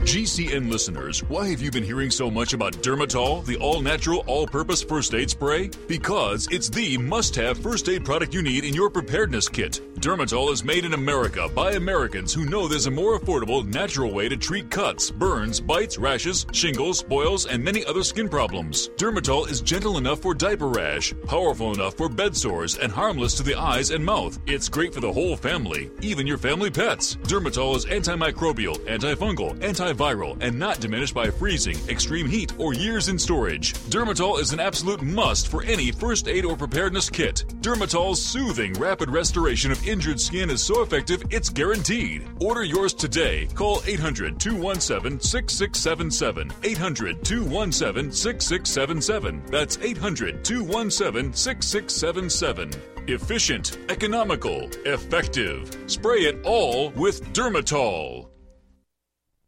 GCN 0.04 0.70
listeners, 0.70 1.22
why 1.24 1.48
have 1.48 1.60
you 1.60 1.70
been 1.70 1.84
hearing 1.84 2.10
so 2.10 2.30
much 2.30 2.54
about 2.54 2.72
Dermatol, 2.72 3.44
the 3.44 3.56
all 3.58 3.82
natural, 3.82 4.24
all 4.26 4.46
purpose 4.46 4.82
first 4.82 5.14
aid 5.14 5.28
spray? 5.28 5.70
Because 5.86 6.48
it's 6.50 6.70
the 6.70 6.96
must 6.96 7.36
have 7.36 7.58
first 7.58 7.86
aid 7.88 8.04
product 8.04 8.32
you 8.32 8.42
need 8.42 8.64
in 8.64 8.74
your 8.74 8.88
preparedness 8.88 9.46
kit. 9.46 9.80
Dermatol 9.96 10.50
is 10.50 10.64
made 10.64 10.86
in 10.86 10.94
America 10.94 11.48
by 11.54 11.72
Americans 11.72 12.32
who 12.32 12.46
know 12.46 12.66
there's 12.66 12.86
a 12.86 12.90
more 12.90 13.18
affordable, 13.18 13.64
natural 13.66 14.10
way 14.10 14.28
to 14.30 14.36
treat 14.38 14.70
cuts, 14.70 15.10
burns, 15.10 15.60
bites, 15.60 15.98
rashes, 15.98 16.46
shingles, 16.50 17.02
boils, 17.02 17.44
and 17.44 17.62
many 17.62 17.84
other 17.84 18.02
skin 18.02 18.28
problems. 18.28 18.88
Dermatol 18.96 19.50
is 19.50 19.60
gentle 19.60 19.98
enough 19.98 20.20
for 20.20 20.32
diaper 20.32 20.68
rash, 20.68 21.12
powerful 21.26 21.74
enough 21.74 21.94
for 21.94 22.08
bed 22.08 22.34
sores, 22.34 22.78
and 22.78 22.90
harmless 22.90 23.34
to 23.34 23.42
the 23.42 23.54
eyes 23.54 23.90
and 23.90 24.02
mouth. 24.02 24.38
It's 24.46 24.70
great 24.70 24.94
for 24.94 25.00
the 25.00 25.12
whole 25.12 25.36
family, 25.36 25.90
even 26.00 26.26
your 26.26 26.38
family 26.38 26.70
pets. 26.70 27.16
Dermatol 27.24 27.76
is 27.76 27.84
antimicrobial, 27.84 28.78
antifungal, 28.86 29.54
antiviral, 29.90 30.36
and 30.40 30.58
not 30.58 30.80
diminished 30.80 31.14
by 31.14 31.30
freezing, 31.30 31.76
extreme 31.88 32.28
heat, 32.28 32.52
or 32.58 32.74
years 32.74 33.08
in 33.08 33.18
storage. 33.18 33.74
Dermatol 33.90 34.40
is 34.40 34.52
an 34.52 34.60
absolute 34.60 35.02
must 35.02 35.48
for 35.48 35.62
any 35.64 35.90
first 35.90 36.28
aid 36.28 36.44
or 36.44 36.56
preparedness 36.56 37.10
kit. 37.10 37.44
Dermatol's 37.60 38.22
soothing, 38.22 38.72
rapid 38.74 39.10
restoration 39.10 39.70
of 39.70 39.86
injured 39.86 40.20
skin 40.20 40.50
is 40.50 40.62
so 40.62 40.82
effective, 40.82 41.22
it's 41.30 41.48
guaranteed. 41.48 42.28
Order 42.40 42.64
yours 42.64 42.94
today. 42.94 43.46
Call 43.54 43.82
800 43.86 44.38
217 44.38 45.20
6677. 45.20 46.52
800 46.62 47.24
217 47.24 48.12
6677. 48.12 49.42
That's 49.50 49.78
800 49.78 50.44
217 50.44 51.32
6677. 51.32 52.70
Efficient, 53.08 53.78
economical, 53.88 54.68
effective. 54.84 55.76
Spray 55.86 56.20
it 56.20 56.44
all 56.44 56.90
with 56.90 57.24
Dermatol. 57.32 58.29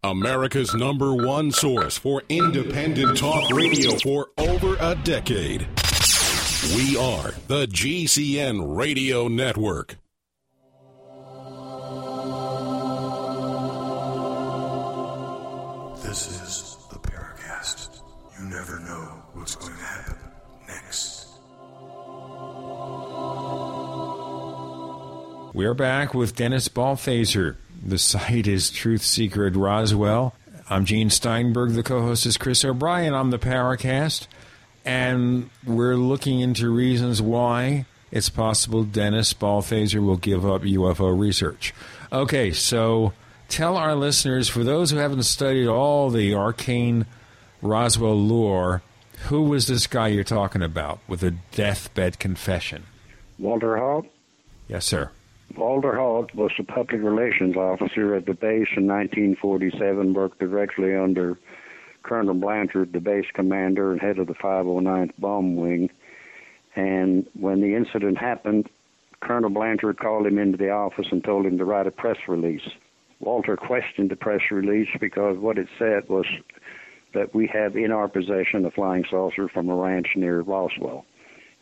America's 0.05 0.75
number 0.75 1.15
one 1.15 1.53
source 1.53 1.97
for 1.97 2.25
independent 2.29 3.17
talk 3.17 3.49
radio 3.51 3.97
for 3.99 4.31
over 4.37 4.77
a 4.81 4.97
decade. 4.97 5.61
We 6.75 6.97
are 6.97 7.33
the 7.47 7.67
GCN 7.69 8.77
Radio 8.77 9.29
Network. 9.29 9.95
This 16.03 16.27
is 16.27 16.77
the 16.91 16.99
Paracast. 16.99 18.01
You 18.41 18.47
never 18.47 18.81
know 18.81 19.23
what's 19.35 19.55
going 19.55 19.73
to 19.73 19.85
happen 19.85 20.17
next. 20.67 21.29
We're 25.55 25.75
back 25.75 26.13
with 26.13 26.35
Dennis 26.35 26.69
Balthaser. 26.69 27.57
The 27.85 27.99
site 27.99 28.47
is 28.47 28.71
Truth 28.71 29.03
Seeker 29.03 29.45
at 29.45 29.57
Roswell. 29.57 30.35
I'm 30.71 30.85
Gene 30.85 31.11
Steinberg. 31.11 31.73
The 31.73 31.83
co 31.83 32.01
host 32.01 32.27
is 32.27 32.37
Chris 32.37 32.65
O'Brien. 32.65 33.13
I'm 33.13 33.31
the 33.31 33.41
Paracast. 33.41 34.29
And 34.85 35.51
we're 35.67 35.97
looking 35.97 36.39
into 36.39 36.71
reasons 36.71 37.21
why 37.21 37.87
it's 38.13 38.29
possible 38.29 38.85
Dennis 38.85 39.35
Balthaser 39.35 40.05
will 40.05 40.17
give 40.17 40.47
up 40.47 40.63
UFO 40.63 41.19
research. 41.19 41.75
Okay, 42.13 42.53
so 42.53 43.15
tell 43.49 43.77
our 43.77 43.97
listeners, 43.97 44.49
for 44.49 44.63
those 44.63 44.93
who 44.93 44.99
haven't 44.99 45.25
studied 45.25 45.67
all 45.67 46.09
the 46.09 46.35
arcane 46.35 47.07
Roswell 47.63 48.15
lore, 48.15 48.83
who 49.29 49.43
was 49.43 49.67
this 49.67 49.89
guy 49.89 50.09
you're 50.09 50.23
talking 50.23 50.63
about 50.63 51.01
with 51.09 51.25
a 51.25 51.33
deathbed 51.51 52.21
confession? 52.21 52.85
Walter 53.41 53.77
Haut. 53.77 54.07
Yes, 54.69 54.85
sir. 54.85 55.11
Walter 55.57 55.97
Haut 55.97 56.35
was 56.35 56.53
the 56.57 56.65
public 56.65 57.03
relations 57.03 57.57
officer 57.57 58.15
at 58.15 58.27
the 58.27 58.35
base 58.35 58.69
in 58.77 58.87
1947, 58.87 60.15
worked 60.15 60.39
directly 60.39 60.95
under 60.95 61.39
Colonel 62.03 62.35
Blanchard, 62.35 62.93
the 62.93 63.01
base 63.01 63.27
commander 63.33 63.93
and 63.93 64.01
head 64.01 64.19
of 64.19 64.27
the 64.27 64.35
509th 64.35 65.13
Bomb 65.19 65.57
Wing. 65.57 65.91
And 66.75 67.27
when 67.39 67.61
the 67.61 67.75
incident 67.75 68.19
happened, 68.19 68.69
Colonel 69.21 69.51
Blanchard 69.51 69.99
called 69.99 70.27
him 70.27 70.39
into 70.39 70.57
the 70.57 70.71
office 70.71 71.07
and 71.11 71.23
told 71.23 71.47
him 71.47 71.59
to 71.59 71.65
write 71.65 71.87
a 71.87 71.93
press 71.93 72.19
release. 72.27 72.69
Walter 73.21 73.57
questioned 73.57 74.11
the 74.11 74.17
press 74.17 74.51
release 74.51 74.89
because 75.01 75.39
what 75.39 75.59
it 75.59 75.69
said 75.79 76.09
was 76.09 76.27
that 77.15 77.35
we 77.35 77.47
have 77.47 77.77
in 77.77 77.93
our 77.93 78.09
possession 78.09 78.65
a 78.65 78.71
flying 78.71 79.05
saucer 79.09 79.49
from 79.49 79.69
a 79.69 79.77
ranch 79.77 80.09
near 80.17 80.41
Roswell. 80.41 81.05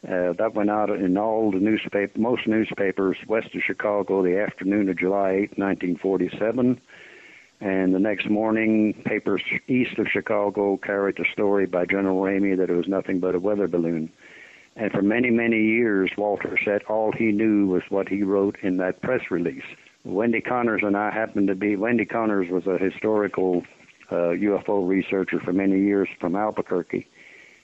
Uh, 0.05 0.33
that 0.39 0.55
went 0.55 0.71
out 0.71 0.89
in 0.89 1.19
all 1.19 1.51
the 1.51 1.59
newspaper, 1.59 2.19
most 2.19 2.47
newspapers 2.47 3.19
west 3.29 3.55
of 3.55 3.61
Chicago, 3.63 4.23
the 4.23 4.41
afternoon 4.41 4.89
of 4.89 4.99
July 4.99 5.31
8, 5.31 5.59
1947. 5.59 6.81
And 7.61 7.95
the 7.95 7.99
next 7.99 8.31
morning, 8.31 8.95
papers 9.05 9.43
east 9.69 9.99
of 9.99 10.07
Chicago 10.11 10.79
carried 10.79 11.17
the 11.17 11.27
story 11.31 11.67
by 11.67 11.85
General 11.85 12.23
Ramey 12.23 12.57
that 12.57 12.71
it 12.71 12.75
was 12.75 12.89
nothing 12.89 13.21
but 13.21 13.35
a 13.35 13.39
weather 13.39 13.69
balloon. 13.69 14.11
And 14.77 14.91
for 14.91 15.03
many, 15.03 15.29
many 15.29 15.63
years, 15.63 16.11
Walter 16.17 16.59
said 16.65 16.83
all 16.85 17.13
he 17.13 17.33
knew 17.33 17.67
was 17.67 17.83
what 17.91 18.09
he 18.09 18.23
wrote 18.23 18.57
in 18.63 18.79
that 18.79 19.03
press 19.03 19.31
release. 19.31 19.65
Wendy 20.05 20.41
Connors 20.41 20.81
and 20.83 20.97
I 20.97 21.11
happened 21.11 21.49
to 21.49 21.55
be, 21.55 21.77
Wendy 21.77 22.07
Connors 22.07 22.49
was 22.51 22.67
a 22.67 22.83
historical 22.83 23.65
uh, 24.11 24.33
UFO 24.33 24.89
researcher 24.89 25.39
for 25.41 25.53
many 25.53 25.79
years 25.81 26.09
from 26.19 26.35
Albuquerque. 26.35 27.07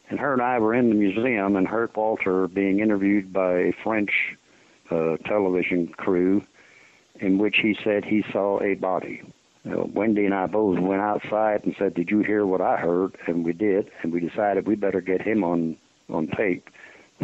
And 0.09 0.21
her 0.21 0.33
and 0.33 0.43
I 0.43 0.59
were 0.59 0.75
in 0.75 0.89
the 0.89 0.95
museum 0.95 1.57
and 1.57 1.67
heard 1.67 1.95
Walter 1.97 2.49
being 2.49 2.81
interviewed 2.81 3.33
by 3.33 3.53
a 3.55 3.73
French 3.83 4.11
uh, 4.91 5.17
television 5.25 5.89
crew 5.89 6.43
in 7.21 7.39
which 7.39 7.57
he 7.63 7.77
said 7.83 8.05
he 8.05 8.23
saw 8.33 8.61
a 8.63 8.75
body. 8.75 9.23
Uh, 9.69 9.85
Wendy 9.85 10.25
and 10.27 10.35
I 10.35 10.47
both 10.47 10.79
went 10.79 11.03
outside 11.03 11.65
and 11.65 11.75
said, 11.79 11.95
"Did 11.95 12.11
you 12.11 12.21
hear 12.21 12.47
what 12.47 12.61
I 12.61 12.77
heard?" 12.77 13.17
And 13.27 13.45
we 13.45 13.53
did, 13.53 13.91
and 14.03 14.13
we 14.13 14.21
decided 14.21 14.67
we 14.67 14.77
better 14.77 15.01
get 15.01 15.23
him 15.23 15.43
on 15.43 15.77
on 16.09 16.29
tape. 16.29 16.69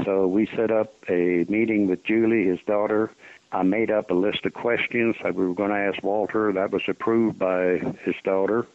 So 0.05 0.27
we 0.27 0.49
set 0.57 0.71
up 0.71 0.95
a 1.09 1.45
meeting 1.49 1.87
with 1.87 2.03
Julie, 2.05 2.47
his 2.47 2.59
daughter. 2.67 3.13
I 3.53 3.63
made 3.63 3.91
up 3.91 4.11
a 4.11 4.15
list 4.15 4.47
of 4.47 4.55
questions 4.55 5.15
that 5.23 5.35
we 5.35 5.47
were 5.47 5.55
going 5.55 5.71
to 5.71 5.77
ask 5.77 6.03
Walter. 6.03 6.53
That 6.53 6.73
was 6.73 6.83
approved 6.89 7.39
by 7.39 7.79
his 8.05 8.15
daughter, 8.25 8.67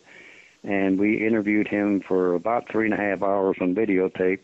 and 0.68 1.00
we 1.00 1.26
interviewed 1.26 1.68
him 1.68 2.02
for 2.06 2.34
about 2.34 2.70
three 2.70 2.86
and 2.86 2.94
a 2.94 2.98
half 2.98 3.24
hours 3.24 3.56
on 3.62 3.74
videotape. 3.74 4.40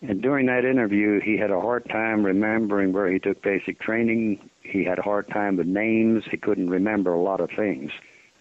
And 0.00 0.22
during 0.22 0.46
that 0.46 0.64
interview, 0.64 1.20
he 1.20 1.36
had 1.36 1.50
a 1.50 1.60
hard 1.60 1.88
time 1.90 2.24
remembering 2.24 2.92
where 2.92 3.10
he 3.10 3.18
took 3.18 3.42
basic 3.42 3.80
training. 3.80 4.48
He 4.62 4.84
had 4.84 5.00
a 5.00 5.02
hard 5.02 5.28
time 5.28 5.56
with 5.56 5.66
names. 5.66 6.22
He 6.30 6.36
couldn't 6.36 6.70
remember 6.70 7.12
a 7.12 7.20
lot 7.20 7.40
of 7.40 7.50
things. 7.56 7.90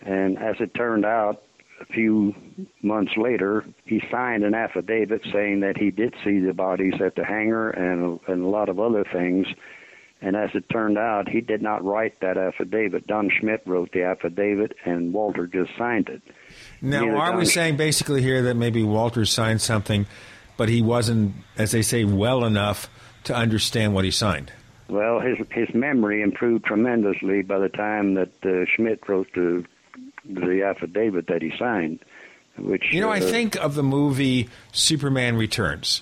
And 0.01 0.37
as 0.37 0.55
it 0.59 0.73
turned 0.75 1.03
out, 1.03 1.41
a 1.81 1.85
few 1.85 2.35
months 2.83 3.13
later, 3.17 3.65
he 3.85 4.01
signed 4.11 4.43
an 4.43 4.53
affidavit 4.53 5.21
saying 5.33 5.61
that 5.61 5.77
he 5.77 5.91
did 5.91 6.13
see 6.23 6.39
the 6.39 6.53
bodies 6.53 7.01
at 7.03 7.15
the 7.15 7.25
hangar 7.25 7.71
and, 7.71 8.19
and 8.27 8.43
a 8.43 8.47
lot 8.47 8.69
of 8.69 8.79
other 8.79 9.03
things. 9.11 9.47
And 10.21 10.35
as 10.35 10.49
it 10.53 10.69
turned 10.69 10.97
out, 10.97 11.29
he 11.29 11.39
did 11.41 11.61
not 11.61 11.83
write 11.83 12.19
that 12.19 12.37
affidavit. 12.37 13.07
Don 13.07 13.29
Schmidt 13.29 13.63
wrote 13.65 13.93
the 13.93 14.03
affidavit, 14.03 14.75
and 14.85 15.13
Walter 15.13 15.47
just 15.47 15.71
signed 15.77 16.09
it. 16.09 16.21
Now, 16.81 17.17
are 17.17 17.37
we 17.37 17.45
saying 17.45 17.77
basically 17.77 18.21
here 18.21 18.43
that 18.43 18.55
maybe 18.55 18.83
Walter 18.83 19.25
signed 19.25 19.61
something, 19.61 20.05
but 20.57 20.69
he 20.69 20.81
wasn't, 20.81 21.35
as 21.57 21.71
they 21.71 21.81
say, 21.81 22.03
well 22.05 22.45
enough 22.45 22.89
to 23.25 23.35
understand 23.35 23.93
what 23.93 24.05
he 24.05 24.11
signed? 24.11 24.51
Well, 24.87 25.19
his 25.19 25.37
his 25.51 25.67
memory 25.73 26.21
improved 26.21 26.65
tremendously 26.65 27.43
by 27.43 27.59
the 27.59 27.69
time 27.69 28.15
that 28.15 28.31
uh, 28.43 28.65
Schmidt 28.75 29.07
wrote 29.07 29.27
the 29.35 29.63
the 30.25 30.63
affidavit 30.63 31.27
that 31.27 31.41
he 31.41 31.51
signed. 31.57 31.99
Which 32.57 32.91
You 32.91 33.01
know, 33.01 33.09
I 33.09 33.19
uh, 33.19 33.29
think 33.29 33.55
of 33.55 33.75
the 33.75 33.83
movie 33.83 34.49
Superman 34.71 35.37
Returns. 35.37 36.01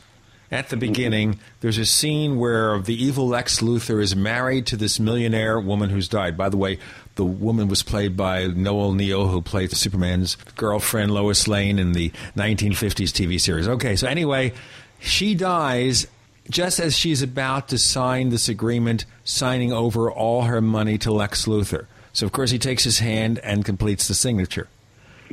At 0.49 0.69
the 0.69 0.77
beginning, 0.77 1.39
there's 1.59 1.77
a 1.77 1.85
scene 1.85 2.39
where 2.39 2.79
the 2.79 2.95
evil 2.95 3.27
Lex 3.27 3.59
Luthor 3.59 4.01
is 4.01 4.15
married 4.15 4.65
to 4.67 4.77
this 4.77 4.97
millionaire 4.97 5.59
woman 5.59 5.89
who's 5.89 6.07
died. 6.07 6.37
By 6.37 6.47
the 6.47 6.55
way, 6.55 6.79
the 7.17 7.25
woman 7.25 7.67
was 7.67 7.83
played 7.83 8.15
by 8.15 8.47
Noel 8.47 8.93
Neill, 8.93 9.27
who 9.27 9.41
played 9.41 9.71
Superman's 9.71 10.35
girlfriend 10.55 11.13
Lois 11.13 11.47
Lane 11.47 11.77
in 11.77 11.91
the 11.91 12.11
1950s 12.37 13.11
TV 13.11 13.39
series. 13.39 13.67
Okay, 13.67 13.95
so 13.95 14.07
anyway, 14.07 14.53
she 14.99 15.35
dies 15.35 16.07
just 16.49 16.79
as 16.79 16.95
she's 16.97 17.21
about 17.21 17.67
to 17.69 17.77
sign 17.77 18.29
this 18.29 18.47
agreement, 18.47 19.05
signing 19.25 19.73
over 19.73 20.09
all 20.09 20.43
her 20.43 20.61
money 20.61 20.97
to 20.99 21.11
Lex 21.11 21.45
Luthor. 21.45 21.87
So, 22.13 22.25
of 22.25 22.31
course, 22.31 22.51
he 22.51 22.57
takes 22.57 22.83
his 22.83 22.99
hand 22.99 23.39
and 23.39 23.65
completes 23.65 24.07
the 24.07 24.13
signature. 24.13 24.67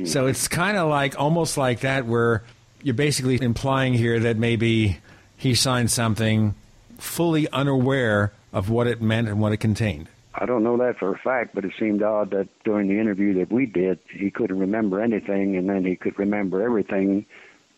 So 0.03 0.27
it's 0.27 0.49
kind 0.49 0.75
of 0.75 0.89
like 0.89 1.17
almost 1.17 1.57
like 1.57 1.79
that, 1.79 2.05
where 2.05 2.43
you're 2.83 2.93
basically 2.93 3.41
implying 3.41 3.93
here 3.93 4.19
that 4.19 4.35
maybe 4.35 4.99
he 5.37 5.55
signed 5.55 5.89
something 5.89 6.53
fully 6.97 7.49
unaware 7.49 8.33
of 8.51 8.69
what 8.69 8.87
it 8.87 9.01
meant 9.01 9.29
and 9.29 9.39
what 9.39 9.53
it 9.53 9.57
contained. 9.57 10.09
I 10.37 10.45
don't 10.45 10.63
know 10.63 10.77
that 10.77 10.97
for 10.99 11.13
a 11.13 11.17
fact, 11.17 11.55
but 11.55 11.63
it 11.63 11.71
seemed 11.79 12.03
odd 12.03 12.31
that 12.31 12.49
during 12.63 12.87
the 12.87 12.99
interview 12.99 13.33
that 13.35 13.51
we 13.51 13.65
did, 13.65 13.99
he 14.09 14.29
couldn't 14.29 14.59
remember 14.59 15.01
anything, 15.01 15.55
and 15.55 15.69
then 15.69 15.85
he 15.85 15.95
could 15.95 16.19
remember 16.19 16.61
everything 16.61 17.25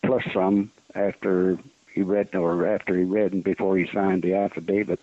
plus 0.03 0.23
some 0.33 0.71
after 0.95 1.59
he 1.93 2.01
read 2.01 2.33
or 2.33 2.67
after 2.67 2.97
he 2.97 3.03
read 3.03 3.33
and 3.33 3.43
before 3.43 3.77
he 3.77 3.87
signed 3.93 4.23
the 4.23 4.33
affidavit. 4.33 4.99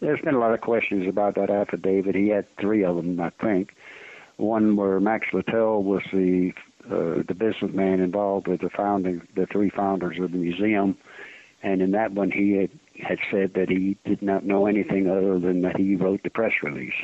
There's 0.00 0.20
been 0.20 0.34
a 0.34 0.38
lot 0.38 0.54
of 0.54 0.60
questions 0.60 1.08
about 1.08 1.34
that 1.36 1.50
affidavit. 1.50 2.14
He 2.14 2.28
had 2.28 2.46
three 2.56 2.84
of 2.84 2.96
them, 2.96 3.20
I 3.20 3.30
think. 3.30 3.74
one 4.36 4.76
where 4.76 5.00
Max 5.00 5.26
Littell 5.32 5.82
was 5.82 6.02
the 6.12 6.52
uh, 6.86 7.22
the 7.26 7.34
businessman 7.34 8.00
involved 8.00 8.48
with 8.48 8.60
the 8.62 8.70
founding, 8.70 9.20
the 9.34 9.46
three 9.46 9.68
founders 9.68 10.18
of 10.18 10.32
the 10.32 10.38
museum, 10.38 10.96
and 11.62 11.82
in 11.82 11.90
that 11.90 12.12
one 12.12 12.30
he 12.30 12.52
had, 12.52 12.70
had 13.02 13.18
said 13.30 13.54
that 13.54 13.68
he 13.68 13.96
did 14.04 14.22
not 14.22 14.44
know 14.44 14.66
anything 14.66 15.08
other 15.08 15.38
than 15.38 15.62
that 15.62 15.76
he 15.76 15.96
wrote 15.96 16.22
the 16.22 16.30
press 16.30 16.52
release, 16.62 16.94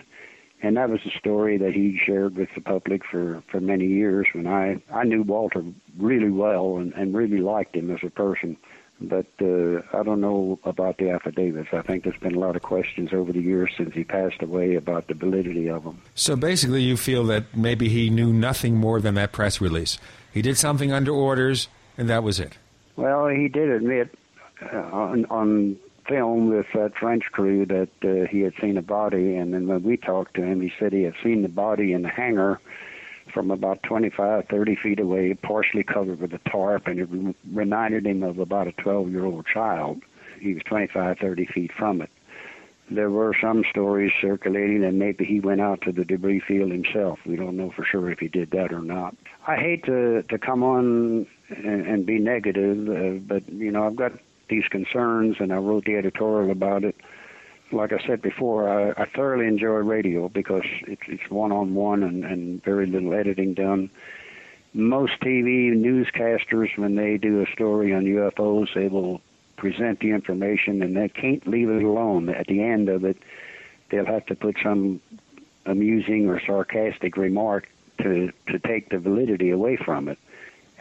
and 0.62 0.76
that 0.76 0.90
was 0.90 1.01
a 1.07 1.18
story 1.18 1.59
that 1.59 1.74
he 1.74 2.01
shared 2.05 2.36
with 2.36 2.49
the 2.55 2.61
public 2.61 3.05
for 3.05 3.42
for 3.51 3.61
many 3.61 3.86
years. 3.86 4.26
When 4.32 4.47
I 4.47 4.82
I 4.92 5.05
knew 5.05 5.22
Walter 5.22 5.62
really 5.99 6.30
well 6.30 6.76
and, 6.78 6.92
and 6.95 7.14
really 7.14 7.38
liked 7.38 7.76
him 7.76 7.90
as 7.90 8.01
a 8.03 8.11
person 8.11 8.57
but 9.01 9.26
uh, 9.40 9.82
I 9.92 10.03
don't 10.03 10.20
know 10.20 10.59
about 10.64 10.99
the 10.99 11.11
affidavits. 11.11 11.68
I 11.72 11.82
think 11.82 12.05
there's 12.05 12.18
been 12.18 12.34
a 12.34 12.38
lot 12.38 12.57
of 12.57 12.62
questions 12.62 13.12
over 13.12 13.32
the 13.32 13.40
years 13.40 13.70
since 13.76 13.95
he 13.95 14.05
passed 14.05 14.42
away 14.42 14.76
about 14.76 15.09
the 15.09 15.14
validity 15.14 15.68
of 15.68 15.84
them. 15.84 16.01
So 16.14 16.36
basically, 16.36 16.82
you 16.82 16.97
feel 16.97 17.24
that 17.24 17.57
maybe 17.57 17.88
he 17.88 18.11
knew 18.11 18.32
nothing 18.32 18.76
more 18.76 19.01
than 19.01 19.14
that 19.14 19.32
press 19.32 19.61
release. 19.61 19.99
He 20.32 20.42
did 20.42 20.57
something 20.57 20.92
under 20.92 21.12
orders, 21.12 21.68
and 21.99 22.09
that 22.09 22.22
was 22.22 22.40
it. 22.40 22.57
Well, 22.97 23.26
he 23.28 23.49
did 23.49 23.68
admit 23.68 24.16
uh, 24.62 24.76
on, 24.76 25.26
on 25.26 25.76
film 26.09 26.51
with 26.51 26.67
that 26.75 26.93
French 26.99 27.25
crew 27.33 27.67
that 27.67 27.89
uh, 28.03 28.27
he 28.31 28.41
had 28.41 28.53
seen 28.61 28.77
a 28.77 28.83
body, 28.83 29.37
and 29.37 29.55
then 29.55 29.67
when 29.67 29.83
we 29.83 29.97
talked 29.97 30.35
to 30.35 30.43
him, 30.43 30.61
he 30.61 30.73
said 30.79 30.93
he 30.93 31.03
had 31.03 31.15
seen 31.23 31.43
the 31.43 31.49
body 31.49 31.93
in 31.93 32.03
the 32.03 32.09
hangar 32.09 32.61
from 33.33 33.51
about 33.51 33.83
25, 33.83 34.47
30 34.49 34.77
feet 34.77 35.01
away, 35.01 35.35
partially 35.35 35.83
covered 35.83 36.21
with 36.21 36.33
a 36.33 36.51
tarp, 36.51 36.87
and 36.87 37.01
it 37.01 37.35
reminded 37.53 38.07
him 38.07 38.23
of 38.23 38.39
about 38.39 38.69
a 38.69 38.73
12 38.73 39.11
year 39.11 39.25
old 39.25 39.47
child. 39.47 40.03
He 40.41 40.55
was 40.55 40.63
25, 40.65 41.19
30 41.19 41.47
feet 41.47 41.71
from 41.77 42.03
it. 42.03 42.11
There 42.91 43.11
were 43.11 43.35
some 43.41 43.65
stories 43.71 44.13
circulating 44.21 44.83
that 44.83 44.93
maybe 44.93 45.25
he 45.25 45.41
went 45.41 45.63
out 45.63 45.81
to 45.83 45.93
the 45.93 46.05
debris 46.05 46.43
field 46.47 46.71
himself. 46.71 47.19
We 47.25 47.37
don't 47.37 47.57
know 47.57 47.73
for 47.75 47.85
sure 47.85 48.11
if 48.11 48.19
he 48.19 48.29
did 48.29 48.51
that 48.51 48.75
or 48.75 48.83
not. 48.83 49.17
I 49.47 49.57
hate 49.57 49.85
to 49.87 50.23
to 50.23 50.39
come 50.39 50.63
on 50.63 51.27
and, 51.49 51.87
and 51.87 52.05
be 52.05 52.19
negative, 52.19 52.89
uh, 52.89 53.21
but 53.27 53.49
you 53.49 53.71
know 53.71 53.87
I've 53.87 53.97
got 53.97 54.13
these 54.49 54.66
concerns, 54.70 55.36
and 55.40 55.53
I 55.53 55.57
wrote 55.57 55.84
the 55.84 55.97
editorial 55.97 56.51
about 56.51 56.84
it 56.84 56.97
like 57.72 57.92
I 57.92 57.99
said 58.07 58.22
before, 58.22 58.68
I, 58.68 59.03
I 59.03 59.07
thoroughly 59.07 59.47
enjoy 59.47 59.76
radio 59.76 60.28
because 60.28 60.64
it's 60.86 61.03
it's 61.07 61.30
one 61.30 61.53
on 61.53 61.74
one 61.74 62.03
and 62.03 62.24
and 62.24 62.62
very 62.62 62.86
little 62.86 63.14
editing 63.14 63.55
done. 63.55 63.90
Most 64.72 65.20
TV 65.20 65.72
newscasters, 65.72 66.76
when 66.76 66.97
they 66.97 67.16
do 67.16 67.42
a 67.42 67.47
story 67.53 67.95
on 67.95 68.05
UFOs, 68.05 68.74
they 68.74 68.88
will 68.88 69.20
present 69.57 70.01
the 70.01 70.11
information 70.11 70.82
and 70.82 70.97
they 70.97 71.09
can't 71.09 71.47
leave 71.47 71.70
it 71.70 71.82
alone. 71.82 72.28
At 72.28 72.49
the 72.49 72.61
end 72.61 72.88
of 72.88 73.05
it, 73.05 73.16
they'll 73.90 74.07
have 74.07 74.26
to 74.26 74.34
put 74.34 74.57
some 74.62 75.01
amusing 75.64 76.28
or 76.28 76.40
sarcastic 76.45 77.16
remark 77.16 77.68
to 78.03 78.32
to 78.49 78.59
take 78.59 78.90
the 78.90 78.99
validity 78.99 79.51
away 79.51 79.76
from 79.76 80.09
it. 80.09 80.18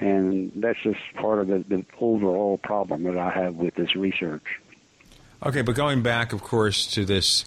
And 0.03 0.51
that's 0.55 0.79
just 0.83 0.99
part 1.15 1.39
of 1.39 1.47
the, 1.47 1.63
the 1.69 1.85
overall 1.97 2.57
problem 2.57 3.03
that 3.03 3.17
I 3.17 3.29
have 3.29 3.55
with 3.55 3.75
this 3.75 3.95
research. 3.95 4.43
Okay, 5.45 5.61
but 5.61 5.75
going 5.75 6.01
back, 6.01 6.33
of 6.33 6.43
course, 6.43 6.87
to 6.87 7.05
this 7.05 7.45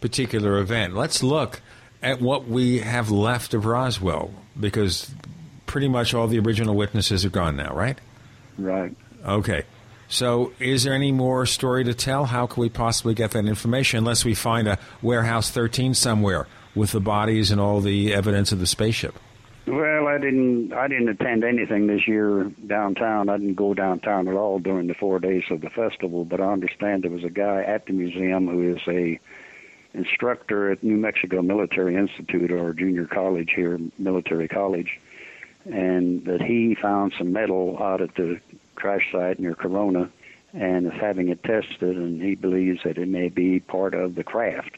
particular 0.00 0.58
event, 0.58 0.94
let's 0.94 1.24
look 1.24 1.60
at 2.02 2.20
what 2.20 2.46
we 2.46 2.78
have 2.78 3.10
left 3.10 3.54
of 3.54 3.66
Roswell 3.66 4.30
because 4.58 5.12
pretty 5.66 5.88
much 5.88 6.14
all 6.14 6.28
the 6.28 6.38
original 6.38 6.76
witnesses 6.76 7.24
are 7.24 7.30
gone 7.30 7.56
now, 7.56 7.74
right? 7.74 7.98
Right. 8.56 8.94
Okay. 9.24 9.64
So, 10.08 10.52
is 10.60 10.84
there 10.84 10.94
any 10.94 11.10
more 11.10 11.44
story 11.44 11.82
to 11.82 11.94
tell? 11.94 12.26
How 12.26 12.46
can 12.46 12.60
we 12.60 12.68
possibly 12.68 13.14
get 13.14 13.32
that 13.32 13.46
information 13.46 13.98
unless 13.98 14.24
we 14.24 14.34
find 14.34 14.68
a 14.68 14.78
warehouse 15.02 15.50
13 15.50 15.94
somewhere 15.94 16.46
with 16.76 16.92
the 16.92 17.00
bodies 17.00 17.50
and 17.50 17.60
all 17.60 17.80
the 17.80 18.14
evidence 18.14 18.52
of 18.52 18.60
the 18.60 18.66
spaceship? 18.68 19.18
Well, 19.66 20.06
I 20.06 20.18
didn't. 20.18 20.72
I 20.72 20.86
didn't 20.86 21.08
attend 21.08 21.42
anything 21.42 21.88
this 21.88 22.06
year 22.06 22.44
downtown. 22.68 23.28
I 23.28 23.36
didn't 23.36 23.54
go 23.54 23.74
downtown 23.74 24.28
at 24.28 24.34
all 24.34 24.60
during 24.60 24.86
the 24.86 24.94
four 24.94 25.18
days 25.18 25.42
of 25.50 25.60
the 25.60 25.70
festival. 25.70 26.24
But 26.24 26.40
I 26.40 26.52
understand 26.52 27.02
there 27.02 27.10
was 27.10 27.24
a 27.24 27.30
guy 27.30 27.62
at 27.62 27.86
the 27.86 27.92
museum 27.92 28.46
who 28.46 28.76
is 28.76 28.80
a 28.86 29.18
instructor 29.92 30.70
at 30.70 30.84
New 30.84 30.96
Mexico 30.96 31.42
Military 31.42 31.96
Institute 31.96 32.52
or 32.52 32.72
junior 32.74 33.06
college 33.06 33.50
here, 33.56 33.80
military 33.98 34.46
college, 34.46 35.00
and 35.64 36.24
that 36.26 36.42
he 36.42 36.76
found 36.76 37.14
some 37.18 37.32
metal 37.32 37.76
out 37.82 38.00
at 38.00 38.14
the 38.14 38.38
crash 38.76 39.10
site 39.10 39.40
near 39.40 39.54
Corona, 39.54 40.08
and 40.52 40.86
is 40.86 40.92
having 41.00 41.28
it 41.28 41.42
tested, 41.42 41.96
and 41.96 42.22
he 42.22 42.36
believes 42.36 42.84
that 42.84 42.98
it 42.98 43.08
may 43.08 43.30
be 43.30 43.58
part 43.58 43.94
of 43.94 44.14
the 44.14 44.22
craft 44.22 44.76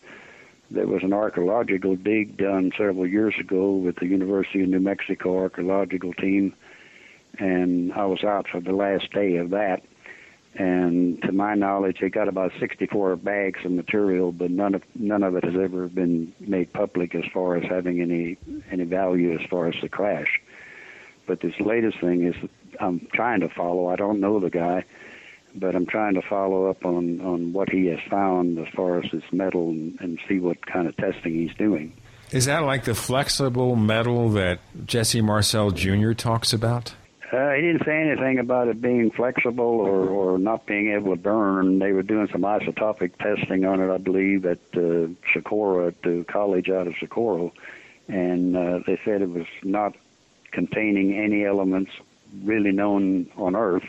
there 0.70 0.86
was 0.86 1.02
an 1.02 1.12
archaeological 1.12 1.96
dig 1.96 2.36
done 2.36 2.72
several 2.76 3.06
years 3.06 3.34
ago 3.40 3.72
with 3.72 3.96
the 3.96 4.06
University 4.06 4.62
of 4.62 4.68
New 4.68 4.80
Mexico 4.80 5.38
archaeological 5.38 6.12
team, 6.14 6.54
and 7.38 7.92
I 7.92 8.04
was 8.04 8.22
out 8.22 8.46
for 8.48 8.60
the 8.60 8.72
last 8.72 9.10
day 9.12 9.36
of 9.36 9.50
that. 9.50 9.82
And 10.54 11.22
to 11.22 11.32
my 11.32 11.54
knowledge, 11.54 11.98
they 12.00 12.08
got 12.08 12.26
about 12.26 12.52
64 12.58 13.16
bags 13.16 13.60
of 13.64 13.70
material, 13.70 14.32
but 14.32 14.50
none 14.50 14.74
of 14.74 14.82
none 14.94 15.22
of 15.22 15.36
it 15.36 15.44
has 15.44 15.54
ever 15.54 15.86
been 15.88 16.32
made 16.40 16.72
public 16.72 17.14
as 17.14 17.24
far 17.32 17.56
as 17.56 17.64
having 17.64 18.00
any 18.00 18.36
any 18.70 18.84
value 18.84 19.38
as 19.38 19.46
far 19.48 19.68
as 19.68 19.74
the 19.80 19.88
crash. 19.88 20.40
But 21.26 21.40
this 21.40 21.54
latest 21.60 22.00
thing 22.00 22.26
is 22.26 22.34
I'm 22.80 23.06
trying 23.12 23.40
to 23.40 23.48
follow. 23.48 23.86
I 23.88 23.96
don't 23.96 24.20
know 24.20 24.40
the 24.40 24.50
guy 24.50 24.84
but 25.58 25.74
I'm 25.74 25.86
trying 25.86 26.14
to 26.14 26.22
follow 26.22 26.66
up 26.66 26.84
on 26.84 27.20
on 27.20 27.52
what 27.52 27.70
he 27.70 27.86
has 27.86 28.00
found 28.08 28.58
as 28.58 28.68
far 28.74 29.02
as 29.02 29.10
this 29.10 29.24
metal 29.32 29.70
and, 29.70 29.98
and 30.00 30.18
see 30.28 30.38
what 30.38 30.64
kind 30.66 30.88
of 30.88 30.96
testing 30.96 31.34
he's 31.34 31.54
doing. 31.56 31.92
Is 32.30 32.44
that 32.44 32.64
like 32.64 32.84
the 32.84 32.94
flexible 32.94 33.74
metal 33.74 34.30
that 34.30 34.60
Jesse 34.86 35.22
Marcel 35.22 35.70
Jr. 35.70 36.12
talks 36.12 36.52
about? 36.52 36.94
Uh, 37.32 37.52
he 37.52 37.60
didn't 37.60 37.84
say 37.84 38.00
anything 38.00 38.38
about 38.38 38.68
it 38.68 38.80
being 38.80 39.10
flexible 39.10 39.80
or, 39.80 40.08
or 40.08 40.38
not 40.38 40.64
being 40.64 40.92
able 40.92 41.14
to 41.14 41.20
burn. 41.20 41.78
They 41.78 41.92
were 41.92 42.02
doing 42.02 42.28
some 42.32 42.40
isotopic 42.40 43.18
testing 43.18 43.66
on 43.66 43.82
it, 43.82 43.92
I 43.92 43.98
believe, 43.98 44.46
at 44.46 44.58
uh, 44.74 45.08
Socorro, 45.34 45.88
at 45.88 46.00
the 46.02 46.24
college 46.26 46.70
out 46.70 46.86
of 46.86 46.94
Socorro, 46.98 47.52
and 48.08 48.56
uh, 48.56 48.80
they 48.86 48.98
said 49.04 49.20
it 49.20 49.28
was 49.28 49.46
not 49.62 49.94
containing 50.52 51.18
any 51.18 51.44
elements 51.44 51.90
really 52.42 52.72
known 52.72 53.30
on 53.36 53.54
Earth 53.54 53.84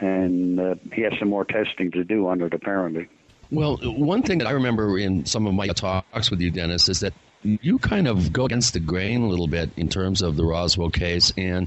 and 0.00 0.60
uh, 0.60 0.74
he 0.92 1.02
has 1.02 1.12
some 1.18 1.28
more 1.28 1.44
testing 1.44 1.90
to 1.92 2.04
do 2.04 2.28
on 2.28 2.40
it 2.40 2.54
apparently. 2.54 3.08
Well, 3.50 3.78
one 3.82 4.22
thing 4.22 4.38
that 4.38 4.46
I 4.46 4.50
remember 4.50 4.98
in 4.98 5.24
some 5.24 5.46
of 5.46 5.54
my 5.54 5.68
talks 5.68 6.30
with 6.30 6.40
you, 6.40 6.50
Dennis, 6.50 6.88
is 6.88 7.00
that 7.00 7.14
you 7.42 7.78
kind 7.78 8.06
of 8.06 8.32
go 8.32 8.44
against 8.44 8.74
the 8.74 8.80
grain 8.80 9.22
a 9.22 9.26
little 9.26 9.46
bit 9.46 9.70
in 9.76 9.88
terms 9.88 10.22
of 10.22 10.36
the 10.36 10.44
Roswell 10.44 10.90
case, 10.90 11.32
and 11.38 11.66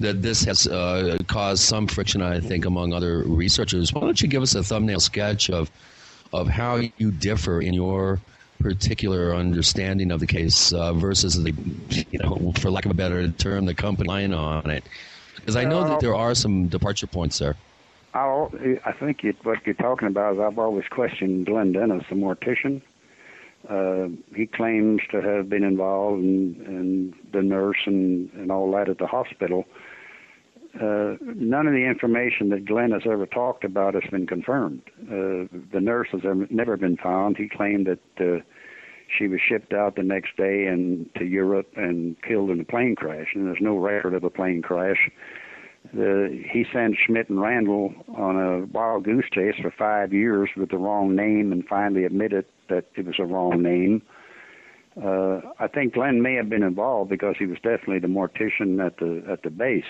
that 0.00 0.20
this 0.22 0.44
has 0.44 0.66
uh, 0.66 1.16
caused 1.26 1.62
some 1.62 1.86
friction, 1.86 2.20
I 2.20 2.40
think, 2.40 2.66
among 2.66 2.92
other 2.92 3.22
researchers. 3.22 3.92
Why 3.92 4.02
don't 4.02 4.20
you 4.20 4.28
give 4.28 4.42
us 4.42 4.54
a 4.54 4.62
thumbnail 4.62 5.00
sketch 5.00 5.50
of 5.50 5.70
of 6.32 6.48
how 6.48 6.80
you 6.98 7.12
differ 7.12 7.60
in 7.60 7.74
your 7.74 8.18
particular 8.58 9.34
understanding 9.34 10.10
of 10.10 10.20
the 10.20 10.26
case 10.26 10.72
uh, 10.72 10.92
versus 10.92 11.40
the, 11.42 11.54
you 12.10 12.18
know, 12.18 12.52
for 12.58 12.70
lack 12.70 12.84
of 12.84 12.90
a 12.90 12.94
better 12.94 13.28
term, 13.28 13.66
the 13.66 13.74
company 13.74 14.08
line 14.08 14.34
on 14.34 14.68
it? 14.68 14.84
Because 15.44 15.56
I 15.56 15.64
know 15.64 15.86
that 15.86 16.00
there 16.00 16.14
are 16.14 16.34
some 16.34 16.68
departure 16.68 17.06
points 17.06 17.38
there. 17.38 17.54
I'll, 18.14 18.50
I 18.86 18.92
think 18.92 19.24
it, 19.24 19.36
what 19.42 19.58
you're 19.66 19.74
talking 19.74 20.08
about 20.08 20.34
is 20.34 20.40
I've 20.40 20.58
always 20.58 20.86
questioned 20.88 21.44
Glenn 21.44 21.72
Dennis, 21.72 22.02
the 22.08 22.14
mortician. 22.14 22.80
Uh, 23.68 24.08
he 24.34 24.46
claims 24.46 25.02
to 25.10 25.20
have 25.20 25.50
been 25.50 25.62
involved 25.62 26.22
in, 26.22 26.64
in 26.66 27.14
the 27.32 27.42
nurse 27.42 27.76
and, 27.84 28.30
and 28.32 28.50
all 28.50 28.72
that 28.72 28.88
at 28.88 28.96
the 28.96 29.06
hospital. 29.06 29.66
Uh, 30.80 31.16
none 31.20 31.66
of 31.66 31.74
the 31.74 31.84
information 31.84 32.48
that 32.48 32.64
Glenn 32.64 32.92
has 32.92 33.02
ever 33.04 33.26
talked 33.26 33.64
about 33.64 33.92
has 33.92 34.10
been 34.10 34.26
confirmed. 34.26 34.80
Uh, 35.02 35.44
the 35.72 35.80
nurse 35.80 36.08
has 36.12 36.22
never 36.48 36.78
been 36.78 36.96
found. 36.96 37.36
He 37.36 37.50
claimed 37.50 37.86
that 37.86 38.00
uh, 38.18 38.40
she 39.18 39.28
was 39.28 39.40
shipped 39.40 39.72
out 39.72 39.96
the 39.96 40.02
next 40.02 40.36
day 40.36 40.66
and 40.66 41.08
to 41.16 41.24
Europe 41.24 41.68
and 41.76 42.16
killed 42.22 42.50
in 42.50 42.60
a 42.60 42.64
plane 42.64 42.94
crash, 42.96 43.28
and 43.34 43.46
there's 43.46 43.58
no 43.60 43.76
record 43.76 44.14
of 44.14 44.24
a 44.24 44.30
plane 44.30 44.62
crash. 44.62 45.10
The, 45.92 46.42
he 46.50 46.64
sent 46.72 46.96
Schmidt 46.96 47.28
and 47.28 47.40
Randle 47.40 47.92
on 48.16 48.36
a 48.36 48.64
wild 48.66 49.04
goose 49.04 49.26
chase 49.30 49.54
for 49.60 49.70
five 49.70 50.12
years 50.12 50.48
with 50.56 50.70
the 50.70 50.78
wrong 50.78 51.14
name, 51.14 51.52
and 51.52 51.64
finally 51.66 52.04
admitted 52.04 52.46
that 52.68 52.86
it 52.96 53.04
was 53.04 53.16
a 53.18 53.24
wrong 53.24 53.62
name. 53.62 54.02
Uh, 54.96 55.40
I 55.58 55.66
think 55.66 55.94
Glenn 55.94 56.22
may 56.22 56.34
have 56.34 56.48
been 56.48 56.62
involved 56.62 57.10
because 57.10 57.34
he 57.38 57.46
was 57.46 57.56
definitely 57.56 57.98
the 57.98 58.06
mortician 58.06 58.84
at 58.84 58.96
the 58.98 59.24
at 59.30 59.42
the 59.42 59.50
base, 59.50 59.84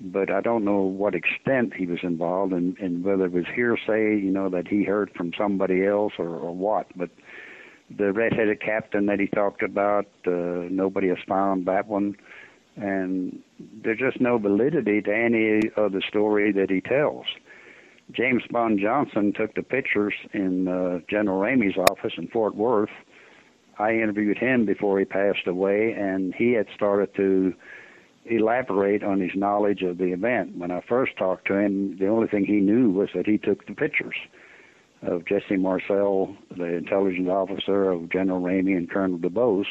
but 0.00 0.30
I 0.30 0.40
don't 0.40 0.64
know 0.64 0.80
what 0.80 1.14
extent 1.14 1.74
he 1.74 1.86
was 1.86 1.98
involved 2.02 2.52
and, 2.52 2.76
and 2.78 3.04
whether 3.04 3.26
it 3.26 3.32
was 3.32 3.44
hearsay, 3.54 4.18
you 4.18 4.30
know, 4.30 4.48
that 4.48 4.68
he 4.68 4.84
heard 4.84 5.10
from 5.14 5.32
somebody 5.38 5.86
else 5.86 6.14
or, 6.18 6.28
or 6.28 6.54
what. 6.54 6.86
But 6.96 7.10
the 7.94 8.12
red-headed 8.12 8.60
captain 8.60 9.06
that 9.06 9.20
he 9.20 9.26
talked 9.26 9.62
about, 9.62 10.06
uh, 10.26 10.68
nobody 10.70 11.08
has 11.08 11.18
found 11.28 11.66
that 11.66 11.86
one, 11.86 12.16
and 12.76 13.40
there's 13.82 13.98
just 13.98 14.20
no 14.20 14.38
validity 14.38 15.00
to 15.02 15.14
any 15.14 15.60
of 15.76 15.92
the 15.92 16.02
story 16.08 16.52
that 16.52 16.70
he 16.70 16.80
tells. 16.80 17.26
James 18.12 18.42
Bond 18.50 18.78
Johnson 18.80 19.32
took 19.32 19.54
the 19.54 19.62
pictures 19.62 20.14
in 20.32 20.68
uh, 20.68 21.00
General 21.08 21.40
Ramey's 21.40 21.76
office 21.76 22.12
in 22.16 22.28
Fort 22.28 22.54
Worth 22.54 22.90
I 23.78 23.92
interviewed 23.92 24.38
him 24.38 24.64
before 24.64 24.98
he 24.98 25.04
passed 25.04 25.46
away, 25.46 25.92
and 25.92 26.34
he 26.34 26.52
had 26.52 26.66
started 26.74 27.14
to 27.16 27.54
elaborate 28.24 29.04
on 29.04 29.20
his 29.20 29.32
knowledge 29.34 29.82
of 29.82 29.98
the 29.98 30.12
event. 30.12 30.56
When 30.56 30.70
I 30.70 30.80
first 30.80 31.16
talked 31.16 31.46
to 31.48 31.58
him, 31.58 31.98
the 31.98 32.08
only 32.08 32.26
thing 32.26 32.44
he 32.44 32.60
knew 32.60 32.90
was 32.90 33.10
that 33.14 33.26
he 33.26 33.38
took 33.38 33.66
the 33.66 33.74
pictures 33.74 34.16
of 35.02 35.24
Jesse 35.26 35.56
Marcel, 35.56 36.36
the 36.56 36.64
intelligence 36.64 37.28
officer 37.28 37.90
of 37.90 38.10
General 38.10 38.40
Ramey 38.40 38.76
and 38.76 38.90
Colonel 38.90 39.18
DuBose, 39.18 39.66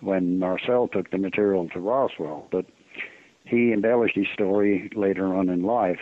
when 0.00 0.38
Marcel 0.38 0.88
took 0.88 1.10
the 1.10 1.18
material 1.18 1.68
to 1.70 1.80
Roswell. 1.80 2.48
But 2.50 2.66
he 3.44 3.72
embellished 3.72 4.16
his 4.16 4.26
story 4.32 4.90
later 4.94 5.34
on 5.34 5.48
in 5.48 5.62
life. 5.62 6.00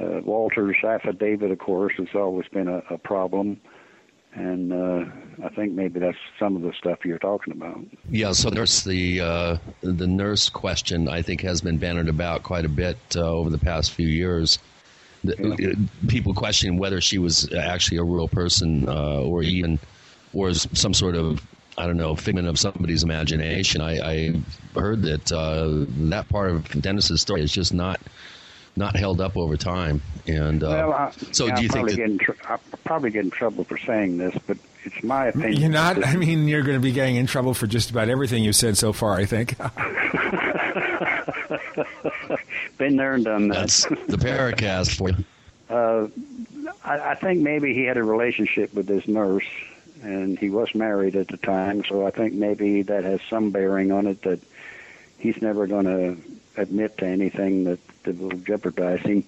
Uh, 0.00 0.20
Walter's 0.24 0.76
affidavit, 0.82 1.50
of 1.50 1.58
course, 1.58 1.92
has 1.98 2.08
always 2.14 2.48
been 2.48 2.68
a, 2.68 2.82
a 2.90 2.98
problem 2.98 3.60
and 4.34 4.72
uh, 4.72 5.10
I 5.44 5.48
think 5.50 5.72
maybe 5.72 6.00
that's 6.00 6.16
some 6.38 6.56
of 6.56 6.62
the 6.62 6.72
stuff 6.78 7.00
you're 7.04 7.18
talking 7.18 7.52
about. 7.52 7.80
Yeah, 8.10 8.32
so 8.32 8.50
there's 8.50 8.82
the 8.82 9.20
uh, 9.20 9.56
the 9.82 10.06
nurse 10.06 10.48
question. 10.48 11.08
I 11.08 11.22
think 11.22 11.42
has 11.42 11.60
been 11.60 11.78
bannered 11.78 12.08
about 12.08 12.42
quite 12.42 12.64
a 12.64 12.70
bit 12.70 12.98
uh, 13.14 13.20
over 13.20 13.50
the 13.50 13.58
past 13.58 13.92
few 13.92 14.08
years. 14.08 14.58
The, 15.24 15.56
yeah. 15.58 15.68
Uh, 15.70 16.08
people 16.08 16.34
questioning 16.34 16.78
whether 16.78 17.00
she 17.00 17.18
was 17.18 17.52
actually 17.52 17.98
a 17.98 18.04
real 18.04 18.28
person 18.28 18.88
uh, 18.88 19.20
or 19.20 19.42
even 19.42 19.78
or 20.34 20.52
some 20.54 20.94
sort 20.94 21.14
of 21.14 21.40
I 21.78 21.86
don't 21.86 21.96
know 21.96 22.16
figment 22.16 22.48
of 22.48 22.58
somebody's 22.58 23.02
imagination. 23.02 23.80
I, 23.80 23.98
I 23.98 24.34
heard 24.78 25.02
that 25.02 25.32
uh, 25.32 25.86
that 26.08 26.28
part 26.28 26.50
of 26.50 26.68
Dennis's 26.82 27.20
story 27.20 27.42
is 27.42 27.52
just 27.52 27.72
not 27.72 28.00
not 28.76 28.96
held 28.96 29.20
up 29.20 29.36
over 29.36 29.56
time. 29.56 30.02
And 30.26 30.62
uh, 30.62 30.68
well, 30.68 30.92
I, 30.92 31.12
so, 31.32 31.46
yeah, 31.46 31.56
do 31.56 31.62
you 31.62 31.68
I'll 31.68 31.72
think 31.72 31.72
probably 31.72 31.92
that, 31.92 31.96
get 31.96 32.10
in 32.10 32.18
tr- 32.18 32.32
I'll 32.44 32.60
probably 32.84 33.10
get 33.10 33.24
in 33.24 33.30
trouble 33.30 33.64
for 33.64 33.78
saying 33.78 34.18
this, 34.18 34.34
but 34.46 34.56
it's 34.84 35.02
my 35.02 35.26
opinion. 35.26 35.60
You're 35.60 35.70
not. 35.70 36.04
I 36.06 36.16
mean, 36.16 36.48
you're 36.48 36.62
going 36.62 36.76
to 36.76 36.82
be 36.82 36.92
getting 36.92 37.16
in 37.16 37.26
trouble 37.26 37.54
for 37.54 37.66
just 37.66 37.90
about 37.90 38.08
everything 38.08 38.44
you've 38.44 38.56
said 38.56 38.76
so 38.76 38.92
far. 38.92 39.14
I 39.14 39.24
think. 39.24 39.56
Been 42.78 42.96
there 42.96 43.14
and 43.14 43.24
done 43.24 43.48
that. 43.48 43.54
That's 43.58 43.84
the 43.84 44.18
Paracast 44.18 44.96
for 44.96 45.10
you. 45.10 45.24
Uh, 45.70 46.08
I, 46.84 47.12
I 47.12 47.14
think 47.14 47.40
maybe 47.40 47.72
he 47.72 47.84
had 47.84 47.96
a 47.96 48.04
relationship 48.04 48.74
with 48.74 48.86
this 48.86 49.08
nurse, 49.08 49.46
and 50.02 50.38
he 50.38 50.50
was 50.50 50.74
married 50.74 51.16
at 51.16 51.28
the 51.28 51.38
time. 51.38 51.82
So 51.88 52.06
I 52.06 52.10
think 52.10 52.34
maybe 52.34 52.82
that 52.82 53.04
has 53.04 53.22
some 53.30 53.52
bearing 53.52 53.90
on 53.90 54.06
it. 54.06 54.20
That 54.20 54.40
he's 55.18 55.40
never 55.40 55.66
going 55.66 55.86
to 55.86 56.60
admit 56.60 56.98
to 56.98 57.06
anything 57.06 57.64
that, 57.64 57.78
that 58.02 58.18
will 58.18 58.36
jeopardize 58.38 59.00
him. 59.00 59.24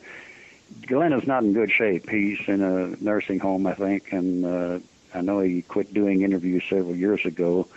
Glenn 0.87 1.15
is 1.15 1.27
not 1.27 1.45
in 1.45 1.55
good 1.55 1.71
shape. 1.71 2.11
He's 2.11 2.41
in 2.47 2.61
a 2.61 2.89
nursing 3.03 3.39
home, 3.39 3.67
I 3.67 3.75
think, 3.75 4.13
and 4.13 4.45
uh, 4.45 4.79
I 5.15 5.21
know 5.21 5.41
he 5.41 5.63
quit 5.63 5.95
doing 5.95 6.23
interviews 6.23 6.65
several 6.69 6.97
years 6.97 7.25
ago. 7.25 7.69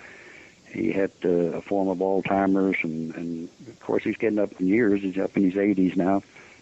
He 0.77 0.91
had 0.91 1.11
uh, 1.25 1.29
a 1.57 1.61
form 1.61 1.87
of 1.87 1.97
Alzheimer's, 1.97 2.77
and, 2.83 3.15
and 3.15 3.49
of 3.67 3.79
course 3.79 4.03
he's 4.03 4.15
getting 4.15 4.37
up 4.37 4.51
in 4.59 4.67
years. 4.67 5.01
He's 5.01 5.17
up 5.17 5.35
in 5.35 5.49
his 5.49 5.55
80s 5.55 5.97
now, 5.97 6.21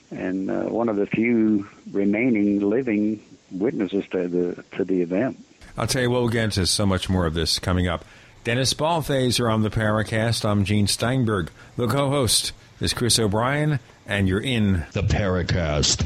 and 0.10 0.50
uh, 0.50 0.64
one 0.64 0.88
of 0.88 0.96
the 0.96 1.06
few 1.06 1.68
remaining 1.92 2.62
living 2.62 3.22
witnesses 3.52 4.06
to 4.12 4.30
the 4.30 4.64
to 4.78 4.86
the 4.86 5.02
event. 5.02 5.46
I'll 5.78 5.86
tell 5.86 6.02
you, 6.02 6.10
we'll 6.10 6.30
get 6.30 6.46
into 6.46 6.66
so 6.66 6.86
much 6.86 7.10
more 7.10 7.26
of 7.26 7.34
this 7.34 7.60
coming 7.60 7.90
up. 7.90 8.06
Dennis 8.46 8.74
Balthaser 8.74 9.52
on 9.52 9.64
the 9.64 9.70
Paracast. 9.70 10.46
I'm 10.46 10.64
Gene 10.64 10.88
Steinberg, 10.88 11.52
the 11.76 11.88
co-host 11.88 12.54
is 12.80 12.94
Chris 12.94 13.20
O'Brien, 13.20 13.80
and 14.08 14.30
you're 14.30 14.40
in 14.40 14.86
the 14.94 15.02
Paracast. 15.02 16.06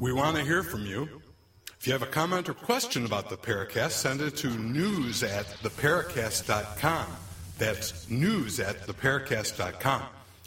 We 0.00 0.12
want 0.12 0.36
to 0.36 0.44
hear 0.44 0.62
from 0.62 0.86
you. 0.86 1.08
If 1.80 1.86
you 1.86 1.92
have 1.92 2.02
a 2.02 2.06
comment 2.06 2.48
or 2.48 2.54
question 2.54 3.04
about 3.04 3.30
the 3.30 3.36
Paracast, 3.36 3.90
send 3.90 4.20
it 4.20 4.36
to 4.38 4.48
news 4.48 5.24
at 5.24 5.46
theparacast.com. 5.62 7.06
That's 7.58 8.08
news 8.08 8.60
at 8.60 8.86
theparacast.com. 8.86 10.02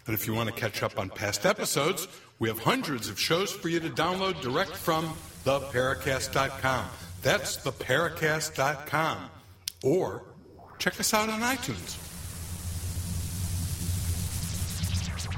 And 0.08 0.14
if 0.14 0.26
you 0.26 0.34
want 0.34 0.48
to 0.50 0.56
catch 0.56 0.84
up 0.84 0.98
on 0.98 1.10
past 1.10 1.46
episodes, 1.46 2.08
we 2.40 2.48
have 2.48 2.60
hundreds 2.60 3.10
of 3.10 3.20
shows 3.20 3.52
for 3.52 3.68
you 3.68 3.82
to 3.82 3.90
download 3.90 4.40
direct 4.42 4.72
from 4.72 5.14
theparacast.com. 5.44 6.86
That's 7.22 7.58
theparacast.com. 7.58 9.30
Or 9.84 10.24
check 10.80 11.00
us 11.00 11.14
out 11.14 11.30
on 11.30 11.42
iTunes. 11.42 12.11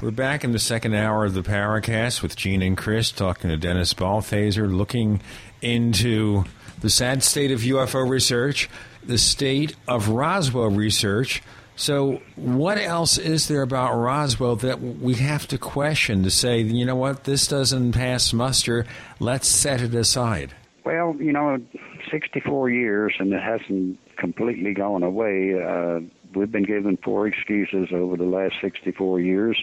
We're 0.04 0.10
back 0.10 0.44
in 0.44 0.52
the 0.52 0.58
second 0.58 0.92
hour 0.94 1.24
of 1.24 1.32
the 1.32 1.40
Paracast 1.40 2.20
with 2.20 2.36
Gene 2.36 2.60
and 2.60 2.76
Chris 2.76 3.10
talking 3.10 3.48
to 3.48 3.56
Dennis 3.56 3.94
Balthaser, 3.94 4.70
looking 4.70 5.22
into 5.62 6.44
the 6.80 6.90
sad 6.90 7.22
state 7.22 7.50
of 7.50 7.60
UFO 7.60 8.06
research, 8.06 8.68
the 9.02 9.16
state 9.16 9.74
of 9.88 10.10
Roswell 10.10 10.68
research. 10.68 11.42
So, 11.76 12.20
what 12.36 12.76
else 12.76 13.16
is 13.16 13.48
there 13.48 13.62
about 13.62 13.94
Roswell 13.94 14.56
that 14.56 14.82
we 14.82 15.14
have 15.14 15.48
to 15.48 15.56
question 15.56 16.22
to 16.24 16.30
say, 16.30 16.60
you 16.60 16.84
know 16.84 16.96
what, 16.96 17.24
this 17.24 17.46
doesn't 17.46 17.92
pass 17.92 18.34
muster, 18.34 18.84
let's 19.20 19.48
set 19.48 19.80
it 19.80 19.94
aside? 19.94 20.52
Well, 20.84 21.16
you 21.18 21.32
know, 21.32 21.62
64 22.10 22.68
years 22.68 23.14
and 23.18 23.32
it 23.32 23.42
hasn't 23.42 23.98
completely 24.18 24.74
gone 24.74 25.02
away. 25.02 25.54
Uh, 25.58 26.00
we've 26.34 26.52
been 26.52 26.64
given 26.64 26.98
four 27.02 27.26
excuses 27.26 27.88
over 27.90 28.18
the 28.18 28.24
last 28.24 28.56
64 28.60 29.20
years. 29.20 29.56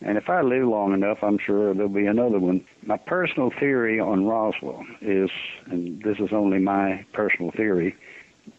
And 0.00 0.16
if 0.16 0.28
I 0.28 0.42
live 0.42 0.68
long 0.68 0.92
enough, 0.94 1.18
I'm 1.22 1.38
sure 1.44 1.74
there'll 1.74 1.88
be 1.88 2.06
another 2.06 2.38
one. 2.38 2.64
My 2.84 2.96
personal 2.96 3.50
theory 3.58 3.98
on 3.98 4.26
Roswell 4.26 4.84
is, 5.00 5.30
and 5.66 6.00
this 6.02 6.18
is 6.18 6.28
only 6.32 6.58
my 6.60 7.04
personal 7.12 7.50
theory, 7.50 7.96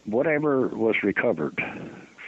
whatever 0.04 0.68
was 0.68 0.96
recovered 1.02 1.60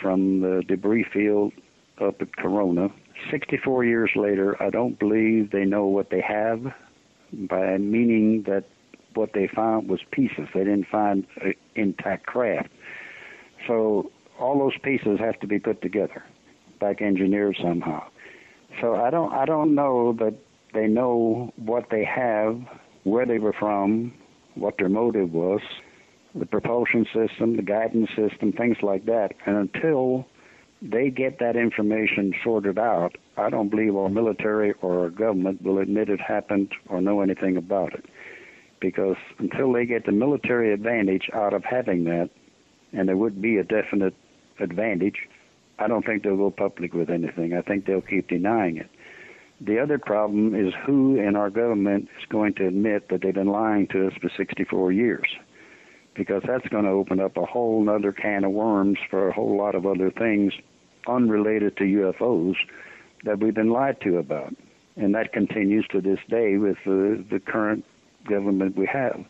from 0.01 0.41
the 0.41 0.63
debris 0.67 1.05
field 1.13 1.53
up 2.01 2.23
at 2.23 2.37
Corona, 2.37 2.89
64 3.31 3.85
years 3.85 4.11
later, 4.17 4.61
I 4.63 4.71
don't 4.71 4.99
believe 4.99 5.51
they 5.51 5.65
know 5.65 5.87
what 5.87 6.11
they 6.11 6.23
have, 6.23 6.73
by 7.33 7.77
meaning 7.79 8.45
that 8.47 8.65
what 9.15 9.35
they 9.35 9.47
found 9.47 9.89
was 9.89 10.01
pieces. 10.11 10.49
They 10.55 10.65
didn't 10.65 10.89
find 10.89 11.27
intact 11.75 12.27
craft. 12.27 12.71
So 13.67 14.11
all 14.41 14.59
those 14.59 14.77
pieces 14.83 15.21
have 15.21 15.39
to 15.41 15.47
be 15.47 15.59
put 15.59 15.83
together, 15.83 16.25
back 16.81 17.03
engineered 17.03 17.57
somehow. 17.63 18.05
So 18.81 18.97
I 18.97 19.11
don't 19.11 19.33
I 19.33 19.45
don't 19.45 19.75
know 19.75 20.13
that 20.19 20.35
they 20.75 20.87
know 20.87 21.53
what 21.57 21.85
they 21.91 22.05
have, 22.05 22.61
where 23.05 23.27
they 23.27 23.39
were 23.39 23.55
from, 23.59 24.15
what 24.55 24.75
their 24.79 24.89
motive 24.89 25.33
was, 25.33 25.61
the 26.35 26.47
propulsion 26.47 27.05
system, 27.07 27.57
the 27.57 27.63
guidance 27.63 28.09
system, 28.17 28.53
things 28.53 28.79
like 28.83 29.05
that. 29.07 29.31
And 29.47 29.57
until 29.57 30.27
they 30.81 31.11
get 31.11 31.39
that 31.39 31.57
information 31.57 32.33
sorted 32.43 32.79
out, 32.79 33.17
I 33.37 33.51
don't 33.51 33.69
believe 33.69 33.97
our 33.97 34.09
military 34.09 34.75
or 34.83 35.05
our 35.05 35.11
government 35.11 35.63
will 35.63 35.79
admit 35.79 36.09
it 36.09 36.21
happened 36.21 36.73
or 36.89 37.01
know 37.01 37.21
anything 37.21 37.57
about 37.57 37.95
it. 37.95 38.07
Because 38.81 39.17
until 39.39 39.73
they 39.73 39.87
get 39.87 40.07
the 40.07 40.13
military 40.13 40.73
advantage 40.73 41.29
out 41.33 41.55
of 41.55 41.63
having 41.65 42.05
that, 42.05 42.31
and 42.93 43.09
there 43.09 43.17
would 43.17 43.41
be 43.41 43.59
a 43.59 43.65
definite 43.65 44.15
advantage, 44.59 45.29
I 45.79 45.89
don't 45.89 46.05
think 46.05 46.23
they'll 46.23 46.37
go 46.37 46.51
public 46.51 46.95
with 46.95 47.11
anything. 47.11 47.55
I 47.55 47.63
think 47.63 47.87
they'll 47.87 48.01
keep 48.01 48.29
denying 48.29 48.77
it. 48.77 48.89
The 49.61 49.79
other 49.79 49.99
problem 49.99 50.55
is 50.55 50.75
who 50.87 51.17
in 51.17 51.37
our 51.37 51.51
government 51.51 52.09
is 52.19 52.27
going 52.29 52.55
to 52.55 52.67
admit 52.67 53.09
that 53.11 53.23
they've 53.23 53.35
been 53.35 53.47
lying 53.47 53.87
to 53.89 54.09
us 54.09 54.13
for 54.21 54.29
64 54.37 54.93
years. 54.93 55.27
Because 56.15 56.43
that's 56.47 56.67
going 56.69 56.85
to 56.85 56.91
open 56.91 57.21
up 57.21 57.37
a 57.37 57.47
whole 57.47 57.89
other 57.89 58.13
can 58.13 58.45
of 58.45 58.51
worms 58.51 58.99
for 59.09 59.29
a 59.29 59.33
whole 59.33 59.57
lot 59.57 59.75
of 59.75 59.87
other 59.87 60.11
things 60.11 60.53
unrelated 61.07 61.77
to 61.79 61.85
UFOs 61.85 62.55
that 63.25 63.39
we've 63.39 63.55
been 63.55 63.71
lied 63.71 64.01
to 64.03 64.19
about. 64.19 64.55
And 64.97 65.15
that 65.15 65.33
continues 65.33 65.87
to 65.93 66.01
this 66.01 66.19
day 66.29 66.59
with 66.59 66.77
the, 66.85 67.25
the 67.31 67.41
current 67.41 67.85
government 68.29 68.77
we 68.77 68.87
have. 68.93 69.25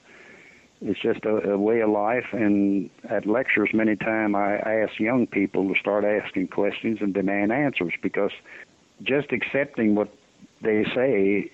It's 0.85 1.01
just 1.01 1.25
a, 1.25 1.53
a 1.53 1.59
way 1.59 1.81
of 1.81 1.91
life, 1.91 2.27
and 2.33 2.91
at 3.09 3.25
lectures, 3.25 3.71
many 3.73 3.95
times 3.95 4.35
I 4.35 4.83
ask 4.83 4.99
young 4.99 5.29
people 5.29 5.73
to 5.73 5.79
start 5.79 6.05
asking 6.05 6.49
questions 6.49 6.99
and 7.01 7.15
demand 7.15 7.53
answers 7.53 7.93
because 8.03 8.33
just 9.03 9.33
accepting 9.33 9.95
what 9.95 10.13
they 10.61 10.85
say 10.95 11.53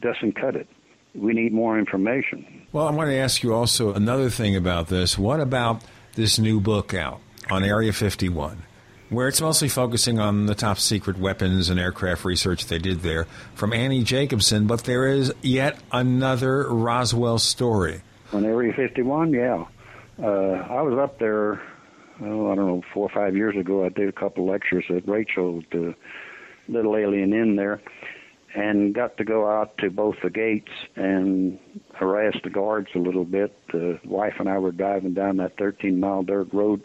doesn't 0.00 0.32
cut 0.32 0.56
it. 0.56 0.66
We 1.14 1.32
need 1.32 1.52
more 1.52 1.78
information. 1.78 2.66
Well, 2.72 2.88
I 2.88 2.90
want 2.90 3.08
to 3.08 3.16
ask 3.16 3.42
you 3.42 3.54
also 3.54 3.94
another 3.94 4.30
thing 4.30 4.56
about 4.56 4.88
this. 4.88 5.16
What 5.16 5.40
about 5.40 5.82
this 6.14 6.38
new 6.38 6.60
book 6.60 6.92
out 6.92 7.20
on 7.50 7.62
Area 7.64 7.92
51? 7.92 8.64
where 9.08 9.28
it's 9.28 9.40
mostly 9.40 9.68
focusing 9.68 10.18
on 10.18 10.46
the 10.46 10.54
top 10.54 10.78
secret 10.78 11.16
weapons 11.16 11.70
and 11.70 11.78
aircraft 11.78 12.24
research 12.24 12.66
they 12.66 12.78
did 12.78 13.02
there 13.02 13.24
from 13.54 13.72
Annie 13.72 14.02
Jacobson, 14.02 14.66
but 14.66 14.82
there 14.82 15.06
is 15.06 15.32
yet 15.42 15.78
another 15.92 16.68
Roswell 16.68 17.38
story. 17.38 18.02
On 18.36 18.44
Area 18.44 18.70
51, 18.76 19.32
yeah. 19.32 19.64
Uh, 20.22 20.26
I 20.68 20.82
was 20.82 20.98
up 21.02 21.18
there, 21.18 21.54
oh, 22.20 22.52
I 22.52 22.54
don't 22.54 22.66
know, 22.66 22.82
four 22.92 23.08
or 23.08 23.14
five 23.14 23.34
years 23.34 23.56
ago. 23.56 23.86
I 23.86 23.88
did 23.88 24.10
a 24.10 24.12
couple 24.12 24.46
lectures 24.46 24.84
at 24.90 25.08
Rachel, 25.08 25.62
the 25.72 25.94
Little 26.68 26.92
A'Le'Inn 26.92 27.56
there, 27.56 27.80
and 28.54 28.94
got 28.94 29.16
to 29.16 29.24
go 29.24 29.48
out 29.48 29.78
to 29.78 29.88
both 29.88 30.16
the 30.22 30.28
gates 30.28 30.70
and 30.96 31.58
harass 31.94 32.36
the 32.44 32.50
guards 32.50 32.88
a 32.94 32.98
little 32.98 33.24
bit. 33.24 33.56
The 33.72 33.98
wife 34.04 34.34
and 34.38 34.50
I 34.50 34.58
were 34.58 34.70
driving 34.70 35.14
down 35.14 35.38
that 35.38 35.56
13 35.56 35.98
mile 35.98 36.22
dirt 36.22 36.52
road 36.52 36.82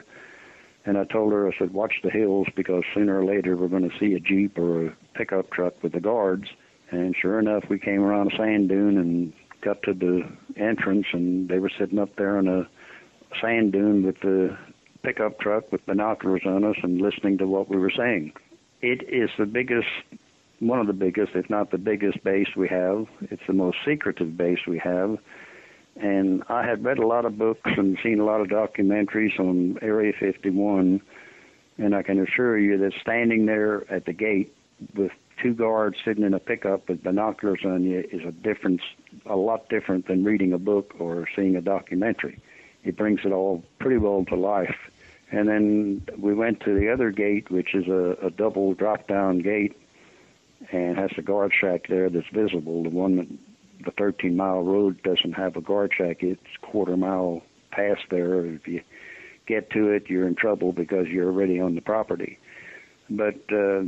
and 0.85 0.97
I 0.97 1.03
told 1.03 1.33
her, 1.33 1.49
I 1.49 1.51
said, 1.59 1.73
watch 1.73 1.95
the 2.01 2.09
hills 2.09 2.47
because 2.55 2.83
sooner 2.93 3.19
or 3.19 3.25
later 3.25 3.57
we're 3.57 3.67
going 3.67 3.89
to 3.89 3.99
see 3.99 4.13
a 4.13 4.21
Jeep 4.21 4.57
or 4.57 4.87
a 4.87 4.97
pickup 5.15 5.51
truck 5.51 5.83
with 5.83 5.91
the 5.91 5.99
guards. 5.99 6.45
And 6.91 7.13
sure 7.21 7.39
enough, 7.39 7.65
we 7.69 7.77
came 7.77 8.01
around 8.01 8.31
a 8.31 8.37
sand 8.37 8.69
dune 8.69 8.97
and 8.97 9.33
got 9.61 9.81
to 9.83 9.93
the 9.93 10.21
entrance, 10.57 11.05
and 11.13 11.49
they 11.49 11.59
were 11.59 11.71
sitting 11.77 11.99
up 11.99 12.15
there 12.17 12.37
on 12.37 12.47
a 12.47 12.67
sand 13.41 13.73
dune 13.73 14.05
with 14.05 14.19
the 14.21 14.57
pickup 15.03 15.39
truck 15.39 15.71
with 15.71 15.85
binoculars 15.85 16.43
on 16.45 16.63
us 16.63 16.75
and 16.83 17.01
listening 17.01 17.37
to 17.37 17.47
what 17.47 17.69
we 17.69 17.77
were 17.77 17.91
saying. 17.95 18.33
It 18.81 19.03
is 19.07 19.29
the 19.37 19.45
biggest, 19.45 19.87
one 20.59 20.79
of 20.79 20.87
the 20.87 20.93
biggest, 20.93 21.31
if 21.35 21.49
not 21.49 21.71
the 21.71 21.77
biggest 21.77 22.23
base 22.23 22.47
we 22.55 22.67
have. 22.67 23.05
It's 23.21 23.41
the 23.47 23.53
most 23.53 23.77
secretive 23.85 24.37
base 24.37 24.59
we 24.67 24.79
have 24.79 25.17
and 25.95 26.43
I 26.47 26.65
had 26.65 26.83
read 26.83 26.99
a 26.99 27.07
lot 27.07 27.25
of 27.25 27.37
books 27.37 27.69
and 27.77 27.97
seen 28.03 28.19
a 28.19 28.25
lot 28.25 28.41
of 28.41 28.47
documentaries 28.47 29.37
on 29.39 29.77
Area 29.81 30.13
51, 30.19 31.01
and 31.77 31.95
I 31.95 32.03
can 32.03 32.19
assure 32.19 32.57
you 32.57 32.77
that 32.77 32.93
standing 33.01 33.45
there 33.45 33.91
at 33.91 34.05
the 34.05 34.13
gate 34.13 34.53
with 34.95 35.11
two 35.41 35.53
guards 35.53 35.97
sitting 36.03 36.23
in 36.23 36.33
a 36.33 36.39
pickup 36.39 36.87
with 36.87 37.03
binoculars 37.03 37.61
on 37.65 37.83
you 37.83 38.07
is 38.11 38.25
a 38.25 38.31
difference, 38.31 38.81
a 39.25 39.35
lot 39.35 39.69
different 39.69 40.07
than 40.07 40.23
reading 40.23 40.53
a 40.53 40.57
book 40.57 40.93
or 40.99 41.27
seeing 41.35 41.55
a 41.55 41.61
documentary. 41.61 42.39
It 42.83 42.95
brings 42.97 43.21
it 43.23 43.31
all 43.31 43.63
pretty 43.79 43.97
well 43.97 44.25
to 44.25 44.35
life. 44.35 44.77
And 45.31 45.47
then 45.47 46.03
we 46.17 46.33
went 46.33 46.59
to 46.61 46.77
the 46.77 46.89
other 46.89 47.11
gate, 47.11 47.49
which 47.49 47.73
is 47.73 47.87
a, 47.87 48.17
a 48.21 48.29
double 48.29 48.73
drop-down 48.73 49.39
gate, 49.39 49.77
and 50.71 50.97
has 50.97 51.11
a 51.17 51.21
guard 51.21 51.53
shack 51.57 51.87
there 51.87 52.09
that's 52.09 52.27
visible. 52.27 52.83
The 52.83 52.89
one 52.89 53.15
that 53.15 53.27
the 53.85 53.91
13 53.91 54.35
mile 54.35 54.61
road 54.61 55.01
doesn't 55.03 55.33
have 55.33 55.55
a 55.55 55.61
guard 55.61 55.93
shack. 55.95 56.21
It's 56.21 56.41
quarter 56.61 56.97
mile 56.97 57.41
past 57.71 58.01
there. 58.09 58.45
If 58.45 58.67
you 58.67 58.81
get 59.47 59.69
to 59.71 59.89
it, 59.89 60.09
you're 60.09 60.27
in 60.27 60.35
trouble 60.35 60.73
because 60.73 61.07
you're 61.07 61.27
already 61.27 61.59
on 61.59 61.75
the 61.75 61.81
property. 61.81 62.37
But 63.09 63.41
uh, 63.51 63.83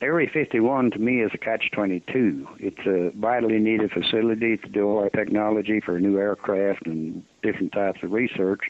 Area 0.00 0.28
51 0.32 0.92
to 0.92 0.98
me 1.00 1.22
is 1.22 1.32
a 1.34 1.38
catch 1.38 1.72
22. 1.72 2.46
It's 2.60 2.86
a 2.86 3.10
vitally 3.18 3.58
needed 3.58 3.90
facility 3.90 4.56
to 4.56 4.68
do 4.68 4.88
all 4.88 4.98
our 5.00 5.10
technology 5.10 5.80
for 5.84 5.98
new 5.98 6.18
aircraft 6.18 6.86
and 6.86 7.24
different 7.42 7.72
types 7.72 7.98
of 8.04 8.12
research. 8.12 8.60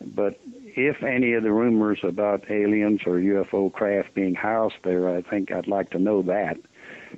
But 0.00 0.40
if 0.64 1.04
any 1.04 1.34
of 1.34 1.44
the 1.44 1.52
rumors 1.52 2.00
about 2.02 2.50
aliens 2.50 3.02
or 3.06 3.18
UFO 3.18 3.72
craft 3.72 4.14
being 4.14 4.34
housed 4.34 4.74
there, 4.82 5.08
I 5.08 5.22
think 5.22 5.52
I'd 5.52 5.68
like 5.68 5.90
to 5.90 6.00
know 6.00 6.20
that 6.22 6.56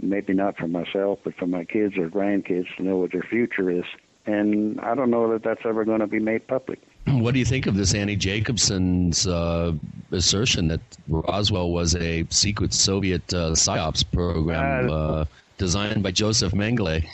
maybe 0.03 0.35
not 0.35 0.59
for 0.59 0.69
myself, 0.69 1.21
but 1.25 1.35
for 1.39 1.47
my 1.47 1.65
kids 1.65 1.97
or 1.97 2.11
grandkids 2.11 2.67
to 2.77 2.83
know 2.83 2.99
what 2.99 3.13
their 3.13 3.23
future 3.23 3.71
is. 3.71 3.85
And 4.27 4.79
I 4.81 4.95
don't 4.95 5.11
know 5.11 5.33
that 5.33 5.43
that's 5.43 5.63
ever 5.65 5.87
going 5.87 6.01
to 6.01 6.07
be 6.07 6.21
made 6.21 6.47
public. 6.49 6.81
What 7.07 7.35
do 7.35 7.39
you 7.39 7.45
think 7.45 7.67
of 7.67 7.77
this 7.77 7.95
Annie 7.95 8.17
Jacobson's 8.17 9.27
uh, 9.27 9.73
assertion 10.11 10.69
that 10.69 10.81
Roswell 11.09 11.71
was 11.71 11.95
a 11.97 12.27
secret 12.31 12.73
Soviet 12.73 13.23
uh, 13.35 13.53
psyops 13.53 14.05
program 14.11 14.91
uh, 14.91 14.93
uh 14.93 15.25
designed 15.59 16.03
by 16.03 16.11
Joseph 16.11 16.53
Mengele? 16.53 17.05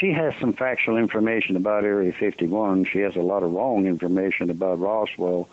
she 0.00 0.12
has 0.12 0.34
some 0.40 0.52
factual 0.52 0.96
information 0.96 1.56
about 1.56 1.84
Area 1.84 2.12
51. 2.18 2.84
She 2.84 2.98
has 3.00 3.14
a 3.14 3.20
lot 3.20 3.42
of 3.42 3.52
wrong 3.52 3.86
information 3.86 4.50
about 4.50 4.80
Roswell 4.80 5.48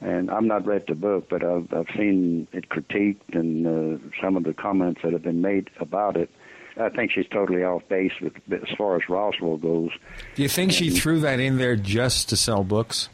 and 0.00 0.30
I've 0.30 0.44
not 0.44 0.66
read 0.66 0.84
the 0.88 0.94
book, 0.94 1.28
but 1.28 1.44
I've, 1.44 1.72
I've 1.72 1.88
seen 1.94 2.48
it 2.52 2.68
critiqued 2.70 3.34
and 3.34 3.66
uh, 3.66 3.98
some 4.20 4.36
of 4.36 4.44
the 4.44 4.54
comments 4.54 5.02
that 5.02 5.12
have 5.12 5.22
been 5.22 5.42
made 5.42 5.70
about 5.78 6.16
it. 6.16 6.30
I 6.76 6.88
think 6.88 7.10
she's 7.12 7.26
totally 7.28 7.64
off 7.64 7.82
base 7.88 8.12
with 8.20 8.34
as 8.52 8.68
far 8.76 8.96
as 8.96 9.02
Roswell 9.08 9.56
goes. 9.56 9.90
Do 10.34 10.42
you 10.42 10.48
think 10.48 10.70
and, 10.70 10.76
she 10.76 10.90
threw 10.90 11.20
that 11.20 11.40
in 11.40 11.58
there 11.58 11.76
just 11.76 12.28
to 12.30 12.36
sell 12.36 12.64
books? 12.64 13.08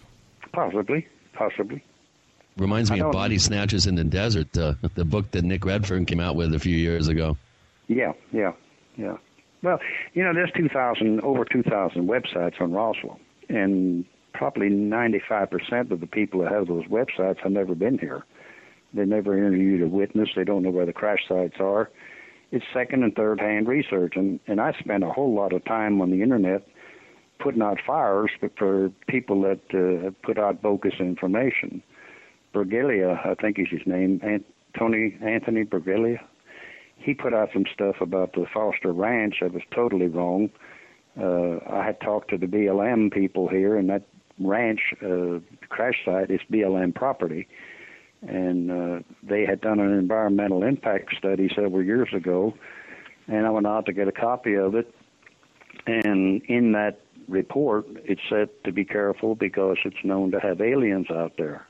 Possibly, 0.52 1.06
possibly. 1.32 1.82
Reminds 2.56 2.90
me 2.90 3.00
of 3.00 3.12
Body 3.12 3.38
Snatchers 3.38 3.86
in 3.86 3.96
the 3.96 4.04
Desert, 4.04 4.56
uh, 4.56 4.74
the 4.94 5.04
book 5.04 5.30
that 5.32 5.44
Nick 5.44 5.64
Redfern 5.64 6.06
came 6.06 6.20
out 6.20 6.36
with 6.36 6.54
a 6.54 6.58
few 6.58 6.76
years 6.76 7.08
ago. 7.08 7.36
Yeah, 7.86 8.12
yeah, 8.32 8.52
yeah. 8.96 9.18
Well, 9.62 9.78
you 10.14 10.22
know, 10.22 10.32
there's 10.32 10.52
2,000 10.56 11.20
over 11.20 11.44
2,000 11.44 12.08
websites 12.08 12.60
on 12.60 12.72
Roswell, 12.72 13.20
and 13.48 14.04
probably 14.32 14.68
95% 14.68 15.90
of 15.90 16.00
the 16.00 16.06
people 16.06 16.40
that 16.42 16.52
have 16.52 16.68
those 16.68 16.86
websites 16.86 17.38
have 17.38 17.52
never 17.52 17.74
been 17.74 17.98
here. 17.98 18.24
They 18.94 19.04
never 19.04 19.36
interviewed 19.36 19.82
a 19.82 19.88
witness. 19.88 20.30
They 20.34 20.44
don't 20.44 20.62
know 20.62 20.70
where 20.70 20.86
the 20.86 20.92
crash 20.92 21.20
sites 21.28 21.56
are. 21.60 21.90
It's 22.52 22.64
second 22.72 23.02
and 23.02 23.14
third 23.14 23.40
hand 23.40 23.68
research. 23.68 24.14
And, 24.16 24.40
and 24.46 24.60
I 24.60 24.72
spend 24.78 25.02
a 25.02 25.10
whole 25.10 25.34
lot 25.34 25.52
of 25.52 25.64
time 25.64 26.00
on 26.00 26.10
the 26.10 26.22
internet 26.22 26.66
putting 27.38 27.62
out 27.62 27.78
fires 27.86 28.30
but 28.40 28.52
for 28.56 28.90
people 29.08 29.42
that 29.42 29.60
uh, 29.74 30.10
put 30.24 30.38
out 30.38 30.62
bogus 30.62 30.94
information. 30.98 31.82
Bragalia, 32.54 33.24
I 33.26 33.34
think 33.34 33.58
is 33.58 33.66
his 33.70 33.86
name, 33.86 34.20
Tony 34.78 35.18
Anthony 35.22 35.64
Bragalia. 35.64 36.18
He 36.96 37.12
put 37.12 37.34
out 37.34 37.50
some 37.52 37.66
stuff 37.72 37.96
about 38.00 38.32
the 38.32 38.46
Foster 38.52 38.92
Ranch 38.92 39.36
that 39.42 39.52
was 39.52 39.62
totally 39.74 40.06
wrong. 40.06 40.48
Uh, 41.20 41.58
I 41.70 41.84
had 41.84 42.00
talked 42.00 42.30
to 42.30 42.38
the 42.38 42.46
BLM 42.46 43.12
people 43.12 43.48
here, 43.48 43.76
and 43.76 43.88
that 43.90 44.02
ranch 44.40 44.80
uh, 45.02 45.38
crash 45.68 46.04
site 46.04 46.30
is 46.30 46.40
BLM 46.50 46.94
property, 46.94 47.46
and 48.22 48.70
uh, 48.70 49.00
they 49.22 49.44
had 49.44 49.60
done 49.60 49.80
an 49.80 49.92
environmental 49.92 50.62
impact 50.62 51.14
study 51.16 51.48
several 51.54 51.82
years 51.82 52.08
ago, 52.14 52.54
and 53.28 53.46
I 53.46 53.50
went 53.50 53.66
out 53.66 53.86
to 53.86 53.92
get 53.92 54.08
a 54.08 54.12
copy 54.12 54.54
of 54.54 54.74
it, 54.74 54.92
and 55.86 56.42
in 56.42 56.72
that 56.72 57.00
report 57.28 57.86
it 58.04 58.18
said 58.28 58.48
to 58.64 58.72
be 58.72 58.84
careful 58.84 59.34
because 59.34 59.78
it's 59.84 60.04
known 60.04 60.30
to 60.30 60.40
have 60.40 60.60
aliens 60.60 61.10
out 61.10 61.32
there. 61.36 61.66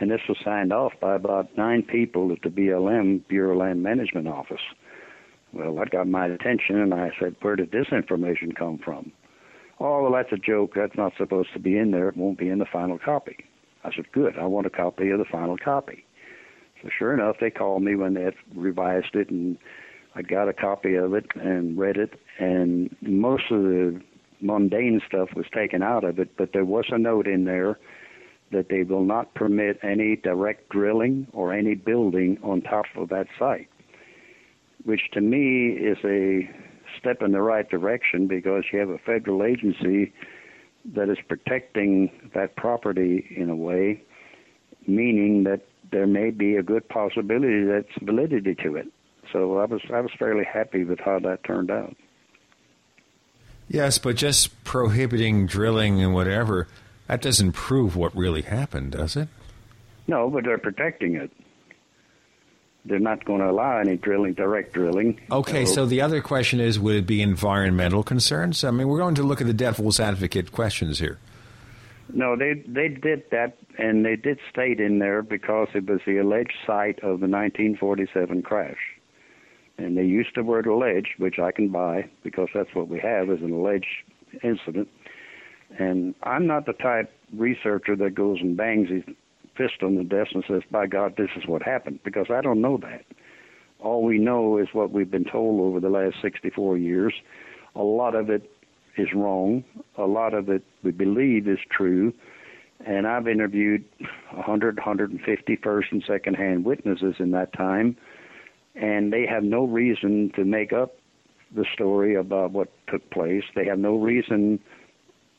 And 0.00 0.10
this 0.10 0.20
was 0.28 0.38
signed 0.44 0.72
off 0.72 0.92
by 1.00 1.16
about 1.16 1.56
nine 1.56 1.82
people 1.82 2.30
at 2.30 2.42
the 2.42 2.50
BLM 2.50 3.26
Bureau 3.26 3.52
of 3.52 3.58
Land 3.58 3.82
Management 3.82 4.28
Office. 4.28 4.60
Well, 5.52 5.74
that 5.76 5.90
got 5.90 6.06
my 6.06 6.26
attention, 6.26 6.76
and 6.76 6.94
I 6.94 7.10
said, 7.18 7.34
Where 7.40 7.56
did 7.56 7.72
this 7.72 7.88
information 7.90 8.52
come 8.52 8.78
from? 8.78 9.12
oh, 9.80 10.02
well, 10.02 10.12
that's 10.12 10.32
a 10.32 10.36
joke. 10.36 10.72
That's 10.74 10.96
not 10.96 11.12
supposed 11.16 11.52
to 11.52 11.58
be 11.58 11.76
in 11.76 11.90
there. 11.90 12.08
It 12.08 12.16
won't 12.16 12.38
be 12.38 12.48
in 12.48 12.58
the 12.58 12.66
final 12.66 12.98
copy. 12.98 13.36
I 13.84 13.94
said, 13.94 14.10
good. 14.12 14.36
I 14.38 14.46
want 14.46 14.66
a 14.66 14.70
copy 14.70 15.10
of 15.10 15.18
the 15.18 15.24
final 15.24 15.56
copy. 15.56 16.04
So 16.82 16.88
sure 16.96 17.14
enough, 17.14 17.36
they 17.40 17.50
called 17.50 17.82
me 17.82 17.94
when 17.96 18.14
they 18.14 18.22
had 18.22 18.34
revised 18.54 19.14
it, 19.14 19.30
and 19.30 19.58
I 20.14 20.22
got 20.22 20.48
a 20.48 20.52
copy 20.52 20.94
of 20.94 21.14
it 21.14 21.26
and 21.34 21.78
read 21.78 21.96
it. 21.96 22.14
And 22.38 22.94
most 23.00 23.44
of 23.50 23.62
the 23.62 24.00
mundane 24.40 25.00
stuff 25.06 25.30
was 25.34 25.46
taken 25.52 25.82
out 25.82 26.04
of 26.04 26.18
it, 26.18 26.36
but 26.36 26.52
there 26.52 26.64
was 26.64 26.86
a 26.90 26.98
note 26.98 27.26
in 27.26 27.44
there 27.44 27.78
that 28.50 28.68
they 28.68 28.82
will 28.82 29.04
not 29.04 29.34
permit 29.34 29.78
any 29.82 30.16
direct 30.16 30.70
drilling 30.70 31.26
or 31.32 31.52
any 31.52 31.74
building 31.74 32.38
on 32.42 32.62
top 32.62 32.86
of 32.96 33.08
that 33.10 33.26
site, 33.38 33.68
which 34.84 35.10
to 35.12 35.20
me 35.20 35.68
is 35.68 35.98
a 36.04 36.48
step 36.98 37.22
in 37.22 37.32
the 37.32 37.42
right 37.42 37.68
direction 37.68 38.26
because 38.26 38.64
you 38.72 38.78
have 38.78 38.88
a 38.88 38.98
federal 38.98 39.44
agency 39.44 40.12
that 40.94 41.08
is 41.08 41.18
protecting 41.28 42.10
that 42.34 42.56
property 42.56 43.26
in 43.36 43.50
a 43.50 43.56
way, 43.56 44.02
meaning 44.86 45.44
that 45.44 45.66
there 45.90 46.06
may 46.06 46.30
be 46.30 46.56
a 46.56 46.62
good 46.62 46.88
possibility 46.88 47.64
that's 47.64 47.92
validity 48.02 48.54
to 48.56 48.76
it. 48.76 48.88
So 49.32 49.58
I 49.58 49.66
was 49.66 49.82
I 49.92 50.00
was 50.00 50.10
fairly 50.18 50.44
happy 50.44 50.84
with 50.84 51.00
how 51.00 51.18
that 51.20 51.44
turned 51.44 51.70
out. 51.70 51.94
Yes, 53.68 53.98
but 53.98 54.16
just 54.16 54.64
prohibiting 54.64 55.46
drilling 55.46 56.02
and 56.02 56.14
whatever, 56.14 56.68
that 57.06 57.20
doesn't 57.20 57.52
prove 57.52 57.96
what 57.96 58.16
really 58.16 58.42
happened, 58.42 58.92
does 58.92 59.14
it? 59.14 59.28
No, 60.06 60.30
but 60.30 60.44
they're 60.44 60.56
protecting 60.56 61.16
it. 61.16 61.30
They're 62.88 62.98
not 62.98 63.24
going 63.24 63.40
to 63.40 63.50
allow 63.50 63.78
any 63.78 63.96
drilling, 63.96 64.32
direct 64.34 64.72
drilling. 64.72 65.20
Okay, 65.30 65.66
so 65.66 65.86
the 65.86 66.00
other 66.00 66.20
question 66.20 66.58
is 66.58 66.78
would 66.78 66.96
it 66.96 67.06
be 67.06 67.20
environmental 67.22 68.02
concerns? 68.02 68.64
I 68.64 68.70
mean, 68.70 68.88
we're 68.88 68.98
going 68.98 69.14
to 69.16 69.22
look 69.22 69.40
at 69.40 69.46
the 69.46 69.52
devil's 69.52 70.00
advocate 70.00 70.52
questions 70.52 70.98
here. 70.98 71.18
No, 72.12 72.36
they 72.36 72.54
they 72.66 72.88
did 72.88 73.24
that, 73.30 73.58
and 73.76 74.04
they 74.04 74.16
did 74.16 74.38
state 74.50 74.80
in 74.80 74.98
there 74.98 75.22
because 75.22 75.68
it 75.74 75.86
was 75.86 76.00
the 76.06 76.18
alleged 76.18 76.54
site 76.66 76.98
of 77.00 77.20
the 77.20 77.28
1947 77.28 78.42
crash, 78.42 78.78
and 79.76 79.96
they 79.96 80.04
used 80.04 80.30
the 80.34 80.42
word 80.42 80.66
alleged, 80.66 81.14
which 81.18 81.38
I 81.38 81.52
can 81.52 81.68
buy 81.68 82.08
because 82.22 82.48
that's 82.54 82.74
what 82.74 82.88
we 82.88 82.98
have 83.00 83.28
is 83.28 83.42
an 83.42 83.52
alleged 83.52 83.86
incident. 84.42 84.88
And 85.78 86.14
I'm 86.22 86.46
not 86.46 86.64
the 86.64 86.72
type 86.72 87.12
researcher 87.36 87.94
that 87.96 88.14
goes 88.14 88.38
and 88.40 88.56
bangs 88.56 88.88
his 88.88 89.04
fist 89.58 89.82
on 89.82 89.96
the 89.96 90.04
desk 90.04 90.30
and 90.34 90.44
says, 90.48 90.62
"By 90.70 90.86
God, 90.86 91.16
this 91.16 91.30
is 91.36 91.46
what 91.46 91.62
happened," 91.62 91.98
because 92.04 92.30
I 92.30 92.40
don't 92.40 92.62
know 92.62 92.78
that. 92.78 93.04
All 93.80 94.02
we 94.02 94.18
know 94.18 94.56
is 94.56 94.68
what 94.72 94.92
we've 94.92 95.10
been 95.10 95.24
told 95.24 95.60
over 95.60 95.80
the 95.80 95.90
last 95.90 96.20
64 96.22 96.78
years. 96.78 97.12
A 97.76 97.82
lot 97.82 98.14
of 98.14 98.30
it 98.30 98.50
is 98.96 99.12
wrong. 99.12 99.64
A 99.96 100.06
lot 100.06 100.34
of 100.34 100.48
it 100.48 100.62
we 100.82 100.92
believe 100.92 101.46
is 101.46 101.58
true. 101.70 102.12
And 102.86 103.06
I've 103.06 103.28
interviewed 103.28 103.84
100, 104.30 104.76
150 104.76 105.56
first 105.56 105.92
and 105.92 106.02
second 106.04 106.34
hand 106.34 106.64
witnesses 106.64 107.16
in 107.18 107.32
that 107.32 107.52
time, 107.52 107.96
and 108.76 109.12
they 109.12 109.26
have 109.26 109.42
no 109.42 109.64
reason 109.64 110.30
to 110.36 110.44
make 110.44 110.72
up 110.72 110.96
the 111.52 111.64
story 111.64 112.14
about 112.14 112.52
what 112.52 112.68
took 112.86 113.08
place. 113.10 113.44
They 113.54 113.64
have 113.66 113.78
no 113.78 113.96
reason. 113.96 114.60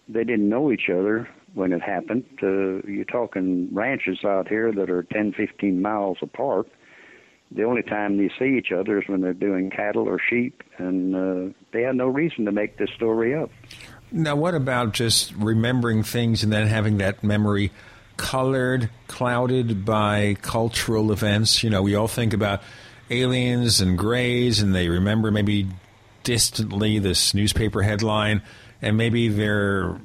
They 0.09 0.23
didn't 0.23 0.49
know 0.49 0.71
each 0.71 0.89
other 0.89 1.29
when 1.53 1.73
it 1.73 1.81
happened. 1.81 2.25
Uh, 2.41 2.87
you're 2.87 3.05
talking 3.05 3.69
ranches 3.71 4.19
out 4.25 4.47
here 4.47 4.71
that 4.71 4.89
are 4.89 5.03
10, 5.03 5.33
15 5.33 5.81
miles 5.81 6.17
apart 6.21 6.67
the 7.51 7.63
only 7.63 7.81
time 7.81 8.17
they 8.17 8.29
see 8.37 8.57
each 8.57 8.71
other 8.71 8.99
is 9.01 9.07
when 9.07 9.21
they're 9.21 9.33
doing 9.33 9.71
cattle 9.71 10.07
or 10.07 10.19
sheep, 10.19 10.61
and 10.77 11.15
uh, 11.15 11.53
they 11.71 11.81
have 11.81 11.95
no 11.95 12.07
reason 12.07 12.45
to 12.45 12.51
make 12.51 12.77
this 12.77 12.89
story 12.95 13.33
up. 13.33 13.49
Now, 14.11 14.35
what 14.35 14.53
about 14.53 14.93
just 14.93 15.33
remembering 15.35 16.03
things 16.03 16.43
and 16.43 16.51
then 16.51 16.67
having 16.67 16.97
that 16.99 17.23
memory 17.23 17.71
colored, 18.17 18.89
clouded 19.07 19.83
by 19.83 20.35
cultural 20.41 21.11
events? 21.11 21.63
You 21.63 21.71
know, 21.71 21.81
we 21.81 21.95
all 21.95 22.07
think 22.07 22.33
about 22.33 22.61
aliens 23.09 23.81
and 23.81 23.97
grays, 23.97 24.61
and 24.61 24.75
they 24.75 24.87
remember 24.87 25.31
maybe 25.31 25.67
distantly 26.23 26.99
this 26.99 27.33
newspaper 27.33 27.81
headline, 27.81 28.43
and 28.81 28.95
maybe 28.95 29.27
their 29.27 29.99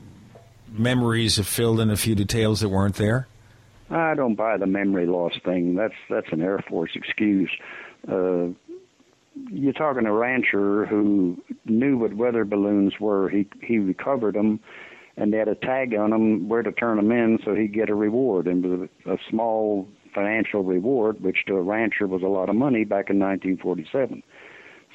memories 0.78 1.36
have 1.36 1.46
filled 1.46 1.80
in 1.80 1.90
a 1.90 1.96
few 1.96 2.14
details 2.14 2.60
that 2.60 2.68
weren't 2.68 2.96
there. 2.96 3.26
I 3.90 4.14
don't 4.14 4.34
buy 4.34 4.56
the 4.56 4.66
memory 4.66 5.06
loss 5.06 5.32
thing. 5.44 5.74
That's 5.74 5.94
that's 6.08 6.26
an 6.32 6.42
Air 6.42 6.58
Force 6.68 6.92
excuse. 6.94 7.50
Uh, 8.08 8.48
you're 9.50 9.72
talking 9.72 10.06
a 10.06 10.12
rancher 10.12 10.86
who 10.86 11.42
knew 11.64 11.98
what 11.98 12.14
weather 12.14 12.44
balloons 12.44 12.94
were. 12.98 13.28
He 13.28 13.46
he 13.62 13.78
recovered 13.78 14.34
them, 14.34 14.60
and 15.16 15.32
they 15.32 15.38
had 15.38 15.48
a 15.48 15.54
tag 15.54 15.94
on 15.94 16.10
them 16.10 16.48
where 16.48 16.62
to 16.62 16.72
turn 16.72 16.96
them 16.96 17.12
in, 17.12 17.38
so 17.44 17.54
he'd 17.54 17.74
get 17.74 17.90
a 17.90 17.94
reward, 17.94 18.46
and 18.46 18.88
a 19.06 19.18
small 19.28 19.88
financial 20.14 20.62
reward, 20.62 21.20
which 21.20 21.44
to 21.46 21.56
a 21.56 21.62
rancher 21.62 22.06
was 22.06 22.22
a 22.22 22.26
lot 22.26 22.48
of 22.48 22.56
money 22.56 22.84
back 22.84 23.10
in 23.10 23.18
1947. 23.18 24.22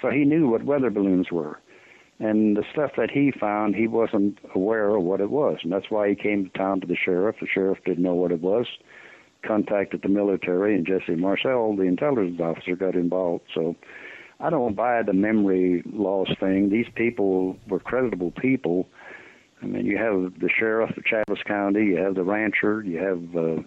So 0.01 0.09
he 0.09 0.23
knew 0.23 0.49
what 0.49 0.63
weather 0.63 0.89
balloons 0.89 1.29
were. 1.31 1.59
And 2.19 2.57
the 2.57 2.65
stuff 2.71 2.91
that 2.97 3.09
he 3.11 3.31
found, 3.31 3.75
he 3.75 3.87
wasn't 3.87 4.39
aware 4.53 4.89
of 4.89 5.03
what 5.03 5.21
it 5.21 5.29
was. 5.29 5.59
And 5.63 5.71
that's 5.71 5.89
why 5.89 6.09
he 6.09 6.15
came 6.15 6.43
to 6.45 6.57
town 6.57 6.81
to 6.81 6.87
the 6.87 6.97
sheriff. 6.97 7.37
The 7.39 7.47
sheriff 7.47 7.79
didn't 7.85 8.03
know 8.03 8.15
what 8.15 8.31
it 8.31 8.41
was. 8.41 8.65
Contacted 9.45 10.01
the 10.01 10.09
military, 10.09 10.75
and 10.75 10.85
Jesse 10.85 11.15
Marcel, 11.15 11.75
the 11.77 11.83
intelligence 11.83 12.41
officer, 12.41 12.75
got 12.75 12.95
involved. 12.95 13.45
So 13.55 13.77
I 14.41 14.49
don't 14.49 14.75
buy 14.75 15.01
the 15.01 15.13
memory 15.13 15.81
loss 15.85 16.27
thing. 16.41 16.69
These 16.69 16.87
people 16.93 17.55
were 17.69 17.79
creditable 17.79 18.31
people. 18.31 18.89
I 19.61 19.65
mean, 19.65 19.85
you 19.85 19.97
have 19.97 20.39
the 20.39 20.49
sheriff 20.49 20.95
of 20.97 21.03
Chaves 21.03 21.43
County, 21.45 21.85
you 21.85 21.97
have 21.97 22.15
the 22.15 22.23
rancher, 22.23 22.81
you 22.81 22.97
have 22.97 23.35
uh, 23.35 23.61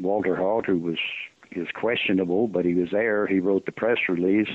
Walter 0.00 0.36
Haut, 0.36 0.66
who 0.66 0.78
was 0.78 0.98
is 1.54 1.68
questionable, 1.74 2.48
but 2.48 2.64
he 2.64 2.74
was 2.74 2.88
there. 2.92 3.26
He 3.26 3.38
wrote 3.38 3.66
the 3.66 3.72
press 3.72 3.98
release 4.08 4.48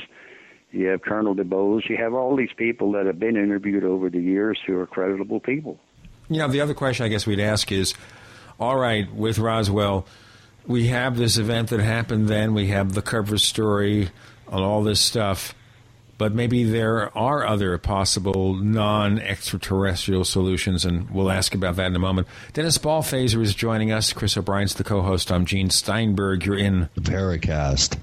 you 0.71 0.87
have 0.87 1.01
Colonel 1.01 1.35
DuBose. 1.35 1.89
You 1.89 1.97
have 1.97 2.13
all 2.13 2.35
these 2.35 2.53
people 2.55 2.91
that 2.93 3.05
have 3.05 3.19
been 3.19 3.37
interviewed 3.37 3.83
over 3.83 4.09
the 4.09 4.19
years 4.21 4.59
who 4.65 4.77
are 4.79 4.85
creditable 4.85 5.39
people. 5.39 5.79
You 6.29 6.39
know, 6.39 6.47
the 6.47 6.61
other 6.61 6.73
question 6.73 7.05
I 7.05 7.09
guess 7.09 7.25
we'd 7.25 7.39
ask 7.39 7.71
is 7.71 7.93
all 8.59 8.75
right, 8.75 9.11
with 9.13 9.37
Roswell, 9.37 10.05
we 10.65 10.87
have 10.87 11.15
this 11.15 11.37
event 11.37 11.69
that 11.69 11.79
happened 11.79 12.27
then, 12.27 12.53
we 12.53 12.67
have 12.67 12.93
the 12.93 13.01
cover 13.01 13.37
story 13.37 14.09
and 14.51 14.63
all 14.63 14.83
this 14.83 14.99
stuff, 14.99 15.53
but 16.17 16.33
maybe 16.33 16.63
there 16.63 17.15
are 17.15 17.45
other 17.45 17.77
possible 17.77 18.55
non 18.55 19.19
extraterrestrial 19.19 20.25
solutions, 20.25 20.85
and 20.85 21.09
we'll 21.11 21.29
ask 21.29 21.53
about 21.53 21.75
that 21.75 21.87
in 21.87 21.95
a 21.95 21.99
moment. 21.99 22.27
Dennis 22.53 22.79
Balthaser 22.79 23.41
is 23.41 23.53
joining 23.53 23.91
us. 23.91 24.11
Chris 24.11 24.35
O'Brien's 24.35 24.73
the 24.73 24.83
co 24.83 25.03
host. 25.03 25.31
I'm 25.31 25.45
Gene 25.45 25.69
Steinberg. 25.69 26.45
You're 26.45 26.57
in 26.57 26.89
the 26.95 27.01
Paracast. 27.01 27.97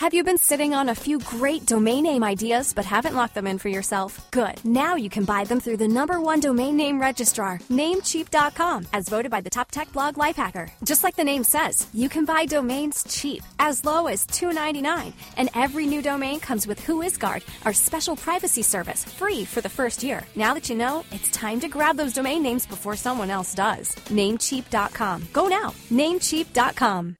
Have 0.00 0.14
you 0.14 0.24
been 0.24 0.38
sitting 0.38 0.72
on 0.72 0.88
a 0.88 0.94
few 0.94 1.18
great 1.18 1.66
domain 1.66 2.04
name 2.04 2.24
ideas 2.24 2.72
but 2.72 2.86
haven't 2.86 3.14
locked 3.14 3.34
them 3.34 3.46
in 3.46 3.58
for 3.58 3.68
yourself? 3.68 4.30
Good. 4.30 4.58
Now 4.64 4.94
you 4.94 5.10
can 5.10 5.26
buy 5.26 5.44
them 5.44 5.60
through 5.60 5.76
the 5.76 5.88
number 5.88 6.18
one 6.18 6.40
domain 6.40 6.74
name 6.74 6.98
registrar, 6.98 7.58
Namecheap.com, 7.68 8.86
as 8.94 9.10
voted 9.10 9.30
by 9.30 9.42
the 9.42 9.50
top 9.50 9.70
tech 9.70 9.92
blog 9.92 10.14
Lifehacker. 10.14 10.70
Just 10.84 11.04
like 11.04 11.16
the 11.16 11.22
name 11.22 11.44
says, 11.44 11.86
you 11.92 12.08
can 12.08 12.24
buy 12.24 12.46
domains 12.46 13.04
cheap, 13.10 13.42
as 13.58 13.84
low 13.84 14.06
as 14.06 14.26
$2.99, 14.28 15.12
and 15.36 15.50
every 15.54 15.84
new 15.84 16.00
domain 16.00 16.40
comes 16.40 16.66
with 16.66 16.80
WhoisGuard, 16.86 17.42
our 17.66 17.74
special 17.74 18.16
privacy 18.16 18.62
service, 18.62 19.04
free 19.04 19.44
for 19.44 19.60
the 19.60 19.68
first 19.68 20.02
year. 20.02 20.24
Now 20.34 20.54
that 20.54 20.70
you 20.70 20.76
know, 20.76 21.04
it's 21.12 21.30
time 21.30 21.60
to 21.60 21.68
grab 21.68 21.98
those 21.98 22.14
domain 22.14 22.42
names 22.42 22.66
before 22.66 22.96
someone 22.96 23.28
else 23.28 23.54
does. 23.54 23.94
Namecheap.com. 24.08 25.28
Go 25.34 25.46
now. 25.48 25.74
Namecheap.com. 25.90 27.19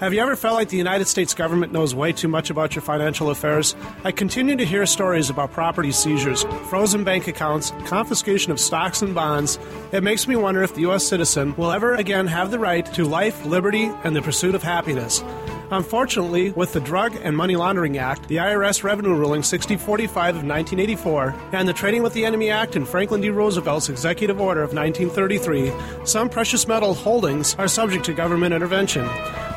Have 0.00 0.14
you 0.14 0.20
ever 0.22 0.34
felt 0.34 0.54
like 0.54 0.70
the 0.70 0.78
United 0.78 1.08
States 1.08 1.34
government 1.34 1.74
knows 1.74 1.94
way 1.94 2.10
too 2.10 2.26
much 2.26 2.48
about 2.48 2.74
your 2.74 2.80
financial 2.80 3.28
affairs? 3.28 3.76
I 4.02 4.12
continue 4.12 4.56
to 4.56 4.64
hear 4.64 4.86
stories 4.86 5.28
about 5.28 5.52
property 5.52 5.92
seizures, 5.92 6.42
frozen 6.70 7.04
bank 7.04 7.28
accounts, 7.28 7.70
confiscation 7.84 8.50
of 8.50 8.58
stocks 8.58 9.02
and 9.02 9.14
bonds. 9.14 9.58
It 9.92 10.02
makes 10.02 10.26
me 10.26 10.36
wonder 10.36 10.62
if 10.62 10.74
the 10.74 10.80
U.S. 10.82 11.06
citizen 11.06 11.54
will 11.56 11.70
ever 11.70 11.96
again 11.96 12.26
have 12.28 12.50
the 12.50 12.58
right 12.58 12.86
to 12.94 13.04
life, 13.04 13.44
liberty, 13.44 13.90
and 14.02 14.16
the 14.16 14.22
pursuit 14.22 14.54
of 14.54 14.62
happiness. 14.62 15.22
Unfortunately, 15.70 16.50
with 16.52 16.72
the 16.72 16.80
Drug 16.80 17.14
and 17.22 17.36
Money 17.36 17.56
Laundering 17.56 17.98
Act, 17.98 18.26
the 18.26 18.36
IRS 18.36 18.82
Revenue 18.82 19.14
Ruling 19.14 19.42
6045 19.42 20.36
of 20.36 20.44
1984, 20.44 21.34
and 21.52 21.68
the 21.68 21.74
Trading 21.74 22.02
with 22.02 22.14
the 22.14 22.24
Enemy 22.24 22.48
Act 22.48 22.74
and 22.74 22.88
Franklin 22.88 23.20
D. 23.20 23.28
Roosevelt's 23.28 23.90
Executive 23.90 24.40
Order 24.40 24.62
of 24.62 24.72
1933, 24.72 26.06
some 26.06 26.30
precious 26.30 26.66
metal 26.66 26.94
holdings 26.94 27.54
are 27.56 27.68
subject 27.68 28.06
to 28.06 28.14
government 28.14 28.54
intervention. 28.54 29.06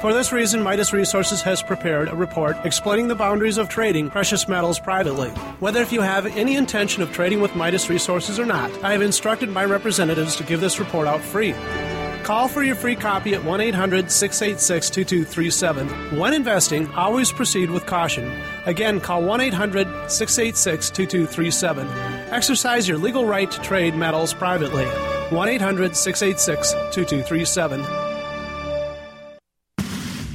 For 0.04 0.14
this 0.14 0.34
reason, 0.34 0.62
Midas 0.62 0.92
Resources 0.92 1.42
has 1.44 1.64
prepared 1.64 2.10
a 2.10 2.16
report 2.18 2.58
explaining 2.66 3.08
the 3.08 3.16
boundaries 3.16 3.58
of 3.58 3.70
trading 3.70 4.10
precious 4.10 4.50
metals 4.50 4.78
privately. 4.78 5.30
Whether 5.62 5.82
if 5.82 5.94
you 5.94 6.02
have 6.02 6.26
any 6.26 6.58
intention 6.58 7.02
of 7.02 7.14
trading 7.14 7.40
with 7.40 7.56
Midas 7.56 7.90
Resources 7.90 8.38
or 8.38 8.46
not, 8.46 8.70
I 8.84 8.92
have 8.92 9.02
instructed 9.02 9.48
my 9.48 9.64
representatives 9.64 10.36
to 10.36 10.44
give 10.44 10.60
this 10.60 10.78
report 10.78 11.08
out 11.08 11.22
free. 11.22 11.56
Call 12.24 12.50
for 12.50 12.64
your 12.64 12.76
free 12.76 12.98
copy 12.98 13.34
at 13.34 13.46
1 13.46 13.62
800 13.62 14.12
686 14.12 14.90
2237. 14.90 16.20
When 16.20 16.34
investing, 16.34 16.92
always 16.96 17.32
proceed 17.32 17.70
with 17.70 17.86
caution. 17.86 18.30
Again, 18.66 19.00
call 19.00 19.24
1 19.24 19.40
800 19.40 20.12
686 20.12 20.90
2237. 20.90 21.88
Exercise 22.30 22.90
your 22.90 22.98
legal 22.98 23.26
right 23.26 23.50
to 23.50 23.62
trade 23.62 23.96
metals 23.96 24.34
privately. 24.34 24.84
1 24.84 25.48
800 25.48 25.96
686 25.96 26.74
2237. 26.94 28.13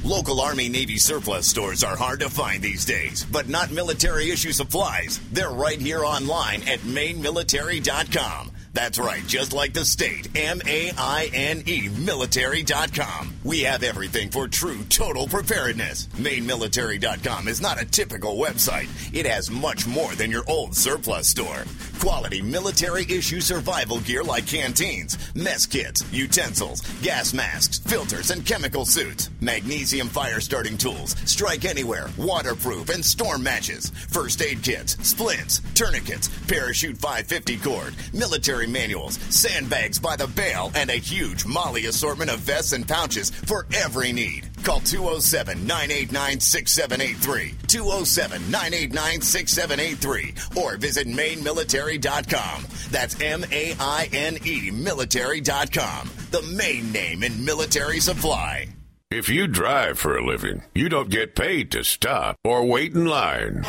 Local 0.09 0.41
Army 0.41 0.69
Navy 0.69 0.97
surplus 0.97 1.45
stores 1.45 1.83
are 1.83 1.95
hard 1.95 2.21
to 2.21 2.31
find 2.31 2.63
these 2.63 2.83
days, 2.83 3.23
but 3.25 3.47
not 3.47 3.69
military 3.69 4.31
issue 4.31 4.51
supplies. 4.51 5.19
They're 5.31 5.51
right 5.51 5.79
here 5.79 6.03
online 6.03 6.63
at 6.63 6.79
mainemilitary.com. 6.79 8.51
That's 8.73 8.99
right, 8.99 9.25
just 9.25 9.53
like 9.53 9.73
the 9.73 9.85
state. 9.85 10.29
M 10.35 10.61
A 10.67 10.91
I 10.97 11.29
N 11.33 11.63
E 11.65 11.89
military.com. 11.89 13.33
We 13.43 13.61
have 13.61 13.83
everything 13.83 14.29
for 14.29 14.47
true 14.47 14.83
total 14.89 15.27
preparedness. 15.27 16.07
Mainemilitary.com 16.17 17.47
is 17.47 17.61
not 17.61 17.81
a 17.81 17.85
typical 17.85 18.37
website. 18.37 18.89
It 19.13 19.25
has 19.25 19.49
much 19.49 19.87
more 19.87 20.13
than 20.15 20.31
your 20.31 20.43
old 20.47 20.75
surplus 20.75 21.27
store. 21.29 21.65
Quality 21.99 22.41
military 22.41 23.03
issue 23.03 23.41
survival 23.41 23.99
gear 24.01 24.23
like 24.23 24.47
canteens, 24.47 25.17
mess 25.35 25.65
kits, 25.65 26.03
utensils, 26.13 26.81
gas 27.01 27.33
masks, 27.33 27.79
filters, 27.79 28.31
and 28.31 28.45
chemical 28.45 28.85
suits. 28.85 29.29
Magnesium 29.41 30.07
fire 30.07 30.39
starting 30.39 30.77
tools, 30.77 31.15
strike 31.25 31.65
anywhere, 31.65 32.07
waterproof, 32.17 32.89
and 32.89 33.03
storm 33.03 33.43
matches. 33.43 33.89
First 34.09 34.41
aid 34.41 34.63
kits, 34.63 34.95
splints, 35.05 35.61
tourniquets, 35.73 36.29
parachute 36.47 36.97
550 36.97 37.57
cord, 37.57 37.95
military 38.13 38.58
manuals, 38.67 39.19
sandbags 39.29 39.99
by 39.99 40.15
the 40.15 40.27
bale, 40.27 40.71
and 40.75 40.89
a 40.89 40.93
huge 40.93 41.45
MOLLE 41.45 41.87
assortment 41.87 42.31
of 42.31 42.39
vests 42.39 42.73
and 42.73 42.87
pouches 42.87 43.29
for 43.29 43.65
every 43.73 44.11
need. 44.11 44.49
Call 44.63 44.79
207 44.81 45.65
989 45.65 46.39
6783. 46.39 47.55
207 47.67 48.51
989 48.51 49.21
6783. 49.21 50.61
Or 50.61 50.77
visit 50.77 51.07
mainemilitary.com. 51.07 52.65
That's 52.91 53.19
M 53.21 53.45
A 53.51 53.75
I 53.79 54.09
N 54.13 54.37
E 54.45 54.71
military.com. 54.71 56.09
The 56.31 56.41
main 56.41 56.91
name 56.91 57.23
in 57.23 57.43
military 57.43 57.99
supply. 57.99 58.67
If 59.11 59.27
you 59.27 59.47
drive 59.47 59.97
for 59.97 60.15
a 60.15 60.23
living, 60.23 60.61
you 60.75 60.87
don't 60.87 61.09
get 61.09 61.33
paid 61.33 61.71
to 61.71 61.83
stop 61.83 62.37
or 62.43 62.63
wait 62.63 62.93
in 62.93 63.05
line. 63.07 63.63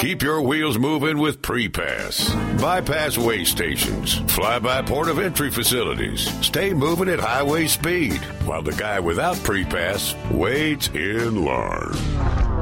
Keep 0.00 0.22
your 0.22 0.42
wheels 0.42 0.78
moving 0.78 1.18
with 1.18 1.42
pre-pass. 1.42 2.32
Bypass 2.62 3.18
way 3.18 3.42
stations, 3.42 4.18
fly-by 4.32 4.82
port 4.82 5.08
of 5.08 5.18
entry 5.18 5.50
facilities. 5.50 6.30
Stay 6.46 6.72
moving 6.72 7.08
at 7.08 7.18
highway 7.18 7.66
speed 7.66 8.20
while 8.46 8.62
the 8.62 8.70
guy 8.74 9.00
without 9.00 9.42
pre-pass 9.42 10.14
waits 10.30 10.86
in 10.94 11.44
line. 11.44 12.60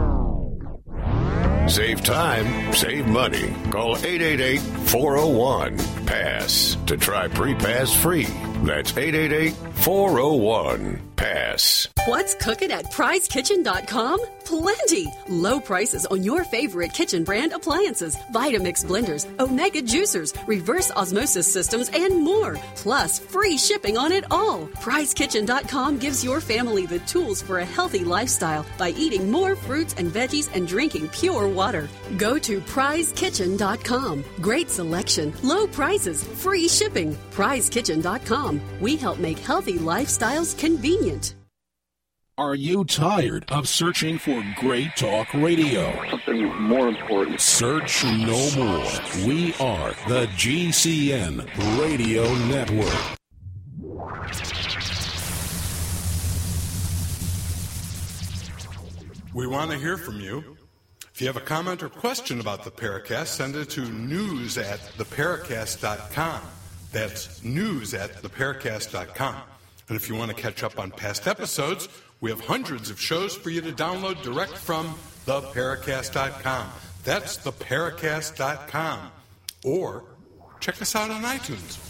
Save 1.69 2.03
time, 2.03 2.73
save 2.73 3.07
money. 3.07 3.55
Call 3.71 3.99
888 3.99 4.61
401 4.89 5.77
PASS 6.07 6.79
to 6.87 6.97
try 6.97 7.29
PrePass 7.29 7.95
free. 7.95 8.27
That's 8.65 8.97
888 8.97 9.55
401 9.85 11.01
PASS. 11.17 11.89
What's 12.07 12.35
cooking 12.35 12.71
at 12.71 12.91
prizekitchen.com? 12.93 14.21
Plenty! 14.45 15.07
Low 15.29 15.61
prices 15.61 16.07
on 16.07 16.23
your 16.23 16.43
favorite 16.45 16.95
kitchen 16.95 17.23
brand 17.25 17.53
appliances, 17.53 18.17
Vitamix 18.33 18.85
blenders, 18.85 19.27
Omega 19.39 19.83
juicers, 19.83 20.35
reverse 20.47 20.91
osmosis 20.93 21.53
systems, 21.53 21.91
and 21.93 22.23
more. 22.23 22.57
Plus, 22.77 23.19
free 23.19 23.59
shipping 23.59 23.99
on 23.99 24.11
it 24.11 24.25
all. 24.31 24.69
PrizeKitchen.com 24.81 25.99
gives 25.99 26.25
your 26.25 26.41
family 26.41 26.87
the 26.87 27.01
tools 27.01 27.43
for 27.43 27.59
a 27.59 27.65
healthy 27.77 28.05
lifestyle 28.05 28.65
by 28.79 28.91
eating 28.91 29.31
more 29.31 29.55
fruits 29.55 29.95
and 29.99 30.11
veggies 30.11 30.49
and 30.55 30.67
drinking 30.67 31.09
pure 31.09 31.47
water. 31.47 31.89
Go 32.17 32.39
to 32.39 32.61
prizekitchen.com. 32.61 34.25
Great 34.41 34.71
selection, 34.71 35.35
low 35.43 35.67
prices, 35.67 36.25
free 36.25 36.69
shipping. 36.69 37.15
PrizeKitchen.com. 37.33 38.48
We 38.81 38.97
help 38.97 39.19
make 39.19 39.39
healthy 39.39 39.79
lifestyles 39.79 40.59
convenient. 40.59 41.35
Are 42.39 42.55
you 42.55 42.85
tired 42.85 43.51
of 43.51 43.69
searching 43.69 44.17
for 44.17 44.45
great 44.61 44.95
talk 44.95 45.35
radio? 45.35 45.93
Something 46.09 46.47
more 46.63 46.87
important. 46.87 47.41
Search 47.41 48.05
no 48.05 48.51
more. 48.57 48.87
We 49.27 49.55
are 49.55 49.91
the 50.07 50.29
GCN 50.37 51.45
Radio 51.81 52.23
Network. 52.47 53.19
We 59.35 59.47
want 59.49 59.73
to 59.73 59.77
hear 59.77 59.97
from 59.97 60.21
you. 60.21 60.57
If 61.13 61.21
you 61.21 61.27
have 61.27 61.37
a 61.37 61.41
comment 61.41 61.83
or 61.83 61.89
question 61.89 62.39
about 62.39 62.63
the 62.63 62.71
Paracast, 62.71 63.27
send 63.27 63.57
it 63.57 63.69
to 63.71 63.81
news 63.81 64.57
at 64.57 64.79
theparacast.com. 64.97 66.43
That's 66.93 67.43
news 67.43 67.95
at 67.95 68.23
theparacast.com. 68.23 69.37
And 69.89 69.97
if 69.97 70.09
you 70.09 70.17
want 70.17 70.31
to 70.31 70.37
catch 70.37 70.63
up 70.63 70.79
on 70.79 70.91
past 70.91 71.27
episodes, 71.27 71.89
we 72.21 72.31
have 72.31 72.41
hundreds 72.41 72.91
of 72.91 73.01
shows 73.01 73.35
for 73.37 73.51
you 73.51 73.61
to 73.61 73.73
download 73.73 74.23
direct 74.23 74.57
from 74.57 74.95
theparacast.com. 75.27 76.69
That's 77.05 77.39
theparacast.com. 77.39 79.11
Or 79.65 80.05
check 80.61 80.81
us 80.83 80.95
out 80.95 81.11
on 81.11 81.23
iTunes. 81.23 81.85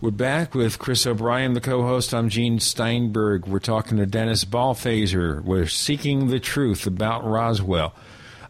We're 0.00 0.10
back 0.10 0.54
with 0.54 0.78
Chris 0.78 1.06
O'Brien, 1.06 1.54
the 1.54 1.62
co-host. 1.62 2.12
I'm 2.12 2.28
Gene 2.28 2.60
Steinberg. 2.60 3.46
We're 3.46 3.58
talking 3.58 3.96
to 3.96 4.04
Dennis 4.04 4.44
Balthaser. 4.44 5.42
We're 5.42 5.66
seeking 5.66 6.26
the 6.26 6.38
truth 6.38 6.86
about 6.86 7.24
Roswell. 7.24 7.94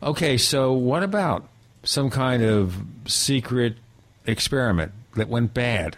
Okay, 0.03 0.37
so 0.37 0.73
what 0.73 1.05
about 1.05 1.49
some 1.85 2.11
kind 2.11 2.43
of 2.43 2.77
secret 3.07 3.77
experiment 4.27 4.93
that 5.17 5.29
went 5.29 5.55
bad? 5.55 5.97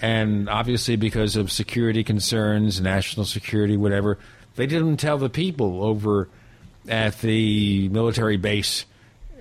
And 0.00 0.48
obviously, 0.48 0.96
because 0.96 1.36
of 1.36 1.52
security 1.52 2.02
concerns, 2.02 2.80
national 2.80 3.26
security, 3.26 3.76
whatever, 3.76 4.18
they 4.56 4.66
didn't 4.66 4.96
tell 4.96 5.18
the 5.18 5.28
people 5.28 5.84
over 5.84 6.28
at 6.88 7.20
the 7.20 7.88
military 7.90 8.36
base 8.36 8.86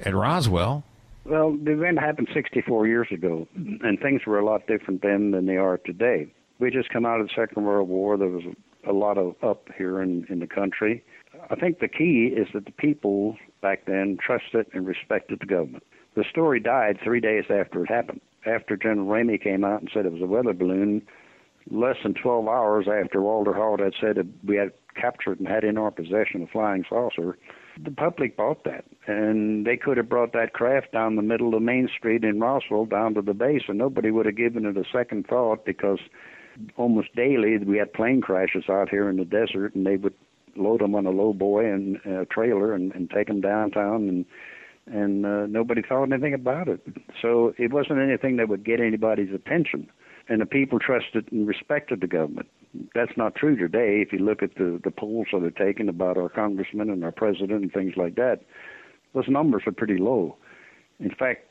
at 0.02 0.14
Roswell. 0.14 0.84
Well, 1.26 1.56
the 1.56 1.74
event 1.74 2.00
happened 2.00 2.30
64 2.34 2.88
years 2.88 3.08
ago, 3.12 3.48
and 3.56 4.00
things 4.00 4.22
were 4.26 4.40
a 4.40 4.46
lot 4.46 4.68
different 4.68 5.02
then 5.02 5.32
than 5.32 5.46
they 5.46 5.58
are 5.58 5.78
today. 5.78 6.28
We 6.60 6.72
just 6.72 6.90
come 6.90 7.06
out 7.06 7.22
of 7.22 7.28
the 7.28 7.34
Second 7.36 7.64
World 7.64 7.88
War. 7.88 8.18
There 8.18 8.28
was 8.28 8.44
a 8.88 8.94
lot 8.94 9.18
of 9.18 9.36
up 9.44 9.70
here 9.78 10.02
in, 10.02 10.26
in 10.30 10.40
the 10.40 10.48
country. 10.48 11.04
I 11.50 11.56
think 11.56 11.80
the 11.80 11.88
key 11.88 12.34
is 12.36 12.48
that 12.54 12.66
the 12.66 12.72
people 12.72 13.38
back 13.62 13.86
then 13.86 14.18
trusted 14.24 14.68
and 14.74 14.86
respected 14.86 15.40
the 15.40 15.46
government. 15.46 15.84
The 16.16 16.24
story 16.30 16.60
died 16.60 17.00
three 17.04 17.20
days 17.20 17.46
after 17.50 17.84
it 17.84 17.90
happened. 17.90 18.22
After 18.46 18.78
General 18.78 19.08
Ramey 19.08 19.42
came 19.42 19.64
out 19.64 19.82
and 19.82 19.90
said 19.94 20.06
it 20.06 20.12
was 20.12 20.22
a 20.22 20.28
weather 20.28 20.54
balloon, 20.54 21.02
less 21.72 21.98
than 22.04 22.14
12 22.14 22.48
hours 22.48 22.88
after 22.88 23.22
Walter 23.22 23.54
Haut 23.54 23.80
had 23.80 23.94
said 24.00 24.16
that 24.16 24.28
we 24.44 24.56
had 24.56 24.72
captured 24.96 25.40
and 25.40 25.48
had 25.48 25.64
in 25.64 25.78
our 25.78 25.92
possession 25.92 26.44
a 26.44 26.48
flying 26.48 26.86
saucer, 26.88 27.38
the 27.82 27.92
public 27.92 28.38
bought 28.38 28.64
that. 28.64 28.86
And 29.08 29.66
they 29.66 29.78
could 29.78 29.98
have 29.98 30.10
brought 30.10 30.34
that 30.34 30.54
craft 30.54 30.92
down 30.92 31.16
the 31.16 31.22
middle 31.22 31.56
of 31.56 31.62
Main 31.62 31.90
Street 31.96 32.24
in 32.24 32.40
Roswell 32.40 32.86
down 32.86 33.14
to 33.16 33.22
the 33.22 33.34
base, 33.34 33.64
and 33.68 33.78
nobody 33.78 34.12
would 34.12 34.26
have 34.26 34.38
given 34.38 34.66
it 34.66 34.78
a 34.78 34.84
second 34.92 35.28
thought 35.28 35.66
because 35.66 36.00
almost 36.76 37.16
daily 37.16 37.58
we 37.58 37.78
had 37.78 37.94
plane 37.94 38.22
crashes 38.22 38.66
out 38.70 38.90
here 38.90 39.10
in 39.10 39.18
the 39.18 39.26
desert, 39.26 39.76
and 39.76 39.86
they 39.86 39.98
would 39.98 40.14
load 40.60 40.82
them 40.82 40.96
on 40.96 41.06
a 41.06 41.12
low 41.12 41.34
boy 41.34 41.66
and 41.66 41.98
a 42.06 42.26
trailer 42.26 42.74
and, 42.74 42.94
and 42.94 43.10
take 43.10 43.28
them 43.28 43.42
downtown 43.42 44.08
and 44.10 44.26
and 44.92 45.24
uh, 45.24 45.46
nobody 45.46 45.84
thought 45.84 46.12
anything 46.12 46.34
about 46.34 46.68
it. 46.68 46.82
So 47.22 47.54
it 47.60 47.72
wasn't 47.72 48.00
anything 48.00 48.38
that 48.38 48.50
would 48.50 48.66
get 48.66 48.80
anybody's 48.80 49.32
attention. 49.32 49.88
And 50.28 50.42
the 50.42 50.48
people 50.48 50.80
trusted 50.80 51.32
and 51.32 51.48
respected 51.48 52.02
the 52.02 52.08
government. 52.08 52.48
That's 52.96 53.16
not 53.16 53.36
true 53.36 53.56
today. 53.56 54.02
If 54.02 54.12
you 54.14 54.20
look 54.20 54.42
at 54.44 54.56
the 54.56 54.80
the 54.84 54.92
polls 54.92 55.28
that 55.32 55.44
are 55.44 55.52
taken 55.52 55.90
about 55.90 56.18
our 56.18 56.30
congressmen 56.30 56.90
and 56.90 57.04
our 57.04 57.12
president 57.12 57.64
and 57.64 57.72
things 57.72 57.94
like 57.98 58.16
that, 58.16 58.42
those 59.14 59.28
numbers 59.28 59.64
are 59.66 59.72
pretty 59.72 59.98
low. 59.98 60.38
In 61.00 61.12
fact, 61.12 61.48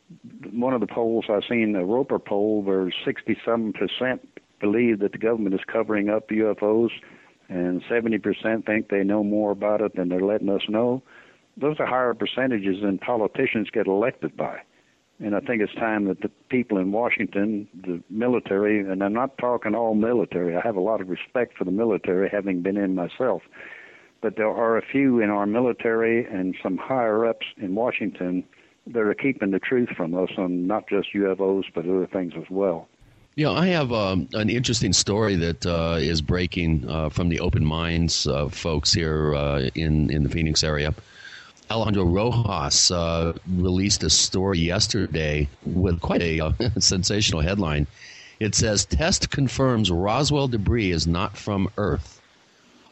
one 0.52 0.74
of 0.74 0.80
the 0.80 0.86
polls 0.86 1.24
I've 1.28 1.42
seen, 1.48 1.74
a 1.74 1.84
Roper 1.84 2.18
poll, 2.18 2.62
where 2.62 2.92
67% 3.06 4.20
believe 4.60 4.98
that 4.98 5.12
the 5.12 5.18
government 5.18 5.54
is 5.54 5.60
covering 5.66 6.08
up 6.10 6.28
UFOs, 6.28 6.90
and 7.48 7.82
70% 7.84 8.66
think 8.66 8.88
they 8.88 9.02
know 9.04 9.24
more 9.24 9.50
about 9.50 9.80
it 9.80 9.96
than 9.96 10.08
they're 10.08 10.20
letting 10.20 10.50
us 10.50 10.62
know 10.68 11.02
those 11.60 11.76
are 11.80 11.86
higher 11.86 12.14
percentages 12.14 12.82
than 12.82 12.98
politicians 12.98 13.68
get 13.70 13.86
elected 13.86 14.36
by. 14.36 14.60
And 15.20 15.34
I 15.34 15.40
think 15.40 15.60
it's 15.60 15.74
time 15.74 16.04
that 16.04 16.20
the 16.20 16.30
people 16.48 16.78
in 16.78 16.92
Washington, 16.92 17.66
the 17.74 18.00
military, 18.08 18.78
and 18.80 19.02
I'm 19.02 19.12
not 19.12 19.36
talking 19.38 19.74
all 19.74 19.94
military, 19.94 20.56
I 20.56 20.60
have 20.60 20.76
a 20.76 20.80
lot 20.80 21.00
of 21.00 21.08
respect 21.08 21.58
for 21.58 21.64
the 21.64 21.72
military, 21.72 22.28
having 22.30 22.62
been 22.62 22.76
in 22.76 22.94
myself. 22.94 23.42
But 24.20 24.36
there 24.36 24.48
are 24.48 24.76
a 24.76 24.82
few 24.82 25.20
in 25.20 25.30
our 25.30 25.46
military 25.46 26.24
and 26.24 26.54
some 26.62 26.76
higher 26.76 27.26
ups 27.26 27.46
in 27.56 27.74
Washington 27.74 28.44
that 28.86 29.00
are 29.00 29.14
keeping 29.14 29.50
the 29.50 29.58
truth 29.58 29.88
from 29.96 30.14
us 30.14 30.30
on 30.38 30.66
not 30.66 30.88
just 30.88 31.08
UFOs, 31.14 31.64
but 31.74 31.84
other 31.84 32.06
things 32.06 32.34
as 32.36 32.48
well. 32.48 32.88
You 33.38 33.44
know, 33.44 33.52
I 33.52 33.68
have 33.68 33.92
um, 33.92 34.28
an 34.32 34.50
interesting 34.50 34.92
story 34.92 35.36
that 35.36 35.64
uh, 35.64 35.98
is 36.00 36.20
breaking 36.20 36.90
uh, 36.90 37.08
from 37.08 37.28
the 37.28 37.38
Open 37.38 37.64
Minds 37.64 38.26
uh, 38.26 38.48
folks 38.48 38.92
here 38.92 39.32
uh, 39.32 39.70
in 39.76 40.10
in 40.10 40.24
the 40.24 40.28
Phoenix 40.28 40.64
area. 40.64 40.92
Alejandro 41.70 42.02
Rojas 42.02 42.90
uh, 42.90 43.34
released 43.54 44.02
a 44.02 44.10
story 44.10 44.58
yesterday 44.58 45.48
with 45.64 46.00
quite 46.00 46.20
a 46.20 46.40
uh, 46.40 46.52
sensational 46.80 47.40
headline. 47.40 47.86
It 48.40 48.56
says 48.56 48.84
test 48.84 49.30
confirms 49.30 49.88
Roswell 49.88 50.48
debris 50.48 50.90
is 50.90 51.06
not 51.06 51.36
from 51.36 51.70
Earth. 51.76 52.20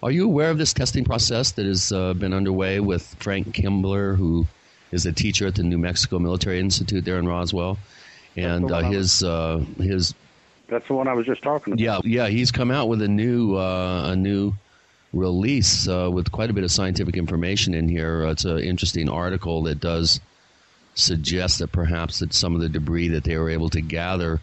Are 0.00 0.12
you 0.12 0.26
aware 0.26 0.52
of 0.52 0.58
this 0.58 0.72
testing 0.72 1.04
process 1.04 1.50
that 1.50 1.66
has 1.66 1.90
uh, 1.90 2.14
been 2.14 2.32
underway 2.32 2.78
with 2.78 3.16
Frank 3.18 3.52
Kimbler, 3.52 4.14
who 4.14 4.46
is 4.92 5.06
a 5.06 5.12
teacher 5.12 5.48
at 5.48 5.56
the 5.56 5.64
New 5.64 5.78
Mexico 5.78 6.20
Military 6.20 6.60
Institute 6.60 7.04
there 7.04 7.18
in 7.18 7.26
Roswell, 7.26 7.78
and 8.36 8.70
uh, 8.70 8.82
his 8.82 9.24
uh, 9.24 9.58
his 9.78 10.14
That's 10.68 10.86
the 10.88 10.94
one 10.94 11.08
I 11.08 11.12
was 11.14 11.26
just 11.26 11.42
talking 11.42 11.74
about. 11.74 11.80
yeah 11.80 12.00
yeah 12.04 12.28
he's 12.28 12.50
come 12.50 12.70
out 12.70 12.88
with 12.88 13.02
a 13.02 13.08
new 13.08 13.56
uh, 13.56 14.10
a 14.10 14.16
new 14.16 14.54
release 15.12 15.88
uh, 15.88 16.10
with 16.12 16.30
quite 16.30 16.50
a 16.50 16.52
bit 16.52 16.64
of 16.64 16.70
scientific 16.70 17.16
information 17.16 17.74
in 17.74 17.88
here. 17.88 18.24
It's 18.26 18.44
an 18.44 18.58
interesting 18.58 19.08
article 19.08 19.62
that 19.64 19.80
does 19.80 20.20
suggest 20.94 21.58
that 21.58 21.72
perhaps 21.72 22.18
that 22.20 22.32
some 22.32 22.54
of 22.54 22.60
the 22.60 22.68
debris 22.68 23.08
that 23.08 23.24
they 23.24 23.36
were 23.36 23.50
able 23.50 23.68
to 23.70 23.80
gather 23.80 24.40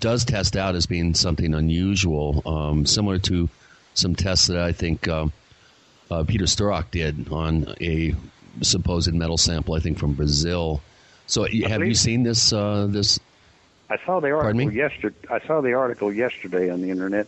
does 0.00 0.24
test 0.24 0.56
out 0.56 0.74
as 0.74 0.86
being 0.86 1.14
something 1.14 1.54
unusual, 1.54 2.42
um, 2.46 2.86
similar 2.86 3.18
to 3.18 3.48
some 3.94 4.14
tests 4.14 4.46
that 4.46 4.58
I 4.58 4.72
think 4.72 5.06
um, 5.08 5.32
uh, 6.10 6.24
Peter 6.24 6.44
Sturrock 6.44 6.90
did 6.90 7.30
on 7.30 7.74
a 7.80 8.14
supposed 8.62 9.12
metal 9.12 9.36
sample, 9.36 9.74
I 9.74 9.80
think 9.80 9.98
from 9.98 10.14
Brazil. 10.14 10.80
So, 11.26 11.44
have 11.44 11.84
you 11.84 11.94
seen 11.94 12.22
this? 12.22 12.52
Uh, 12.52 12.86
this 12.88 13.20
I 13.90 13.98
saw 14.06 14.20
the 14.20 14.30
article 14.30 14.72
yesterday. 14.72 15.16
I 15.28 15.40
saw 15.44 15.60
the 15.60 15.72
article 15.72 16.12
yesterday 16.12 16.70
on 16.70 16.80
the 16.80 16.90
internet, 16.90 17.26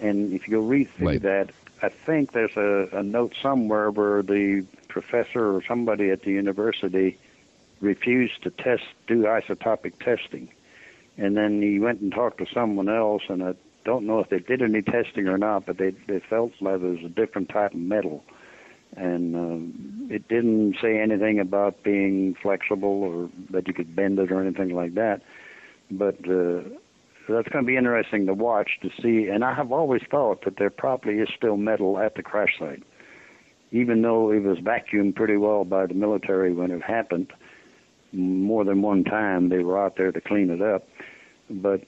and 0.00 0.32
if 0.32 0.48
you 0.48 0.54
go 0.54 0.60
read 0.60 0.88
through 0.96 1.18
that, 1.20 1.50
I 1.82 1.90
think 1.90 2.32
there's 2.32 2.56
a, 2.56 2.88
a 2.96 3.02
note 3.02 3.34
somewhere 3.40 3.90
where 3.90 4.22
the 4.22 4.64
professor 4.88 5.54
or 5.54 5.62
somebody 5.68 6.10
at 6.10 6.22
the 6.22 6.30
university 6.30 7.18
refused 7.80 8.42
to 8.44 8.50
test, 8.50 8.84
do 9.06 9.24
isotopic 9.24 9.98
testing, 10.02 10.48
and 11.18 11.36
then 11.36 11.60
he 11.60 11.78
went 11.78 12.00
and 12.00 12.10
talked 12.10 12.38
to 12.38 12.46
someone 12.54 12.88
else, 12.88 13.22
and 13.28 13.44
I 13.44 13.54
don't 13.84 14.06
know 14.06 14.20
if 14.20 14.30
they 14.30 14.38
did 14.38 14.62
any 14.62 14.80
testing 14.80 15.28
or 15.28 15.36
not, 15.36 15.66
but 15.66 15.76
they 15.76 15.90
they 16.06 16.20
felt 16.20 16.52
like 16.62 16.76
it 16.76 16.82
was 16.82 17.04
a 17.04 17.10
different 17.10 17.50
type 17.50 17.74
of 17.74 17.80
metal, 17.80 18.24
and 18.96 19.36
um, 19.36 20.08
it 20.10 20.26
didn't 20.28 20.78
say 20.80 20.98
anything 20.98 21.38
about 21.38 21.82
being 21.82 22.34
flexible 22.34 23.02
or 23.02 23.28
that 23.50 23.68
you 23.68 23.74
could 23.74 23.94
bend 23.94 24.18
it 24.18 24.32
or 24.32 24.40
anything 24.40 24.74
like 24.74 24.94
that 24.94 25.20
but 25.90 26.16
uh, 26.28 26.62
that's 27.28 27.48
going 27.48 27.64
to 27.64 27.66
be 27.66 27.76
interesting 27.76 28.26
to 28.26 28.34
watch 28.34 28.70
to 28.82 28.90
see. 29.02 29.28
And 29.28 29.44
I 29.44 29.54
have 29.54 29.72
always 29.72 30.02
thought 30.10 30.44
that 30.44 30.58
there 30.58 30.70
probably 30.70 31.14
is 31.14 31.28
still 31.36 31.56
metal 31.56 31.98
at 31.98 32.14
the 32.14 32.22
crash 32.22 32.58
site, 32.58 32.82
even 33.70 34.02
though 34.02 34.30
it 34.30 34.42
was 34.42 34.58
vacuumed 34.58 35.14
pretty 35.14 35.36
well 35.36 35.64
by 35.64 35.86
the 35.86 35.94
military 35.94 36.52
when 36.52 36.70
it 36.70 36.82
happened. 36.82 37.32
More 38.12 38.64
than 38.64 38.80
one 38.80 39.04
time, 39.04 39.50
they 39.50 39.58
were 39.58 39.82
out 39.82 39.96
there 39.96 40.12
to 40.12 40.20
clean 40.20 40.50
it 40.50 40.62
up. 40.62 40.88
But 41.50 41.82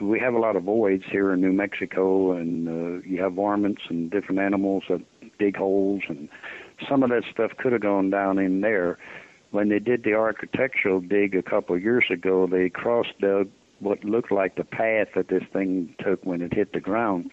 we 0.00 0.18
have 0.20 0.34
a 0.34 0.38
lot 0.38 0.56
of 0.56 0.62
voids 0.62 1.04
here 1.10 1.32
in 1.32 1.40
New 1.40 1.52
Mexico, 1.52 2.32
and 2.32 2.68
uh, 2.68 3.06
you 3.06 3.20
have 3.22 3.34
varmints 3.34 3.82
and 3.88 4.10
different 4.10 4.40
animals 4.40 4.84
that 4.88 5.02
dig 5.38 5.56
holes, 5.56 6.02
and 6.08 6.28
some 6.88 7.02
of 7.02 7.10
that 7.10 7.24
stuff 7.30 7.52
could 7.58 7.72
have 7.72 7.82
gone 7.82 8.10
down 8.10 8.38
in 8.38 8.60
there 8.60 8.98
when 9.50 9.68
they 9.68 9.78
did 9.78 10.04
the 10.04 10.14
architectural 10.14 11.00
dig 11.00 11.34
a 11.34 11.42
couple 11.42 11.76
of 11.76 11.82
years 11.82 12.04
ago, 12.10 12.46
they 12.46 12.68
cross 12.68 13.06
dug 13.20 13.48
what 13.80 14.04
looked 14.04 14.32
like 14.32 14.56
the 14.56 14.64
path 14.64 15.08
that 15.14 15.28
this 15.28 15.44
thing 15.52 15.94
took 16.00 16.24
when 16.24 16.42
it 16.42 16.52
hit 16.52 16.72
the 16.72 16.80
ground 16.80 17.30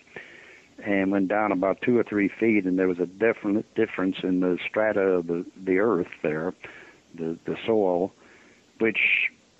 and 0.86 1.12
went 1.12 1.28
down 1.28 1.52
about 1.52 1.82
two 1.82 1.98
or 1.98 2.04
three 2.04 2.30
feet 2.40 2.66
and 2.66 2.78
there 2.78 2.88
was 2.88 3.00
a 3.00 3.06
definite 3.06 3.74
difference 3.76 4.18
in 4.24 4.42
the 4.42 4.58
strata 4.68 5.00
of 5.00 5.28
the, 5.28 5.46
the 5.64 5.80
earth 5.80 6.08
there, 6.22 6.54
the, 7.16 7.38
the 7.46 7.56
soil, 7.66 8.12
which 8.80 9.00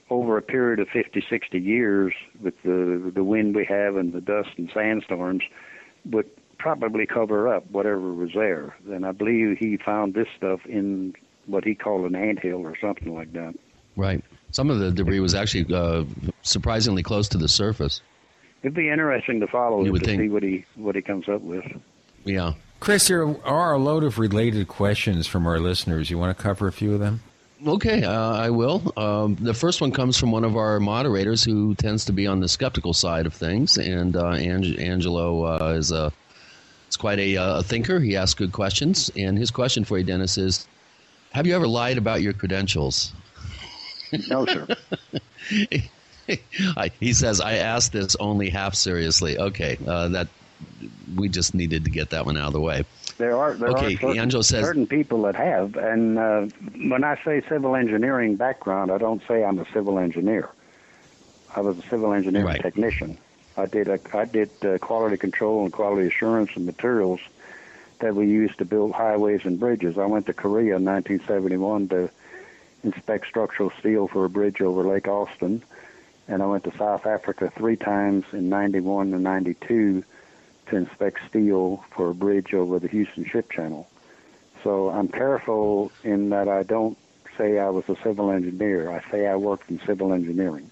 over 0.10 0.38
a 0.38 0.42
period 0.42 0.80
of 0.80 0.88
50, 0.90 1.24
60 1.28 1.58
years 1.60 2.14
with 2.42 2.54
the, 2.64 3.12
the 3.14 3.24
wind 3.24 3.56
we 3.56 3.66
have 3.66 3.96
and 3.96 4.14
the 4.14 4.22
dust 4.22 4.50
and 4.58 4.70
sandstorms 4.74 5.42
would 6.06 6.30
probably 6.60 7.06
cover 7.06 7.54
up 7.54 7.70
whatever 7.72 8.14
was 8.14 8.32
there. 8.36 8.76
And 8.88 9.06
I 9.06 9.12
believe 9.12 9.58
he 9.58 9.78
found 9.78 10.14
this 10.14 10.28
stuff 10.38 10.60
in 10.66 11.14
what 11.48 11.64
he 11.64 11.76
called 11.76 12.06
an 12.06 12.16
anthill 12.16 12.62
or 12.62 12.76
something 12.80 13.14
like 13.14 13.32
that. 13.34 13.54
right? 13.96 14.24
Some 14.52 14.70
of 14.70 14.80
the 14.80 14.92
debris 14.92 15.20
was 15.20 15.36
actually 15.36 15.74
uh, 15.74 16.06
surprisingly 16.42 17.04
close 17.04 17.28
to 17.30 17.38
the 17.38 17.48
surface. 17.48 18.02
It'd 18.64 18.74
be 18.74 18.90
interesting 18.90 19.40
to 19.42 19.48
follow 19.48 19.80
You 19.82 19.88
him 19.88 19.92
would 19.94 20.02
to 20.04 20.08
think. 20.08 20.22
see 20.22 20.30
what 20.30 20.44
he 20.44 20.66
what 20.76 20.96
he 20.96 21.02
comes 21.02 21.28
up 21.30 21.42
with. 21.42 21.66
Yeah. 22.24 22.54
Chris, 22.80 23.08
there 23.08 23.26
are 23.46 23.74
a 23.74 23.78
load 23.80 24.04
of 24.04 24.18
related 24.20 24.68
questions 24.68 25.28
from 25.28 25.46
our 25.48 25.60
listeners. 25.60 26.10
You 26.10 26.18
want 26.18 26.36
to 26.38 26.42
cover 26.42 26.68
a 26.68 26.72
few 26.72 26.94
of 26.94 27.00
them? 27.00 27.22
Okay, 27.66 28.04
uh, 28.04 28.34
I 28.34 28.50
will. 28.50 28.94
Um, 28.98 29.36
the 29.40 29.54
first 29.54 29.82
one 29.82 29.92
comes 29.92 30.18
from 30.18 30.32
one 30.32 30.44
of 30.44 30.56
our 30.58 30.80
moderators 30.80 31.44
who 31.44 31.74
tends 31.76 32.06
to 32.06 32.14
be 32.14 32.28
on 32.28 32.40
the 32.42 32.50
skeptical 32.50 32.94
side 32.94 33.26
of 33.26 33.34
things, 33.34 33.78
and 33.78 34.16
uh, 34.16 34.32
Ang- 34.32 34.78
Angelo 34.78 35.46
uh, 35.46 35.70
is 35.78 35.92
a 35.92 36.12
is 36.90 36.98
quite 36.98 37.18
a, 37.18 37.38
uh, 37.38 37.60
a 37.60 37.64
thinker. 37.64 38.00
He 38.00 38.18
asks 38.18 38.34
good 38.34 38.52
questions, 38.52 39.10
and 39.16 39.38
his 39.38 39.52
question 39.52 39.84
for 39.86 39.98
you, 39.98 40.04
Dennis, 40.04 40.38
is: 40.38 40.68
Have 41.36 41.46
you 41.46 41.54
ever 41.54 41.68
lied 41.68 41.98
about 41.98 42.22
your 42.22 42.32
credentials? 42.32 43.12
No, 44.30 44.46
sir. 44.46 44.66
I, 46.78 46.90
he 47.02 47.12
says, 47.12 47.42
"I 47.42 47.56
asked 47.56 47.92
this 47.92 48.16
only 48.22 48.50
half 48.50 48.74
seriously." 48.74 49.38
Okay, 49.38 49.78
uh, 49.86 50.08
that 50.10 50.30
we 51.18 51.28
just 51.28 51.54
needed 51.54 51.84
to 51.84 51.92
get 51.92 52.12
that 52.12 52.26
one 52.26 52.38
out 52.38 52.48
of 52.48 52.54
the 52.54 52.62
way. 52.62 52.86
There 53.18 53.38
are 53.38 53.54
there 53.54 53.68
Okay, 53.72 53.96
are 53.96 54.00
certain, 54.00 54.18
Angelo 54.18 54.42
says- 54.44 54.64
certain 54.66 54.88
people 54.88 55.24
that 55.24 55.36
have, 55.36 55.76
and 55.76 56.18
uh, 56.18 56.42
when 56.88 57.04
I 57.04 57.20
say 57.26 57.42
civil 57.50 57.76
engineering 57.76 58.38
background, 58.38 58.90
I 58.90 58.98
don't 58.98 59.22
say 59.28 59.44
I'm 59.44 59.60
a 59.60 59.66
civil 59.74 60.00
engineer. 60.00 60.48
I 61.54 61.60
was 61.60 61.78
a 61.78 61.84
civil 61.90 62.14
engineering 62.14 62.62
technician. 62.62 63.18
I 63.58 63.66
did 63.66 63.90
a, 63.90 64.00
I 64.14 64.24
did 64.24 64.52
uh, 64.64 64.78
quality 64.78 65.18
control 65.18 65.64
and 65.66 65.74
quality 65.74 66.08
assurance 66.08 66.52
and 66.56 66.66
materials 66.66 67.20
that 68.00 68.16
we 68.16 68.28
used 68.28 68.58
to 68.60 68.66
build 68.66 68.92
highways 68.92 69.42
and 69.44 69.60
bridges. 69.60 69.98
I 69.98 70.06
went 70.06 70.26
to 70.28 70.34
Korea 70.34 70.78
in 70.78 70.86
1971 70.86 71.90
to 71.90 72.10
inspect 72.84 73.28
structural 73.28 73.72
steel 73.80 74.08
for 74.08 74.26
a 74.26 74.30
bridge 74.30 74.62
over 74.62 74.84
Lake 74.84 75.08
Austin, 75.08 75.64
and 76.28 76.42
I 76.42 76.46
went 76.46 76.64
to 76.66 76.78
South 76.78 77.06
Africa 77.06 77.52
three 77.56 77.76
times 77.76 78.26
in 78.32 78.50
91 78.50 79.14
and 79.14 79.24
92 79.24 80.04
to 80.68 80.76
inspect 80.76 81.20
steel 81.30 81.84
for 81.96 82.10
a 82.10 82.16
bridge 82.16 82.54
over 82.54 82.80
the 82.80 82.88
Houston 82.88 83.26
Ship 83.26 83.50
Channel. 83.52 83.88
So 84.64 84.90
I'm 84.90 85.08
careful 85.08 85.92
in 86.04 86.30
that 86.30 86.48
I 86.48 86.64
don't 86.64 86.98
say 87.38 87.60
I 87.60 87.70
was 87.70 87.88
a 87.90 87.96
civil 88.04 88.32
engineer. 88.32 88.90
I 88.90 89.12
say 89.12 89.28
I 89.28 89.36
worked 89.36 89.70
in 89.70 89.80
civil 89.86 90.14
engineering. 90.14 90.72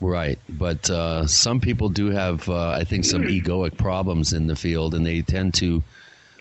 Right, 0.00 0.40
but 0.48 0.90
uh, 0.90 1.28
some 1.28 1.60
people 1.60 1.88
do 1.88 2.10
have, 2.10 2.48
uh, 2.48 2.70
I 2.70 2.82
think, 2.82 3.04
some 3.04 3.22
egoic 3.22 3.76
problems 3.76 4.32
in 4.32 4.48
the 4.48 4.56
field, 4.56 4.94
and 4.94 5.06
they 5.06 5.22
tend 5.22 5.54
to 5.54 5.84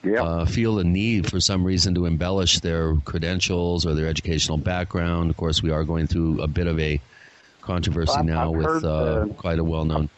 uh, 0.06 0.46
feel 0.46 0.76
the 0.76 0.84
need 0.84 1.30
for 1.30 1.40
some 1.40 1.64
reason 1.64 1.96
to 1.96 2.06
embellish 2.06 2.60
their 2.60 2.96
credentials 3.06 3.86
or 3.86 3.94
their 3.94 4.08
educational 4.08 4.58
background. 4.58 5.30
Of 5.30 5.38
course, 5.38 5.62
we 5.62 5.72
are 5.72 5.84
going 5.84 6.08
through 6.08 6.42
a 6.42 6.48
bit 6.48 6.68
of 6.68 6.80
a 6.80 7.00
controversy 7.62 8.14
I've- 8.14 8.28
now 8.28 8.50
I've 8.50 8.56
with 8.58 8.66
heard, 8.66 8.84
uh, 8.86 8.90
uh, 8.90 9.26
quite 9.28 9.60
a 9.60 9.64
well-known. 9.64 10.10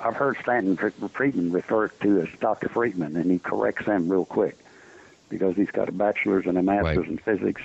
I've 0.00 0.14
heard 0.16 0.36
Stanton 0.42 0.76
Fr- 0.76 0.88
Friedman 1.12 1.50
referred 1.52 1.90
to 2.02 2.20
as 2.20 2.28
Dr. 2.40 2.68
Friedman, 2.68 3.16
and 3.16 3.30
he 3.30 3.38
corrects 3.38 3.86
them 3.86 4.08
real 4.08 4.24
quick 4.24 4.56
because 5.28 5.56
he's 5.56 5.70
got 5.70 5.88
a 5.88 5.92
bachelor's 5.92 6.46
and 6.46 6.56
a 6.56 6.62
master's 6.62 7.06
in 7.08 7.18
physics. 7.18 7.60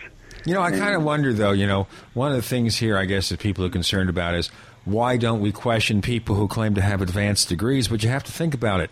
You 0.46 0.54
know, 0.56 0.62
I 0.62 0.72
kind 0.72 0.96
of 0.96 1.04
wonder, 1.04 1.32
though, 1.32 1.52
you 1.52 1.68
know, 1.68 1.88
one 2.14 2.32
of 2.32 2.36
the 2.36 2.42
things 2.42 2.76
here, 2.78 2.98
I 2.98 3.06
guess, 3.06 3.30
that 3.30 3.40
people 3.40 3.64
are 3.66 3.70
concerned 3.70 4.10
about 4.10 4.34
is 4.36 4.50
why 4.84 5.16
don't 5.18 5.42
we 5.42 5.52
question 5.52 6.02
people 6.02 6.36
who 6.36 6.48
claim 6.48 6.74
to 6.76 6.82
have 6.82 7.02
advanced 7.02 7.50
degrees? 7.50 7.88
But 7.88 8.04
you 8.04 8.10
have 8.10 8.24
to 8.24 8.32
think 8.32 8.54
about 8.56 8.80
it. 8.82 8.90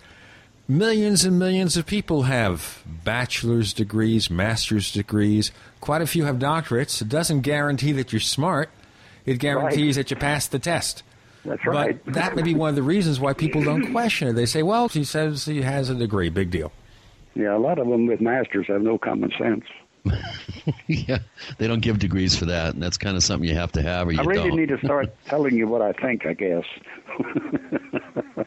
Millions 0.72 1.26
and 1.26 1.38
millions 1.38 1.76
of 1.76 1.86
people 1.86 2.22
have 2.22 2.82
bachelor's 3.04 3.74
degrees, 3.74 4.30
master's 4.30 4.90
degrees. 4.90 5.52
Quite 5.82 6.02
a 6.02 6.08
few 6.08 6.24
have 6.24 6.38
doctorates. 6.38 7.02
It 7.02 7.10
doesn't 7.10 7.42
guarantee 7.42 7.92
that 7.92 8.14
you're 8.14 8.22
smart, 8.22 8.70
it 9.26 9.40
guarantees 9.40 9.98
that 9.98 10.12
you 10.12 10.16
pass 10.16 10.48
the 10.48 10.60
test. 10.60 11.04
That's 11.44 11.66
right. 11.66 12.02
But 12.06 12.14
that 12.14 12.38
may 12.38 12.42
be 12.42 12.56
one 12.56 12.70
of 12.70 12.76
the 12.76 12.84
reasons 12.84 13.20
why 13.20 13.34
people 13.34 13.62
don't 13.62 13.92
question 13.92 14.30
it. 14.30 14.34
They 14.34 14.46
say, 14.46 14.64
well, 14.64 14.88
he 14.88 15.04
says 15.04 15.44
he 15.44 15.62
has 15.62 15.90
a 15.90 15.96
degree. 15.96 16.30
Big 16.30 16.52
deal. 16.52 16.72
Yeah, 17.36 17.54
a 17.54 17.60
lot 17.60 17.78
of 17.78 17.90
them 17.90 18.08
with 18.08 18.22
masters 18.22 18.68
have 18.68 18.82
no 18.82 18.98
common 18.98 19.34
sense. 19.38 19.66
yeah, 20.88 21.20
they 21.58 21.68
don't 21.68 21.82
give 21.82 22.00
degrees 22.00 22.38
for 22.38 22.46
that, 22.46 22.76
and 22.76 22.82
that's 22.82 22.98
kind 22.98 23.18
of 23.18 23.26
something 23.26 23.50
you 23.50 23.56
have 23.56 23.74
to 23.74 23.82
have, 23.82 24.08
or 24.08 24.14
you 24.14 24.22
I 24.22 24.24
really 24.24 24.48
don't. 24.48 24.58
need 24.58 24.70
to 24.70 24.78
start 24.78 25.14
telling 25.26 25.54
you 25.54 25.68
what 25.68 25.82
I 25.82 25.92
think, 25.92 26.26
I 26.26 26.34
guess. 26.34 26.64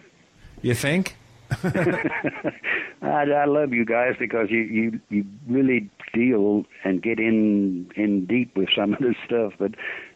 You 0.65 0.73
think? 0.73 1.17
I, 3.03 3.31
I 3.31 3.45
love 3.45 3.73
you 3.73 3.85
guys 3.85 4.15
because 4.19 4.51
you, 4.51 4.61
you 4.61 5.01
you 5.11 5.25
really 5.49 5.91
deal 6.13 6.65
and 6.85 7.03
get 7.03 7.19
in 7.19 7.91
in 7.97 8.27
deep 8.27 8.57
with 8.57 8.69
some 8.77 8.95
of 8.95 9.01
this 9.01 9.17
stuff. 9.25 9.53
But 9.59 9.73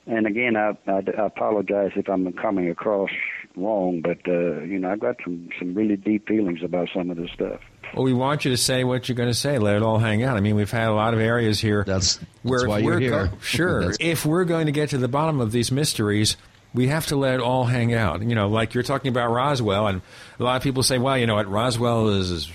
and 0.07 0.27
again, 0.27 0.57
I, 0.57 0.77
I, 0.87 1.03
I 1.19 1.27
apologize 1.27 1.93
if 1.97 2.09
I'm 2.09 2.33
coming 2.33 2.71
across 2.71 3.11
wrong. 3.57 4.01
But 4.01 4.19
uh, 4.27 4.63
you 4.63 4.79
know, 4.79 4.91
I've 4.91 5.01
got 5.01 5.17
some 5.23 5.51
some 5.59 5.75
really 5.75 5.97
deep 5.97 6.27
feelings 6.29 6.61
about 6.63 6.89
some 6.95 7.11
of 7.11 7.17
this 7.17 7.31
stuff. 7.35 7.61
Well, 7.95 8.05
we 8.05 8.13
want 8.13 8.45
you 8.45 8.51
to 8.51 8.57
say 8.57 8.85
what 8.85 9.09
you're 9.09 9.17
going 9.17 9.31
to 9.31 9.35
say. 9.35 9.59
Let 9.59 9.77
it 9.77 9.83
all 9.83 9.99
hang 9.99 10.23
out. 10.23 10.37
I 10.37 10.41
mean, 10.41 10.57
we've 10.57 10.71
had 10.71 10.89
a 10.89 10.95
lot 10.95 11.15
of 11.15 11.21
areas 11.21 11.61
here. 11.61 11.85
That's 11.87 12.21
where 12.43 12.69
why 12.69 12.79
you're 12.79 13.01
here. 13.01 13.27
go- 13.29 13.39
sure, 13.41 13.93
if 14.01 14.27
we're 14.27 14.45
going 14.45 14.67
to 14.67 14.73
get 14.73 14.91
to 14.91 14.99
the 14.99 15.09
bottom 15.09 15.41
of 15.41 15.53
these 15.53 15.73
mysteries, 15.73 16.37
We 16.75 16.89
have 16.89 17.07
to 17.07 17.17
let 17.17 17.35
it 17.35 17.41
all 17.41 17.65
hang 17.65 17.95
out. 17.95 18.23
You 18.23 18.35
know, 18.35 18.49
like 18.49 18.75
you're 18.75 18.83
talking 18.83 19.09
about 19.11 19.31
Roswell, 19.31 19.87
and 19.87 20.03
a 20.39 20.43
lot 20.43 20.57
of 20.57 20.63
people 20.63 20.83
say, 20.83 20.99
well, 20.99 21.17
you 21.17 21.27
know 21.27 21.35
what, 21.35 21.49
Roswell 21.49 22.09
has 22.09 22.51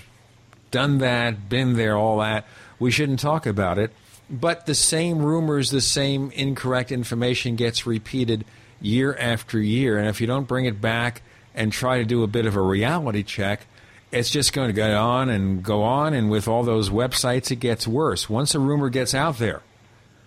done 0.70 0.98
that, 0.98 1.48
been 1.48 1.74
there, 1.74 1.96
all 1.96 2.18
that. 2.18 2.46
We 2.78 2.90
shouldn't 2.90 3.20
talk 3.20 3.46
about 3.46 3.78
it. 3.78 3.92
But 4.30 4.66
the 4.66 4.74
same 4.74 5.18
rumors, 5.18 5.70
the 5.70 5.80
same 5.80 6.30
incorrect 6.30 6.90
information 6.90 7.56
gets 7.56 7.86
repeated 7.86 8.44
year 8.80 9.14
after 9.16 9.60
year. 9.60 9.98
And 9.98 10.08
if 10.08 10.20
you 10.20 10.26
don't 10.26 10.48
bring 10.48 10.64
it 10.64 10.80
back 10.80 11.22
and 11.54 11.72
try 11.72 11.98
to 11.98 12.04
do 12.04 12.22
a 12.22 12.26
bit 12.26 12.46
of 12.46 12.56
a 12.56 12.60
reality 12.62 13.22
check, 13.22 13.66
it's 14.10 14.30
just 14.30 14.52
going 14.52 14.68
to 14.68 14.72
go 14.72 14.96
on 14.98 15.28
and 15.28 15.62
go 15.62 15.82
on. 15.82 16.14
And 16.14 16.30
with 16.30 16.48
all 16.48 16.62
those 16.62 16.88
websites, 16.88 17.50
it 17.50 17.56
gets 17.56 17.86
worse. 17.86 18.30
Once 18.30 18.54
a 18.54 18.58
rumor 18.60 18.88
gets 18.88 19.14
out 19.14 19.38
there, 19.38 19.60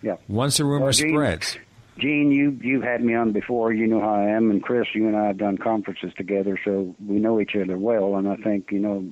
yeah. 0.01 0.17
Once 0.27 0.59
a 0.59 0.65
rumor 0.65 0.85
Well, 0.85 0.93
Gene- 0.93 1.09
spreads, 1.09 1.57
Gene, 1.97 2.31
you 2.31 2.57
you've 2.61 2.83
had 2.83 3.03
me 3.03 3.15
on 3.15 3.31
before. 3.31 3.73
You 3.73 3.87
know 3.87 3.99
how 3.99 4.13
I 4.13 4.25
am, 4.29 4.51
and 4.51 4.61
Chris, 4.61 4.87
you 4.93 5.07
and 5.07 5.15
I 5.17 5.25
have 5.27 5.37
done 5.37 5.57
conferences 5.57 6.11
together, 6.15 6.59
so 6.63 6.95
we 7.05 7.15
know 7.19 7.39
each 7.41 7.55
other 7.55 7.77
well. 7.77 8.15
And 8.15 8.27
I 8.27 8.35
think 8.37 8.71
you 8.71 8.79
know, 8.79 9.05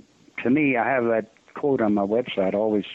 to 0.43 0.49
me, 0.49 0.77
I 0.77 0.87
have 0.87 1.05
that 1.05 1.31
quote 1.55 1.81
on 1.81 1.93
my 1.95 2.03
website: 2.03 2.53
always, 2.53 2.85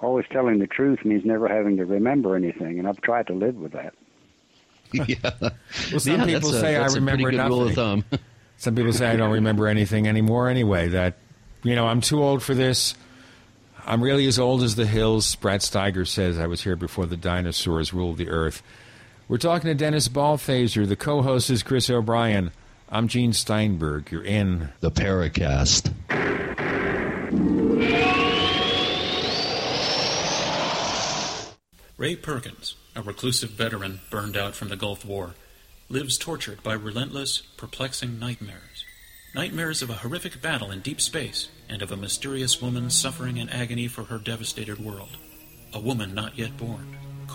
always 0.00 0.26
telling 0.30 0.58
the 0.60 0.66
truth 0.68 1.04
means 1.04 1.24
never 1.24 1.48
having 1.48 1.76
to 1.78 1.84
remember 1.84 2.36
anything, 2.36 2.78
and 2.78 2.86
I've 2.86 3.00
tried 3.00 3.26
to 3.28 3.32
live 3.34 3.56
with 3.56 3.72
that. 3.72 3.94
yeah. 4.92 5.16
Well, 5.90 5.98
some 5.98 6.12
Yeah, 6.20 6.24
people 6.26 6.50
that's 6.50 6.58
a- 6.58 6.60
say 6.60 6.76
I 6.76 6.80
that's 6.80 6.94
a 6.94 7.00
remember 7.00 7.30
good 7.30 7.36
nothing. 7.38 7.52
rule 7.52 7.68
of 7.68 7.74
thumb. 7.74 8.04
Some 8.58 8.74
people 8.74 8.94
say 8.94 9.06
I 9.08 9.16
don't 9.16 9.32
remember 9.32 9.66
anything 9.68 10.08
anymore. 10.08 10.48
Anyway, 10.48 10.88
that 10.88 11.18
you 11.62 11.74
know 11.74 11.86
I'm 11.86 12.00
too 12.00 12.22
old 12.22 12.42
for 12.42 12.54
this. 12.54 12.94
I'm 13.84 14.02
really 14.02 14.26
as 14.26 14.38
old 14.38 14.62
as 14.62 14.76
the 14.76 14.86
hills. 14.86 15.34
Brad 15.36 15.60
Steiger 15.60 16.06
says 16.06 16.38
I 16.38 16.46
was 16.46 16.62
here 16.62 16.74
before 16.74 17.04
the 17.04 17.18
dinosaurs 17.18 17.92
ruled 17.92 18.16
the 18.16 18.28
earth. 18.30 18.62
We're 19.28 19.38
talking 19.38 19.66
to 19.66 19.74
Dennis 19.74 20.08
Balthaser. 20.08 20.86
The 20.86 20.94
co-host 20.94 21.50
is 21.50 21.64
Chris 21.64 21.90
O'Brien. 21.90 22.52
I'm 22.88 23.08
Gene 23.08 23.32
Steinberg. 23.32 24.12
You're 24.12 24.22
in 24.22 24.68
the 24.78 24.92
Paracast. 24.92 25.92
Ray 31.98 32.14
Perkins, 32.14 32.76
a 32.94 33.02
reclusive 33.02 33.50
veteran 33.50 33.98
burned 34.12 34.36
out 34.36 34.54
from 34.54 34.68
the 34.68 34.76
Gulf 34.76 35.04
War, 35.04 35.34
lives 35.88 36.18
tortured 36.18 36.62
by 36.62 36.74
relentless, 36.74 37.40
perplexing 37.56 38.20
nightmares. 38.20 38.84
Nightmares 39.34 39.82
of 39.82 39.90
a 39.90 39.94
horrific 39.94 40.40
battle 40.40 40.70
in 40.70 40.82
deep 40.82 41.00
space 41.00 41.48
and 41.68 41.82
of 41.82 41.90
a 41.90 41.96
mysterious 41.96 42.62
woman 42.62 42.90
suffering 42.90 43.38
in 43.38 43.48
agony 43.48 43.88
for 43.88 44.04
her 44.04 44.18
devastated 44.18 44.78
world. 44.78 45.16
A 45.72 45.80
woman 45.80 46.14
not 46.14 46.38
yet 46.38 46.56
born, 46.56 46.96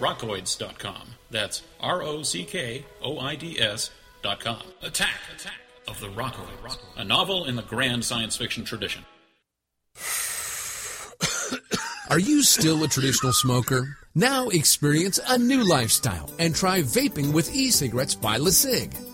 rockoids.com. 0.00 1.08
That's 1.30 1.62
R 1.80 2.02
O 2.02 2.22
C 2.22 2.44
K 2.44 2.84
O 3.02 3.18
I 3.18 3.36
D 3.36 3.60
S.com. 3.60 4.62
Attack! 4.82 5.20
Attack! 5.34 5.60
Of 5.88 6.00
the 6.00 6.08
Rockoids. 6.08 6.78
A 6.96 7.04
novel 7.04 7.46
in 7.46 7.56
the 7.56 7.62
grand 7.62 8.04
science 8.04 8.36
fiction 8.36 8.64
tradition. 8.64 9.04
Are 12.10 12.18
you 12.18 12.42
still 12.42 12.82
a 12.82 12.88
traditional 12.88 13.32
smoker? 13.32 13.96
Now 14.14 14.48
experience 14.48 15.20
a 15.28 15.38
new 15.38 15.68
lifestyle 15.68 16.28
and 16.38 16.54
try 16.54 16.82
vaping 16.82 17.32
with 17.32 17.54
e-cigarettes 17.54 18.16
by 18.16 18.38
LeCig. 18.38 19.09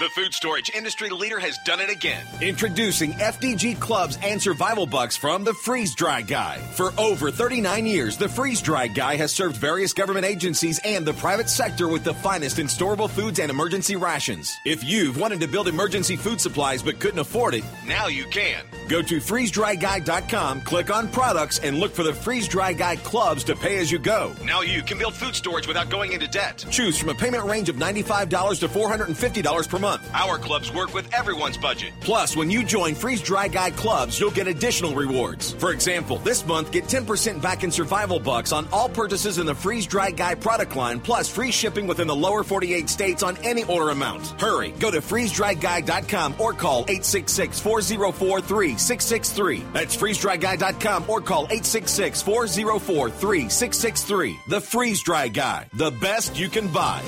The 0.00 0.08
food 0.08 0.32
storage 0.32 0.70
industry 0.74 1.10
leader 1.10 1.38
has 1.38 1.58
done 1.58 1.78
it 1.78 1.90
again. 1.90 2.24
Introducing 2.40 3.12
FDG 3.12 3.78
clubs 3.78 4.16
and 4.22 4.40
survival 4.40 4.86
bucks 4.86 5.14
from 5.14 5.44
the 5.44 5.52
Freeze 5.52 5.94
Dry 5.94 6.22
Guy. 6.22 6.56
For 6.72 6.94
over 6.96 7.30
39 7.30 7.84
years, 7.84 8.16
the 8.16 8.26
Freeze 8.26 8.62
Dry 8.62 8.86
Guy 8.86 9.16
has 9.16 9.30
served 9.30 9.56
various 9.58 9.92
government 9.92 10.24
agencies 10.24 10.80
and 10.86 11.04
the 11.04 11.12
private 11.12 11.50
sector 11.50 11.86
with 11.86 12.02
the 12.02 12.14
finest 12.14 12.58
in 12.58 12.66
storable 12.66 13.10
foods 13.10 13.40
and 13.40 13.50
emergency 13.50 13.94
rations. 13.94 14.56
If 14.64 14.82
you've 14.82 15.18
wanted 15.18 15.38
to 15.40 15.48
build 15.48 15.68
emergency 15.68 16.16
food 16.16 16.40
supplies 16.40 16.82
but 16.82 16.98
couldn't 16.98 17.18
afford 17.20 17.52
it, 17.52 17.64
Now 17.86 18.06
you 18.06 18.24
can. 18.24 18.64
go 18.88 19.02
to 19.02 19.18
freezedryguy.com, 19.18 20.62
click 20.62 20.90
on 20.90 21.08
products, 21.08 21.58
and 21.58 21.78
look 21.78 21.92
for 21.94 22.04
the 22.04 22.14
Freeze 22.14 22.48
Dry 22.48 22.72
Guy 22.72 22.96
clubs 22.96 23.44
to 23.44 23.54
pay 23.54 23.76
as 23.76 23.92
you 23.92 23.98
go. 23.98 24.32
Now 24.46 24.62
you 24.62 24.82
can 24.82 24.96
build 24.96 25.12
food 25.12 25.36
storage 25.36 25.66
without 25.66 25.90
going 25.90 26.12
into 26.12 26.26
debt. 26.26 26.64
Choose 26.70 26.96
from 26.98 27.10
a 27.10 27.14
payment 27.14 27.44
range 27.44 27.68
of 27.68 27.76
$95 27.76 28.60
to 28.60 28.68
$450 28.68 29.68
per 29.68 29.78
month. 29.78 29.89
Month. 29.90 30.10
Our 30.14 30.38
clubs 30.38 30.72
work 30.72 30.94
with 30.94 31.12
everyone's 31.12 31.56
budget. 31.56 31.92
Plus, 32.00 32.36
when 32.36 32.50
you 32.50 32.62
join 32.62 32.94
Freeze 32.94 33.22
Dry 33.22 33.48
Guy 33.48 33.70
clubs, 33.70 34.20
you'll 34.20 34.30
get 34.30 34.46
additional 34.46 34.94
rewards. 34.94 35.52
For 35.54 35.72
example, 35.72 36.18
this 36.18 36.46
month, 36.46 36.70
get 36.70 36.84
10% 36.84 37.42
back 37.42 37.64
in 37.64 37.70
survival 37.70 38.20
bucks 38.20 38.52
on 38.52 38.68
all 38.72 38.88
purchases 38.88 39.38
in 39.38 39.46
the 39.46 39.54
Freeze 39.54 39.86
Dry 39.86 40.10
Guy 40.10 40.34
product 40.34 40.76
line, 40.76 41.00
plus 41.00 41.28
free 41.28 41.50
shipping 41.50 41.86
within 41.86 42.06
the 42.06 42.14
lower 42.14 42.44
48 42.44 42.88
states 42.88 43.22
on 43.22 43.36
any 43.38 43.64
order 43.64 43.90
amount. 43.90 44.40
Hurry, 44.40 44.70
go 44.78 44.90
to 44.90 45.00
freezedryguy.com 45.00 46.34
or 46.38 46.52
call 46.52 46.80
866 46.82 47.60
404 47.60 48.40
3663. 48.40 49.64
That's 49.72 49.96
freezedryguy.com 49.96 51.04
or 51.08 51.20
call 51.20 51.44
866 51.44 52.22
404 52.22 53.10
3663. 53.10 54.38
The 54.48 54.60
Freeze 54.60 55.02
Dry 55.02 55.28
Guy, 55.28 55.66
the 55.74 55.90
best 55.90 56.38
you 56.38 56.48
can 56.48 56.68
buy. 56.68 57.02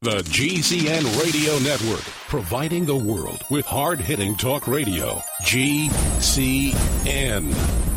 The 0.00 0.18
GCN 0.18 1.20
Radio 1.20 1.58
Network, 1.58 2.04
providing 2.28 2.86
the 2.86 2.94
world 2.94 3.42
with 3.50 3.66
hard 3.66 3.98
hitting 3.98 4.36
talk 4.36 4.68
radio. 4.68 5.20
GCN. 5.42 6.72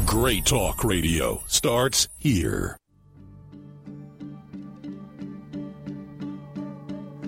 Great 0.08 0.44
talk 0.44 0.84
radio 0.84 1.44
starts 1.46 2.08
here. 2.18 2.76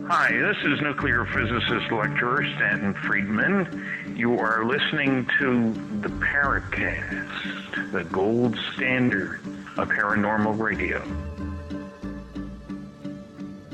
Hi, 0.08 0.32
this 0.32 0.58
is 0.64 0.82
nuclear 0.82 1.28
physicist 1.28 1.92
lecturer 1.92 2.44
Stanton 2.56 2.96
Friedman. 2.96 4.16
You 4.18 4.40
are 4.40 4.66
listening 4.66 5.28
to 5.38 5.72
the 6.02 6.10
Paracast, 6.10 7.92
the 7.92 8.06
gold 8.06 8.58
standard 8.74 9.40
of 9.78 9.90
paranormal 9.90 10.58
radio. 10.58 11.04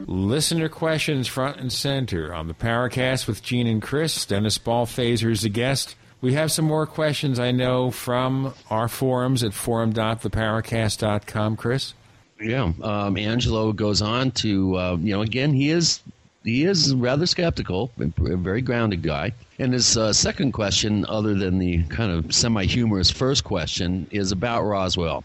Listener 0.10 0.69
questions 0.69 1.27
front 1.27 1.57
and 1.57 1.72
center 1.72 2.34
on 2.34 2.48
the 2.48 2.56
Paracast 2.56 3.27
with 3.27 3.44
Gene 3.44 3.68
and 3.68 3.80
Chris. 3.80 4.26
Dennis 4.26 4.57
Balthaser 4.57 5.30
is 5.30 5.44
the 5.44 5.49
guest. 5.49 5.95
We 6.19 6.34
have 6.34 6.52
some 6.52 6.65
more 6.65 6.88
questions 6.88 7.38
I 7.38 7.52
know 7.52 7.91
from 7.91 8.56
our 8.72 8.88
forums 8.88 9.44
at 9.44 9.53
forum.theparacast.com, 9.53 11.57
Chris. 11.57 11.94
Yeah, 12.41 12.73
um, 12.81 13.18
Angelo 13.18 13.72
goes 13.72 14.02
on 14.02 14.31
to, 14.31 14.76
uh, 14.77 14.98
you 14.99 15.14
know, 15.14 15.22
again, 15.22 15.53
he 15.53 15.69
is 15.69 16.02
he 16.44 16.64
is 16.64 16.95
rather 16.95 17.27
skeptical, 17.27 17.91
a 17.99 18.07
very 18.36 18.64
grounded 18.64 19.03
guy. 19.03 19.34
And 19.60 19.73
his 19.73 19.95
uh, 19.95 20.11
second 20.11 20.53
question, 20.53 21.06
other 21.07 21.36
than 21.36 21.60
the 21.60 21.84
kind 21.84 22.11
of 22.11 22.34
semi 22.34 22.65
humorous 22.65 23.11
first 23.11 23.44
question, 23.44 24.07
is 24.10 24.31
about 24.31 24.64
Roswell. 24.64 25.23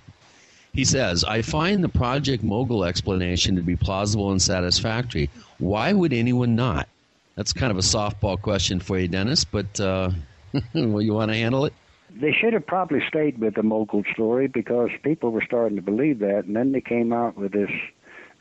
He 0.75 0.85
says, 0.85 1.23
I 1.23 1.43
find 1.43 1.85
the 1.85 1.89
Project 1.89 2.43
Mogul 2.43 2.85
explanation 2.85 3.55
to 3.55 3.63
be 3.63 3.77
plausible 3.77 4.33
and 4.33 4.43
satisfactory. 4.43 5.31
Why 5.59 5.93
would 5.93 6.13
anyone 6.13 6.57
not? 6.57 6.89
That's 7.37 7.53
kind 7.53 7.71
of 7.71 7.79
a 7.79 7.83
softball 7.83 8.41
question 8.41 8.81
for 8.81 8.99
you, 8.99 9.07
Dennis, 9.07 9.45
but 9.45 9.79
uh, 9.79 10.11
well, 10.75 11.01
you 11.01 11.15
want 11.15 11.31
to 11.31 11.37
handle 11.37 11.65
it? 11.65 11.75
They 12.11 12.33
should 12.33 12.53
have 12.53 12.67
probably 12.67 13.01
stayed 13.09 13.39
with 13.39 13.55
the 13.55 13.63
mogul 13.63 14.03
story 14.13 14.49
because 14.49 14.91
people 15.03 15.31
were 15.31 15.43
starting 15.45 15.77
to 15.77 15.83
believe 15.83 16.19
that, 16.21 16.45
and 16.45 16.57
then 16.57 16.73
they 16.73 16.81
came 16.81 17.13
out 17.13 17.37
with 17.37 17.53
this 17.53 17.71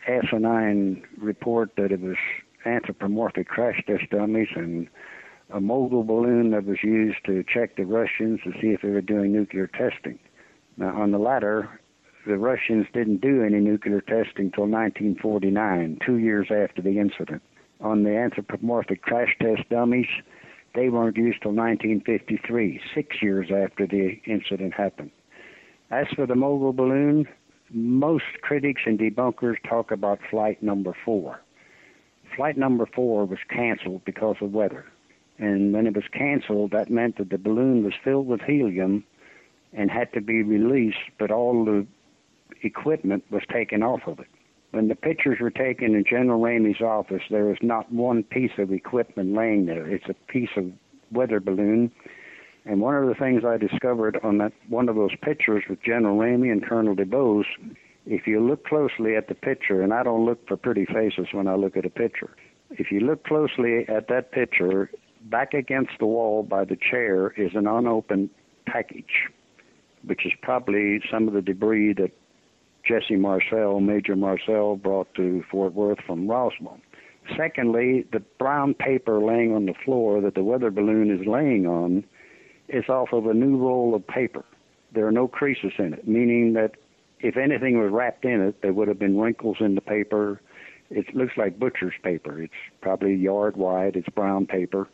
asinine 0.07 1.03
report 1.17 1.75
that 1.77 1.91
it 1.91 2.01
was 2.01 2.17
anthropomorphic 2.65 3.47
crash 3.47 3.81
test 3.85 4.09
dummies 4.09 4.49
and 4.55 4.87
a 5.51 5.59
mogul 5.61 6.03
balloon 6.03 6.51
that 6.51 6.65
was 6.65 6.77
used 6.83 7.23
to 7.25 7.43
check 7.43 7.75
the 7.75 7.85
Russians 7.85 8.39
to 8.43 8.51
see 8.59 8.69
if 8.69 8.81
they 8.81 8.89
were 8.89 9.01
doing 9.01 9.31
nuclear 9.31 9.67
testing. 9.67 10.17
Now, 10.77 10.99
on 10.99 11.11
the 11.11 11.19
latter, 11.19 11.79
the 12.25 12.37
Russians 12.37 12.87
didn't 12.93 13.21
do 13.21 13.43
any 13.43 13.59
nuclear 13.59 14.01
testing 14.01 14.45
until 14.45 14.67
1949, 14.67 15.99
two 16.05 16.17
years 16.17 16.47
after 16.51 16.81
the 16.81 16.99
incident. 16.99 17.41
On 17.81 18.03
the 18.03 18.15
anthropomorphic 18.15 19.01
crash 19.01 19.35
test 19.41 19.67
dummies, 19.69 20.07
they 20.73 20.89
weren't 20.89 21.17
used 21.17 21.41
till 21.41 21.51
1953, 21.51 22.81
six 22.95 23.21
years 23.21 23.49
after 23.51 23.85
the 23.85 24.19
incident 24.25 24.73
happened. 24.73 25.11
As 25.91 26.07
for 26.15 26.25
the 26.25 26.35
mogul 26.35 26.73
balloon, 26.73 27.27
most 27.71 28.25
critics 28.41 28.83
and 28.85 28.97
debunkers 28.97 29.57
talk 29.67 29.91
about 29.91 30.19
flight 30.29 30.63
number 30.63 30.95
four. 31.05 31.41
Flight 32.35 32.57
number 32.57 32.85
four 32.85 33.25
was 33.25 33.39
canceled 33.49 34.03
because 34.05 34.37
of 34.41 34.53
weather. 34.53 34.85
And 35.37 35.73
when 35.73 35.87
it 35.87 35.95
was 35.95 36.05
canceled, 36.11 36.71
that 36.71 36.89
meant 36.89 37.17
that 37.17 37.29
the 37.29 37.37
balloon 37.37 37.83
was 37.83 37.93
filled 38.03 38.27
with 38.27 38.41
helium 38.41 39.03
and 39.73 39.91
had 39.91 40.13
to 40.13 40.21
be 40.21 40.43
released, 40.43 40.97
but 41.17 41.31
all 41.31 41.65
the 41.65 41.85
equipment 42.63 43.23
was 43.29 43.43
taken 43.51 43.83
off 43.83 44.01
of 44.07 44.19
it. 44.19 44.27
When 44.71 44.87
the 44.87 44.95
pictures 44.95 45.39
were 45.39 45.51
taken 45.51 45.93
in 45.93 46.03
General 46.03 46.41
Ramey's 46.41 46.81
office, 46.81 47.21
there 47.29 47.45
was 47.45 47.57
not 47.61 47.91
one 47.91 48.23
piece 48.23 48.57
of 48.57 48.71
equipment 48.71 49.33
laying 49.33 49.67
there. 49.67 49.87
It's 49.87 50.09
a 50.09 50.15
piece 50.31 50.49
of 50.57 50.71
weather 51.11 51.39
balloon. 51.39 51.91
And 52.65 52.81
one 52.81 52.95
of 52.95 53.07
the 53.07 53.15
things 53.15 53.43
I 53.45 53.57
discovered 53.57 54.19
on 54.23 54.37
that 54.39 54.53
one 54.69 54.89
of 54.89 54.95
those 54.95 55.15
pictures 55.21 55.63
with 55.69 55.83
General 55.83 56.17
Ramey 56.17 56.51
and 56.51 56.65
Colonel 56.65 56.95
DuBose, 56.95 57.45
if 58.05 58.25
you 58.25 58.39
look 58.39 58.65
closely 58.65 59.15
at 59.15 59.27
the 59.27 59.35
picture, 59.35 59.81
and 59.81 59.93
I 59.93 60.01
don't 60.03 60.25
look 60.25 60.47
for 60.47 60.57
pretty 60.57 60.85
faces 60.85 61.27
when 61.33 61.47
I 61.47 61.55
look 61.55 61.77
at 61.77 61.85
a 61.85 61.89
picture, 61.89 62.35
if 62.71 62.91
you 62.91 63.01
look 63.01 63.23
closely 63.25 63.85
at 63.87 64.07
that 64.07 64.31
picture, 64.31 64.89
back 65.21 65.53
against 65.53 65.91
the 65.99 66.05
wall 66.05 66.43
by 66.43 66.65
the 66.65 66.75
chair 66.75 67.31
is 67.31 67.51
an 67.53 67.67
unopened 67.67 68.29
package, 68.65 69.29
which 70.05 70.25
is 70.25 70.31
probably 70.41 71.01
some 71.11 71.27
of 71.27 71.33
the 71.33 71.41
debris 71.41 71.93
that 71.93 72.11
Jesse 72.85 73.15
Marcel, 73.15 73.79
Major 73.79 74.15
Marcel, 74.15 74.75
brought 74.75 75.13
to 75.15 75.43
Fort 75.49 75.73
Worth 75.73 75.99
from 76.05 76.27
Roswell. 76.27 76.79
Secondly, 77.37 78.05
the 78.11 78.19
brown 78.37 78.73
paper 78.73 79.19
laying 79.19 79.53
on 79.55 79.65
the 79.65 79.73
floor 79.85 80.19
that 80.21 80.35
the 80.35 80.43
weather 80.43 80.69
balloon 80.69 81.09
is 81.09 81.25
laying 81.25 81.65
on 81.65 82.03
is 82.67 82.89
off 82.89 83.13
of 83.13 83.25
a 83.27 83.33
new 83.33 83.57
roll 83.57 83.95
of 83.95 84.05
paper. 84.05 84.43
There 84.93 85.07
are 85.07 85.11
no 85.11 85.27
creases 85.27 85.71
in 85.77 85.93
it, 85.93 86.07
meaning 86.07 86.53
that 86.53 86.71
if 87.19 87.37
anything 87.37 87.79
was 87.79 87.91
wrapped 87.91 88.25
in 88.25 88.41
it, 88.41 88.61
there 88.61 88.73
would 88.73 88.89
have 88.89 88.99
been 88.99 89.17
wrinkles 89.17 89.57
in 89.61 89.75
the 89.75 89.81
paper. 89.81 90.41
It 90.89 91.15
looks 91.15 91.33
like 91.37 91.57
butcher's 91.57 91.93
paper. 92.03 92.41
It's 92.41 92.53
probably 92.81 93.13
a 93.13 93.17
yard 93.17 93.55
wide. 93.55 93.95
It's 93.95 94.09
brown 94.09 94.45
paper, 94.45 94.89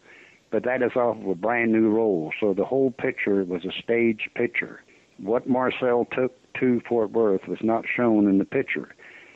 but 0.51 0.63
that 0.63 0.83
is 0.83 0.95
off 0.95 1.17
of 1.17 1.27
a 1.27 1.35
brand 1.35 1.71
new 1.71 1.89
roll. 1.89 2.31
So 2.39 2.53
the 2.53 2.65
whole 2.65 2.91
picture 2.91 3.43
was 3.43 3.65
a 3.65 3.71
stage 3.81 4.29
picture. 4.35 4.83
What 5.21 5.49
Marcel 5.49 6.07
took 6.11 6.33
to 6.59 6.81
Fort 6.87 7.11
Worth 7.11 7.47
was 7.47 7.59
not 7.61 7.85
shown 7.93 8.27
in 8.27 8.37
the 8.37 8.45
picture. 8.45 8.95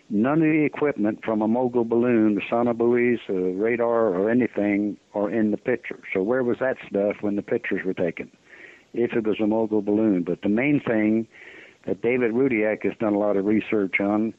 None 0.09 0.41
of 0.41 0.47
the 0.47 0.63
equipment 0.63 1.23
from 1.23 1.41
a 1.41 1.47
mogul 1.47 1.85
balloon, 1.85 2.35
the 2.35 2.41
sonobuoys, 2.41 3.19
a 3.29 3.57
radar, 3.57 4.09
or 4.09 4.29
anything 4.29 4.97
are 5.13 5.29
in 5.29 5.51
the 5.51 5.57
picture. 5.57 5.99
So 6.13 6.21
where 6.21 6.43
was 6.43 6.57
that 6.59 6.77
stuff 6.89 7.17
when 7.21 7.35
the 7.35 7.41
pictures 7.41 7.85
were 7.85 7.93
taken? 7.93 8.31
If 8.93 9.13
it 9.13 9.25
was 9.25 9.39
a 9.41 9.47
mogul 9.47 9.81
balloon. 9.81 10.23
But 10.23 10.41
the 10.41 10.49
main 10.49 10.79
thing 10.79 11.27
that 11.85 12.01
David 12.01 12.31
Rudiak 12.31 12.83
has 12.83 12.93
done 12.99 13.13
a 13.13 13.19
lot 13.19 13.37
of 13.37 13.45
research 13.45 13.99
on 13.99 14.33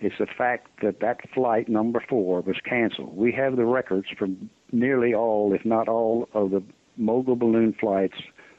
is 0.00 0.12
the 0.18 0.26
fact 0.26 0.68
that 0.82 1.00
that 1.00 1.20
flight 1.32 1.68
number 1.68 2.04
four 2.08 2.40
was 2.42 2.56
canceled. 2.64 3.16
We 3.16 3.32
have 3.32 3.56
the 3.56 3.64
records 3.64 4.08
from 4.18 4.50
nearly 4.72 5.14
all, 5.14 5.52
if 5.54 5.64
not 5.64 5.88
all, 5.88 6.28
of 6.34 6.50
the 6.50 6.62
mogul 6.96 7.36
balloon 7.36 7.74
flights 7.80 8.18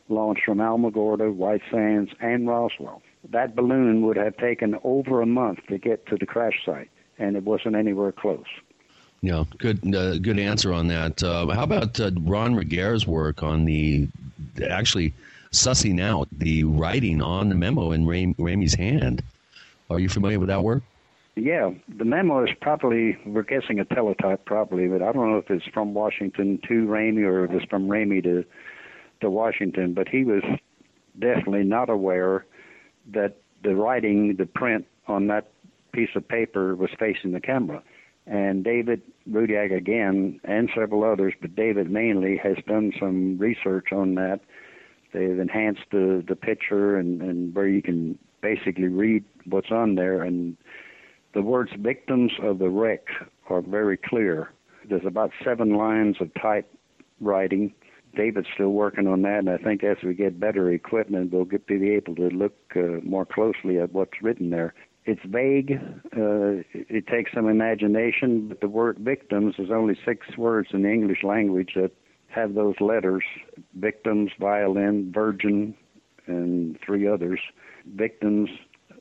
launched 0.09 0.43
from 0.45 0.59
Alamogordo, 0.59 1.33
White 1.33 1.61
Sands, 1.71 2.11
and 2.19 2.47
Roswell 2.47 3.01
that 3.31 3.55
balloon 3.55 4.05
would 4.05 4.17
have 4.17 4.37
taken 4.37 4.77
over 4.83 5.21
a 5.21 5.25
month 5.25 5.59
to 5.67 5.77
get 5.77 6.05
to 6.07 6.17
the 6.17 6.25
crash 6.25 6.63
site, 6.65 6.89
and 7.17 7.35
it 7.35 7.43
wasn't 7.43 7.75
anywhere 7.75 8.11
close. 8.11 8.45
Yeah, 9.21 9.45
good, 9.57 9.95
uh, 9.95 10.17
good 10.17 10.37
answer 10.37 10.73
on 10.73 10.87
that. 10.87 11.23
Uh, 11.23 11.47
how 11.47 11.63
about 11.63 11.99
uh, 11.99 12.11
Ron 12.21 12.55
Regehr's 12.55 13.07
work 13.07 13.41
on 13.41 13.65
the 13.65 14.07
actually 14.69 15.13
sussing 15.51 16.01
out 16.01 16.27
the 16.31 16.63
writing 16.65 17.21
on 17.21 17.49
the 17.49 17.55
memo 17.55 17.91
in 17.91 18.05
Ram- 18.05 18.35
Ramey's 18.35 18.75
hand? 18.75 19.23
Are 19.89 19.99
you 19.99 20.09
familiar 20.09 20.39
with 20.39 20.49
that 20.49 20.63
work? 20.63 20.83
Yeah, 21.35 21.71
the 21.97 22.05
memo 22.05 22.43
is 22.45 22.51
probably 22.61 23.17
we're 23.25 23.43
guessing 23.43 23.79
a 23.79 23.85
teletype, 23.85 24.45
probably, 24.45 24.87
but 24.87 25.01
I 25.01 25.11
don't 25.11 25.31
know 25.31 25.37
if 25.37 25.49
it's 25.49 25.65
from 25.73 25.93
Washington 25.93 26.59
to 26.67 26.85
Ramey 26.85 27.23
or 27.23 27.45
if 27.45 27.51
it's 27.51 27.65
from 27.65 27.87
Ramey 27.87 28.23
to 28.23 28.45
to 29.25 29.29
Washington. 29.31 29.93
But 29.93 30.07
he 30.07 30.23
was 30.23 30.43
definitely 31.19 31.63
not 31.63 31.89
aware 31.89 32.45
that 33.13 33.37
the 33.63 33.75
writing, 33.75 34.35
the 34.37 34.45
print 34.45 34.85
on 35.07 35.27
that 35.27 35.51
piece 35.91 36.09
of 36.15 36.27
paper 36.27 36.75
was 36.75 36.89
facing 36.99 37.31
the 37.31 37.41
camera. 37.41 37.81
And 38.27 38.63
David 38.63 39.01
Rudiak 39.29 39.75
again, 39.75 40.39
and 40.43 40.69
several 40.75 41.03
others, 41.03 41.33
but 41.41 41.55
David 41.55 41.89
mainly, 41.91 42.37
has 42.37 42.57
done 42.67 42.91
some 42.99 43.37
research 43.37 43.91
on 43.91 44.15
that. 44.15 44.39
They've 45.13 45.39
enhanced 45.39 45.85
the, 45.91 46.23
the 46.27 46.35
picture 46.35 46.97
and, 46.97 47.21
and 47.21 47.55
where 47.55 47.67
you 47.67 47.81
can 47.81 48.17
basically 48.41 48.87
read 48.87 49.23
what's 49.45 49.71
on 49.71 49.95
there. 49.95 50.23
And 50.23 50.57
the 51.33 51.41
words 51.41 51.71
victims 51.77 52.31
of 52.41 52.59
the 52.59 52.69
wreck 52.69 53.05
are 53.49 53.61
very 53.61 53.97
clear. 53.97 54.51
There's 54.89 55.05
about 55.05 55.31
seven 55.43 55.75
lines 55.75 56.17
of 56.19 56.29
type 56.41 56.69
writing 57.21 57.73
David's 58.15 58.47
still 58.53 58.69
working 58.69 59.07
on 59.07 59.21
that, 59.23 59.39
and 59.39 59.49
I 59.49 59.57
think 59.57 59.83
as 59.83 59.97
we 60.03 60.13
get 60.13 60.39
better 60.39 60.71
equipment, 60.71 61.31
we'll 61.31 61.45
get 61.45 61.67
to 61.67 61.79
be 61.79 61.91
able 61.91 62.15
to 62.15 62.29
look 62.29 62.55
uh, 62.75 63.01
more 63.03 63.25
closely 63.25 63.79
at 63.79 63.93
what's 63.93 64.21
written 64.21 64.49
there. 64.49 64.73
it's 65.05 65.21
vague. 65.25 65.79
Uh, 66.15 66.63
it 66.73 67.07
takes 67.07 67.31
some 67.33 67.47
imagination, 67.47 68.47
but 68.47 68.61
the 68.61 68.67
word 68.67 68.97
victims 68.99 69.55
is 69.59 69.69
only 69.71 69.97
six 70.05 70.37
words 70.37 70.69
in 70.73 70.83
the 70.83 70.91
English 70.91 71.23
language 71.23 71.73
that 71.75 71.91
have 72.27 72.53
those 72.55 72.75
letters 72.79 73.23
victims, 73.75 74.31
violin, 74.39 75.11
virgin, 75.13 75.75
and 76.27 76.77
three 76.85 77.07
others. 77.07 77.39
Victims 77.95 78.49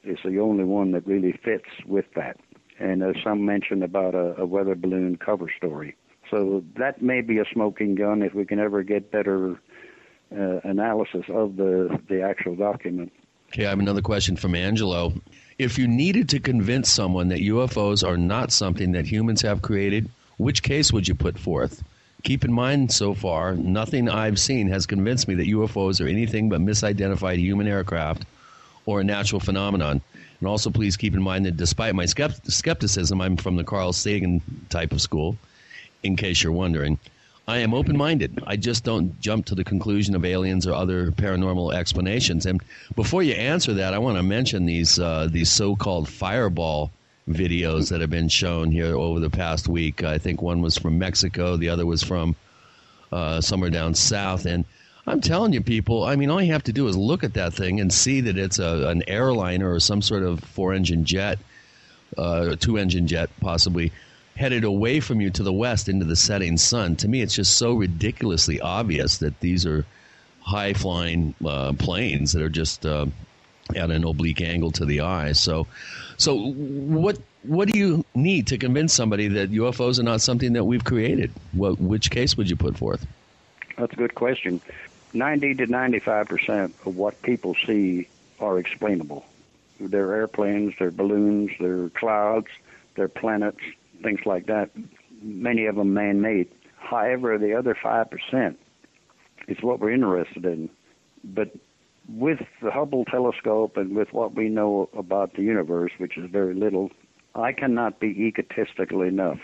is 0.04 0.18
the 0.24 0.38
only 0.38 0.64
one 0.64 0.92
that 0.92 1.06
really 1.06 1.32
fits 1.32 1.68
with 1.86 2.04
that. 2.14 2.36
And 2.78 3.00
there's 3.02 3.22
some 3.24 3.44
mention 3.44 3.82
about 3.82 4.14
a, 4.14 4.34
a 4.40 4.46
weather 4.46 4.74
balloon 4.74 5.16
cover 5.16 5.50
story. 5.56 5.96
So 6.30 6.64
that 6.76 7.02
may 7.02 7.20
be 7.20 7.38
a 7.38 7.44
smoking 7.52 7.94
gun 7.94 8.22
if 8.22 8.34
we 8.34 8.44
can 8.44 8.58
ever 8.58 8.82
get 8.82 9.10
better 9.10 9.60
uh, 10.32 10.60
analysis 10.64 11.24
of 11.28 11.56
the, 11.56 12.00
the 12.08 12.22
actual 12.22 12.56
document. 12.56 13.12
Okay, 13.52 13.66
I 13.66 13.70
have 13.70 13.78
another 13.78 14.02
question 14.02 14.36
from 14.36 14.54
Angelo. 14.54 15.12
If 15.58 15.78
you 15.78 15.86
needed 15.86 16.28
to 16.30 16.40
convince 16.40 16.90
someone 16.90 17.28
that 17.28 17.38
UFOs 17.40 18.06
are 18.06 18.16
not 18.16 18.50
something 18.50 18.92
that 18.92 19.06
humans 19.06 19.42
have 19.42 19.62
created, 19.62 20.08
which 20.38 20.62
case 20.62 20.92
would 20.92 21.06
you 21.06 21.14
put 21.14 21.38
forth? 21.38 21.82
Keep 22.24 22.44
in 22.44 22.52
mind, 22.52 22.90
so 22.90 23.14
far, 23.14 23.54
nothing 23.54 24.08
I've 24.08 24.40
seen 24.40 24.66
has 24.68 24.86
convinced 24.86 25.28
me 25.28 25.34
that 25.34 25.46
UFOs 25.46 26.04
are 26.04 26.08
anything 26.08 26.48
but 26.48 26.60
misidentified 26.60 27.38
human 27.38 27.68
aircraft 27.68 28.24
or 28.86 29.00
a 29.00 29.04
natural 29.04 29.40
phenomenon. 29.40 30.00
And 30.40 30.48
also, 30.48 30.70
please 30.70 30.96
keep 30.96 31.14
in 31.14 31.22
mind 31.22 31.46
that 31.46 31.56
despite 31.56 31.94
my 31.94 32.06
skepticism, 32.06 33.20
I'm 33.20 33.36
from 33.36 33.56
the 33.56 33.64
Carl 33.64 33.92
Sagan 33.92 34.42
type 34.70 34.92
of 34.92 35.00
school, 35.00 35.36
in 36.04 36.16
case 36.16 36.42
you're 36.42 36.52
wondering. 36.52 36.98
I 37.46 37.58
am 37.58 37.74
open 37.74 37.96
minded. 37.96 38.42
I 38.46 38.56
just 38.56 38.84
don't 38.84 39.20
jump 39.20 39.46
to 39.46 39.54
the 39.54 39.64
conclusion 39.64 40.14
of 40.14 40.24
aliens 40.24 40.66
or 40.66 40.72
other 40.72 41.10
paranormal 41.10 41.74
explanations. 41.74 42.46
And 42.46 42.62
before 42.94 43.22
you 43.22 43.34
answer 43.34 43.74
that, 43.74 43.92
I 43.92 43.98
want 43.98 44.16
to 44.16 44.22
mention 44.22 44.64
these 44.64 44.98
uh, 44.98 45.28
these 45.30 45.50
so 45.50 45.76
called 45.76 46.08
fireball 46.08 46.90
videos 47.28 47.90
that 47.90 48.00
have 48.00 48.10
been 48.10 48.28
shown 48.28 48.70
here 48.70 48.96
over 48.96 49.20
the 49.20 49.30
past 49.30 49.68
week. 49.68 50.02
I 50.04 50.18
think 50.18 50.40
one 50.40 50.62
was 50.62 50.78
from 50.78 50.98
Mexico, 50.98 51.56
the 51.56 51.68
other 51.68 51.84
was 51.84 52.02
from 52.02 52.34
uh, 53.12 53.40
somewhere 53.40 53.70
down 53.70 53.94
south. 53.94 54.46
And 54.46 54.64
I'm 55.06 55.20
telling 55.20 55.52
you, 55.52 55.62
people, 55.62 56.04
I 56.04 56.16
mean, 56.16 56.30
all 56.30 56.42
you 56.42 56.52
have 56.52 56.64
to 56.64 56.72
do 56.72 56.88
is 56.88 56.96
look 56.96 57.24
at 57.24 57.34
that 57.34 57.52
thing 57.52 57.80
and 57.80 57.92
see 57.92 58.22
that 58.22 58.38
it's 58.38 58.58
a, 58.58 58.88
an 58.88 59.02
airliner 59.06 59.70
or 59.70 59.80
some 59.80 60.00
sort 60.00 60.22
of 60.22 60.40
four 60.40 60.72
engine 60.72 61.04
jet, 61.04 61.38
uh, 62.16 62.56
two 62.56 62.78
engine 62.78 63.06
jet 63.06 63.28
possibly, 63.40 63.92
headed 64.36 64.64
away 64.64 65.00
from 65.00 65.20
you 65.20 65.30
to 65.30 65.42
the 65.42 65.52
west 65.52 65.88
into 65.88 66.04
the 66.04 66.16
setting 66.16 66.56
sun. 66.56 66.96
To 66.96 67.08
me, 67.08 67.22
it's 67.22 67.34
just 67.34 67.56
so 67.56 67.74
ridiculously 67.74 68.60
obvious 68.60 69.18
that 69.18 69.38
these 69.40 69.64
are 69.64 69.86
high 70.40 70.74
flying 70.74 71.34
uh, 71.44 71.72
planes 71.74 72.32
that 72.32 72.42
are 72.42 72.48
just 72.48 72.84
uh, 72.84 73.06
at 73.74 73.90
an 73.90 74.04
oblique 74.04 74.40
angle 74.40 74.70
to 74.72 74.84
the 74.84 75.00
eye. 75.00 75.32
So, 75.32 75.66
so 76.16 76.52
what 76.52 77.18
what 77.44 77.68
do 77.68 77.78
you 77.78 78.04
need 78.14 78.46
to 78.48 78.58
convince 78.58 78.92
somebody 78.92 79.28
that 79.28 79.52
UFOs 79.52 79.98
are 79.98 80.02
not 80.02 80.20
something 80.20 80.54
that 80.54 80.64
we've 80.64 80.84
created? 80.84 81.30
What 81.52 81.80
which 81.80 82.10
case 82.10 82.36
would 82.36 82.50
you 82.50 82.56
put 82.56 82.76
forth? 82.76 83.06
That's 83.78 83.92
a 83.92 83.96
good 83.96 84.14
question. 84.14 84.60
Ninety 85.12 85.54
to 85.54 85.66
ninety-five 85.66 86.28
percent 86.28 86.74
of 86.84 86.96
what 86.96 87.20
people 87.22 87.54
see 87.66 88.08
are 88.40 88.58
explainable. 88.58 89.24
They're 89.80 90.14
airplanes, 90.14 90.74
they're 90.78 90.90
balloons, 90.90 91.50
they're 91.58 91.88
clouds, 91.90 92.46
they're 92.94 93.08
planets, 93.08 93.60
things 94.04 94.20
like 94.24 94.46
that. 94.46 94.70
Many 95.20 95.66
of 95.66 95.76
them 95.76 95.94
man-made. 95.94 96.48
However, 96.76 97.38
the 97.38 97.54
other 97.54 97.76
five 97.82 98.06
percent 98.10 98.58
is 99.48 99.58
what 99.62 99.80
we're 99.80 99.92
interested 99.92 100.44
in. 100.44 100.70
But 101.24 101.50
with 102.08 102.40
the 102.62 102.70
Hubble 102.70 103.04
telescope 103.06 103.76
and 103.76 103.96
with 103.96 104.12
what 104.12 104.34
we 104.34 104.48
know 104.48 104.88
about 104.96 105.34
the 105.34 105.42
universe, 105.42 105.92
which 105.98 106.16
is 106.18 106.30
very 106.30 106.54
little, 106.54 106.90
I 107.34 107.52
cannot 107.52 107.98
be 107.98 108.08
egotistical 108.08 109.02
enough 109.02 109.38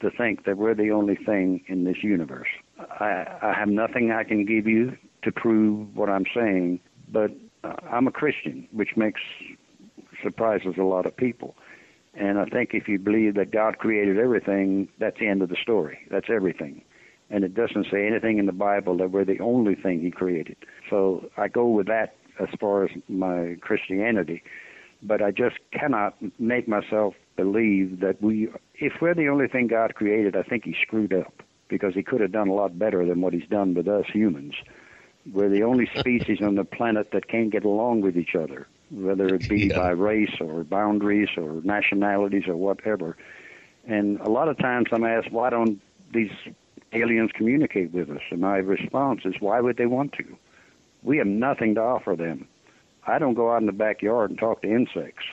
to 0.00 0.10
think 0.10 0.44
that 0.44 0.58
we're 0.58 0.74
the 0.74 0.90
only 0.90 1.16
thing 1.16 1.62
in 1.68 1.84
this 1.84 2.02
universe. 2.02 2.48
I, 2.78 3.24
I 3.40 3.54
have 3.56 3.68
nothing 3.68 4.10
I 4.10 4.24
can 4.24 4.44
give 4.44 4.66
you 4.66 4.96
to 5.22 5.32
prove 5.32 5.96
what 5.96 6.10
I'm 6.10 6.26
saying, 6.34 6.80
but 7.10 7.30
uh, 7.64 7.74
I'm 7.90 8.06
a 8.06 8.10
Christian, 8.10 8.68
which 8.72 8.90
makes 8.96 9.20
surprises 10.22 10.74
a 10.78 10.82
lot 10.82 11.06
of 11.06 11.16
people. 11.16 11.54
And 12.16 12.38
I 12.38 12.46
think 12.46 12.70
if 12.72 12.88
you 12.88 12.98
believe 12.98 13.34
that 13.34 13.50
God 13.50 13.78
created 13.78 14.18
everything, 14.18 14.88
that's 14.98 15.18
the 15.18 15.28
end 15.28 15.42
of 15.42 15.50
the 15.50 15.56
story. 15.60 15.98
That's 16.10 16.28
everything. 16.30 16.82
And 17.28 17.44
it 17.44 17.54
doesn't 17.54 17.88
say 17.90 18.06
anything 18.06 18.38
in 18.38 18.46
the 18.46 18.52
Bible 18.52 18.96
that 18.98 19.10
we're 19.10 19.24
the 19.24 19.40
only 19.40 19.74
thing 19.74 20.00
He 20.00 20.10
created. 20.10 20.56
So 20.88 21.28
I 21.36 21.48
go 21.48 21.66
with 21.68 21.86
that 21.88 22.14
as 22.40 22.48
far 22.58 22.84
as 22.84 22.90
my 23.08 23.56
Christianity. 23.60 24.42
But 25.02 25.20
I 25.20 25.30
just 25.30 25.56
cannot 25.72 26.16
make 26.38 26.66
myself 26.66 27.14
believe 27.36 28.00
that 28.00 28.22
we, 28.22 28.48
if 28.76 28.94
we're 29.02 29.14
the 29.14 29.28
only 29.28 29.46
thing 29.46 29.66
God 29.66 29.94
created, 29.94 30.36
I 30.36 30.42
think 30.42 30.64
He 30.64 30.74
screwed 30.80 31.12
up 31.12 31.42
because 31.68 31.94
He 31.94 32.02
could 32.02 32.22
have 32.22 32.32
done 32.32 32.48
a 32.48 32.54
lot 32.54 32.78
better 32.78 33.04
than 33.04 33.20
what 33.20 33.34
He's 33.34 33.48
done 33.50 33.74
with 33.74 33.88
us 33.88 34.06
humans. 34.10 34.54
We're 35.30 35.50
the 35.50 35.64
only 35.64 35.90
species 35.98 36.38
on 36.40 36.54
the 36.54 36.64
planet 36.64 37.10
that 37.12 37.28
can't 37.28 37.50
get 37.50 37.64
along 37.64 38.00
with 38.00 38.16
each 38.16 38.34
other 38.34 38.66
whether 38.90 39.26
it 39.34 39.48
be 39.48 39.66
yeah. 39.66 39.78
by 39.78 39.90
race 39.90 40.34
or 40.40 40.64
boundaries 40.64 41.28
or 41.36 41.60
nationalities 41.64 42.44
or 42.46 42.56
whatever. 42.56 43.16
And 43.86 44.20
a 44.20 44.28
lot 44.28 44.48
of 44.48 44.58
times 44.58 44.88
I'm 44.92 45.04
asked, 45.04 45.30
why 45.30 45.50
don't 45.50 45.80
these 46.12 46.32
aliens 46.92 47.30
communicate 47.32 47.92
with 47.92 48.10
us? 48.10 48.22
And 48.30 48.40
my 48.40 48.56
response 48.56 49.22
is, 49.24 49.34
why 49.40 49.60
would 49.60 49.76
they 49.76 49.86
want 49.86 50.12
to? 50.14 50.36
We 51.02 51.18
have 51.18 51.26
nothing 51.26 51.74
to 51.76 51.82
offer 51.82 52.16
them. 52.16 52.48
I 53.06 53.18
don't 53.18 53.34
go 53.34 53.52
out 53.52 53.60
in 53.60 53.66
the 53.66 53.72
backyard 53.72 54.30
and 54.30 54.38
talk 54.38 54.62
to 54.62 54.68
insects. 54.68 55.24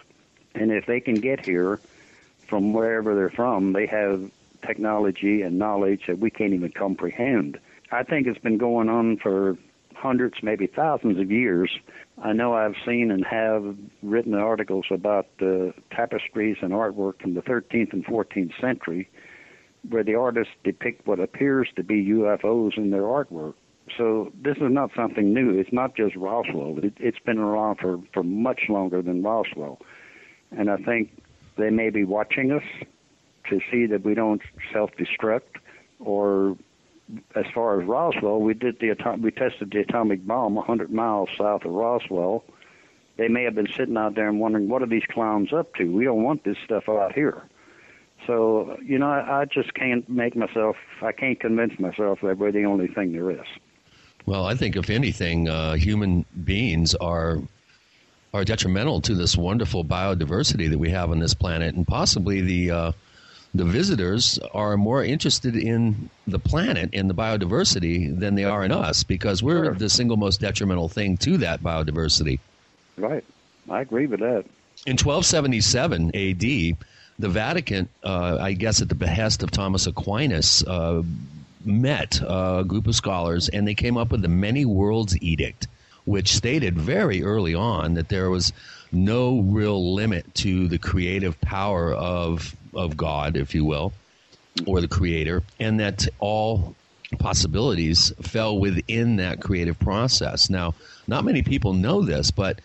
And 0.54 0.72
if 0.72 0.86
they 0.86 1.00
can 1.00 1.16
get 1.16 1.46
here 1.46 1.80
from 2.48 2.74
wherever 2.74 3.16
they're 3.16 3.32
from, 3.32 3.74
they 3.74 3.88
have 3.88 4.30
technology 4.62 5.42
and 5.42 5.58
knowledge 5.58 6.04
that 6.08 6.20
we 6.20 6.30
can't 6.30 6.54
even 6.54 6.72
comprehend. 6.72 7.60
I 7.92 8.04
think 8.04 8.28
it's 8.28 8.40
been 8.40 8.58
going 8.58 8.90
on 8.90 9.18
for 9.18 9.58
hundreds, 10.04 10.36
maybe 10.44 10.68
thousands 10.68 11.20
of 11.20 11.32
years. 11.32 11.72
I 12.22 12.34
know 12.34 12.54
I've 12.54 12.76
seen 12.86 13.10
and 13.10 13.26
have 13.26 13.76
written 14.04 14.34
articles 14.34 14.86
about 14.92 15.28
uh, 15.42 15.72
tapestries 15.96 16.58
and 16.62 16.74
artwork 16.74 17.22
from 17.22 17.34
the 17.34 17.42
13th 17.42 17.94
and 17.94 18.06
14th 18.06 18.52
century 18.60 19.10
where 19.90 20.04
the 20.04 20.16
artists 20.16 20.54
depict 20.64 21.08
what 21.08 21.20
appears 21.20 21.70
to 21.76 21.84
be 21.84 22.06
UFOs 22.06 22.78
in 22.78 22.92
their 22.92 23.02
artwork. 23.04 23.54
So 23.98 24.32
this 24.42 24.58
is 24.58 24.70
not 24.70 24.92
something 24.96 25.34
new. 25.34 25.58
It's 25.58 25.74
not 25.74 25.96
just 25.96 26.16
Roswell. 26.16 26.78
It, 26.82 26.94
it's 26.98 27.20
been 27.20 27.38
around 27.38 27.78
for, 27.80 28.00
for 28.14 28.24
much 28.24 28.62
longer 28.70 29.02
than 29.02 29.24
Roswell. 29.24 29.80
And 30.52 30.70
I 30.70 30.78
think 30.78 31.22
they 31.58 31.70
may 31.70 31.90
be 31.90 32.04
watching 32.04 32.52
us 32.52 32.64
to 33.50 33.60
see 33.72 33.86
that 33.88 34.04
we 34.04 34.14
don't 34.14 34.42
self-destruct 34.72 35.60
or 36.00 36.58
as 37.36 37.46
far 37.54 37.82
as 37.82 37.88
Roswell, 37.88 38.40
we 38.40 38.54
did 38.54 38.80
the 38.80 38.96
we 39.20 39.32
tested 39.32 39.72
the 39.72 39.80
atomic 39.80 40.26
bomb 40.26 40.56
100 40.56 40.92
miles 40.92 41.30
south 41.38 41.66
of 41.66 41.72
Roswell. 41.72 42.44
They 43.18 43.28
may 43.28 43.44
have 43.44 43.56
been 43.56 43.72
sitting 43.76 43.98
out 43.98 44.16
there 44.16 44.28
and 44.28 44.40
wondering 44.40 44.70
what 44.70 44.82
are 44.82 44.88
these 44.88 45.06
clowns 45.10 45.54
up 45.54 45.76
to. 45.76 45.86
We 45.86 46.06
don't 46.06 46.24
want 46.24 46.44
this 46.44 46.58
stuff 46.66 46.90
out 46.90 47.14
here. 47.14 47.44
So 48.26 48.78
you 48.84 48.98
know, 48.98 49.10
I, 49.10 49.42
I 49.42 49.46
just 49.46 49.74
can't 49.74 50.08
make 50.10 50.36
myself. 50.36 50.78
I 51.02 51.12
can't 51.12 51.40
convince 51.40 51.78
myself 51.80 52.20
that 52.22 52.38
we're 52.38 52.52
the 52.52 52.66
only 52.66 52.88
thing 52.88 53.12
there 53.12 53.32
is. 53.32 53.48
Well, 54.26 54.46
I 54.46 54.56
think 54.56 54.78
if 54.78 54.90
anything, 54.90 55.50
uh, 55.50 55.74
human 55.74 56.26
beings 56.44 56.96
are 56.96 57.40
are 58.34 58.44
detrimental 58.44 59.02
to 59.02 59.14
this 59.14 59.38
wonderful 59.38 59.86
biodiversity 59.86 60.70
that 60.70 60.80
we 60.80 60.90
have 60.90 61.12
on 61.12 61.20
this 61.20 61.34
planet, 61.34 61.76
and 61.76 61.86
possibly 61.86 62.42
the 62.42 62.72
uh, 62.72 62.92
the 63.54 63.66
visitors 63.66 64.40
are 64.54 64.78
more 64.78 65.04
interested 65.04 65.56
in 65.56 66.10
the 66.26 66.40
planet 66.40 66.90
and 66.94 67.10
the 67.10 67.14
biodiversity 67.14 68.18
than 68.18 68.36
they 68.36 68.46
are 68.46 68.66
in 68.66 68.72
us 68.72 69.04
because 69.04 69.44
we're 69.44 69.66
sure. 69.66 69.74
the 69.76 69.90
single 69.90 70.18
most 70.18 70.42
detrimental 70.42 70.90
thing 70.90 71.18
to 71.18 71.38
that 71.38 71.62
biodiversity. 71.62 72.40
Right. 72.98 73.24
I 73.70 73.82
agree 73.82 74.08
with 74.08 74.22
that. 74.22 74.46
In 74.86 74.98
1277 74.98 76.08
AD, 76.16 76.78
the 77.20 77.30
Vatican, 77.30 77.88
uh, 78.04 78.38
I 78.42 78.54
guess 78.54 78.82
at 78.82 78.90
the 78.90 78.96
behest 78.96 79.44
of 79.44 79.52
Thomas 79.52 79.86
Aquinas, 79.86 80.64
uh, 80.64 81.04
met 81.64 82.20
a 82.28 82.64
group 82.68 82.88
of 82.88 82.96
scholars 82.96 83.50
and 83.50 83.68
they 83.68 83.76
came 83.76 83.98
up 83.98 84.12
with 84.12 84.22
the 84.22 84.28
Many 84.28 84.66
Worlds 84.66 85.16
Edict, 85.22 85.68
which 86.06 86.34
stated 86.34 86.78
very 86.78 87.24
early 87.24 87.54
on 87.54 87.94
that 87.94 88.10
there 88.10 88.30
was 88.30 88.52
no 88.94 89.40
real 89.40 89.94
limit 89.94 90.34
to 90.36 90.68
the 90.68 90.78
creative 90.78 91.40
power 91.42 91.94
of 91.94 92.56
of 92.74 92.98
God, 92.98 93.38
if 93.38 93.54
you 93.54 93.66
will, 93.66 93.94
or 94.66 94.82
the 94.82 94.88
creator, 94.88 95.44
and 95.60 95.80
that 95.80 96.08
all 96.20 96.76
possibilities 97.20 98.12
fell 98.22 98.58
within 98.58 99.18
that 99.18 99.40
creative 99.40 99.78
process. 99.78 100.50
Now, 100.50 100.74
not 101.08 101.24
many 101.24 101.44
people 101.44 101.74
know 101.74 102.02
this, 102.02 102.32
but 102.32 102.60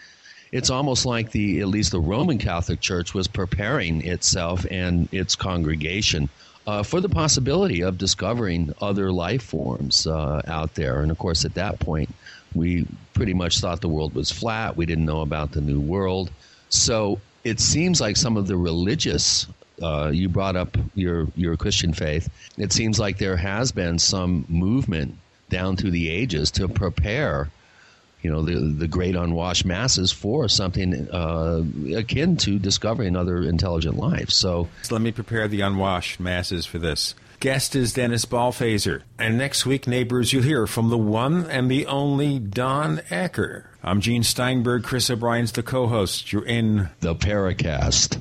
it's 0.53 0.71
almost 0.71 1.05
like 1.05 1.31
the 1.31 1.61
at 1.61 1.69
least 1.69 1.93
the 1.93 2.01
Roman 2.01 2.39
Catholic 2.39 2.81
Church 2.81 3.13
was 3.13 3.29
preparing 3.29 4.07
itself 4.07 4.65
and 4.71 5.09
its 5.13 5.37
congregation 5.37 6.29
uh, 6.67 6.83
for 6.83 7.01
the 7.01 7.09
possibility 7.09 7.83
of 7.83 7.99
discovering 7.99 8.73
other 8.81 9.11
life 9.13 9.43
forms 9.43 10.07
uh, 10.07 10.43
out 10.47 10.75
there. 10.75 11.01
And 11.01 11.11
of 11.11 11.19
course, 11.19 11.45
at 11.45 11.55
that 11.55 11.81
point, 11.81 12.15
we 12.59 12.87
pretty 13.15 13.35
much 13.35 13.61
thought 13.61 13.81
the 13.81 13.89
world 13.89 14.15
was 14.15 14.31
flat. 14.31 14.77
We 14.77 14.85
didn't 14.85 15.07
know 15.07 15.23
about 15.23 15.53
the 15.53 15.61
new 15.61 15.81
world. 15.81 16.31
So 16.69 17.21
it 17.45 17.61
seems 17.61 18.01
like 18.01 18.17
some 18.17 18.37
of 18.37 18.47
the 18.47 18.57
religious 18.57 19.47
uh, 19.83 20.11
you 20.13 20.29
brought 20.29 20.57
up 20.57 20.77
your 20.95 21.29
your 21.37 21.57
Christian 21.57 21.93
faith. 21.93 22.29
It 22.57 22.73
seems 22.73 22.99
like 22.99 23.19
there 23.19 23.37
has 23.37 23.73
been 23.73 23.99
some 23.99 24.45
movement 24.49 25.17
down 25.49 25.77
through 25.77 25.93
the 25.93 26.11
ages 26.11 26.51
to 26.53 26.69
prepare, 26.69 27.49
you 28.23 28.31
know, 28.31 28.43
the 28.43 28.59
the 28.59 28.89
great 28.89 29.15
unwashed 29.15 29.65
masses 29.65 30.11
for 30.13 30.49
something 30.49 31.09
uh, 31.11 31.63
akin 31.95 32.37
to 32.39 32.59
discovering 32.59 33.17
other 33.17 33.43
intelligent 33.43 33.97
life. 33.97 34.31
So, 34.31 34.69
so 34.83 34.95
let 34.95 35.03
me 35.03 35.13
prepare 35.13 35.49
the 35.49 35.61
unwashed 35.61 36.19
masses 36.19 36.67
for 36.67 36.79
this. 36.79 37.15
Guest 37.41 37.77
is 37.77 37.93
Dennis 37.93 38.25
Balthaser. 38.25 39.03
And 39.17 39.39
next 39.39 39.65
week, 39.65 39.87
neighbors, 39.87 40.33
you'll 40.33 40.43
hear 40.43 40.67
from 40.67 40.89
the 40.89 40.99
one 40.99 41.47
and 41.47 41.71
the 41.71 41.87
only 41.87 42.41
Don 42.41 42.99
Ecker. 43.11 43.67
I'm 43.81 44.01
Gene 44.01 44.25
Steinberg. 44.25 44.83
Chris 44.83 45.09
O'Brien's 45.09 45.53
the 45.53 45.63
co 45.63 45.87
host. 45.87 46.33
You're 46.33 46.45
in 46.45 46.89
the 47.01 47.15
Paracast. 47.15 48.21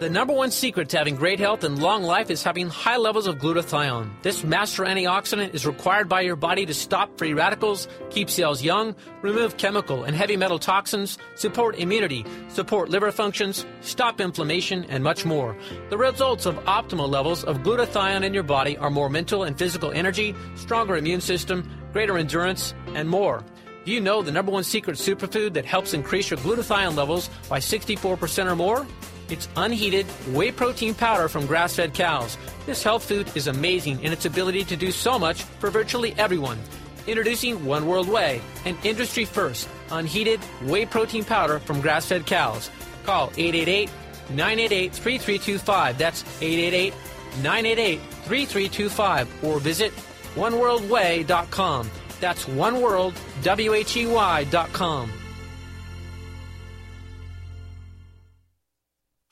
The 0.00 0.08
number 0.08 0.32
one 0.32 0.52
secret 0.52 0.90
to 0.90 0.98
having 0.98 1.16
great 1.16 1.40
health 1.40 1.64
and 1.64 1.82
long 1.82 2.04
life 2.04 2.30
is 2.30 2.44
having 2.44 2.68
high 2.68 2.98
levels 2.98 3.26
of 3.26 3.38
glutathione. 3.38 4.08
This 4.22 4.44
master 4.44 4.84
antioxidant 4.84 5.54
is 5.54 5.66
required 5.66 6.08
by 6.08 6.20
your 6.20 6.36
body 6.36 6.64
to 6.66 6.72
stop 6.72 7.18
free 7.18 7.34
radicals, 7.34 7.88
keep 8.08 8.30
cells 8.30 8.62
young, 8.62 8.94
remove 9.22 9.56
chemical 9.56 10.04
and 10.04 10.14
heavy 10.14 10.36
metal 10.36 10.60
toxins, 10.60 11.18
support 11.34 11.76
immunity, 11.80 12.24
support 12.46 12.90
liver 12.90 13.10
functions, 13.10 13.66
stop 13.80 14.20
inflammation, 14.20 14.84
and 14.84 15.02
much 15.02 15.24
more. 15.24 15.56
The 15.90 15.98
results 15.98 16.46
of 16.46 16.54
optimal 16.66 17.08
levels 17.08 17.42
of 17.42 17.64
glutathione 17.64 18.22
in 18.22 18.32
your 18.32 18.44
body 18.44 18.78
are 18.78 18.90
more 18.90 19.10
mental 19.10 19.42
and 19.42 19.58
physical 19.58 19.90
energy, 19.90 20.32
stronger 20.54 20.96
immune 20.96 21.22
system, 21.22 21.68
greater 21.92 22.16
endurance, 22.16 22.72
and 22.94 23.08
more. 23.08 23.42
Do 23.84 23.90
you 23.90 24.00
know 24.00 24.22
the 24.22 24.30
number 24.30 24.52
one 24.52 24.62
secret 24.62 24.96
superfood 24.96 25.54
that 25.54 25.64
helps 25.64 25.92
increase 25.92 26.30
your 26.30 26.38
glutathione 26.38 26.94
levels 26.94 27.30
by 27.48 27.58
64% 27.58 28.46
or 28.46 28.54
more? 28.54 28.86
It's 29.30 29.48
unheated 29.56 30.06
whey 30.32 30.52
protein 30.52 30.94
powder 30.94 31.28
from 31.28 31.46
grass 31.46 31.76
fed 31.76 31.94
cows. 31.94 32.38
This 32.66 32.82
health 32.82 33.04
food 33.04 33.30
is 33.36 33.46
amazing 33.46 34.02
in 34.02 34.12
its 34.12 34.24
ability 34.24 34.64
to 34.64 34.76
do 34.76 34.90
so 34.90 35.18
much 35.18 35.42
for 35.42 35.70
virtually 35.70 36.14
everyone. 36.16 36.58
Introducing 37.06 37.64
One 37.64 37.86
World 37.86 38.08
Whey, 38.08 38.40
an 38.64 38.76
industry 38.84 39.24
first, 39.24 39.68
unheated 39.90 40.40
whey 40.64 40.86
protein 40.86 41.24
powder 41.24 41.58
from 41.58 41.80
grass 41.80 42.06
fed 42.06 42.26
cows. 42.26 42.70
Call 43.04 43.32
888 43.36 43.90
988 44.30 44.92
3325. 44.92 45.98
That's 45.98 46.22
888 46.42 46.94
988 47.42 48.00
3325. 48.00 49.44
Or 49.44 49.58
visit 49.58 49.92
oneworldwhey.com. 50.34 51.90
That's 52.20 52.44
oneworld, 52.46 53.14
W 53.42 53.74
H 53.74 53.96
E 53.96 54.06
Y.com. 54.06 55.12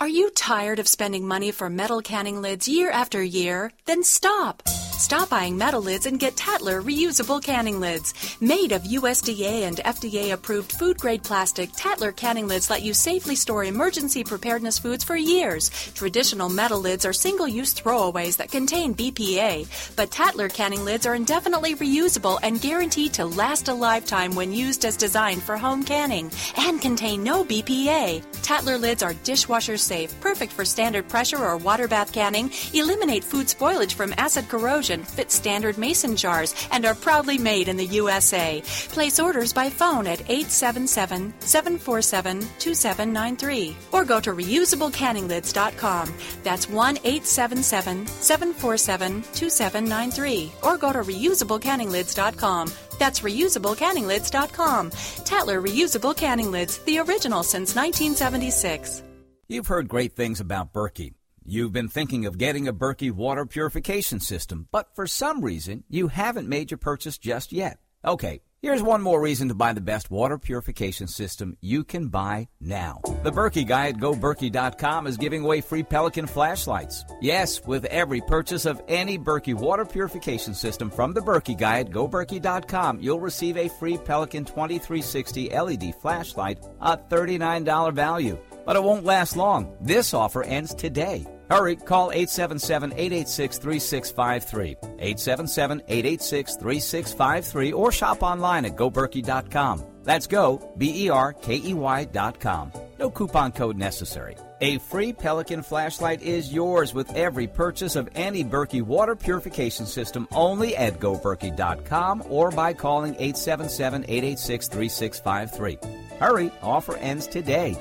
Are 0.06 0.18
you 0.20 0.30
tired 0.30 0.78
of 0.78 0.86
spending 0.86 1.26
money 1.26 1.50
for 1.50 1.68
metal 1.68 2.00
canning 2.00 2.40
lids 2.40 2.68
year 2.68 2.92
after 2.92 3.20
year? 3.20 3.72
Then 3.86 4.04
stop! 4.04 4.62
Stop 4.98 5.28
buying 5.28 5.58
metal 5.58 5.82
lids 5.82 6.06
and 6.06 6.18
get 6.18 6.36
Tatler 6.36 6.80
reusable 6.80 7.42
canning 7.42 7.80
lids. 7.80 8.14
Made 8.40 8.72
of 8.72 8.82
USDA 8.82 9.62
and 9.62 9.76
FDA 9.76 10.32
approved 10.32 10.72
food 10.72 10.98
grade 10.98 11.22
plastic, 11.22 11.70
Tatler 11.72 12.16
canning 12.16 12.48
lids 12.48 12.70
let 12.70 12.80
you 12.80 12.94
safely 12.94 13.36
store 13.36 13.64
emergency 13.64 14.24
preparedness 14.24 14.78
foods 14.78 15.04
for 15.04 15.14
years. 15.14 15.68
Traditional 15.94 16.48
metal 16.48 16.80
lids 16.80 17.04
are 17.04 17.12
single 17.12 17.46
use 17.46 17.74
throwaways 17.74 18.38
that 18.38 18.50
contain 18.50 18.94
BPA, 18.94 19.68
but 19.96 20.10
Tatler 20.10 20.48
canning 20.48 20.82
lids 20.82 21.04
are 21.04 21.14
indefinitely 21.14 21.74
reusable 21.74 22.38
and 22.42 22.62
guaranteed 22.62 23.12
to 23.14 23.26
last 23.26 23.68
a 23.68 23.74
lifetime 23.74 24.34
when 24.34 24.50
used 24.50 24.86
as 24.86 24.96
designed 24.96 25.42
for 25.42 25.58
home 25.58 25.84
canning 25.84 26.30
and 26.56 26.80
contain 26.80 27.22
no 27.22 27.44
BPA. 27.44 28.24
Tatler 28.42 28.80
lids 28.80 29.02
are 29.02 29.14
dishwasher 29.24 29.76
safe, 29.76 30.18
perfect 30.22 30.52
for 30.52 30.64
standard 30.64 31.06
pressure 31.06 31.44
or 31.44 31.58
water 31.58 31.86
bath 31.86 32.14
canning, 32.14 32.50
eliminate 32.72 33.22
food 33.22 33.46
spoilage 33.46 33.92
from 33.92 34.14
acid 34.16 34.48
corrosion 34.48 34.85
fit 35.04 35.30
standard 35.32 35.78
mason 35.78 36.16
jars 36.16 36.54
and 36.70 36.84
are 36.84 36.94
proudly 36.94 37.38
made 37.38 37.68
in 37.68 37.76
the 37.76 37.84
USA. 38.00 38.62
Place 38.88 39.18
orders 39.18 39.52
by 39.52 39.70
phone 39.70 40.06
at 40.06 40.20
877 40.22 41.34
747 41.40 42.40
2793 42.58 43.76
or 43.92 44.04
go 44.04 44.20
to 44.20 44.32
reusablecanninglids.com. 44.32 46.14
That's 46.42 46.68
1 46.68 46.96
877 46.98 48.06
747 48.06 49.22
2793 49.22 50.52
or 50.62 50.78
go 50.78 50.92
to 50.92 51.00
reusablecanninglids.com. 51.00 52.72
That's 52.98 53.20
reusablecanninglids.com. 53.20 54.90
Tatler 54.90 55.60
Reusable 55.60 56.16
Canning 56.16 56.50
Lids, 56.50 56.78
the 56.78 56.98
original 56.98 57.42
since 57.42 57.74
1976. 57.74 59.02
You've 59.48 59.66
heard 59.66 59.88
great 59.88 60.14
things 60.14 60.40
about 60.40 60.72
Berkey. 60.72 61.14
You've 61.48 61.72
been 61.72 61.88
thinking 61.88 62.26
of 62.26 62.38
getting 62.38 62.66
a 62.66 62.72
Berkey 62.72 63.12
water 63.12 63.46
purification 63.46 64.18
system, 64.18 64.66
but 64.72 64.96
for 64.96 65.06
some 65.06 65.42
reason 65.42 65.84
you 65.88 66.08
haven't 66.08 66.48
made 66.48 66.72
your 66.72 66.78
purchase 66.78 67.18
just 67.18 67.52
yet. 67.52 67.78
Okay, 68.04 68.40
here's 68.60 68.82
one 68.82 69.00
more 69.00 69.20
reason 69.20 69.46
to 69.46 69.54
buy 69.54 69.72
the 69.72 69.80
best 69.80 70.10
water 70.10 70.38
purification 70.38 71.06
system 71.06 71.56
you 71.60 71.84
can 71.84 72.08
buy 72.08 72.48
now. 72.60 73.00
The 73.22 73.30
Berkey 73.30 73.64
guy 73.64 73.90
at 73.90 73.98
GoBerkey.com 73.98 75.06
is 75.06 75.16
giving 75.16 75.44
away 75.44 75.60
free 75.60 75.84
Pelican 75.84 76.26
flashlights. 76.26 77.04
Yes, 77.20 77.62
with 77.64 77.84
every 77.84 78.22
purchase 78.22 78.66
of 78.66 78.82
any 78.88 79.16
Berkey 79.16 79.54
water 79.54 79.84
purification 79.84 80.52
system 80.52 80.90
from 80.90 81.12
the 81.12 81.20
Berkey 81.20 81.56
guy 81.56 81.78
at 81.78 81.90
GoBerkey.com, 81.90 82.98
you'll 83.00 83.20
receive 83.20 83.56
a 83.56 83.68
free 83.68 83.98
Pelican 83.98 84.44
2360 84.44 85.50
LED 85.50 85.94
flashlight, 86.02 86.58
a 86.80 86.96
$39 86.96 87.94
value. 87.94 88.36
But 88.66 88.76
it 88.76 88.82
won't 88.82 89.04
last 89.04 89.36
long. 89.36 89.74
This 89.80 90.12
offer 90.12 90.42
ends 90.42 90.74
today. 90.74 91.24
Hurry, 91.48 91.76
call 91.76 92.10
877 92.10 92.92
886 92.92 93.58
3653. 93.58 94.76
877 94.98 95.82
886 95.86 96.56
3653 96.56 97.72
or 97.72 97.92
shop 97.92 98.22
online 98.22 98.64
at 98.64 98.76
goberkey.com. 98.76 99.84
That's 100.02 100.26
go, 100.26 100.72
B 100.76 101.06
E 101.06 101.08
R 101.08 101.32
K 101.32 101.60
E 101.64 101.74
Y.com. 101.74 102.72
No 102.98 103.10
coupon 103.10 103.52
code 103.52 103.76
necessary. 103.76 104.36
A 104.60 104.78
free 104.78 105.12
Pelican 105.12 105.62
flashlight 105.62 106.22
is 106.22 106.52
yours 106.52 106.94
with 106.94 107.14
every 107.14 107.46
purchase 107.46 107.94
of 107.94 108.08
any 108.14 108.42
Berkey 108.42 108.82
water 108.82 109.14
purification 109.14 109.84
system 109.84 110.26
only 110.32 110.74
at 110.76 110.98
goberkey.com 110.98 112.24
or 112.30 112.50
by 112.50 112.72
calling 112.72 113.14
877 113.14 114.04
886 114.04 114.68
3653. 114.68 115.78
Hurry, 116.18 116.50
offer 116.62 116.96
ends 116.96 117.26
today. 117.26 117.76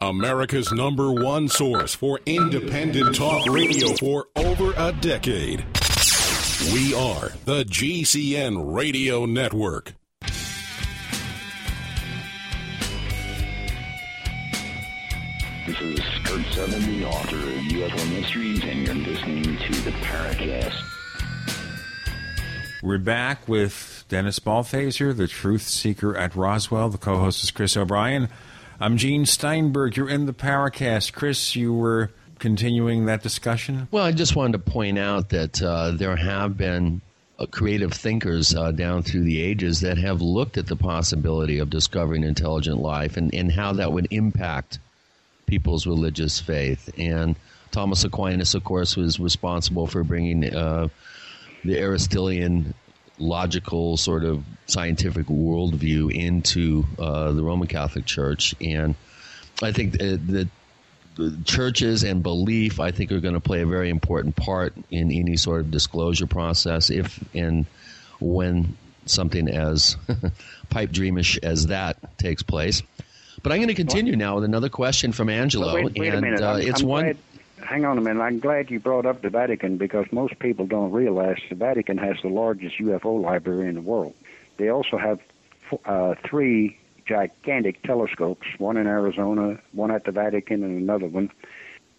America's 0.00 0.72
number 0.72 1.10
one 1.10 1.48
source 1.48 1.92
for 1.92 2.20
independent 2.24 3.16
talk 3.16 3.44
radio 3.48 3.88
for 3.96 4.28
over 4.36 4.72
a 4.76 4.92
decade. 4.92 5.64
We 6.72 6.94
are 6.94 7.32
the 7.46 7.64
GCN 7.64 8.72
Radio 8.72 9.26
Network. 9.26 9.94
This 15.66 15.80
is 15.80 16.00
Kurt 16.22 16.46
Southern, 16.52 17.00
the 17.00 17.04
author 17.04 17.36
of 17.36 17.42
UFO 17.42 18.20
Mysteries, 18.20 18.62
and 18.62 18.86
you're 18.86 18.94
listening 18.94 19.42
to 19.42 19.72
the 19.82 19.90
Paracast. 19.90 20.80
We're 22.84 22.98
back 22.98 23.48
with 23.48 24.04
Dennis 24.08 24.38
Balthaser, 24.38 25.16
the 25.16 25.26
truth 25.26 25.62
seeker 25.62 26.16
at 26.16 26.36
Roswell. 26.36 26.88
The 26.88 26.98
co 26.98 27.18
host 27.18 27.42
is 27.42 27.50
Chris 27.50 27.76
O'Brien. 27.76 28.28
I'm 28.80 28.96
Gene 28.96 29.26
Steinberg. 29.26 29.96
You're 29.96 30.08
in 30.08 30.26
the 30.26 30.32
Paracast. 30.32 31.12
Chris, 31.12 31.56
you 31.56 31.74
were 31.74 32.12
continuing 32.38 33.06
that 33.06 33.24
discussion? 33.24 33.88
Well, 33.90 34.04
I 34.04 34.12
just 34.12 34.36
wanted 34.36 34.52
to 34.64 34.70
point 34.70 34.98
out 35.00 35.30
that 35.30 35.60
uh, 35.60 35.90
there 35.90 36.14
have 36.14 36.56
been 36.56 37.00
uh, 37.40 37.46
creative 37.46 37.92
thinkers 37.92 38.54
uh, 38.54 38.70
down 38.70 39.02
through 39.02 39.24
the 39.24 39.42
ages 39.42 39.80
that 39.80 39.98
have 39.98 40.22
looked 40.22 40.56
at 40.56 40.68
the 40.68 40.76
possibility 40.76 41.58
of 41.58 41.70
discovering 41.70 42.22
intelligent 42.22 42.78
life 42.78 43.16
and, 43.16 43.34
and 43.34 43.50
how 43.50 43.72
that 43.72 43.92
would 43.92 44.06
impact 44.12 44.78
people's 45.46 45.84
religious 45.84 46.38
faith. 46.38 46.88
And 46.96 47.34
Thomas 47.72 48.04
Aquinas, 48.04 48.54
of 48.54 48.62
course, 48.62 48.96
was 48.96 49.18
responsible 49.18 49.88
for 49.88 50.04
bringing 50.04 50.54
uh, 50.54 50.86
the 51.64 51.80
Aristotelian 51.80 52.74
logical 53.18 53.96
sort 53.96 54.24
of 54.24 54.44
scientific 54.66 55.26
worldview 55.26 56.12
into 56.12 56.84
uh, 56.98 57.32
the 57.32 57.42
Roman 57.42 57.68
Catholic 57.68 58.04
Church. 58.04 58.54
And 58.60 58.94
I 59.62 59.72
think 59.72 59.98
that 59.98 60.48
churches 61.44 62.04
and 62.04 62.22
belief, 62.22 62.80
I 62.80 62.90
think, 62.90 63.10
are 63.12 63.20
going 63.20 63.34
to 63.34 63.40
play 63.40 63.62
a 63.62 63.66
very 63.66 63.90
important 63.90 64.36
part 64.36 64.74
in 64.90 65.10
any 65.10 65.36
sort 65.36 65.60
of 65.60 65.70
disclosure 65.70 66.26
process 66.26 66.90
if 66.90 67.22
and 67.34 67.66
when 68.20 68.76
something 69.06 69.48
as 69.48 69.96
pipe 70.70 70.90
dreamish 70.90 71.38
as 71.42 71.66
that 71.68 72.18
takes 72.18 72.42
place. 72.42 72.82
But 73.42 73.52
I'm 73.52 73.58
going 73.58 73.68
to 73.68 73.74
continue 73.74 74.16
now 74.16 74.36
with 74.36 74.44
another 74.44 74.68
question 74.68 75.12
from 75.12 75.28
Angelo, 75.28 75.74
wait, 75.74 75.96
wait 75.96 76.14
and 76.14 76.40
uh, 76.40 76.56
it's 76.58 76.82
I'm 76.82 76.88
one. 76.88 77.04
Glad, 77.04 77.18
hang 77.68 77.84
on 77.84 77.98
a 77.98 78.00
minute. 78.00 78.22
I'm 78.22 78.38
glad 78.38 78.70
you 78.70 78.80
brought 78.80 79.04
up 79.04 79.20
the 79.20 79.28
Vatican 79.28 79.76
because 79.76 80.06
most 80.10 80.38
people 80.38 80.66
don't 80.66 80.90
realize 80.90 81.36
the 81.50 81.54
Vatican 81.54 81.98
has 81.98 82.16
the 82.22 82.30
largest 82.30 82.78
UFO 82.78 83.20
library 83.20 83.68
in 83.68 83.74
the 83.74 83.82
world. 83.82 84.14
They 84.56 84.70
also 84.70 84.96
have 84.96 85.20
uh, 85.84 86.14
three 86.24 86.78
gigantic 87.04 87.82
telescopes, 87.82 88.46
one 88.56 88.78
in 88.78 88.86
Arizona, 88.86 89.58
one 89.72 89.90
at 89.90 90.04
the 90.04 90.12
Vatican, 90.12 90.64
and 90.64 90.80
another 90.80 91.06
one. 91.06 91.30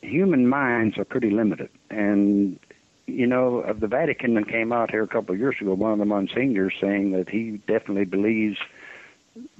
Human 0.01 0.47
minds 0.47 0.97
are 0.97 1.05
pretty 1.05 1.29
limited, 1.29 1.69
and 1.91 2.59
you 3.05 3.27
know, 3.27 3.57
of 3.57 3.79
the 3.79 3.87
Vatican 3.87 4.33
that 4.35 4.47
came 4.47 4.71
out 4.71 4.89
here 4.89 5.03
a 5.03 5.07
couple 5.07 5.33
of 5.33 5.39
years 5.39 5.55
ago, 5.61 5.73
one 5.75 5.91
of 5.91 5.99
the 5.99 6.05
monsignors 6.05 6.73
saying 6.81 7.11
that 7.11 7.29
he 7.29 7.61
definitely 7.67 8.05
believes 8.05 8.57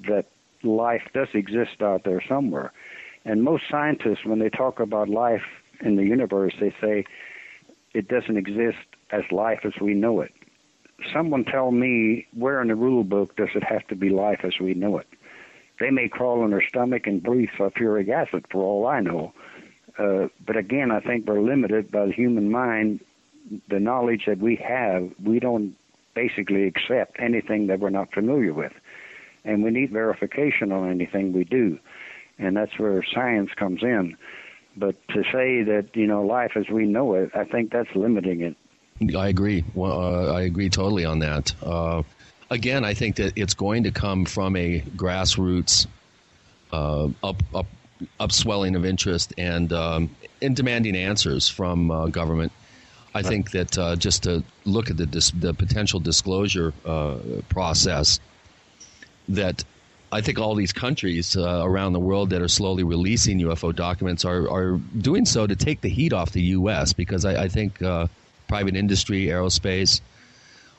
that 0.07 0.25
life 0.63 1.03
does 1.13 1.29
exist 1.33 1.81
out 1.81 2.03
there 2.03 2.21
somewhere. 2.27 2.71
And 3.25 3.43
most 3.43 3.63
scientists, 3.69 4.23
when 4.23 4.39
they 4.39 4.49
talk 4.49 4.79
about 4.79 5.09
life 5.09 5.43
in 5.81 5.95
the 5.95 6.03
universe, 6.03 6.53
they 6.59 6.73
say 6.81 7.05
it 7.93 8.07
doesn't 8.07 8.37
exist 8.37 8.77
as 9.11 9.23
life 9.31 9.61
as 9.63 9.73
we 9.81 9.93
know 9.93 10.21
it. 10.21 10.33
Someone 11.13 11.45
tell 11.45 11.71
me 11.71 12.27
where 12.33 12.61
in 12.61 12.67
the 12.67 12.75
rule 12.75 13.03
book 13.03 13.35
does 13.35 13.49
it 13.55 13.63
have 13.63 13.87
to 13.87 13.95
be 13.95 14.09
life 14.09 14.41
as 14.43 14.59
we 14.59 14.73
know 14.73 14.97
it? 14.97 15.07
They 15.79 15.91
may 15.91 16.09
crawl 16.09 16.43
on 16.43 16.51
their 16.51 16.65
stomach 16.67 17.07
and 17.07 17.23
breathe 17.23 17.49
sulfuric 17.57 18.09
acid 18.09 18.45
for 18.51 18.61
all 18.61 18.85
I 18.85 18.99
know. 18.99 19.33
Uh, 19.97 20.27
but 20.45 20.57
again, 20.57 20.91
I 20.91 20.99
think 20.99 21.25
we're 21.25 21.41
limited 21.41 21.91
by 21.91 22.07
the 22.07 22.11
human 22.11 22.51
mind. 22.51 22.99
The 23.69 23.79
knowledge 23.79 24.25
that 24.27 24.39
we 24.39 24.57
have, 24.57 25.09
we 25.23 25.39
don't 25.39 25.75
basically 26.13 26.65
accept 26.65 27.15
anything 27.19 27.67
that 27.67 27.79
we're 27.79 27.89
not 27.89 28.13
familiar 28.13 28.53
with. 28.53 28.73
And 29.45 29.63
we 29.63 29.71
need 29.71 29.91
verification 29.91 30.71
on 30.71 30.89
anything 30.89 31.31
we 31.31 31.45
do. 31.45 31.79
And 32.37 32.57
that's 32.57 32.77
where 32.77 33.03
science 33.03 33.51
comes 33.55 33.81
in. 33.81 34.17
But 34.79 34.95
to 35.09 35.23
say 35.23 35.63
that, 35.63 35.89
you 35.93 36.07
know, 36.07 36.25
life 36.25 36.53
as 36.55 36.69
we 36.69 36.85
know 36.85 37.13
it, 37.15 37.31
I 37.35 37.43
think 37.43 37.71
that's 37.71 37.93
limiting 37.95 38.41
it. 38.41 38.55
I 39.15 39.27
agree. 39.27 39.63
Well, 39.73 40.01
uh, 40.01 40.33
I 40.33 40.41
agree 40.43 40.69
totally 40.69 41.03
on 41.05 41.19
that. 41.19 41.53
Uh, 41.61 42.03
again, 42.49 42.85
I 42.85 42.93
think 42.93 43.17
that 43.17 43.33
it's 43.35 43.53
going 43.53 43.83
to 43.83 43.91
come 43.91 44.25
from 44.25 44.55
a 44.55 44.81
grassroots 44.95 45.87
uh, 46.71 47.09
up 47.23 47.43
up 47.53 47.65
upswelling 48.19 48.75
of 48.75 48.85
interest 48.85 49.33
and 49.37 49.73
um, 49.73 50.09
and 50.41 50.55
demanding 50.55 50.95
answers 50.95 51.49
from 51.49 51.91
uh, 51.91 52.07
government. 52.07 52.51
I 53.13 53.23
think 53.23 53.51
that 53.51 53.77
uh, 53.77 53.95
just 53.95 54.23
to 54.23 54.43
look 54.65 54.89
at 54.89 54.97
the 54.97 55.05
dis- 55.05 55.31
the 55.31 55.53
potential 55.53 55.99
disclosure 55.99 56.73
uh, 56.85 57.17
process, 57.49 58.19
that 59.27 59.63
I 60.11 60.21
think 60.21 60.39
all 60.39 60.55
these 60.55 60.73
countries 60.73 61.37
uh, 61.37 61.61
around 61.63 61.93
the 61.93 61.99
world 61.99 62.31
that 62.31 62.41
are 62.41 62.47
slowly 62.47 62.83
releasing 62.83 63.39
UFO 63.41 63.75
documents 63.75 64.25
are, 64.25 64.49
are 64.49 64.77
doing 64.97 65.25
so 65.25 65.45
to 65.45 65.55
take 65.55 65.81
the 65.81 65.89
heat 65.89 66.13
off 66.13 66.31
the 66.31 66.41
U.S. 66.41 66.93
because 66.93 67.25
I, 67.25 67.43
I 67.43 67.47
think 67.47 67.81
uh, 67.81 68.07
private 68.47 68.75
industry, 68.75 69.27
aerospace, 69.27 70.01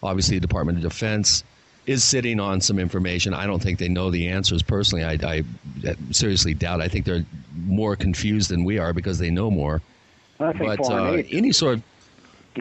obviously 0.02 0.36
the 0.36 0.40
Department 0.40 0.78
of 0.78 0.82
Defense 0.82 1.44
is 1.86 2.02
sitting 2.04 2.40
on 2.40 2.60
some 2.60 2.78
information. 2.78 3.32
I 3.32 3.46
don't 3.46 3.62
think 3.62 3.78
they 3.78 3.88
know 3.88 4.10
the 4.10 4.28
answers 4.28 4.62
personally. 4.62 5.04
I, 5.04 5.18
I 5.22 5.44
seriously 6.10 6.54
doubt. 6.54 6.80
I 6.80 6.88
think 6.88 7.04
they're 7.04 7.24
more 7.64 7.96
confused 7.96 8.50
than 8.50 8.64
we 8.64 8.78
are 8.78 8.92
because 8.92 9.18
they 9.18 9.30
know 9.30 9.50
more. 9.50 9.80
I 10.40 10.52
think 10.52 10.66
but 10.66 10.86
foreign 10.86 11.06
uh, 11.06 11.16
aid, 11.18 11.28
any 11.30 11.52
sort 11.52 11.78
of 11.78 11.82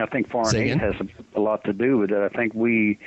I 0.00 0.06
think 0.06 0.28
foreign 0.28 0.54
aid 0.56 0.78
has 0.78 0.94
a, 1.00 1.38
a 1.38 1.40
lot 1.40 1.64
to 1.64 1.72
do 1.72 1.98
with 1.98 2.12
it. 2.12 2.22
I 2.22 2.28
think 2.28 2.54
we 2.54 2.98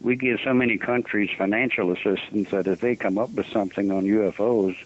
we 0.00 0.16
give 0.16 0.38
so 0.44 0.54
many 0.54 0.78
countries 0.78 1.30
financial 1.36 1.92
assistance 1.92 2.50
that 2.50 2.66
if 2.66 2.80
they 2.80 2.96
come 2.96 3.18
up 3.18 3.30
with 3.30 3.46
something 3.46 3.90
on 3.90 4.04
UFOs, 4.04 4.76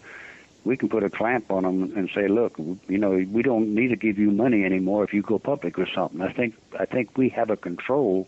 we 0.63 0.77
can 0.77 0.89
put 0.89 1.03
a 1.03 1.09
clamp 1.09 1.51
on 1.51 1.63
them 1.63 1.97
and 1.97 2.09
say, 2.15 2.27
look, 2.27 2.57
you 2.57 2.97
know, 2.97 3.11
we 3.11 3.43
don't 3.43 3.75
need 3.75 3.89
to 3.89 3.95
give 3.95 4.17
you 4.17 4.31
money 4.31 4.63
anymore 4.63 5.03
if 5.03 5.13
you 5.13 5.21
go 5.21 5.37
public 5.37 5.77
with 5.77 5.89
something. 5.93 6.21
I 6.21 6.31
think 6.31 6.55
I 6.79 6.85
think 6.85 7.17
we 7.17 7.29
have 7.29 7.49
a 7.49 7.57
control 7.57 8.27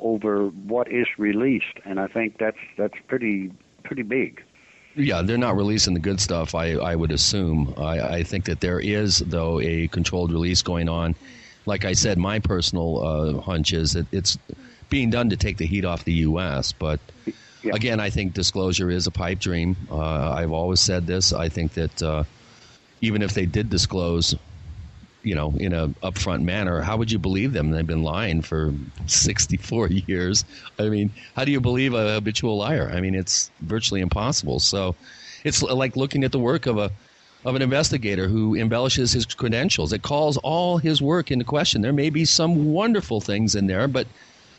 over 0.00 0.48
what 0.48 0.90
is 0.90 1.06
released, 1.18 1.78
and 1.84 1.98
I 2.00 2.06
think 2.06 2.38
that's 2.38 2.58
that's 2.76 2.94
pretty 3.08 3.52
pretty 3.82 4.02
big. 4.02 4.42
Yeah, 4.94 5.22
they're 5.22 5.38
not 5.38 5.56
releasing 5.56 5.94
the 5.94 6.00
good 6.00 6.20
stuff. 6.20 6.54
I, 6.54 6.72
I 6.72 6.94
would 6.96 7.12
assume. 7.12 7.74
I, 7.78 8.18
I 8.18 8.22
think 8.22 8.44
that 8.44 8.60
there 8.60 8.78
is, 8.78 9.20
though, 9.20 9.58
a 9.58 9.88
controlled 9.88 10.32
release 10.32 10.60
going 10.60 10.88
on. 10.88 11.14
Like 11.64 11.86
I 11.86 11.94
said, 11.94 12.18
my 12.18 12.38
personal 12.40 13.02
uh, 13.02 13.40
hunch 13.40 13.72
is 13.72 13.94
that 13.94 14.06
it's 14.12 14.36
being 14.92 15.08
done 15.08 15.30
to 15.30 15.36
take 15.38 15.56
the 15.56 15.64
heat 15.64 15.86
off 15.86 16.04
the 16.04 16.12
U.S. 16.28 16.70
But 16.70 17.00
again, 17.72 17.98
I 17.98 18.10
think 18.10 18.34
disclosure 18.34 18.90
is 18.90 19.06
a 19.06 19.10
pipe 19.10 19.38
dream. 19.38 19.74
Uh, 19.90 20.32
I've 20.32 20.52
always 20.52 20.80
said 20.80 21.06
this. 21.06 21.32
I 21.32 21.48
think 21.48 21.72
that 21.72 22.02
uh, 22.02 22.24
even 23.00 23.22
if 23.22 23.32
they 23.32 23.46
did 23.46 23.70
disclose, 23.70 24.34
you 25.22 25.34
know, 25.34 25.54
in 25.58 25.72
a 25.72 25.88
upfront 26.04 26.42
manner, 26.42 26.82
how 26.82 26.98
would 26.98 27.10
you 27.10 27.18
believe 27.18 27.54
them? 27.54 27.70
They've 27.70 27.86
been 27.86 28.02
lying 28.02 28.42
for 28.42 28.74
64 29.06 29.88
years. 30.08 30.44
I 30.78 30.90
mean, 30.90 31.10
how 31.34 31.46
do 31.46 31.52
you 31.52 31.60
believe 31.60 31.94
a 31.94 32.12
habitual 32.12 32.58
liar? 32.58 32.92
I 32.94 33.00
mean, 33.00 33.14
it's 33.14 33.50
virtually 33.62 34.02
impossible. 34.02 34.60
So 34.60 34.94
it's 35.42 35.62
like 35.62 35.96
looking 35.96 36.22
at 36.22 36.32
the 36.32 36.38
work 36.38 36.66
of 36.66 36.76
a 36.76 36.90
of 37.46 37.56
an 37.56 37.62
investigator 37.62 38.28
who 38.28 38.54
embellishes 38.54 39.10
his 39.10 39.24
credentials. 39.24 39.92
It 39.92 40.02
calls 40.02 40.36
all 40.36 40.76
his 40.76 41.02
work 41.02 41.32
into 41.32 41.44
question. 41.44 41.80
There 41.80 41.92
may 41.92 42.10
be 42.10 42.24
some 42.24 42.72
wonderful 42.72 43.20
things 43.20 43.56
in 43.56 43.66
there, 43.66 43.88
but 43.88 44.06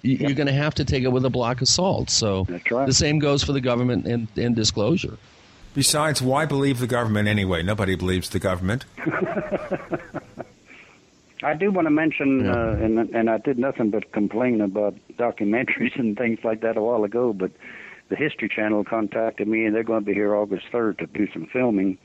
y- 0.03 0.17
you're 0.19 0.33
going 0.33 0.47
to 0.47 0.53
have 0.53 0.75
to 0.75 0.85
take 0.85 1.03
it 1.03 1.11
with 1.11 1.25
a 1.25 1.29
block 1.29 1.61
of 1.61 1.67
salt. 1.67 2.09
So 2.09 2.43
the 2.43 2.93
same 2.93 3.19
goes 3.19 3.43
for 3.43 3.53
the 3.53 3.61
government 3.61 4.05
and, 4.05 4.27
and 4.37 4.55
disclosure. 4.55 5.17
Besides, 5.73 6.21
why 6.21 6.45
believe 6.45 6.79
the 6.79 6.87
government 6.87 7.27
anyway? 7.27 7.63
Nobody 7.63 7.95
believes 7.95 8.29
the 8.29 8.39
government. 8.39 8.85
I 11.43 11.55
do 11.55 11.71
want 11.71 11.87
to 11.87 11.91
mention, 11.91 12.47
uh, 12.47 12.77
and 12.81 12.99
and 13.13 13.29
I 13.29 13.37
did 13.37 13.57
nothing 13.59 13.89
but 13.89 14.11
complain 14.13 14.61
about 14.61 14.95
documentaries 15.17 15.93
and 15.99 16.17
things 16.17 16.39
like 16.43 16.61
that 16.61 16.77
a 16.77 16.81
while 16.81 17.03
ago, 17.03 17.33
but 17.33 17.51
the 18.09 18.15
History 18.15 18.47
Channel 18.47 18.83
contacted 18.85 19.47
me, 19.47 19.65
and 19.65 19.75
they're 19.75 19.83
going 19.83 20.01
to 20.01 20.05
be 20.05 20.13
here 20.13 20.35
August 20.35 20.65
3rd 20.71 20.99
to 20.99 21.05
do 21.07 21.27
some 21.33 21.47
filming, 21.47 21.97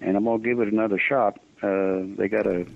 and 0.00 0.16
I'm 0.16 0.24
going 0.24 0.42
to 0.42 0.48
give 0.48 0.60
it 0.60 0.72
another 0.72 0.98
shot. 1.00 1.38
Uh, 1.62 2.02
they 2.16 2.28
got 2.28 2.46
a 2.46 2.66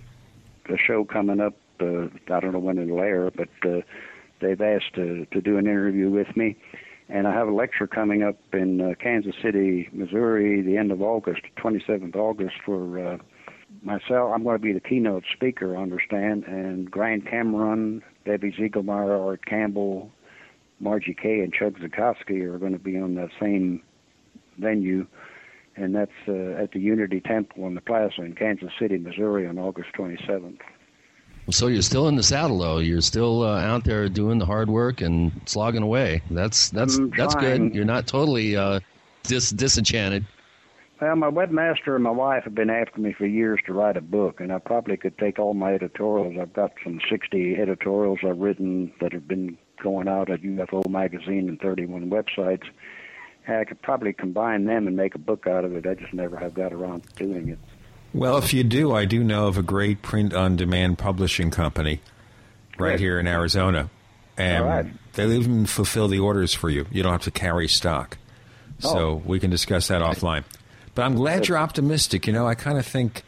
a 0.68 0.76
show 0.78 1.04
coming 1.04 1.40
up. 1.40 1.54
Uh, 1.80 2.06
I 2.32 2.40
don't 2.40 2.52
know 2.52 2.58
when 2.58 2.78
it'll 2.78 3.00
air, 3.00 3.30
but 3.30 3.48
uh, 3.64 3.80
they've 4.40 4.60
asked 4.60 4.94
to 4.94 5.26
to 5.26 5.40
do 5.40 5.58
an 5.58 5.66
interview 5.66 6.10
with 6.10 6.36
me, 6.36 6.56
and 7.08 7.26
I 7.26 7.32
have 7.32 7.48
a 7.48 7.52
lecture 7.52 7.86
coming 7.86 8.22
up 8.22 8.38
in 8.52 8.80
uh, 8.80 8.94
Kansas 9.00 9.34
City, 9.42 9.88
Missouri, 9.92 10.62
the 10.62 10.76
end 10.76 10.92
of 10.92 11.02
August, 11.02 11.42
27th 11.56 12.16
August 12.16 12.54
for. 12.64 12.98
Uh, 12.98 13.18
myself, 13.82 14.32
I'm 14.34 14.42
going 14.42 14.56
to 14.56 14.62
be 14.62 14.72
the 14.72 14.80
keynote 14.80 15.24
speaker, 15.32 15.76
I 15.76 15.82
understand, 15.82 16.44
and 16.44 16.90
Grant 16.90 17.28
Cameron, 17.30 18.02
Debbie 18.26 18.52
Ziegelmeyer, 18.52 19.26
Art 19.26 19.46
Campbell, 19.46 20.10
Margie 20.80 21.14
Kay, 21.14 21.40
and 21.40 21.52
Chuck 21.52 21.74
Zukowski 21.74 22.42
are 22.42 22.58
going 22.58 22.72
to 22.72 22.78
be 22.78 22.98
on 22.98 23.14
that 23.14 23.30
same 23.40 23.82
venue, 24.58 25.06
and 25.76 25.94
that's 25.94 26.10
uh, 26.28 26.62
at 26.62 26.72
the 26.72 26.80
Unity 26.80 27.20
Temple 27.20 27.64
on 27.64 27.74
the 27.74 27.80
Plaza 27.80 28.22
in 28.22 28.34
Kansas 28.34 28.70
City, 28.78 28.98
Missouri, 28.98 29.46
on 29.46 29.58
August 29.58 29.90
27th. 29.96 30.60
So 31.50 31.66
you're 31.66 31.82
still 31.82 32.08
in 32.08 32.16
the 32.16 32.22
saddle, 32.22 32.58
though. 32.58 32.78
You're 32.78 33.00
still 33.00 33.42
uh, 33.42 33.60
out 33.60 33.84
there 33.84 34.08
doing 34.08 34.38
the 34.38 34.46
hard 34.46 34.70
work 34.70 35.00
and 35.00 35.32
slogging 35.46 35.82
away. 35.82 36.22
That's 36.30 36.70
that's 36.70 36.96
I'm 36.96 37.10
that's 37.10 37.34
trying. 37.34 37.68
good. 37.68 37.74
You're 37.74 37.84
not 37.84 38.06
totally 38.06 38.56
uh, 38.56 38.80
dis- 39.24 39.50
disenchanted. 39.50 40.24
Well, 41.00 41.16
my 41.16 41.30
webmaster 41.30 41.94
and 41.94 42.04
my 42.04 42.10
wife 42.10 42.44
have 42.44 42.54
been 42.54 42.68
after 42.68 43.00
me 43.00 43.14
for 43.14 43.24
years 43.24 43.58
to 43.66 43.72
write 43.72 43.96
a 43.96 44.02
book, 44.02 44.40
and 44.40 44.52
I 44.52 44.58
probably 44.58 44.98
could 44.98 45.16
take 45.16 45.38
all 45.38 45.54
my 45.54 45.72
editorials. 45.72 46.36
I've 46.38 46.52
got 46.52 46.72
some 46.84 47.00
60 47.08 47.56
editorials 47.56 48.18
I've 48.22 48.38
written 48.38 48.92
that 49.00 49.12
have 49.14 49.26
been 49.26 49.56
going 49.82 50.08
out 50.08 50.30
at 50.30 50.42
UFO 50.42 50.86
magazine 50.90 51.48
and 51.48 51.58
31 51.58 52.10
websites. 52.10 52.64
And 53.46 53.56
I 53.56 53.64
could 53.64 53.80
probably 53.80 54.12
combine 54.12 54.66
them 54.66 54.86
and 54.86 54.94
make 54.94 55.14
a 55.14 55.18
book 55.18 55.46
out 55.46 55.64
of 55.64 55.74
it. 55.74 55.86
I 55.86 55.94
just 55.94 56.12
never 56.12 56.36
have 56.36 56.52
got 56.52 56.74
around 56.74 57.04
to 57.04 57.24
doing 57.24 57.48
it. 57.48 57.58
Well, 58.12 58.38
if 58.38 58.52
you 58.52 58.64
do, 58.64 58.92
I 58.94 59.04
do 59.04 59.22
know 59.22 59.46
of 59.46 59.56
a 59.56 59.62
great 59.62 60.02
print 60.02 60.34
on 60.34 60.56
demand 60.56 60.98
publishing 60.98 61.50
company 61.50 62.00
right 62.78 62.88
Great. 62.96 63.00
here 63.00 63.20
in 63.20 63.26
Arizona. 63.26 63.88
And 64.36 64.64
All 64.64 64.70
right. 64.70 64.86
they 65.12 65.26
even 65.36 65.66
fulfill 65.66 66.08
the 66.08 66.18
orders 66.18 66.54
for 66.54 66.70
you. 66.70 66.86
You 66.90 67.02
don't 67.02 67.12
have 67.12 67.22
to 67.22 67.30
carry 67.30 67.68
stock. 67.68 68.18
Oh. 68.82 68.92
So 68.92 68.98
Oh. 68.98 69.22
we 69.24 69.38
can 69.38 69.50
discuss 69.50 69.88
that 69.88 70.00
offline. 70.02 70.44
But 70.94 71.02
I'm 71.02 71.14
glad 71.14 71.46
you're 71.46 71.58
optimistic. 71.58 72.26
You 72.26 72.32
know, 72.32 72.46
I 72.48 72.54
kind 72.54 72.78
of 72.78 72.86
think 72.86 73.22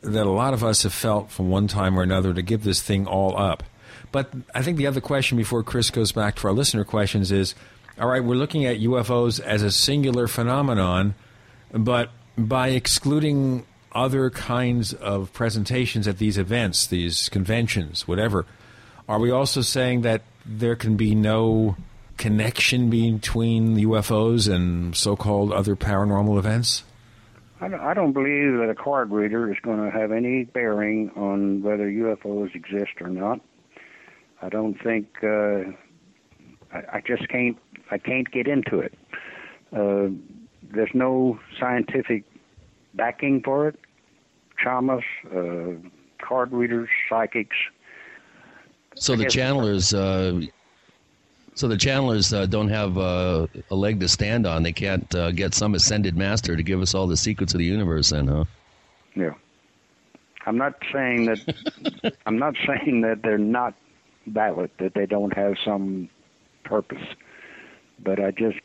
that 0.00 0.26
a 0.26 0.30
lot 0.30 0.54
of 0.54 0.64
us 0.64 0.82
have 0.82 0.92
felt 0.92 1.30
from 1.30 1.50
one 1.50 1.68
time 1.68 1.98
or 1.98 2.02
another 2.02 2.32
to 2.34 2.42
give 2.42 2.64
this 2.64 2.80
thing 2.82 3.06
all 3.06 3.38
up. 3.38 3.62
But 4.12 4.30
I 4.54 4.62
think 4.62 4.76
the 4.78 4.86
other 4.86 5.00
question 5.00 5.36
before 5.36 5.62
Chris 5.62 5.90
goes 5.90 6.10
back 6.12 6.36
to 6.36 6.48
our 6.48 6.52
listener 6.54 6.84
questions 6.84 7.30
is 7.30 7.54
all 7.98 8.08
right, 8.08 8.22
we're 8.22 8.34
looking 8.34 8.64
at 8.66 8.76
UFOs 8.78 9.40
as 9.40 9.62
a 9.62 9.70
singular 9.70 10.26
phenomenon, 10.28 11.14
but 11.72 12.10
by 12.36 12.68
excluding 12.68 13.64
other 13.96 14.28
kinds 14.28 14.92
of 14.92 15.32
presentations 15.32 16.06
at 16.06 16.18
these 16.18 16.36
events, 16.36 16.86
these 16.86 17.30
conventions, 17.30 18.06
whatever, 18.06 18.44
are 19.08 19.18
we 19.18 19.30
also 19.30 19.62
saying 19.62 20.02
that 20.02 20.22
there 20.44 20.76
can 20.76 20.96
be 20.96 21.14
no 21.14 21.76
connection 22.18 22.90
between 22.90 23.76
UFOs 23.76 24.52
and 24.52 24.94
so 24.94 25.16
called 25.16 25.52
other 25.52 25.76
paranormal 25.76 26.38
events? 26.38 26.84
I 27.60 27.68
don't, 27.68 27.80
I 27.80 27.94
don't 27.94 28.12
believe 28.12 28.58
that 28.58 28.68
a 28.68 28.74
card 28.74 29.10
reader 29.10 29.50
is 29.50 29.58
going 29.62 29.82
to 29.82 29.90
have 29.90 30.12
any 30.12 30.44
bearing 30.44 31.10
on 31.16 31.62
whether 31.62 31.90
UFOs 31.90 32.54
exist 32.54 33.00
or 33.00 33.08
not. 33.08 33.40
I 34.42 34.50
don't 34.50 34.74
think 34.82 35.08
uh, 35.22 35.70
I, 36.70 36.96
I 36.98 37.02
just 37.06 37.26
can't 37.28 37.56
I 37.90 37.96
can't 37.96 38.30
get 38.30 38.46
into 38.46 38.80
it. 38.80 38.92
Uh, 39.74 40.08
there's 40.62 40.90
no 40.92 41.38
scientific 41.58 42.24
backing 42.94 43.42
for 43.42 43.68
it. 43.68 43.78
Chamas, 44.64 45.02
uh, 45.34 45.88
card 46.18 46.52
readers, 46.52 46.88
psychics. 47.08 47.56
So 48.96 49.14
the 49.14 49.24
channelers, 49.24 49.92
uh, 49.92 50.46
so 51.54 51.68
the 51.68 51.76
channelers 51.76 52.32
uh, 52.32 52.46
don't 52.46 52.68
have 52.68 52.96
uh, 52.98 53.46
a 53.70 53.74
leg 53.74 54.00
to 54.00 54.08
stand 54.08 54.46
on. 54.46 54.62
They 54.62 54.72
can't 54.72 55.14
uh, 55.14 55.30
get 55.32 55.54
some 55.54 55.74
ascended 55.74 56.16
master 56.16 56.56
to 56.56 56.62
give 56.62 56.80
us 56.80 56.94
all 56.94 57.06
the 57.06 57.16
secrets 57.16 57.54
of 57.54 57.58
the 57.58 57.64
universe, 57.64 58.10
then, 58.10 58.26
huh? 58.28 58.44
Yeah. 59.14 59.34
I'm 60.46 60.56
not 60.56 60.74
saying 60.92 61.26
that 61.26 62.14
I'm 62.26 62.38
not 62.38 62.54
saying 62.66 63.00
that 63.02 63.22
they're 63.22 63.38
not 63.38 63.74
valid, 64.26 64.70
that 64.78 64.94
they 64.94 65.06
don't 65.06 65.34
have 65.36 65.54
some 65.64 66.08
purpose, 66.64 67.02
but 67.98 68.20
I 68.20 68.30
just 68.30 68.58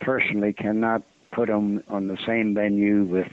personally 0.00 0.52
cannot 0.52 1.02
put 1.32 1.48
them 1.48 1.82
on 1.88 2.08
the 2.08 2.18
same 2.26 2.54
venue 2.54 3.04
with 3.04 3.28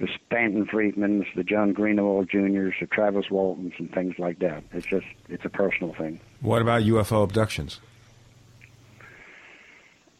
the 0.00 0.08
Stanton 0.26 0.66
Friedmans, 0.66 1.26
the 1.34 1.42
John 1.42 1.74
Greenewald 1.74 2.30
Juniors, 2.30 2.74
the 2.80 2.86
Travis 2.86 3.26
Waltons, 3.30 3.72
and 3.78 3.92
things 3.92 4.14
like 4.18 4.38
that. 4.38 4.62
It's 4.72 4.86
just 4.86 5.06
it's 5.28 5.44
a 5.44 5.48
personal 5.48 5.94
thing. 5.94 6.20
What 6.40 6.62
about 6.62 6.82
UFO 6.82 7.24
abductions? 7.24 7.80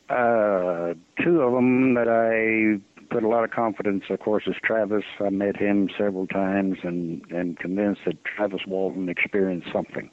Uh, 0.09 0.95
two 1.23 1.41
of 1.43 1.53
them 1.53 1.95
that 1.95 2.09
I 2.09 2.81
put 3.13 3.23
a 3.23 3.29
lot 3.29 3.45
of 3.45 3.51
confidence, 3.51 4.05
of 4.11 4.21
course, 4.21 4.45
is 4.47 4.55
Travis. 4.63 5.05
I 5.21 5.29
met 5.31 5.57
him 5.57 5.89
several 5.99 6.27
times 6.27 6.79
and 6.83 7.23
and 7.31 7.59
convinced 7.59 8.03
that 8.07 8.25
Travis 8.25 8.63
Walton 8.67 9.09
experienced 9.09 9.69
something. 9.73 10.11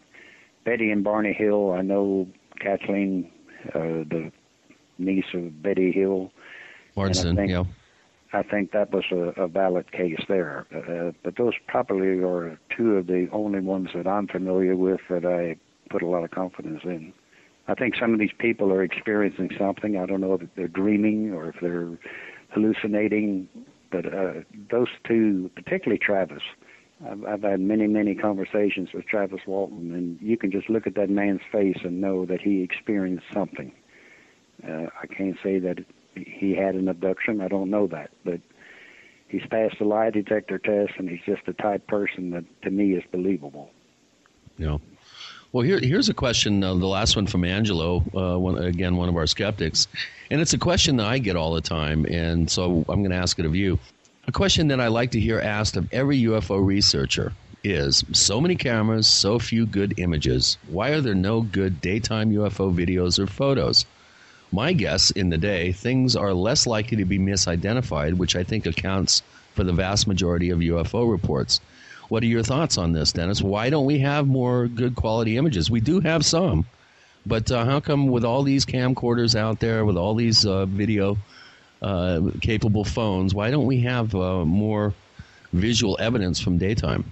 Betty 0.66 0.92
and 0.92 1.04
Barney 1.04 1.34
Hill, 1.34 1.72
I 1.72 1.82
know 1.82 2.28
Kathleen, 2.60 3.32
uh, 3.74 4.04
the 4.10 4.32
niece 4.98 5.34
of 5.34 5.62
Betty 5.62 5.92
Hill. 5.92 6.32
Marden, 6.96 7.28
And 7.28 7.40
I 7.40 7.42
think- 7.42 7.52
yeah. 7.52 7.64
I 8.36 8.44
think 8.44 8.74
that 8.74 8.92
was 8.92 9.06
a, 9.12 9.42
a 9.42 9.48
valid 9.48 9.92
case 9.94 10.20
there. 10.28 10.68
Uh, 10.76 11.14
but 11.24 11.38
those 11.38 11.54
probably 11.68 12.20
are 12.20 12.60
two 12.76 12.98
of 12.98 13.08
the 13.08 13.30
only 13.32 13.62
ones 13.62 13.90
that 13.96 14.08
I'm 14.08 14.28
familiar 14.28 14.76
with 14.76 15.00
that 15.10 15.26
I 15.26 15.56
put 15.90 16.02
a 16.02 16.08
lot 16.08 16.26
of 16.26 16.32
confidence 16.32 16.82
in. 16.84 17.14
I 17.70 17.76
think 17.76 17.96
some 17.96 18.14
of 18.14 18.20
these 18.20 18.34
people 18.38 18.74
are 18.74 18.84
experiencing 18.84 19.52
something. 19.58 19.98
I 19.98 20.06
don't 20.06 20.20
know 20.20 20.34
if 20.34 20.42
they're 20.56 20.68
dreaming 20.68 21.32
or 21.32 21.50
if 21.50 21.56
they're 21.62 21.98
hallucinating, 22.50 23.48
but 23.90 24.06
uh, 24.14 24.34
those 24.70 24.90
two, 25.08 25.50
particularly 25.56 25.98
Travis, 25.98 26.44
I've, 27.10 27.24
I've 27.26 27.42
had 27.44 27.62
many, 27.62 27.88
many 27.88 28.16
conversations 28.16 28.90
with 28.94 29.06
Travis 29.06 29.42
Walton, 29.48 29.94
and 29.94 30.20
you 30.22 30.38
can 30.38 30.52
just 30.52 30.70
look 30.70 30.86
at 30.86 30.96
that 30.96 31.10
man's 31.10 31.42
face 31.52 31.78
and 31.84 32.02
know 32.02 32.26
that 32.26 32.42
he 32.42 32.62
experienced 32.62 33.26
something. 33.34 33.72
Uh, 34.68 34.88
I 35.02 35.08
can't 35.08 35.38
say 35.42 35.58
that 35.60 35.80
he 36.16 36.56
had 36.56 36.76
an 36.76 36.88
abduction. 36.88 37.42
I 37.42 37.48
don't 37.48 37.70
know 37.70 37.88
that, 37.88 38.12
but 38.24 38.40
he's 39.28 39.46
passed 39.50 39.80
the 39.80 39.86
lie 39.86 40.10
detector 40.10 40.58
test, 40.58 40.94
and 40.98 41.10
he's 41.10 41.22
just 41.26 41.46
the 41.46 41.54
type 41.54 41.88
person 41.88 42.32
that, 42.32 42.46
to 42.64 42.70
me, 42.70 42.94
is 42.94 43.04
believable. 43.12 43.70
Yeah. 44.58 44.78
Well, 45.52 45.64
here, 45.64 45.80
here's 45.80 46.10
a 46.10 46.14
question. 46.14 46.64
Uh, 46.64 46.74
the 46.76 46.86
last 46.86 47.16
one 47.16 47.28
from 47.28 47.46
Angelo, 47.46 48.04
uh, 48.14 48.38
one, 48.38 48.58
again, 48.58 48.98
one 48.98 49.08
of 49.08 49.16
our 49.16 49.28
skeptics, 49.28 49.88
and 50.30 50.42
it's 50.42 50.54
a 50.54 50.58
question 50.58 50.98
that 50.98 51.06
I 51.06 51.18
get 51.18 51.36
all 51.36 51.54
the 51.54 51.62
time, 51.62 52.06
and 52.06 52.50
so 52.50 52.84
I'm 52.90 53.02
going 53.02 53.12
to 53.12 53.18
ask 53.18 53.40
it 53.40 53.46
of 53.46 53.56
you. 53.56 53.80
A 54.28 54.32
question 54.32 54.68
that 54.70 54.82
I 54.82 54.88
like 54.88 55.12
to 55.12 55.20
hear 55.20 55.40
asked 55.40 55.78
of 55.78 55.88
every 55.94 56.20
UFO 56.24 56.66
researcher 56.66 57.32
is: 57.64 58.04
so 58.12 58.42
many 58.42 58.56
cameras, 58.56 59.08
so 59.08 59.40
few 59.40 59.66
good 59.66 59.98
images. 59.98 60.58
Why 60.68 60.90
are 60.90 61.02
there 61.02 61.16
no 61.16 61.42
good 61.42 61.80
daytime 61.80 62.32
UFO 62.32 62.74
videos 62.74 63.18
or 63.18 63.28
photos? 63.28 63.86
My 64.56 64.72
guess 64.72 65.12
in 65.12 65.32
the 65.32 65.38
day, 65.38 65.74
things 65.74 66.16
are 66.16 66.34
less 66.34 66.66
likely 66.66 66.96
to 66.96 67.04
be 67.04 67.20
misidentified, 67.20 68.14
which 68.14 68.38
I 68.38 68.44
think 68.44 68.66
accounts 68.66 69.22
for 69.54 69.66
the 69.66 69.74
vast 69.74 70.08
majority 70.08 70.50
of 70.50 70.60
UFO 70.60 71.12
reports. 71.12 71.60
What 72.08 72.24
are 72.24 72.28
your 72.28 72.42
thoughts 72.42 72.78
on 72.78 72.94
this, 72.94 73.12
Dennis? 73.12 73.42
Why 73.42 73.70
don't 73.70 73.86
we 73.86 74.00
have 74.00 74.28
more 74.28 74.70
good 74.70 74.96
quality 74.96 75.36
images? 75.36 75.70
We 75.70 75.82
do 75.82 76.00
have 76.00 76.24
some, 76.24 76.66
but 77.26 77.52
uh, 77.52 77.66
how 77.66 77.82
come 77.82 78.08
with 78.08 78.24
all 78.24 78.44
these 78.44 78.66
camcorders 78.66 79.36
out 79.36 79.60
there, 79.60 79.84
with 79.84 79.98
all 79.98 80.16
these 80.16 80.46
uh, 80.46 80.66
video 80.68 81.18
uh, 81.82 82.22
capable 82.40 82.86
phones, 82.86 83.36
why 83.36 83.52
don't 83.52 83.66
we 83.66 83.82
have 83.82 84.16
uh, 84.16 84.46
more 84.46 84.94
visual 85.52 85.98
evidence 86.00 86.40
from 86.40 86.58
daytime? 86.58 87.12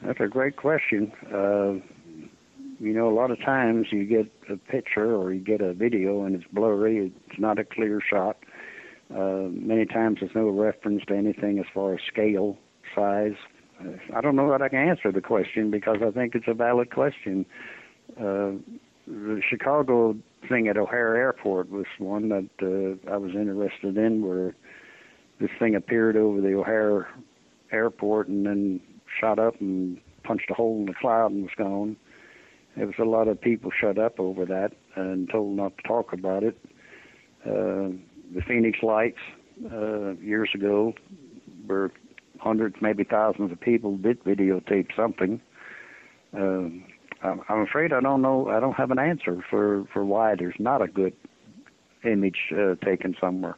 That's 0.00 0.20
a 0.20 0.28
great 0.28 0.54
question. 0.54 1.10
Uh, 1.26 1.80
you 2.78 2.92
know, 2.92 3.08
a 3.08 3.14
lot 3.14 3.32
of 3.32 3.40
times 3.40 3.88
you 3.90 4.04
get 4.04 4.33
a 4.50 4.56
picture 4.56 5.14
or 5.14 5.32
you 5.32 5.40
get 5.40 5.60
a 5.60 5.72
video 5.72 6.24
and 6.24 6.34
it's 6.34 6.44
blurry. 6.52 7.12
It's 7.28 7.38
not 7.38 7.58
a 7.58 7.64
clear 7.64 8.00
shot. 8.00 8.36
Uh, 9.14 9.48
many 9.50 9.86
times 9.86 10.18
there's 10.20 10.34
no 10.34 10.48
reference 10.48 11.04
to 11.06 11.14
anything 11.14 11.58
as 11.58 11.66
far 11.72 11.94
as 11.94 12.00
scale, 12.06 12.56
size. 12.94 13.36
I 14.14 14.20
don't 14.20 14.36
know 14.36 14.50
that 14.50 14.62
I 14.62 14.68
can 14.68 14.88
answer 14.88 15.12
the 15.12 15.20
question 15.20 15.70
because 15.70 15.98
I 16.06 16.10
think 16.10 16.34
it's 16.34 16.48
a 16.48 16.54
valid 16.54 16.90
question. 16.90 17.44
Uh, 18.18 18.52
the 19.06 19.42
Chicago 19.48 20.16
thing 20.48 20.68
at 20.68 20.76
O'Hare 20.76 21.16
Airport 21.16 21.70
was 21.70 21.86
one 21.98 22.28
that 22.30 22.48
uh, 22.62 23.12
I 23.12 23.16
was 23.16 23.32
interested 23.34 23.96
in, 23.96 24.26
where 24.26 24.54
this 25.40 25.50
thing 25.58 25.74
appeared 25.74 26.16
over 26.16 26.40
the 26.40 26.54
O'Hare 26.54 27.08
Airport 27.72 28.28
and 28.28 28.46
then 28.46 28.80
shot 29.20 29.38
up 29.38 29.60
and 29.60 29.98
punched 30.22 30.50
a 30.50 30.54
hole 30.54 30.78
in 30.78 30.86
the 30.86 30.94
cloud 30.94 31.32
and 31.32 31.42
was 31.42 31.52
gone. 31.56 31.96
There 32.76 32.86
was 32.86 32.96
a 32.98 33.04
lot 33.04 33.28
of 33.28 33.40
people 33.40 33.70
shut 33.70 33.98
up 33.98 34.18
over 34.18 34.44
that 34.46 34.72
and 34.96 35.28
told 35.30 35.56
not 35.56 35.76
to 35.78 35.82
talk 35.84 36.12
about 36.12 36.42
it. 36.42 36.58
Uh, 37.44 37.94
the 38.34 38.42
Phoenix 38.46 38.82
Lights 38.82 39.18
uh, 39.72 40.14
years 40.14 40.50
ago, 40.54 40.94
where 41.66 41.92
hundreds, 42.38 42.76
maybe 42.80 43.04
thousands 43.04 43.52
of 43.52 43.60
people 43.60 43.96
did 43.96 44.22
videotape 44.24 44.88
something. 44.96 45.40
I'm, 47.24 47.40
I'm 47.48 47.60
afraid 47.62 47.92
I 47.92 48.00
don't 48.00 48.22
know. 48.22 48.48
I 48.48 48.60
don't 48.60 48.74
have 48.74 48.90
an 48.90 48.98
answer 48.98 49.44
for 49.48 49.86
for 49.92 50.04
why 50.04 50.34
there's 50.36 50.54
not 50.58 50.82
a 50.82 50.86
good 50.86 51.14
image 52.04 52.52
uh, 52.52 52.74
taken 52.84 53.16
somewhere. 53.20 53.56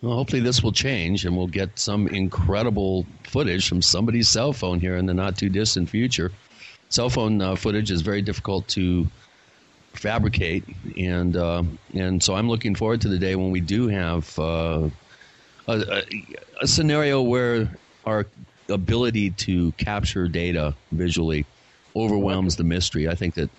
Well, 0.00 0.14
hopefully 0.16 0.40
this 0.40 0.62
will 0.62 0.72
change, 0.72 1.26
and 1.26 1.36
we'll 1.36 1.46
get 1.46 1.78
some 1.78 2.08
incredible 2.08 3.04
footage 3.24 3.68
from 3.68 3.82
somebody's 3.82 4.30
cell 4.30 4.54
phone 4.54 4.80
here 4.80 4.96
in 4.96 5.04
the 5.04 5.12
not 5.12 5.36
too 5.36 5.50
distant 5.50 5.90
future. 5.90 6.32
Cell 6.90 7.08
phone 7.08 7.40
uh, 7.40 7.54
footage 7.56 7.90
is 7.90 8.02
very 8.02 8.20
difficult 8.20 8.68
to 8.68 9.06
fabricate, 9.94 10.64
and 10.98 11.36
uh, 11.36 11.62
and 11.94 12.22
so 12.22 12.34
I'm 12.34 12.48
looking 12.48 12.74
forward 12.74 13.00
to 13.02 13.08
the 13.08 13.18
day 13.18 13.36
when 13.36 13.50
we 13.50 13.60
do 13.60 13.88
have 13.88 14.38
uh, 14.38 14.90
a, 15.66 15.72
a, 15.72 16.02
a 16.62 16.66
scenario 16.66 17.22
where 17.22 17.70
our 18.04 18.26
ability 18.68 19.30
to 19.30 19.72
capture 19.72 20.28
data 20.28 20.74
visually 20.92 21.46
overwhelms 21.96 22.56
the 22.56 22.64
mystery. 22.64 23.08
I 23.08 23.14
think 23.14 23.34
that 23.34 23.50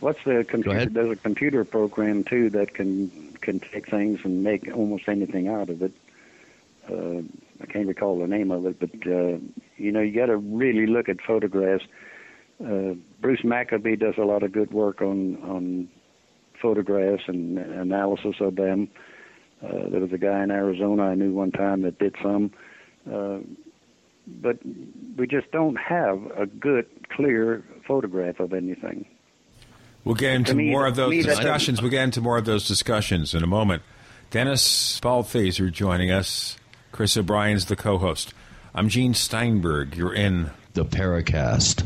What's 0.00 0.22
the 0.24 0.44
computer? 0.48 0.86
There's 0.86 1.10
a 1.10 1.16
computer 1.16 1.64
program 1.64 2.22
too 2.22 2.50
that 2.50 2.72
can 2.74 3.36
can 3.40 3.58
take 3.58 3.88
things 3.88 4.20
and 4.22 4.44
make 4.44 4.70
almost 4.72 5.08
anything 5.08 5.48
out 5.48 5.70
of 5.70 5.82
it. 5.82 5.92
Uh, 6.88 7.22
I 7.60 7.66
can't 7.66 7.88
recall 7.88 8.18
the 8.18 8.28
name 8.28 8.52
of 8.52 8.64
it, 8.66 8.78
but 8.78 8.90
uh, 9.06 9.38
you 9.76 9.90
know 9.90 10.00
you 10.00 10.14
got 10.14 10.26
to 10.26 10.36
really 10.36 10.86
look 10.86 11.08
at 11.08 11.20
photographs. 11.20 11.84
Uh, 12.64 12.94
Bruce 13.20 13.44
Maccabee 13.44 13.96
does 13.96 14.14
a 14.18 14.24
lot 14.24 14.42
of 14.42 14.52
good 14.52 14.72
work 14.72 15.00
on 15.00 15.36
on 15.42 15.88
photographs 16.60 17.22
and 17.28 17.58
analysis 17.58 18.36
of 18.40 18.56
them. 18.56 18.88
Uh, 19.62 19.88
there 19.90 20.00
was 20.00 20.12
a 20.12 20.18
guy 20.18 20.42
in 20.42 20.50
Arizona 20.50 21.04
I 21.04 21.14
knew 21.14 21.32
one 21.32 21.52
time 21.52 21.82
that 21.82 21.98
did 21.98 22.14
some, 22.22 22.52
uh, 23.12 23.38
but 24.26 24.58
we 25.16 25.26
just 25.26 25.50
don't 25.52 25.76
have 25.76 26.20
a 26.36 26.46
good, 26.46 26.86
clear 27.10 27.64
photograph 27.86 28.40
of 28.40 28.52
anything. 28.52 29.06
We'll 30.04 30.14
get 30.14 30.34
into 30.34 30.54
me- 30.54 30.70
more 30.70 30.86
of 30.86 30.96
those 30.96 31.24
discussions. 31.24 31.82
We'll 31.82 31.90
get 31.90 32.04
into 32.04 32.20
more 32.20 32.38
of 32.38 32.44
those 32.44 32.66
discussions 32.66 33.34
in 33.34 33.42
a 33.42 33.46
moment. 33.48 33.82
Dennis 34.30 35.00
Balthaser 35.00 35.72
joining 35.72 36.10
us. 36.10 36.56
Chris 36.92 37.16
O'Brien's 37.16 37.66
the 37.66 37.76
co-host. 37.76 38.32
I'm 38.74 38.88
Gene 38.88 39.14
Steinberg. 39.14 39.96
You're 39.96 40.14
in 40.14 40.50
the 40.78 40.84
Paracast. 40.84 41.84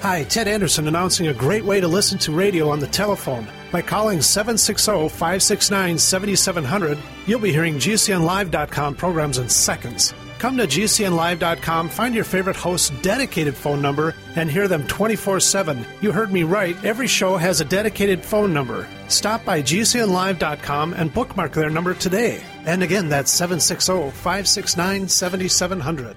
Hi, 0.00 0.24
Ted 0.24 0.48
Anderson 0.48 0.88
announcing 0.88 1.26
a 1.26 1.34
great 1.34 1.62
way 1.62 1.80
to 1.80 1.86
listen 1.86 2.18
to 2.20 2.32
radio 2.32 2.70
on 2.70 2.80
the 2.80 2.86
telephone. 2.86 3.46
By 3.70 3.82
calling 3.82 4.18
oh, 4.18 4.22
760 4.22 5.10
569 5.10 5.98
7700, 5.98 6.98
you'll 7.26 7.40
be 7.40 7.52
hearing 7.52 7.74
GCNLive.com 7.74 8.94
programs 8.94 9.36
in 9.36 9.50
seconds. 9.50 10.14
Come 10.40 10.56
to 10.56 10.66
GCNLive.com, 10.66 11.90
find 11.90 12.14
your 12.14 12.24
favorite 12.24 12.56
host's 12.56 12.88
dedicated 13.02 13.54
phone 13.54 13.82
number, 13.82 14.14
and 14.36 14.50
hear 14.50 14.68
them 14.68 14.86
24 14.86 15.38
7. 15.38 15.84
You 16.00 16.12
heard 16.12 16.32
me 16.32 16.44
right, 16.44 16.82
every 16.82 17.08
show 17.08 17.36
has 17.36 17.60
a 17.60 17.64
dedicated 17.66 18.24
phone 18.24 18.54
number. 18.54 18.88
Stop 19.08 19.44
by 19.44 19.60
GCNLive.com 19.60 20.94
and 20.94 21.12
bookmark 21.12 21.52
their 21.52 21.68
number 21.68 21.92
today. 21.92 22.42
And 22.64 22.82
again, 22.82 23.10
that's 23.10 23.30
oh, 23.34 23.44
760 23.44 23.92
569 24.22 25.08
7700. 25.08 26.16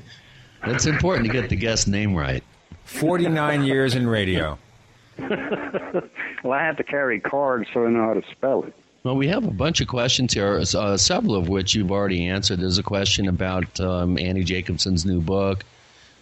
That's 0.65 0.87
important 0.87 1.27
to 1.27 1.33
get 1.33 1.49
the 1.51 1.57
guest 1.57 1.89
name 1.89 2.15
right. 2.15 2.43
49 2.85 3.65
years 3.65 3.95
in 3.95 4.07
radio. 4.07 4.59
well, 5.19 6.53
I 6.53 6.65
have 6.65 6.77
to 6.77 6.85
carry 6.85 7.21
cards 7.21 7.69
so 7.73 7.87
I 7.87 7.91
know 7.91 8.07
how 8.07 8.15
to 8.15 8.23
spell 8.31 8.65
it. 8.65 8.75
Well, 9.05 9.17
we 9.17 9.27
have 9.29 9.45
a 9.45 9.51
bunch 9.51 9.81
of 9.81 9.89
questions 9.89 10.33
here, 10.33 10.59
uh, 10.59 10.97
several 10.97 11.35
of 11.35 11.49
which 11.49 11.75
you've 11.75 11.91
already 11.91 12.29
answered. 12.29 12.61
There's 12.61 12.79
a 12.79 12.85
question 12.85 13.27
about 13.27 13.81
um, 13.81 14.17
Annie 14.17 14.45
Jacobson's 14.45 15.05
new 15.05 15.21
book, 15.21 15.65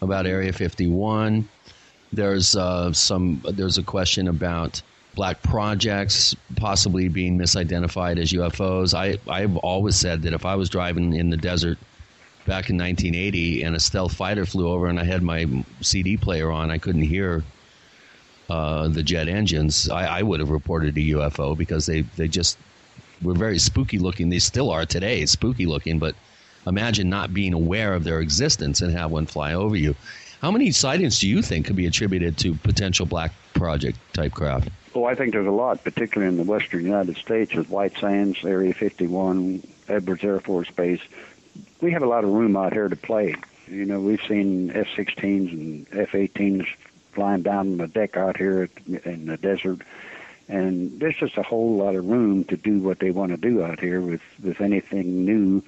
about 0.00 0.26
Area 0.26 0.50
51. 0.50 1.46
There's 2.10 2.56
uh, 2.56 2.90
some. 2.94 3.44
There's 3.46 3.76
a 3.76 3.82
question 3.82 4.28
about 4.28 4.80
black 5.14 5.42
projects 5.42 6.34
possibly 6.56 7.08
being 7.08 7.38
misidentified 7.38 8.18
as 8.18 8.32
UFOs. 8.32 8.94
I 8.94 9.18
I've 9.30 9.58
always 9.58 9.96
said 9.96 10.22
that 10.22 10.32
if 10.32 10.46
I 10.46 10.54
was 10.54 10.70
driving 10.70 11.12
in 11.12 11.28
the 11.28 11.36
desert 11.36 11.76
back 12.46 12.70
in 12.70 12.78
1980 12.78 13.62
and 13.62 13.76
a 13.76 13.80
stealth 13.80 14.14
fighter 14.14 14.46
flew 14.46 14.66
over 14.66 14.86
and 14.86 14.98
I 14.98 15.04
had 15.04 15.22
my 15.22 15.46
CD 15.82 16.16
player 16.16 16.50
on, 16.50 16.70
I 16.70 16.78
couldn't 16.78 17.02
hear 17.02 17.44
uh, 18.48 18.88
the 18.88 19.02
jet 19.02 19.28
engines. 19.28 19.90
I, 19.90 20.20
I 20.20 20.22
would 20.22 20.40
have 20.40 20.48
reported 20.48 20.96
a 20.96 21.00
UFO 21.00 21.54
because 21.56 21.84
they 21.84 22.00
they 22.16 22.26
just 22.26 22.56
were 23.22 23.34
very 23.34 23.58
spooky 23.58 23.98
looking. 23.98 24.28
They 24.28 24.38
still 24.38 24.70
are 24.70 24.86
today, 24.86 25.26
spooky 25.26 25.66
looking. 25.66 25.98
But 25.98 26.14
imagine 26.66 27.08
not 27.08 27.34
being 27.34 27.52
aware 27.52 27.94
of 27.94 28.04
their 28.04 28.20
existence 28.20 28.80
and 28.80 28.92
have 28.92 29.10
one 29.10 29.26
fly 29.26 29.54
over 29.54 29.76
you. 29.76 29.94
How 30.40 30.50
many 30.50 30.70
sightings 30.70 31.20
do 31.20 31.28
you 31.28 31.42
think 31.42 31.66
could 31.66 31.76
be 31.76 31.86
attributed 31.86 32.38
to 32.38 32.54
potential 32.54 33.04
black 33.04 33.32
project 33.52 33.98
type 34.14 34.32
craft? 34.32 34.70
Oh, 34.94 35.04
I 35.04 35.14
think 35.14 35.32
there's 35.32 35.46
a 35.46 35.50
lot, 35.50 35.84
particularly 35.84 36.32
in 36.32 36.36
the 36.36 36.50
western 36.50 36.84
United 36.84 37.16
States, 37.16 37.54
with 37.54 37.68
White 37.68 37.96
Sands, 37.98 38.38
Area 38.44 38.72
51, 38.72 39.62
Edwards 39.88 40.24
Air 40.24 40.40
Force 40.40 40.70
Base. 40.70 41.00
We 41.80 41.92
have 41.92 42.02
a 42.02 42.06
lot 42.06 42.24
of 42.24 42.30
room 42.30 42.56
out 42.56 42.72
here 42.72 42.88
to 42.88 42.96
play. 42.96 43.36
You 43.68 43.84
know, 43.84 44.00
we've 44.00 44.22
seen 44.26 44.70
F-16s 44.70 45.52
and 45.52 45.86
F-18s 45.92 46.66
flying 47.12 47.42
down 47.42 47.76
the 47.76 47.86
deck 47.86 48.16
out 48.16 48.36
here 48.36 48.68
in 49.04 49.26
the 49.26 49.36
desert, 49.36 49.80
and 50.50 50.98
there's 50.98 51.16
just 51.16 51.38
a 51.38 51.42
whole 51.42 51.76
lot 51.76 51.94
of 51.94 52.04
room 52.04 52.42
to 52.44 52.56
do 52.56 52.80
what 52.80 52.98
they 52.98 53.12
want 53.12 53.30
to 53.30 53.36
do 53.36 53.62
out 53.62 53.78
here 53.78 54.00
with 54.00 54.20
with 54.42 54.60
anything 54.60 55.24
new. 55.24 55.62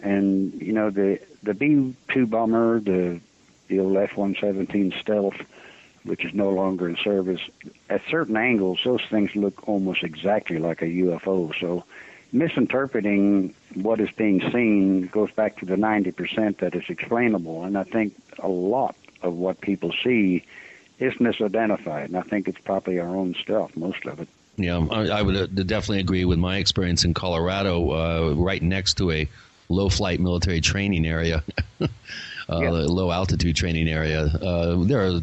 And 0.00 0.60
you 0.60 0.72
know, 0.72 0.90
the 0.90 1.20
the 1.44 1.54
B-2 1.54 2.28
bomber, 2.28 2.80
the 2.80 3.20
the 3.68 3.78
old 3.78 3.96
F-117 3.96 5.00
stealth, 5.00 5.36
which 6.02 6.24
is 6.24 6.34
no 6.34 6.50
longer 6.50 6.88
in 6.88 6.96
service. 6.96 7.40
At 7.88 8.02
certain 8.10 8.36
angles, 8.36 8.80
those 8.84 9.02
things 9.08 9.34
look 9.36 9.68
almost 9.68 10.02
exactly 10.02 10.58
like 10.58 10.82
a 10.82 10.86
UFO. 10.86 11.54
So, 11.60 11.84
misinterpreting 12.32 13.54
what 13.74 14.00
is 14.00 14.10
being 14.10 14.40
seen 14.50 15.06
goes 15.06 15.30
back 15.30 15.58
to 15.58 15.64
the 15.64 15.76
90% 15.76 16.58
that 16.58 16.74
is 16.74 16.84
explainable. 16.88 17.62
And 17.62 17.78
I 17.78 17.84
think 17.84 18.14
a 18.40 18.48
lot 18.48 18.96
of 19.22 19.34
what 19.34 19.60
people 19.60 19.92
see 20.02 20.44
is 21.02 21.14
misidentified. 21.14 22.06
And 22.06 22.16
I 22.16 22.22
think 22.22 22.48
it's 22.48 22.60
probably 22.60 22.98
our 22.98 23.08
own 23.08 23.34
stuff, 23.34 23.76
most 23.76 24.04
of 24.06 24.20
it. 24.20 24.28
Yeah, 24.56 24.86
I, 24.90 25.08
I 25.08 25.22
would 25.22 25.36
uh, 25.36 25.46
definitely 25.46 26.00
agree 26.00 26.24
with 26.24 26.38
my 26.38 26.58
experience 26.58 27.04
in 27.04 27.14
Colorado, 27.14 27.90
uh, 27.90 28.34
right 28.34 28.62
next 28.62 28.94
to 28.98 29.10
a 29.10 29.28
low 29.68 29.88
flight 29.88 30.20
military 30.20 30.60
training 30.60 31.06
area, 31.06 31.42
uh, 31.80 31.88
low 32.48 33.10
altitude 33.10 33.56
training 33.56 33.88
area. 33.88 34.24
Uh, 34.24 34.84
there 34.84 35.06
are 35.06 35.20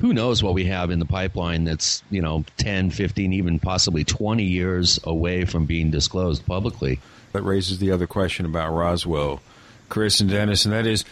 who 0.00 0.12
knows 0.12 0.42
what 0.42 0.52
we 0.52 0.64
have 0.64 0.90
in 0.90 0.98
the 0.98 1.06
pipeline 1.06 1.62
that's 1.62 2.02
you 2.10 2.20
know 2.20 2.44
10 2.56 2.90
15 2.90 3.32
even 3.32 3.60
possibly 3.60 4.02
20 4.02 4.42
years 4.42 4.98
away 5.04 5.44
from 5.44 5.64
being 5.64 5.92
disclosed 5.92 6.44
publicly 6.44 6.98
That 7.32 7.42
raises 7.42 7.78
the 7.78 7.92
other 7.92 8.08
question 8.08 8.44
about 8.44 8.72
Roswell, 8.72 9.40
Chris 9.88 10.20
and 10.20 10.28
Dennis, 10.28 10.64
and 10.64 10.74
that 10.74 10.86
is 10.86 11.04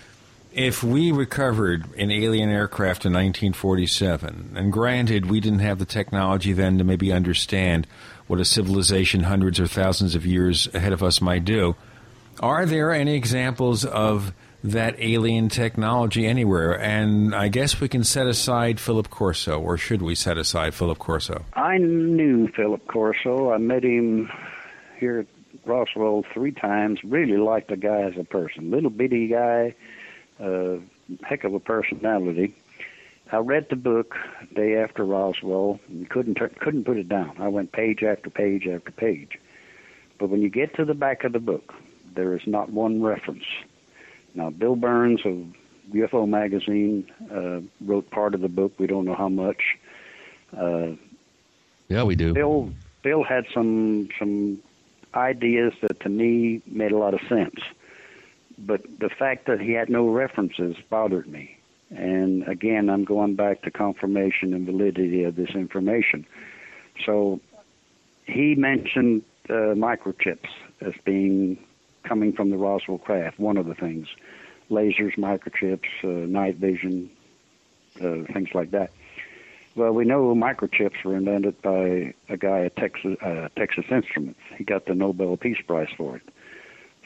if 0.52 0.82
we 0.82 1.12
recovered 1.12 1.85
an 1.97 2.10
alien 2.10 2.48
aircraft 2.48 3.05
in 3.05 3.12
1947, 3.12 4.55
and 4.56 4.72
granted 4.72 5.31
we 5.31 5.40
didn't 5.40 5.60
have 5.60 5.78
the 5.78 5.85
technology 5.85 6.52
then 6.52 6.78
to 6.78 6.85
maybe 6.85 7.12
understand 7.12 7.86
what 8.27 8.40
a 8.40 8.44
civilization 8.44 9.24
hundreds 9.24 9.59
or 9.60 9.66
thousands 9.66 10.14
of 10.14 10.27
years 10.27 10.68
ahead 10.74 10.93
of 10.93 11.02
us 11.02 11.20
might 11.20 11.44
do, 11.44 11.77
are 12.40 12.64
there 12.66 12.93
any 12.93 13.14
examples 13.14 13.85
of 13.85 14.32
that 14.62 14.94
alien 14.98 15.48
technology 15.48 16.27
anywhere? 16.27 16.78
And 16.78 17.35
I 17.35 17.48
guess 17.48 17.81
we 17.81 17.89
can 17.89 18.05
set 18.05 18.27
aside 18.27 18.81
Philip 18.81 19.10
Corso, 19.10 19.60
or 19.60 19.77
should 19.77 20.02
we 20.02 20.14
set 20.14 20.39
aside 20.39 20.74
Philip 20.74 20.98
Corso? 20.98 21.44
I 21.55 21.78
knew 21.78 22.48
Philip 22.48 22.86
Corso. 22.86 23.52
I 23.52 23.59
met 23.59 23.85
him 23.85 24.31
here 24.98 25.20
at 25.20 25.27
Roswell 25.64 26.24
three 26.32 26.52
times. 26.52 27.01
Really 27.05 27.36
liked 27.36 27.68
the 27.68 27.77
guy 27.77 28.02
as 28.02 28.16
a 28.18 28.24
person. 28.24 28.70
Little 28.70 28.90
bitty 28.90 29.28
guy, 29.28 29.74
uh, 30.40 30.76
heck 31.22 31.44
of 31.44 31.54
a 31.54 31.60
personality. 31.60 32.54
I 33.32 33.36
read 33.38 33.68
the 33.70 33.76
book 33.76 34.16
day 34.54 34.76
after 34.76 35.04
Roswell 35.04 35.78
and 35.88 36.08
couldn't 36.08 36.38
couldn't 36.58 36.84
put 36.84 36.96
it 36.96 37.08
down. 37.08 37.36
I 37.38 37.48
went 37.48 37.72
page 37.72 38.02
after 38.02 38.28
page 38.28 38.66
after 38.66 38.90
page. 38.90 39.38
But 40.18 40.30
when 40.30 40.42
you 40.42 40.50
get 40.50 40.74
to 40.76 40.84
the 40.84 40.94
back 40.94 41.24
of 41.24 41.32
the 41.32 41.38
book, 41.38 41.72
there 42.14 42.34
is 42.34 42.42
not 42.46 42.70
one 42.70 43.02
reference. 43.02 43.44
Now, 44.34 44.50
Bill 44.50 44.76
Birnes 44.76 45.24
of 45.24 45.54
UFO 45.92 46.28
Magazine 46.28 47.10
uh, 47.32 47.60
wrote 47.84 48.10
part 48.10 48.34
of 48.34 48.40
the 48.40 48.48
book. 48.48 48.72
We 48.78 48.86
don't 48.86 49.04
know 49.04 49.14
how 49.14 49.28
much. 49.28 49.78
Uh, 50.56 50.92
yeah, 51.88 52.02
we 52.02 52.16
do. 52.16 52.32
Bill 52.32 52.70
Bill 53.02 53.22
had 53.22 53.46
some 53.54 54.08
some 54.18 54.62
ideas 55.14 55.72
that 55.82 56.00
to 56.00 56.08
me 56.08 56.62
made 56.66 56.92
a 56.92 56.98
lot 56.98 57.14
of 57.14 57.20
sense, 57.28 57.60
but 58.66 58.82
the 58.99 59.09
fact 59.09 59.47
that 59.47 59.61
he 59.61 59.73
had 59.73 59.89
no 59.89 60.09
references 60.09 60.77
bothered 60.89 61.27
me. 61.27 61.57
And 61.91 62.47
again, 62.47 62.89
I'm 62.89 63.05
going 63.05 63.35
back 63.35 63.62
to 63.62 63.70
confirmation 63.70 64.55
and 64.55 64.65
validity 64.65 65.24
of 65.24 65.35
this 65.37 65.51
information. 65.51 66.27
So 67.05 67.41
he 68.27 68.55
mentioned 68.55 69.23
uh, 69.49 69.74
microchips 69.74 70.49
as 70.81 70.93
being 71.05 71.59
coming 72.05 72.32
from 72.32 72.51
the 72.51 72.57
Roswell 72.57 72.99
craft, 72.99 73.39
one 73.39 73.57
of 73.57 73.66
the 73.66 73.74
things. 73.74 74.07
Lasers, 74.70 75.16
microchips, 75.16 75.89
uh, 76.05 76.27
night 76.27 76.57
vision, 76.57 77.11
uh, 77.97 78.32
things 78.32 78.51
like 78.55 78.70
that. 78.70 78.93
Well, 79.74 79.93
we 79.93 80.05
know 80.05 80.35
microchips 80.35 81.05
were 81.05 81.16
invented 81.16 81.61
by 81.62 82.15
a 82.28 82.37
guy 82.37 82.65
at 82.65 82.77
Texas, 82.77 83.16
uh, 83.20 83.49
Texas 83.57 83.85
Instruments. 83.91 84.41
He 84.57 84.65
got 84.65 84.87
the 84.87 84.95
Nobel 84.95 85.37
Peace 85.37 85.61
Prize 85.66 85.89
for 85.97 86.16
it. 86.16 86.23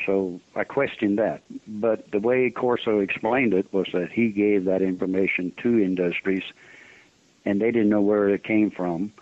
So 0.07 0.41
I 0.55 0.65
questioned 0.65 1.19
that. 1.19 1.43
But 1.67 2.11
the 2.11 2.19
way 2.19 2.51
Corso 2.51 2.99
explained 3.01 3.55
it 3.55 3.73
was 3.73 3.87
that 3.93 4.11
he 4.13 4.29
gave 4.29 4.65
that 4.65 4.83
information 4.83 5.53
to 5.63 5.79
industries 5.79 6.45
and 7.45 7.61
they 7.61 7.71
didn't 7.71 7.91
know 7.91 8.01
where 8.01 8.29
it 8.29 8.45
came 8.45 8.71
from. 8.71 9.13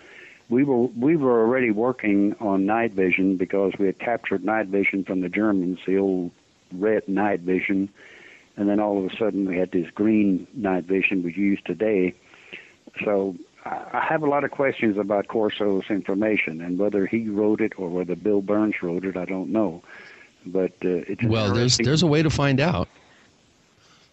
We 0.48 0.64
were 0.64 0.86
we 0.86 1.16
were 1.16 1.40
already 1.40 1.70
working 1.70 2.36
on 2.40 2.66
night 2.66 2.92
vision 2.92 3.36
because 3.36 3.72
we 3.78 3.86
had 3.86 3.98
captured 3.98 4.44
night 4.44 4.66
vision 4.66 5.04
from 5.04 5.20
the 5.20 5.28
Germans, 5.28 5.78
the 5.86 5.98
old 5.98 6.30
red 6.72 7.08
night 7.08 7.40
vision, 7.40 7.88
and 8.56 8.68
then 8.68 8.80
all 8.80 8.98
of 8.98 9.10
a 9.10 9.16
sudden 9.16 9.46
we 9.46 9.56
had 9.56 9.70
this 9.70 9.90
green 9.94 10.46
night 10.54 10.84
vision 10.84 11.22
we 11.22 11.32
use 11.32 11.60
today. 11.64 12.14
So 13.04 13.36
I 13.64 14.04
have 14.06 14.22
a 14.22 14.28
lot 14.28 14.44
of 14.44 14.50
questions 14.50 14.98
about 14.98 15.28
Corso's 15.28 15.84
information 15.88 16.60
and 16.60 16.78
whether 16.78 17.06
he 17.06 17.28
wrote 17.28 17.60
it 17.60 17.72
or 17.78 17.88
whether 17.88 18.16
Bill 18.16 18.42
Birnes 18.42 18.82
wrote 18.82 19.04
it. 19.04 19.16
I 19.16 19.24
don't 19.24 19.50
know. 19.50 19.82
But 20.44 20.72
uh, 20.84 21.06
it's 21.08 21.22
well, 21.22 21.52
there's 21.52 21.76
there's 21.78 22.02
a 22.02 22.06
way 22.06 22.22
to 22.22 22.30
find 22.30 22.60
out. 22.60 22.88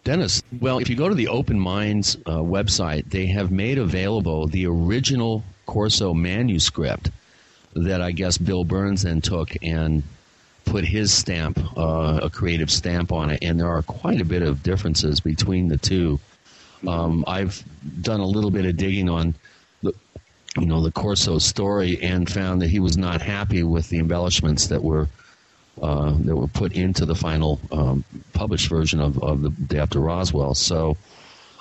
Dennis, 0.03 0.41
well, 0.59 0.79
if 0.79 0.89
you 0.89 0.95
go 0.95 1.09
to 1.09 1.15
the 1.15 1.27
Open 1.27 1.59
Minds 1.59 2.17
uh, 2.25 2.37
website, 2.37 3.09
they 3.09 3.25
have 3.27 3.51
made 3.51 3.77
available 3.77 4.47
the 4.47 4.65
original 4.65 5.43
Corso 5.65 6.13
manuscript 6.13 7.11
that 7.73 8.01
I 8.01 8.11
guess 8.11 8.37
Bill 8.37 8.65
Birnes 8.65 9.03
then 9.03 9.21
took 9.21 9.55
and 9.61 10.01
put 10.65 10.85
his 10.85 11.11
stamp, 11.11 11.59
uh, 11.77 12.19
a 12.23 12.29
creative 12.29 12.71
stamp 12.71 13.11
on 13.11 13.29
it, 13.29 13.39
and 13.43 13.59
there 13.59 13.67
are 13.67 13.81
quite 13.81 14.21
a 14.21 14.25
bit 14.25 14.41
of 14.41 14.63
differences 14.63 15.19
between 15.19 15.67
the 15.67 15.77
two. 15.77 16.19
Um, 16.87 17.25
I've 17.27 17.63
done 18.01 18.19
a 18.19 18.25
little 18.25 18.51
bit 18.51 18.65
of 18.65 18.77
digging 18.77 19.09
on 19.09 19.35
the, 19.81 19.93
you 20.57 20.65
know, 20.65 20.81
the 20.81 20.91
Corso 20.91 21.39
story 21.39 22.01
and 22.01 22.29
found 22.29 22.61
that 22.61 22.69
he 22.69 22.79
was 22.79 22.97
not 22.97 23.21
happy 23.21 23.63
with 23.63 23.89
the 23.89 23.99
embellishments 23.99 24.67
that 24.67 24.83
were 24.83 25.09
uh, 25.81 26.13
that 26.19 26.35
were 26.35 26.47
put 26.47 26.73
into 26.73 27.05
the 27.05 27.15
final 27.15 27.59
um, 27.71 28.03
published 28.33 28.67
version 28.67 28.99
of, 28.99 29.21
of 29.23 29.41
the 29.41 29.49
Day 29.49 29.79
After 29.79 29.99
Roswell. 29.99 30.53
So, 30.55 30.97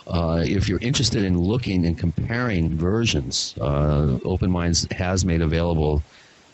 uh, 0.07 0.43
if 0.47 0.69
you're 0.69 0.81
interested 0.81 1.23
in 1.25 1.39
looking 1.39 1.85
and 1.85 1.99
comparing 1.99 2.77
versions, 2.77 3.55
uh, 3.61 4.19
Open 4.25 4.51
Minds 4.51 4.87
has 4.91 5.25
made 5.25 5.43
available 5.43 6.03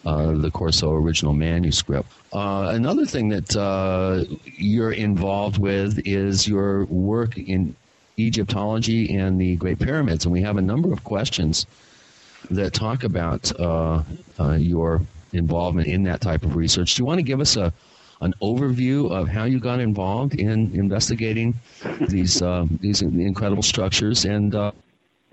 uh, 0.05 0.33
the 0.33 0.51
Corso 0.51 0.93
original 0.93 1.33
manuscript. 1.33 2.11
Uh, 2.33 2.73
another 2.75 3.07
thing 3.07 3.29
that 3.29 3.57
uh, 3.57 4.25
you're 4.45 4.93
involved 4.93 5.59
with 5.59 6.03
is 6.05 6.49
your 6.49 6.85
work 6.87 7.39
in 7.39 7.77
Egyptology 8.19 9.17
and 9.17 9.41
the 9.41 9.57
Great 9.57 9.79
Pyramids, 9.79 10.25
and 10.25 10.33
we 10.33 10.43
have 10.43 10.57
a 10.57 10.63
number 10.63 10.93
of 10.93 11.05
questions 11.05 11.67
that 12.51 12.75
talk 12.75 13.05
about 13.05 13.53
your 14.59 15.01
involvement 15.35 15.89
in 15.89 16.05
that 16.05 16.21
type 16.21 16.45
of 16.45 16.57
research. 16.57 16.95
Do 16.95 17.03
you 17.03 17.07
want 17.07 17.19
to 17.19 17.23
give 17.23 17.41
us 17.41 17.57
a 17.57 17.73
an 18.21 18.35
overview 18.41 19.11
of 19.11 19.29
how 19.29 19.45
you 19.45 19.59
got 19.59 19.81
involved 19.81 20.35
in 20.35 20.73
investigating 20.75 21.55
these 22.09 22.41
uh, 22.43 22.67
these 22.81 23.03
incredible 23.03 23.63
structures 23.63 24.25
and 24.25 24.55
uh... 24.55 24.73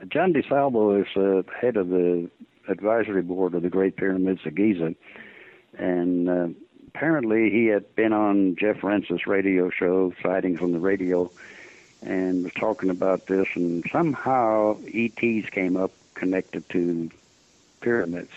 John 0.07 0.33
DeSalvo 0.33 1.01
is 1.01 1.15
uh, 1.15 1.49
head 1.59 1.77
of 1.77 1.89
the 1.89 2.29
advisory 2.67 3.21
board 3.21 3.53
of 3.53 3.61
the 3.61 3.69
Great 3.69 3.95
Pyramids 3.95 4.41
of 4.45 4.55
Giza, 4.55 4.95
and 5.77 6.27
uh, 6.27 6.47
apparently 6.87 7.51
he 7.51 7.67
had 7.67 7.95
been 7.95 8.11
on 8.11 8.55
Jeff 8.55 8.83
Rense's 8.83 9.27
radio 9.27 9.69
show, 9.69 10.11
Sightings 10.23 10.59
on 10.59 10.71
the 10.71 10.79
Radio, 10.79 11.31
and 12.01 12.43
was 12.43 12.53
talking 12.53 12.89
about 12.89 13.27
this, 13.27 13.47
and 13.53 13.85
somehow 13.91 14.75
ETs 14.91 15.49
came 15.51 15.77
up 15.77 15.91
connected 16.15 16.67
to 16.69 17.11
pyramids. 17.79 18.31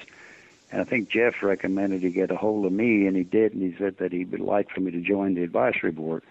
And 0.74 0.82
I 0.82 0.84
think 0.86 1.08
Jeff 1.08 1.40
recommended 1.40 2.02
he 2.02 2.10
get 2.10 2.32
a 2.32 2.36
hold 2.36 2.66
of 2.66 2.72
me, 2.72 3.06
and 3.06 3.16
he 3.16 3.22
did, 3.22 3.54
and 3.54 3.62
he 3.62 3.78
said 3.78 3.98
that 3.98 4.10
he 4.10 4.24
would 4.24 4.40
like 4.40 4.70
for 4.70 4.80
me 4.80 4.90
to 4.90 5.00
join 5.00 5.34
the 5.34 5.44
advisory 5.44 5.92
board. 5.92 6.24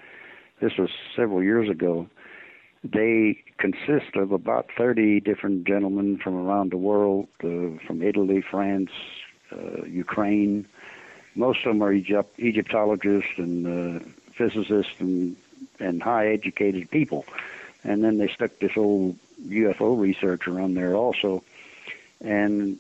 This 0.60 0.76
was 0.78 0.90
several 1.16 1.42
years 1.42 1.70
ago. 1.70 2.08
They 2.84 3.42
consist 3.58 4.18
of 4.18 4.34
about 4.34 4.70
30 4.78 5.22
different 5.22 5.66
gentlemen 5.66 6.18
from 6.18 6.36
around 6.36 6.74
the 6.74 6.78
world, 6.78 7.30
uh, 7.42 7.80
from 7.88 8.02
Italy, 8.02 8.42
France, 8.42 8.92
uh, 9.50 9.86
Ukraine. 9.86 10.66
Most 11.36 11.60
of 11.60 11.72
them 11.72 11.82
are 11.82 11.94
Egypt- 11.94 12.38
Egyptologists 12.38 13.38
and 13.38 13.66
uh, 13.66 14.06
physicists 14.34 15.00
and, 15.00 15.38
and 15.80 16.04
high 16.04 16.28
educated 16.28 16.92
people. 16.92 17.26
And 17.86 18.04
then 18.04 18.18
they 18.18 18.28
stuck 18.28 18.60
this 18.60 18.76
old 18.76 19.18
UFO 19.48 19.98
researcher 19.98 20.60
on 20.60 20.74
there 20.74 20.96
also. 20.98 21.46
And 22.20 22.78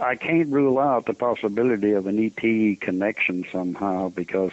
I 0.00 0.16
can't 0.16 0.50
rule 0.50 0.78
out 0.78 1.06
the 1.06 1.14
possibility 1.14 1.92
of 1.92 2.06
an 2.06 2.18
ET 2.18 2.80
connection 2.80 3.44
somehow 3.50 4.08
because 4.10 4.52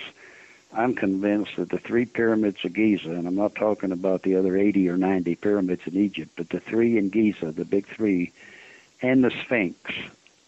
I'm 0.76 0.96
convinced 0.96 1.56
that 1.58 1.70
the 1.70 1.78
three 1.78 2.06
pyramids 2.06 2.64
of 2.64 2.74
Giza, 2.74 3.12
and 3.12 3.28
I'm 3.28 3.36
not 3.36 3.56
talking 3.56 3.92
about 3.92 4.24
the 4.24 4.36
other 4.36 4.58
80 4.58 4.90
or 4.90 4.98
90 4.98 5.36
pyramids 5.36 5.82
in 5.86 5.96
Egypt, 5.96 6.32
but 6.36 6.50
the 6.50 6.60
three 6.60 6.98
in 6.98 7.10
Giza, 7.10 7.52
the 7.52 7.66
big 7.66 7.88
three, 7.88 8.32
and 9.02 9.24
the 9.24 9.32
Sphinx, 9.44 9.78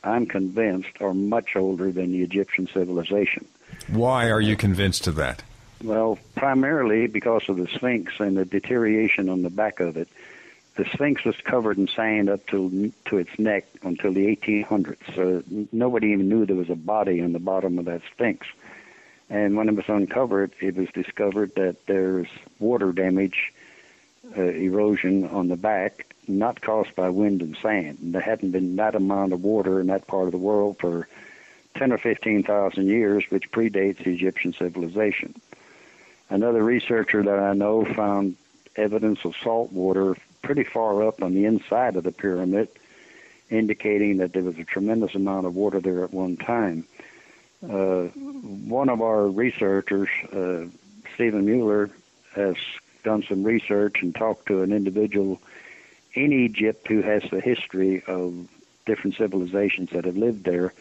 I'm 0.04 0.26
convinced 0.26 1.02
are 1.02 1.14
much 1.14 1.56
older 1.56 1.92
than 1.92 2.12
the 2.12 2.24
Egyptian 2.24 2.68
civilization. 2.68 3.46
Why 3.88 4.30
are 4.30 4.42
you 4.42 4.56
convinced 4.56 5.08
of 5.08 5.16
that? 5.16 5.44
Well, 5.84 6.18
primarily 6.36 7.08
because 7.08 7.48
of 7.50 7.58
the 7.58 7.68
Sphinx 7.68 8.14
and 8.20 8.38
the 8.38 8.46
deterioration 8.46 9.30
on 9.30 9.42
the 9.42 9.50
back 9.50 9.80
of 9.80 9.98
it 9.98 10.08
the 10.76 10.86
Sphinx 10.94 11.24
was 11.24 11.36
covered 11.38 11.78
in 11.78 11.88
sand 11.88 12.30
up 12.30 12.46
to 12.48 12.92
to 13.06 13.18
its 13.18 13.38
neck 13.40 13.66
until 13.84 14.12
the 14.12 14.36
1800s. 14.36 15.16
So 15.16 15.44
nobody 15.72 16.10
even 16.10 16.28
knew 16.28 16.46
there 16.46 16.56
was 16.56 16.70
a 16.70 16.76
body 16.76 17.20
in 17.20 17.34
the 17.34 17.40
bottom 17.40 17.80
of 17.80 17.86
that 17.86 18.02
Sphinx. 18.12 18.46
And 19.30 19.56
when 19.56 19.70
it 19.70 19.76
was 19.76 19.86
uncovered, 19.88 20.52
it 20.60 20.76
was 20.76 20.90
discovered 20.90 21.56
that 21.56 21.86
there's 21.88 22.28
water 22.60 22.92
damage, 22.92 23.54
uh, 24.38 24.42
erosion 24.42 25.26
on 25.28 25.48
the 25.48 25.56
back, 25.56 26.14
not 26.28 26.62
caused 26.62 26.94
by 26.96 27.10
wind 27.10 27.42
and 27.42 27.58
sand. 27.58 28.00
And 28.02 28.14
There 28.14 28.22
hadn't 28.22 28.52
been 28.52 28.76
that 28.76 28.96
amount 28.96 29.34
of 29.34 29.44
water 29.44 29.80
in 29.80 29.88
that 29.88 30.08
part 30.08 30.26
of 30.26 30.32
the 30.32 30.38
world 30.38 30.78
for 30.80 31.08
10 31.76 31.92
or 31.92 31.98
15,000 31.98 32.88
years, 32.88 33.24
which 33.30 33.52
predates 33.52 34.06
Egyptian 34.06 34.54
civilization. 34.54 35.34
Another 36.30 36.64
researcher 36.64 37.24
that 37.24 37.40
I 37.40 37.54
know 37.54 37.86
found 37.86 38.36
evidence 38.76 39.24
of 39.26 39.36
salt 39.42 39.72
water 39.72 40.16
pretty 40.46 40.64
far 40.64 41.06
up 41.08 41.24
on 41.24 41.34
the 41.34 41.46
inside 41.46 41.96
of 41.96 42.04
the 42.04 42.12
pyramid, 42.12 42.70
indicating 43.50 44.18
that 44.18 44.32
there 44.32 44.44
was 44.44 44.58
a 44.60 44.64
tremendous 44.64 45.16
amount 45.16 45.48
of 45.48 45.56
water 45.56 45.82
there 45.82 46.04
at 46.04 46.14
one 46.14 46.38
time. 46.38 46.86
Uh, 47.64 48.04
one 48.06 48.90
of 48.90 49.02
our 49.02 49.28
researchers, 49.28 50.08
uh, 50.32 50.66
Stephen 51.16 51.46
Mehler, 51.48 51.90
has 52.36 52.56
done 53.04 53.24
some 53.28 53.44
research 53.44 54.04
and 54.04 54.14
talked 54.14 54.46
to 54.46 54.62
an 54.62 54.72
individual 54.72 55.42
in 56.14 56.32
Egypt 56.32 56.88
who 56.88 57.02
has 57.02 57.24
the 57.32 57.42
history 57.42 58.04
of 58.06 58.48
different 58.86 59.16
civilizations 59.16 59.90
that 59.92 60.06
have 60.06 60.16
lived 60.16 60.44
there. 60.44 60.74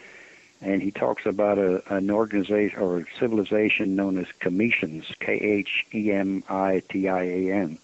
And 0.61 0.82
he 0.82 0.91
talks 0.91 1.24
about 1.24 1.59
a, 1.59 1.82
an 1.95 2.11
organization 2.11 2.78
or 2.78 3.07
civilization 3.19 3.97
known 3.97 4.19
as 4.19 4.27
Khemitians, 4.41 5.07
K 5.20 5.32
H 5.32 5.86
E 5.95 6.12
M 6.12 6.45
I 6.51 6.82
T 6.91 7.09
I 7.09 7.23
A 7.23 7.53
N 7.53 7.78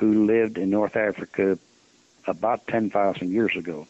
who 0.00 0.24
lived 0.24 0.56
in 0.56 0.70
North 0.70 0.96
Africa 0.96 1.58
about 2.26 2.66
10,000 2.66 3.30
years 3.30 3.54
ago. 3.54 3.86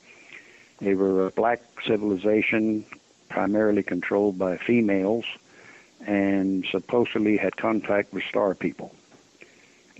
They 0.80 0.94
were 0.94 1.28
a 1.28 1.30
black 1.30 1.62
civilization, 1.86 2.84
primarily 3.28 3.84
controlled 3.84 4.36
by 4.36 4.56
females, 4.56 5.24
and 6.04 6.66
supposedly 6.68 7.36
had 7.36 7.56
contact 7.56 8.12
with 8.12 8.24
star 8.24 8.56
people. 8.56 8.92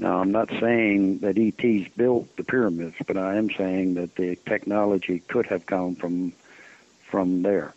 Now, 0.01 0.19
I'm 0.19 0.33
not 0.33 0.49
saying 0.59 1.19
that 1.19 1.39
ET's 1.39 1.89
built 1.97 2.37
the 2.37 2.43
pyramids, 2.43 2.97
but 3.07 3.17
I 3.17 3.37
am 3.37 3.49
saying 3.51 3.95
that 3.95 4.17
the 4.17 4.37
technology 4.47 5.21
could 5.21 5.47
have 5.47 5.67
come 5.67 5.95
from 5.95 6.33
from 7.05 7.43
there. 7.43 7.73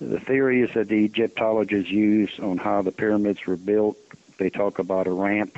The 0.00 0.20
theories 0.20 0.70
that 0.74 0.88
the 0.88 1.04
Egyptologists 1.04 1.90
use 1.90 2.38
on 2.40 2.58
how 2.58 2.82
the 2.82 2.90
pyramids 2.92 3.46
were 3.46 3.56
built, 3.56 3.96
they 4.38 4.50
talk 4.50 4.78
about 4.78 5.06
a 5.06 5.12
ramp 5.12 5.56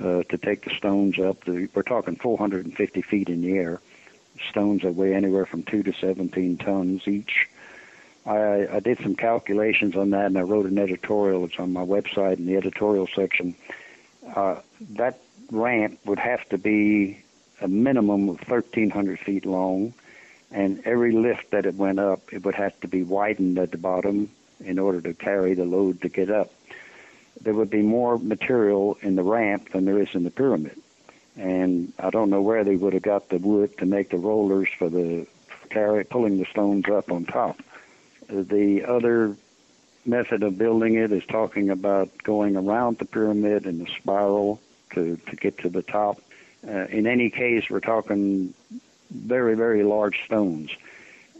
uh, 0.00 0.22
to 0.24 0.38
take 0.38 0.64
the 0.64 0.74
stones 0.74 1.18
up. 1.18 1.44
The, 1.44 1.68
we're 1.74 1.82
talking 1.82 2.16
450 2.16 3.02
feet 3.02 3.28
in 3.28 3.42
the 3.42 3.56
air. 3.56 3.80
Stones 4.50 4.82
that 4.82 4.94
weigh 4.94 5.14
anywhere 5.14 5.46
from 5.46 5.62
2 5.62 5.82
to 5.84 5.92
17 5.92 6.58
tons 6.58 7.08
each. 7.08 7.48
I, 8.26 8.66
I 8.70 8.80
did 8.80 8.98
some 8.98 9.14
calculations 9.14 9.96
on 9.96 10.10
that, 10.10 10.26
and 10.26 10.36
I 10.36 10.42
wrote 10.42 10.66
an 10.66 10.78
editorial. 10.78 11.44
It's 11.44 11.58
on 11.58 11.72
my 11.72 11.84
website 11.84 12.38
in 12.38 12.46
the 12.46 12.56
editorial 12.56 13.06
section. 13.14 13.54
Uh, 14.34 14.60
that 14.96 15.20
ramp 15.50 16.00
would 16.04 16.18
have 16.18 16.46
to 16.48 16.58
be 16.58 17.22
a 17.60 17.68
minimum 17.68 18.28
of 18.28 18.36
1,300 18.48 19.20
feet 19.20 19.46
long, 19.46 19.94
and 20.50 20.82
every 20.84 21.12
lift 21.12 21.52
that 21.52 21.66
it 21.66 21.74
went 21.74 21.98
up, 21.98 22.32
it 22.32 22.44
would 22.44 22.56
have 22.56 22.78
to 22.80 22.88
be 22.88 23.02
widened 23.02 23.58
at 23.58 23.70
the 23.70 23.78
bottom 23.78 24.30
in 24.60 24.78
order 24.78 25.00
to 25.00 25.14
carry 25.14 25.54
the 25.54 25.64
load 25.64 26.02
to 26.02 26.08
get 26.08 26.30
up. 26.30 26.52
There 27.46 27.54
would 27.54 27.70
be 27.70 27.82
more 27.82 28.18
material 28.18 28.98
in 29.02 29.14
the 29.14 29.22
ramp 29.22 29.70
than 29.70 29.84
there 29.84 30.02
is 30.02 30.08
in 30.14 30.24
the 30.24 30.32
pyramid, 30.32 30.82
and 31.36 31.92
I 31.96 32.10
don't 32.10 32.28
know 32.28 32.42
where 32.42 32.64
they 32.64 32.74
would 32.74 32.92
have 32.92 33.04
got 33.04 33.28
the 33.28 33.38
wood 33.38 33.78
to 33.78 33.86
make 33.86 34.10
the 34.10 34.16
rollers 34.16 34.68
for 34.76 34.88
the 34.88 35.28
for 35.46 35.68
carry 35.68 36.02
pulling 36.02 36.38
the 36.38 36.46
stones 36.46 36.88
up 36.88 37.12
on 37.12 37.24
top. 37.24 37.62
The 38.28 38.84
other 38.84 39.36
method 40.04 40.42
of 40.42 40.58
building 40.58 40.96
it 40.96 41.12
is 41.12 41.24
talking 41.24 41.70
about 41.70 42.10
going 42.24 42.56
around 42.56 42.98
the 42.98 43.04
pyramid 43.04 43.64
in 43.64 43.80
a 43.80 43.90
spiral 44.00 44.60
to, 44.94 45.16
to 45.16 45.36
get 45.36 45.58
to 45.58 45.68
the 45.68 45.82
top. 45.82 46.20
Uh, 46.66 46.86
in 46.86 47.06
any 47.06 47.30
case, 47.30 47.70
we're 47.70 47.78
talking 47.78 48.54
very, 49.12 49.54
very 49.54 49.84
large 49.84 50.24
stones. 50.24 50.72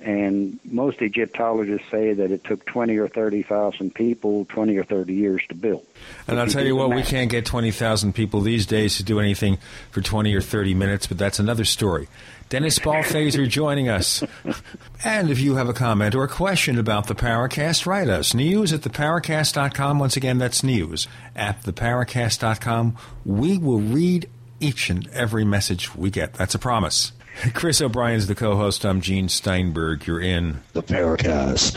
And 0.02 0.60
most 0.64 1.02
Egyptologists 1.02 1.90
say 1.90 2.12
that 2.12 2.30
it 2.30 2.44
took 2.44 2.64
20 2.66 2.96
or 2.98 3.08
30,000 3.08 3.94
people 3.94 4.44
20 4.44 4.76
or 4.76 4.84
30 4.84 5.14
years 5.14 5.42
to 5.48 5.54
build. 5.54 5.84
And 6.28 6.38
I'll 6.38 6.46
tell 6.46 6.64
you 6.64 6.76
what, 6.76 6.90
we 6.90 7.02
can't 7.02 7.30
get 7.30 7.44
20,000 7.44 8.12
people 8.12 8.40
these 8.40 8.66
days 8.66 8.98
to 8.98 9.02
do 9.02 9.18
anything 9.18 9.58
for 9.90 10.00
20 10.00 10.34
or 10.34 10.40
30 10.40 10.74
minutes, 10.74 11.06
but 11.06 11.18
that's 11.18 11.38
another 11.38 11.64
story. 11.64 12.08
Dennis 12.48 12.78
Balthaser 12.78 13.48
joining 13.48 13.88
us. 13.88 14.22
And 15.04 15.30
if 15.30 15.40
you 15.40 15.56
have 15.56 15.68
a 15.68 15.72
comment 15.72 16.14
or 16.14 16.24
a 16.24 16.28
question 16.28 16.78
about 16.78 17.08
the 17.08 17.14
Paracast, 17.14 17.86
write 17.86 18.08
us. 18.08 18.34
News 18.34 18.72
at 18.72 18.82
theparacast.com. 18.82 19.98
Once 19.98 20.16
again, 20.16 20.38
that's 20.38 20.62
news 20.62 21.08
at 21.34 21.62
theparacast.com. 21.62 22.96
We 23.24 23.58
will 23.58 23.80
read 23.80 24.28
each 24.60 24.90
and 24.90 25.08
every 25.08 25.44
message 25.44 25.94
we 25.94 26.10
get. 26.10 26.34
That's 26.34 26.54
a 26.54 26.58
promise. 26.58 27.12
Chris 27.54 27.80
O'Brien's 27.80 28.26
the 28.26 28.34
co-host. 28.34 28.84
I'm 28.84 29.00
Gene 29.00 29.28
Steinberg. 29.28 30.06
You're 30.06 30.20
in 30.20 30.62
the 30.72 30.82
Paracast. 30.82 31.76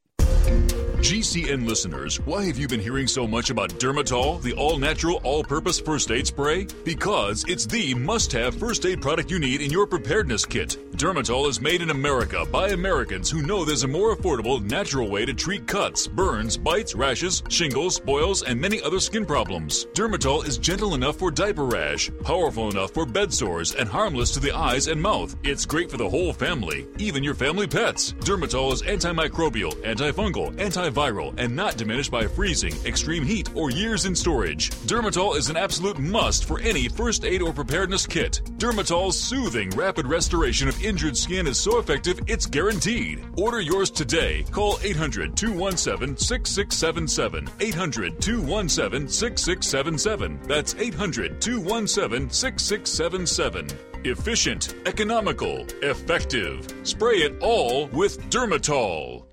GCN 1.00 1.68
listeners, 1.68 2.18
why 2.20 2.46
have 2.46 2.56
you 2.56 2.66
been 2.66 2.80
hearing 2.80 3.06
so 3.06 3.26
much 3.26 3.50
about 3.50 3.68
Dermatol, 3.74 4.40
the 4.42 4.54
all 4.54 4.78
natural, 4.78 5.20
all 5.24 5.44
purpose 5.44 5.78
first 5.78 6.10
aid 6.10 6.26
spray? 6.26 6.66
Because 6.84 7.44
it's 7.46 7.66
the 7.66 7.94
must 7.94 8.32
have 8.32 8.54
first 8.54 8.84
aid 8.86 9.02
product 9.02 9.30
you 9.30 9.38
need 9.38 9.60
in 9.60 9.70
your 9.70 9.86
preparedness 9.86 10.46
kit. 10.46 10.78
Dermatol 10.92 11.48
is 11.48 11.60
made 11.60 11.82
in 11.82 11.90
America 11.90 12.46
by 12.50 12.70
Americans 12.70 13.30
who 13.30 13.42
know 13.42 13.64
there's 13.64 13.82
a 13.82 13.88
more 13.88 14.16
affordable, 14.16 14.64
natural 14.64 15.08
way 15.08 15.26
to 15.26 15.34
treat 15.34 15.66
cuts, 15.66 16.08
burns, 16.08 16.56
bites, 16.56 16.94
rashes, 16.94 17.42
shingles, 17.50 18.00
boils, 18.00 18.42
and 18.42 18.58
many 18.58 18.80
other 18.80 18.98
skin 18.98 19.26
problems. 19.26 19.84
Dermatol 19.92 20.46
is 20.46 20.56
gentle 20.56 20.94
enough 20.94 21.16
for 21.16 21.30
diaper 21.30 21.66
rash, 21.66 22.10
powerful 22.24 22.70
enough 22.70 22.92
for 22.92 23.04
bed 23.04 23.32
sores, 23.32 23.74
and 23.74 23.88
harmless 23.88 24.30
to 24.32 24.40
the 24.40 24.56
eyes 24.56 24.88
and 24.88 25.00
mouth. 25.00 25.36
It's 25.44 25.66
great 25.66 25.90
for 25.90 25.98
the 25.98 26.08
whole 26.08 26.32
family, 26.32 26.86
even 26.98 27.22
your 27.22 27.34
family 27.34 27.66
pets. 27.66 28.14
Dermatol 28.20 28.72
is 28.72 28.82
antimicrobial, 28.82 29.74
antifungal, 29.84 30.56
antiviral, 30.86 31.34
and 31.38 31.54
not 31.54 31.76
diminished 31.76 32.10
by 32.10 32.26
freezing, 32.26 32.74
extreme 32.84 33.24
heat, 33.24 33.50
or 33.54 33.70
years 33.70 34.04
in 34.04 34.14
storage. 34.14 34.70
Dermatol 34.86 35.36
is 35.36 35.50
an 35.50 35.56
absolute 35.56 35.98
must 35.98 36.44
for 36.44 36.60
any 36.60 36.88
first 36.88 37.24
aid 37.24 37.42
or 37.42 37.52
preparedness 37.52 38.06
kit. 38.06 38.40
Dermatol's 38.58 39.18
soothing, 39.18 39.70
rapid 39.70 40.06
restoration 40.06 40.68
of 40.68 40.82
injured 40.82 41.16
skin 41.16 41.46
is 41.46 41.58
so 41.58 41.78
effective, 41.78 42.20
it's 42.26 42.46
guaranteed. 42.46 43.24
Order 43.36 43.60
yours 43.60 43.90
today. 43.90 44.44
Call 44.50 44.78
800 44.82 45.36
217 45.36 46.16
6677. 46.16 47.48
800 47.60 48.20
217 48.20 49.08
6677. 49.08 50.40
That's 50.46 50.74
800 50.74 51.40
217 51.40 52.30
6677. 52.30 53.68
Efficient, 54.04 54.74
economical, 54.86 55.66
effective. 55.82 56.66
Spray 56.84 57.16
it 57.16 57.40
all 57.40 57.88
with 57.88 58.20
Dermatol. 58.30 59.25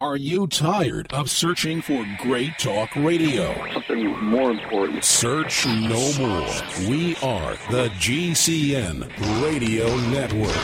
Are 0.00 0.16
you 0.16 0.46
tired 0.46 1.12
of 1.12 1.28
searching 1.28 1.82
for 1.82 2.06
great 2.20 2.56
talk 2.56 2.94
radio? 2.94 3.52
Something 3.72 4.16
more 4.22 4.52
important. 4.52 5.02
Search 5.02 5.66
no 5.66 6.12
more. 6.20 6.48
We 6.88 7.16
are 7.16 7.56
the 7.72 7.88
GCN 7.98 9.10
Radio 9.42 9.88
Network. 10.06 10.54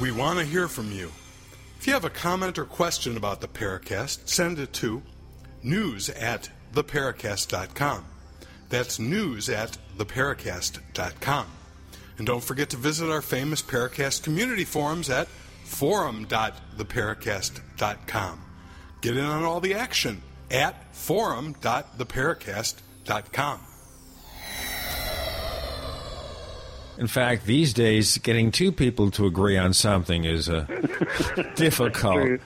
We 0.00 0.10
want 0.10 0.40
to 0.40 0.44
hear 0.44 0.66
from 0.66 0.90
you. 0.90 1.12
If 1.78 1.86
you 1.86 1.92
have 1.92 2.04
a 2.04 2.10
comment 2.10 2.58
or 2.58 2.64
question 2.64 3.16
about 3.16 3.40
the 3.40 3.46
Paracast, 3.46 4.28
send 4.28 4.58
it 4.58 4.72
to 4.72 5.02
news 5.62 6.10
at 6.10 6.50
theparacast.com. 6.74 8.06
That's 8.70 8.98
news 8.98 9.48
at 9.48 9.78
theparacast.com. 9.96 11.46
And 12.18 12.26
don't 12.26 12.44
forget 12.44 12.68
to 12.70 12.76
visit 12.76 13.10
our 13.10 13.22
famous 13.22 13.62
Paracast 13.62 14.22
community 14.22 14.64
forums 14.64 15.10
at 15.10 15.26
forum.theparacast.com. 15.64 18.40
Get 19.00 19.16
in 19.16 19.24
on 19.24 19.42
all 19.44 19.60
the 19.60 19.74
action 19.74 20.22
at 20.50 20.94
forum.theparacast.com. 20.94 23.60
In 26.98 27.06
fact, 27.06 27.46
these 27.46 27.72
days, 27.72 28.18
getting 28.18 28.50
two 28.52 28.70
people 28.70 29.10
to 29.12 29.24
agree 29.26 29.56
on 29.56 29.72
something 29.72 30.24
is 30.24 30.50
uh, 30.50 30.66
difficult. 31.56 32.38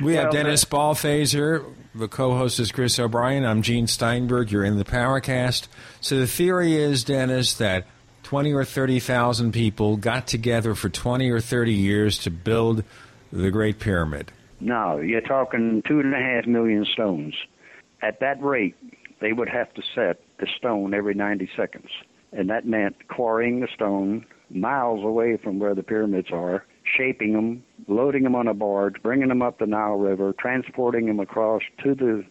We 0.00 0.14
have 0.16 0.24
Well, 0.24 0.32
Dennis 0.32 0.64
Balthaser. 0.64 1.64
The 1.94 2.08
co-host 2.08 2.58
is 2.58 2.72
Chris 2.72 2.98
O'Brien. 2.98 3.44
I'm 3.44 3.62
Gene 3.62 3.86
Steinberg. 3.86 4.50
You're 4.50 4.64
in 4.64 4.76
the 4.76 4.84
Paracast. 4.84 5.68
So 6.00 6.18
the 6.18 6.26
theory 6.26 6.74
is, 6.74 7.04
Dennis, 7.04 7.54
that 7.54 7.86
20 8.32 8.54
or 8.54 8.64
30,000 8.64 9.52
people 9.52 9.98
got 9.98 10.26
together 10.26 10.74
for 10.74 10.88
20 10.88 11.28
or 11.28 11.38
30 11.38 11.74
years 11.74 12.16
to 12.16 12.30
build 12.30 12.82
the 13.30 13.50
Great 13.50 13.78
Pyramid. 13.78 14.32
No, 14.58 14.96
you're 15.00 15.20
talking 15.20 15.82
two 15.86 16.00
and 16.00 16.14
a 16.14 16.18
half 16.18 16.46
million 16.46 16.86
stones. 16.86 17.34
At 18.00 18.20
that 18.20 18.42
rate, 18.42 18.74
they 19.20 19.34
would 19.34 19.50
have 19.50 19.74
to 19.74 19.82
set 19.94 20.22
the 20.40 20.46
stone 20.56 20.94
every 20.94 21.12
90 21.12 21.50
seconds. 21.54 21.90
And 22.32 22.48
that 22.48 22.64
meant 22.64 23.06
quarrying 23.06 23.60
the 23.60 23.68
stone 23.74 24.24
miles 24.48 25.04
away 25.04 25.36
from 25.36 25.58
where 25.58 25.74
the 25.74 25.82
pyramids 25.82 26.28
are, 26.32 26.64
shaping 26.96 27.34
them, 27.34 27.62
loading 27.86 28.22
them 28.22 28.34
on 28.34 28.48
a 28.48 28.54
barge, 28.54 28.94
bringing 29.02 29.28
them 29.28 29.42
up 29.42 29.58
the 29.58 29.66
Nile 29.66 29.96
River, 29.96 30.34
transporting 30.38 31.04
them 31.04 31.20
across 31.20 31.60
to 31.84 31.94
the 31.94 32.24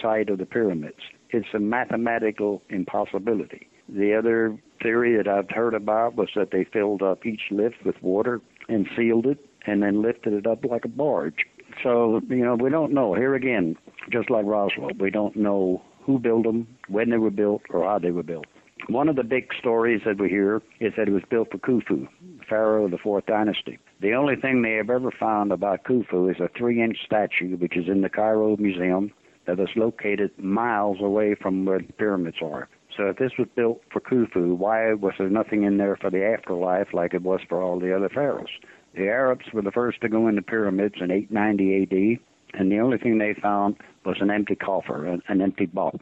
site 0.00 0.30
of 0.30 0.38
the 0.38 0.46
pyramids. 0.46 1.00
It's 1.28 1.52
a 1.52 1.58
mathematical 1.58 2.62
impossibility. 2.70 3.68
The 3.88 4.14
other 4.14 4.58
theory 4.82 5.16
that 5.16 5.28
I've 5.28 5.50
heard 5.50 5.74
about 5.74 6.16
was 6.16 6.28
that 6.36 6.50
they 6.50 6.64
filled 6.64 7.02
up 7.02 7.26
each 7.26 7.42
lift 7.50 7.84
with 7.84 8.02
water 8.02 8.40
and 8.68 8.86
sealed 8.96 9.26
it 9.26 9.38
and 9.66 9.82
then 9.82 10.02
lifted 10.02 10.32
it 10.32 10.46
up 10.46 10.64
like 10.64 10.84
a 10.84 10.88
barge. 10.88 11.46
So, 11.82 12.20
you 12.28 12.44
know, 12.44 12.54
we 12.54 12.70
don't 12.70 12.92
know. 12.92 13.14
Here 13.14 13.34
again, 13.34 13.76
just 14.10 14.30
like 14.30 14.44
Roswell, 14.44 14.90
we 14.98 15.10
don't 15.10 15.36
know 15.36 15.82
who 16.04 16.18
built 16.18 16.44
them, 16.44 16.66
when 16.88 17.10
they 17.10 17.16
were 17.16 17.30
built, 17.30 17.62
or 17.70 17.84
how 17.84 17.98
they 17.98 18.10
were 18.10 18.22
built. 18.22 18.44
One 18.88 19.08
of 19.08 19.16
the 19.16 19.24
big 19.24 19.48
stories 19.58 20.02
that 20.04 20.20
we 20.20 20.28
hear 20.28 20.60
is 20.80 20.92
that 20.98 21.08
it 21.08 21.12
was 21.12 21.22
built 21.30 21.50
for 21.50 21.58
Khufu, 21.58 22.06
pharaoh 22.46 22.84
of 22.84 22.90
the 22.90 22.98
fourth 22.98 23.24
dynasty. 23.24 23.78
The 24.02 24.12
only 24.12 24.36
thing 24.36 24.60
they 24.60 24.74
have 24.74 24.90
ever 24.90 25.10
found 25.10 25.50
about 25.52 25.84
Khufu 25.84 26.30
is 26.30 26.40
a 26.40 26.50
three 26.56 26.82
inch 26.82 26.98
statue, 27.06 27.56
which 27.56 27.76
is 27.76 27.88
in 27.88 28.02
the 28.02 28.10
Cairo 28.10 28.56
Museum, 28.58 29.12
that 29.46 29.58
is 29.58 29.68
located 29.76 30.30
miles 30.38 30.98
away 31.00 31.34
from 31.34 31.64
where 31.64 31.78
the 31.78 31.92
pyramids 31.94 32.36
are. 32.42 32.68
So 32.96 33.08
if 33.08 33.16
this 33.16 33.32
was 33.38 33.48
built 33.56 33.82
for 33.92 34.00
Khufu, 34.00 34.56
why 34.56 34.92
was 34.94 35.14
there 35.18 35.28
nothing 35.28 35.64
in 35.64 35.78
there 35.78 35.96
for 35.96 36.10
the 36.10 36.24
afterlife 36.24 36.88
like 36.92 37.14
it 37.14 37.22
was 37.22 37.40
for 37.48 37.60
all 37.62 37.80
the 37.80 37.94
other 37.94 38.08
pharaohs? 38.08 38.50
The 38.94 39.08
Arabs 39.08 39.46
were 39.52 39.62
the 39.62 39.72
first 39.72 40.00
to 40.02 40.08
go 40.08 40.28
into 40.28 40.42
pyramids 40.42 40.94
in 41.00 41.10
890 41.10 41.82
AD, 41.82 42.60
and 42.60 42.70
the 42.70 42.78
only 42.78 42.98
thing 42.98 43.18
they 43.18 43.34
found 43.34 43.76
was 44.04 44.18
an 44.20 44.30
empty 44.30 44.54
coffer, 44.54 45.06
an, 45.06 45.22
an 45.28 45.40
empty 45.40 45.66
box. 45.66 45.98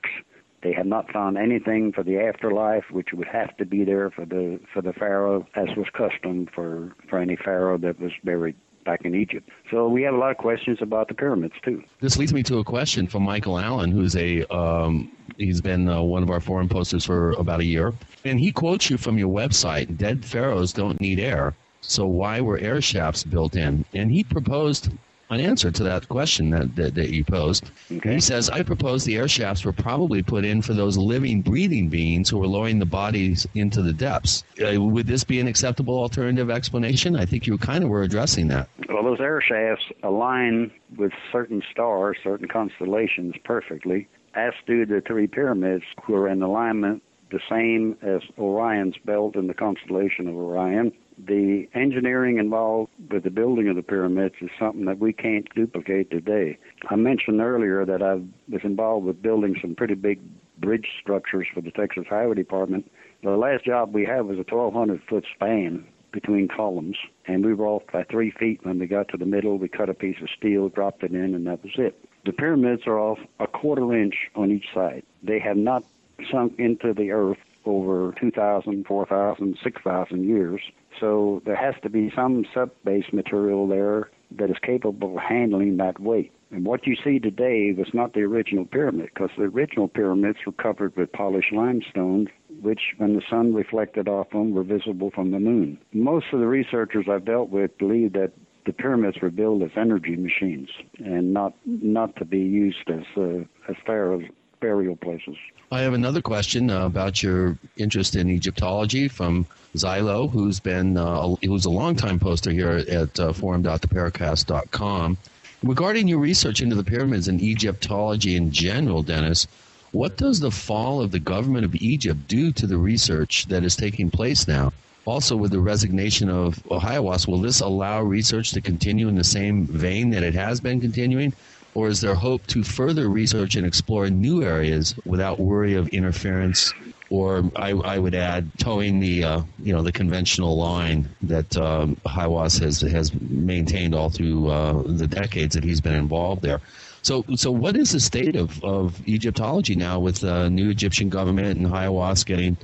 They 0.63 0.73
have 0.75 0.87
not 0.87 1.11
found 1.11 1.39
anything 1.39 1.93
for 1.93 2.05
the 2.05 2.21
afterlife, 2.21 2.85
which 2.91 3.09
would 3.13 3.27
have 3.27 3.57
to 3.57 3.65
be 3.65 3.85
there 3.85 4.11
for 4.11 4.25
the 4.25 4.61
for 4.73 4.83
the 4.83 4.93
pharaoh, 4.93 5.47
as 5.57 5.69
was 5.77 5.87
custom 5.93 6.47
for 6.55 6.93
for 7.09 7.19
any 7.19 7.37
pharaoh 7.37 7.79
that 7.79 7.99
was 7.99 8.13
buried 8.23 8.55
back 8.85 9.05
in 9.05 9.15
Egypt. 9.15 9.49
So 9.71 9.89
we 9.89 10.03
have 10.03 10.15
a 10.15 10.17
lot 10.17 10.31
of 10.31 10.37
questions 10.37 10.79
about 10.81 11.09
the 11.09 11.15
pyramids 11.15 11.55
too. 11.65 11.83
This 12.01 12.17
leads 12.17 12.33
me 12.33 12.43
to 12.45 12.59
a 12.59 12.65
question 12.65 13.07
from 13.07 13.23
Michael 13.23 13.59
Allen, 13.59 13.91
who's 13.91 14.17
a 14.17 14.45
um, 14.55 15.11
he's 15.37 15.61
been 15.61 15.89
uh, 15.89 16.03
one 16.03 16.23
of 16.23 16.31
our 16.31 16.41
forum 16.41 16.69
posters 16.69 17.05
for 17.05 17.33
about 17.33 17.61
a 17.61 17.65
year, 17.65 17.93
and 18.25 18.39
he 18.39 18.53
quotes 18.53 18.91
you 18.91 18.97
from 18.97 19.19
your 19.19 19.29
website: 19.29 19.97
"Dead 19.97 20.25
pharaohs 20.25 20.73
don't 20.73 21.01
need 21.01 21.19
air, 21.19 21.55
so 21.81 22.07
why 22.07 22.41
were 22.41 22.59
air 22.59 22.81
shafts 22.81 23.25
built 23.25 23.57
in?" 23.57 23.85
And 23.95 24.11
he 24.11 24.25
proposed 24.25 24.91
an 25.33 25.41
answer 25.41 25.71
to 25.71 25.83
that 25.85 26.09
question 26.09 26.51
that 26.51 26.75
that, 26.77 26.95
that 26.95 27.11
you 27.11 27.25
posed. 27.25 27.71
He 27.89 28.21
says, 28.21 28.51
"I 28.51 28.63
propose 28.63 29.05
the 29.05 29.17
air 29.17 29.29
shafts 29.29 29.65
were 29.65 29.73
probably 29.73 30.23
put 30.23 30.45
in 30.45 30.63
for 30.63 30.75
those 30.75 30.97
living, 30.97 31.43
breathing 31.43 31.89
beings 31.89 32.29
who 32.29 32.39
were 32.39 32.47
lowering 32.47 32.79
the 32.79 32.87
bodies 32.87 33.47
into 33.55 33.83
the 33.83 33.93
depths. 33.93 34.45
Uh, 34.61 34.81
would 34.81 35.07
this 35.07 35.25
be 35.25 35.41
an 35.41 35.47
acceptable 35.47 35.99
alternative 35.99 36.51
explanation?" 36.51 37.17
I 37.17 37.25
think 37.25 37.47
you 37.47 37.59
kind 37.59 37.85
of 37.85 37.91
were 37.91 38.03
addressing 38.03 38.49
that. 38.49 38.69
Well, 38.89 39.05
those 39.05 39.21
air 39.21 39.41
shafts 39.41 39.85
align 40.03 40.71
with 40.97 41.13
certain 41.31 41.63
stars, 41.71 42.17
certain 42.23 42.49
constellations 42.49 43.35
perfectly, 43.45 44.09
as 44.35 44.53
do 44.67 44.87
the 44.87 45.01
three 45.01 45.27
pyramids, 45.27 45.85
who 46.05 46.15
are 46.15 46.29
in 46.29 46.43
alignment 46.43 47.03
the 47.31 47.41
same 47.49 47.97
as 48.03 48.21
Orion's 48.39 48.97
belt 49.07 49.37
in 49.37 49.47
the 49.47 49.55
constellation 49.55 50.29
of 50.29 50.37
Orion. 50.37 50.93
The 51.19 51.69
engineering 51.75 52.39
involved 52.39 52.91
with 53.11 53.25
the 53.25 53.31
building 53.31 53.69
of 53.69 53.77
the 53.77 53.83
pyramids 53.83 54.35
is 54.41 54.51
something 54.59 54.85
that 54.87 54.99
we 54.99 55.13
can't 55.13 55.49
duplicate 55.55 56.11
today. 56.11 56.59
I 56.89 56.97
mentioned 56.97 57.41
earlier 57.41 57.85
that 57.85 58.03
I 58.03 58.15
was 58.51 58.63
involved 58.65 59.07
with 59.07 59.23
building 59.23 59.57
some 59.61 59.75
pretty 59.75 59.95
big 59.95 60.21
bridge 60.59 60.89
structures 61.01 61.47
for 61.53 61.61
the 61.61 61.71
Texas 61.71 62.07
Highway 62.09 62.35
Department. 62.35 62.91
The 63.23 63.31
last 63.31 63.65
job 63.65 63.95
we 63.95 64.05
had 64.05 64.23
was 64.23 64.39
a 64.39 64.55
1,200 64.55 65.03
foot 65.09 65.25
span 65.35 65.87
between 66.13 66.49
columns, 66.49 66.97
and 67.27 67.45
we 67.45 67.55
were 67.55 67.67
off 67.67 67.83
by 67.93 68.05
three 68.05 68.31
feet 68.31 68.65
when 68.65 68.79
we 68.79 68.87
got 68.87 69.09
to 69.09 69.17
the 69.17 69.27
middle. 69.27 69.59
We 69.59 69.69
cut 69.69 69.89
a 69.89 69.95
piece 69.95 70.21
of 70.23 70.29
steel, 70.37 70.69
dropped 70.69 71.03
it 71.03 71.13
in, 71.13 71.35
and 71.35 71.47
that 71.47 71.63
was 71.63 71.73
it. 71.77 71.99
The 72.25 72.33
pyramids 72.33 72.83
are 72.87 72.99
off 72.99 73.19
a 73.41 73.47
quarter 73.47 73.95
inch 73.95 74.15
on 74.35 74.51
each 74.51 74.67
side. 74.73 75.03
They 75.23 75.39
have 75.41 75.57
not 75.57 75.85
sunk 76.31 76.59
into 76.59 76.93
the 76.93 77.11
earth 77.11 77.39
over 77.65 78.15
2,000, 78.21 78.87
4,000, 78.87 79.59
6,000 79.63 80.25
years. 80.25 80.61
So 81.01 81.43
there 81.45 81.57
has 81.57 81.75
to 81.83 81.91
be 81.91 82.13
some 82.15 82.45
sub-base 82.55 83.13
material 83.13 83.67
there 83.67 84.11
that 84.39 84.51
is 84.51 84.57
capable 84.63 85.17
of 85.17 85.23
handling 85.23 85.77
that 85.79 86.01
weight. 86.01 86.33
And 86.51 86.67
what 86.67 86.87
you 86.87 86.97
see 87.03 87.19
today 87.19 87.73
was 87.77 87.89
not 87.95 88.13
the 88.13 88.21
original 88.21 88.67
pyramid, 88.67 89.11
because 89.15 89.31
the 89.39 89.45
original 89.45 89.89
pyramids 89.89 90.39
were 90.45 90.53
covered 90.53 90.95
with 90.97 91.11
polished 91.13 91.53
limestone, 91.53 92.29
which, 92.61 92.81
when 92.99 93.15
the 93.15 93.23
sun 93.29 93.55
reflected 93.55 94.07
off 94.07 94.31
them, 94.31 94.53
were 94.53 94.63
visible 94.63 95.11
from 95.11 95.31
the 95.31 95.41
moon. 95.41 95.79
Most 95.95 96.27
of 96.33 96.41
the 96.41 96.47
researchers 96.47 97.07
I've 97.11 97.25
dealt 97.25 97.49
with 97.49 97.77
believe 97.79 98.13
that 98.13 98.33
the 98.67 98.73
pyramids 98.73 99.17
were 99.21 99.31
built 99.31 99.63
as 99.63 99.71
energy 99.77 100.15
machines 100.15 100.69
and 100.99 101.33
not 101.33 101.53
not 101.67 102.15
to 102.17 102.25
be 102.25 102.39
used 102.39 102.89
as 102.89 103.03
uh, 103.17 103.41
as 103.69 103.77
pharaohs 103.85 104.25
burial 104.63 104.97
places. 104.97 105.37
I 105.71 105.81
have 105.81 105.93
another 105.93 106.23
question 106.23 106.71
uh, 106.71 106.87
about 106.87 107.23
your 107.23 107.59
interest 107.77 108.17
in 108.17 108.31
Egyptology 108.31 109.09
from 109.09 109.47
Xylo, 109.77 110.31
who's 110.31 110.61
been 110.61 110.97
uh, 110.97 111.35
who's 111.43 111.67
a 111.67 111.71
longtime 111.71 112.19
poster 112.19 112.51
here 112.51 112.85
at 112.89 113.19
uh, 113.19 113.33
forum.theparacast.com. 113.33 115.19
Regarding 115.63 116.09
your 116.09 116.19
research 116.19 116.61
into 116.61 116.77
the 116.77 116.85
pyramids 116.85 117.29
and 117.29 117.41
Egyptology 117.41 118.37
in 118.37 118.51
general, 118.51 119.03
Dennis, 119.03 119.47
what 119.93 120.17
does 120.17 120.41
the 120.41 120.51
fall 120.51 121.01
of 121.01 121.11
the 121.11 121.21
government 121.21 121.65
of 121.65 121.75
Egypt 121.77 122.27
do 122.29 122.53
to 122.53 122.67
the 122.67 122.79
research 122.79 123.47
that 123.47 123.65
is 123.65 123.77
taking 123.77 124.11
place 124.11 124.49
now? 124.49 124.73
Also, 125.05 125.37
with 125.37 125.51
the 125.51 125.59
resignation 125.59 126.29
of 126.29 126.63
Hawass, 126.65 127.27
will 127.27 127.41
this 127.41 127.61
allow 127.61 128.03
research 128.03 128.53
to 128.53 128.61
continue 128.61 129.09
in 129.09 129.17
the 129.17 129.25
same 129.25 129.67
vein 129.67 130.11
that 130.11 130.23
it 130.23 130.35
has 130.35 130.61
been 130.61 130.81
continuing? 130.81 131.33
Or 131.75 131.89
is 131.89 132.01
there 132.01 132.15
hope 132.15 132.47
to 132.49 132.63
further 132.63 133.09
research 133.09 133.57
and 133.57 133.67
explore 133.67 134.11
new 134.11 134.43
areas 134.43 134.95
without 135.07 135.41
worry 135.41 135.75
of 135.75 135.89
interference 135.89 136.73
or 137.13 137.45
I, 137.57 137.73
I 137.73 137.99
would 137.99 138.15
add 138.15 138.51
towing 138.57 138.99
the 138.99 139.23
uh, 139.23 139.43
you 139.63 139.75
know 139.75 139.83
the 139.83 139.93
conventional 139.93 140.57
line 140.57 141.11
that 141.21 141.55
um, 141.59 141.97
Hawass 142.07 142.59
has 142.61 142.81
has 142.81 143.13
maintained 143.21 143.95
all 143.95 144.09
through 144.09 144.49
uh, 144.49 144.83
the 144.87 145.07
decades 145.07 145.55
that 145.55 145.63
he's 145.63 145.81
been 145.81 145.95
involved 145.95 146.41
there. 146.41 146.61
So 147.03 147.25
so 147.37 147.51
what 147.51 147.77
is 147.77 147.93
the 147.93 148.01
state 148.01 148.35
of, 148.35 148.65
of 148.65 149.07
Egyptology 149.07 149.75
now 149.75 150.01
with 150.01 150.21
the 150.21 150.49
new 150.49 150.71
Egyptian 150.71 151.11
government 151.11 151.59
and 151.59 151.67
Hawass 151.67 152.25
getting 152.25 152.57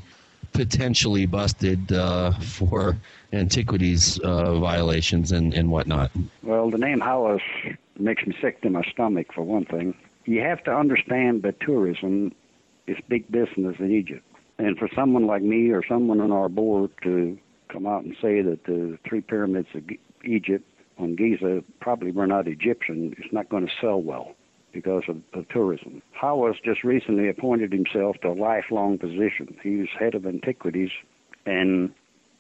potentially 0.55 1.27
busted 1.27 1.93
uh, 1.93 2.33
for 2.33 2.97
antiquities 3.35 4.19
uh, 4.21 4.59
violations 4.59 5.33
and, 5.33 5.53
and 5.53 5.71
whatnot? 5.71 6.11
Well, 6.43 6.71
the 6.71 6.79
name 6.79 7.01
Hawass 7.99 8.05
makes 8.05 8.27
me 8.27 8.35
sick 8.41 8.63
to 8.63 8.71
my 8.71 8.83
stomach 8.93 9.29
for 9.35 9.43
one 9.43 9.65
thing. 9.65 9.95
You 10.25 10.41
have 10.41 10.63
to 10.65 10.71
understand 10.71 11.43
that 11.43 11.61
tourism 11.61 12.33
is 12.87 12.97
big 13.09 13.31
business 13.31 13.77
in 13.79 13.93
Egypt. 13.93 14.25
And 14.59 14.77
for 14.77 14.89
someone 14.95 15.27
like 15.27 15.43
me 15.43 15.71
or 15.71 15.83
someone 15.89 16.21
on 16.21 16.33
our 16.33 16.49
board 16.49 16.91
to 17.05 17.39
come 17.73 17.87
out 17.87 18.05
and 18.05 18.15
say 18.21 18.43
that 18.43 18.65
the 18.65 18.99
three 19.09 19.21
pyramids 19.21 19.69
of 19.75 19.85
Egypt 20.25 20.65
on 20.99 21.15
Giza 21.15 21.63
probably 21.81 22.11
were 22.11 22.27
not 22.27 22.49
Egyptian, 22.49 23.15
it's 23.19 23.33
not 23.33 23.49
going 23.49 23.67
to 23.67 23.73
sell 23.81 24.01
well 24.01 24.35
because 24.73 25.05
of, 25.09 25.19
of 25.33 25.49
tourism. 25.49 26.03
Hawass 26.21 26.57
just 26.65 26.83
recently 26.83 27.29
appointed 27.29 27.73
himself 27.73 28.17
to 28.23 28.29
a 28.29 28.35
lifelong 28.35 28.99
position. 28.99 29.57
He 29.63 29.77
was 29.77 29.89
head 29.99 30.15
of 30.15 30.27
antiquities, 30.27 30.91
and 31.47 31.93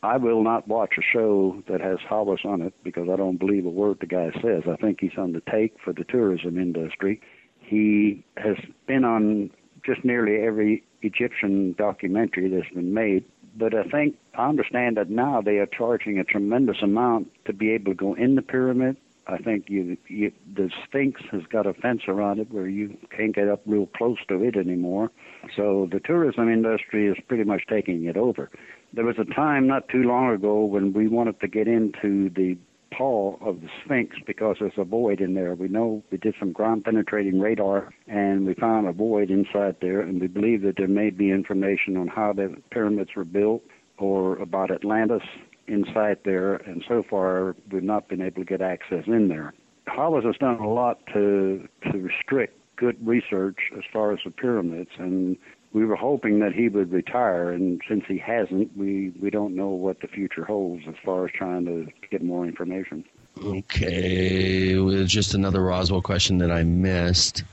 I 0.02 0.16
will 0.16 0.44
not 0.44 0.68
watch 0.68 0.94
a 0.96 1.02
show 1.02 1.62
that 1.68 1.80
has 1.80 1.98
Hawass 2.08 2.44
on 2.44 2.62
it 2.62 2.72
because 2.84 3.08
I 3.12 3.16
don't 3.16 3.38
believe 3.38 3.66
a 3.66 3.70
word 3.70 3.98
the 4.00 4.06
guy 4.06 4.30
says. 4.40 4.62
I 4.70 4.76
think 4.76 5.00
he's 5.00 5.18
on 5.18 5.32
the 5.32 5.42
take 5.50 5.76
for 5.84 5.92
the 5.92 6.04
tourism 6.04 6.56
industry. 6.56 7.20
He 7.58 8.24
has 8.36 8.56
been 8.86 9.04
on 9.04 9.50
just 9.84 10.04
nearly 10.04 10.36
every 10.36 10.84
Egyptian 11.02 11.74
documentary 11.76 12.48
that's 12.48 12.72
been 12.72 12.94
made. 12.94 13.24
But 13.56 13.74
I 13.74 13.82
think 13.84 14.16
I 14.34 14.48
understand 14.48 14.96
that 14.98 15.10
now 15.10 15.40
they 15.40 15.58
are 15.58 15.66
charging 15.66 16.18
a 16.18 16.24
tremendous 16.24 16.80
amount 16.80 17.28
to 17.46 17.52
be 17.52 17.70
able 17.70 17.92
to 17.92 17.96
go 17.96 18.14
in 18.14 18.36
the 18.36 18.42
pyramid. 18.42 18.96
I 19.26 19.36
think 19.36 19.68
you, 19.68 19.96
you 20.06 20.32
the 20.54 20.70
Sphinx 20.84 21.20
has 21.32 21.42
got 21.50 21.66
a 21.66 21.74
fence 21.74 22.02
around 22.08 22.38
it 22.38 22.50
where 22.50 22.68
you 22.68 22.96
can't 23.14 23.34
get 23.34 23.48
up 23.48 23.60
real 23.66 23.86
close 23.86 24.18
to 24.28 24.42
it 24.42 24.56
anymore. 24.56 25.10
So 25.54 25.88
the 25.90 26.00
tourism 26.00 26.50
industry 26.50 27.08
is 27.08 27.16
pretty 27.26 27.44
much 27.44 27.64
taking 27.68 28.04
it 28.04 28.16
over. 28.16 28.50
There 28.92 29.04
was 29.04 29.16
a 29.18 29.34
time 29.34 29.66
not 29.66 29.88
too 29.88 30.02
long 30.02 30.30
ago 30.32 30.64
when 30.64 30.92
we 30.92 31.08
wanted 31.08 31.40
to 31.40 31.48
get 31.48 31.68
into 31.68 32.30
the 32.30 32.56
paw 32.90 33.36
of 33.40 33.60
the 33.60 33.68
Sphinx 33.84 34.16
because 34.26 34.56
there's 34.60 34.72
a 34.78 34.84
void 34.84 35.20
in 35.20 35.34
there. 35.34 35.54
We 35.54 35.68
know 35.68 36.02
we 36.10 36.18
did 36.18 36.34
some 36.38 36.52
ground 36.52 36.84
penetrating 36.84 37.38
radar 37.38 37.90
and 38.06 38.46
we 38.46 38.54
found 38.54 38.86
a 38.86 38.92
void 38.92 39.30
inside 39.30 39.76
there, 39.80 40.00
and 40.00 40.20
we 40.20 40.26
believe 40.26 40.62
that 40.62 40.76
there 40.78 40.88
may 40.88 41.10
be 41.10 41.30
information 41.30 41.96
on 41.96 42.08
how 42.08 42.32
the 42.32 42.56
pyramids 42.70 43.10
were 43.14 43.24
built 43.24 43.62
or 43.98 44.36
about 44.36 44.70
Atlantis 44.70 45.22
inside 45.66 46.18
there, 46.24 46.54
and 46.54 46.82
so 46.88 47.02
far 47.08 47.54
we've 47.70 47.82
not 47.82 48.08
been 48.08 48.22
able 48.22 48.42
to 48.42 48.44
get 48.44 48.62
access 48.62 49.04
in 49.06 49.28
there. 49.28 49.52
Hawass 49.86 50.24
has 50.24 50.36
done 50.36 50.58
a 50.58 50.68
lot 50.68 50.98
to 51.12 51.68
to 51.90 51.98
restrict 51.98 52.54
good 52.76 52.96
research 53.06 53.58
as 53.76 53.82
far 53.92 54.12
as 54.12 54.20
the 54.24 54.30
pyramids, 54.30 54.90
and 54.98 55.36
we 55.78 55.84
were 55.84 55.94
hoping 55.94 56.40
that 56.40 56.52
he 56.52 56.68
would 56.68 56.92
retire, 56.92 57.52
and 57.52 57.80
since 57.88 58.02
he 58.08 58.18
hasn't, 58.18 58.76
we 58.76 59.12
we 59.20 59.30
don't 59.30 59.54
know 59.54 59.68
what 59.68 60.00
the 60.00 60.08
future 60.08 60.44
holds 60.44 60.82
as 60.88 60.96
far 61.04 61.24
as 61.26 61.30
trying 61.32 61.64
to 61.66 61.86
get 62.10 62.20
more 62.20 62.44
information. 62.44 63.04
Okay, 63.40 64.72
it's 64.72 65.12
just 65.12 65.34
another 65.34 65.62
Roswell 65.62 66.02
question 66.02 66.38
that 66.38 66.50
I 66.50 66.64
missed 66.64 67.44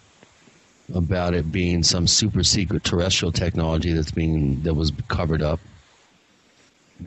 about 0.95 1.35
it 1.35 1.51
being 1.51 1.83
some 1.83 2.07
super 2.07 2.43
secret 2.43 2.83
terrestrial 2.83 3.31
technology 3.31 3.93
that's 3.93 4.09
being 4.09 4.63
that 4.63 4.73
was 4.73 4.91
covered 5.07 5.43
up, 5.43 5.59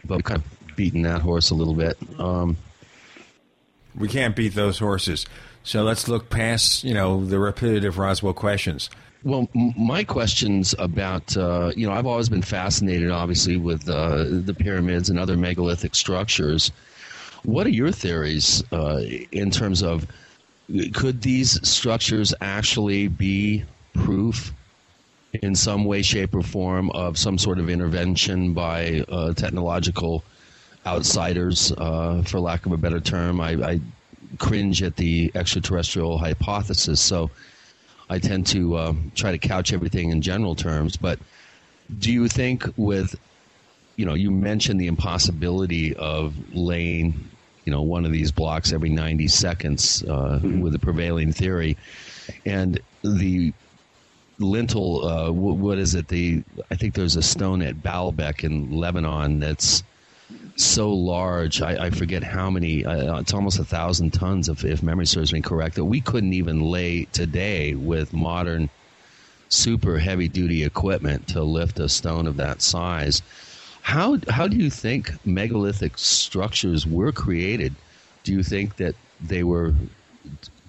but 0.05 0.19
we 0.19 0.23
kind 0.23 0.41
of 0.41 0.77
beating 0.77 1.03
that 1.03 1.21
horse 1.21 1.51
a 1.51 1.57
little 1.57 1.75
bit. 1.75 1.99
Um, 2.21 2.57
we 3.97 4.07
can't 4.07 4.37
beat 4.37 4.55
those 4.55 4.79
horses, 4.79 5.27
so 5.65 5.83
let's 5.83 6.07
look 6.07 6.31
past 6.31 6.85
you 6.85 6.95
know 6.95 7.25
the 7.25 7.41
repetitive 7.41 7.99
Roswell 7.99 8.35
questions. 8.35 8.89
Well, 9.25 9.49
my 9.55 10.05
questions 10.05 10.77
about 10.79 11.37
uh, 11.37 11.73
you 11.75 11.87
know 11.87 11.93
I've 11.93 12.07
always 12.07 12.29
been 12.29 12.43
fascinated, 12.43 13.11
obviously, 13.11 13.57
with 13.57 13.89
uh, 13.89 14.25
the 14.29 14.55
pyramids 14.55 15.11
and 15.11 15.19
other 15.19 15.37
megalithic 15.37 15.95
structures. 15.97 16.71
What 17.43 17.67
are 17.67 17.71
your 17.71 17.91
theories 17.91 18.63
uh, 18.73 19.01
in 19.33 19.51
terms 19.51 19.83
of 19.83 20.07
could 20.93 21.23
these 21.23 21.59
structures 21.69 22.33
actually 22.41 23.09
be 23.09 23.65
proof 23.95 24.53
in 25.43 25.55
some 25.55 25.85
way, 25.85 26.03
shape, 26.03 26.35
or 26.35 26.43
form 26.43 26.91
of 26.91 27.19
some 27.19 27.39
sort 27.39 27.59
of 27.59 27.69
intervention 27.69 28.55
by 28.55 29.05
uh, 29.09 29.33
technological 29.35 30.23
outsiders, 30.87 31.73
uh, 31.73 32.23
for 32.23 32.39
lack 32.39 32.67
of 32.67 32.73
a 32.73 32.77
better 32.77 33.01
term? 33.01 33.41
I, 33.41 33.51
I 33.63 33.81
cringe 34.39 34.83
at 34.83 34.97
the 34.97 35.33
extraterrestrial 35.35 36.19
hypothesis. 36.19 37.01
So 37.01 37.31
I 38.11 38.19
tend 38.19 38.47
to 38.49 38.77
uh, 38.77 38.95
try 39.15 39.33
to 39.33 39.39
couch 39.39 39.73
everything 39.73 40.11
in 40.11 40.23
general 40.23 40.55
terms. 40.55 40.97
But 40.97 41.19
do 41.99 42.13
you 42.13 42.29
think 42.29 42.65
with 42.77 43.19
you 43.97 44.07
know 44.07 44.15
you 44.15 44.31
mentioned 44.31 44.81
the 44.81 44.87
impossibility 44.87 45.95
of 45.97 46.35
laying 46.55 47.29
you 47.65 47.73
know 47.73 47.83
one 47.83 48.05
of 48.05 48.13
these 48.13 48.33
blocks 48.33 48.73
every 48.73 48.91
90 48.91 49.29
seconds 49.29 50.03
uh, 50.05 50.41
mm-hmm. 50.43 50.61
with 50.61 50.73
the 50.73 50.79
prevailing 50.79 51.33
theory 51.33 51.77
and 52.47 52.81
the 53.03 53.53
lintel 54.39 55.05
uh, 55.05 55.33
what 55.33 55.79
is 55.79 55.95
it 55.95 56.09
the 56.09 56.43
I 56.71 56.77
think 56.77 56.95
there's 56.95 57.17
a 57.17 57.23
stone 57.23 57.61
at 57.63 57.77
Baalbek 57.77 58.45
in 58.45 58.71
Lebanon 58.71 59.41
that's 59.41 59.83
so 60.59 60.93
large. 60.93 61.63
I, 61.63 61.87
I 61.87 61.91
forget 61.91 62.23
how 62.23 62.51
many. 62.51 62.85
Uh, 62.85 63.21
it's 63.21 63.33
almost 63.33 63.59
a 63.59 63.65
thousand 63.65 64.13
tons, 64.13 64.49
if, 64.49 64.65
if 64.65 64.83
memory 64.83 65.07
serves 65.07 65.33
me 65.33 65.41
correct. 65.41 65.77
That 65.77 65.85
we 65.85 66.01
couldn't 66.01 66.33
even 66.33 66.61
lay 66.61 67.05
today 67.07 67.75
with 67.75 68.13
modern, 68.13 68.69
super 69.49 69.99
heavy 69.99 70.29
duty 70.29 70.65
equipment 70.65 71.29
to 71.29 71.43
lift 71.43 71.79
a 71.79 71.89
stone 71.89 72.27
of 72.27 72.37
that 72.37 72.61
size. 72.61 73.23
How 73.83 74.19
how 74.29 74.49
do 74.49 74.57
you 74.57 74.69
think 74.71 75.13
megalithic 75.25 75.97
structures 75.97 76.87
were 76.87 77.13
created? 77.13 77.75
Do 78.25 78.33
you 78.33 78.43
think 78.43 78.77
that 78.77 78.95
they 79.21 79.45
were 79.45 79.75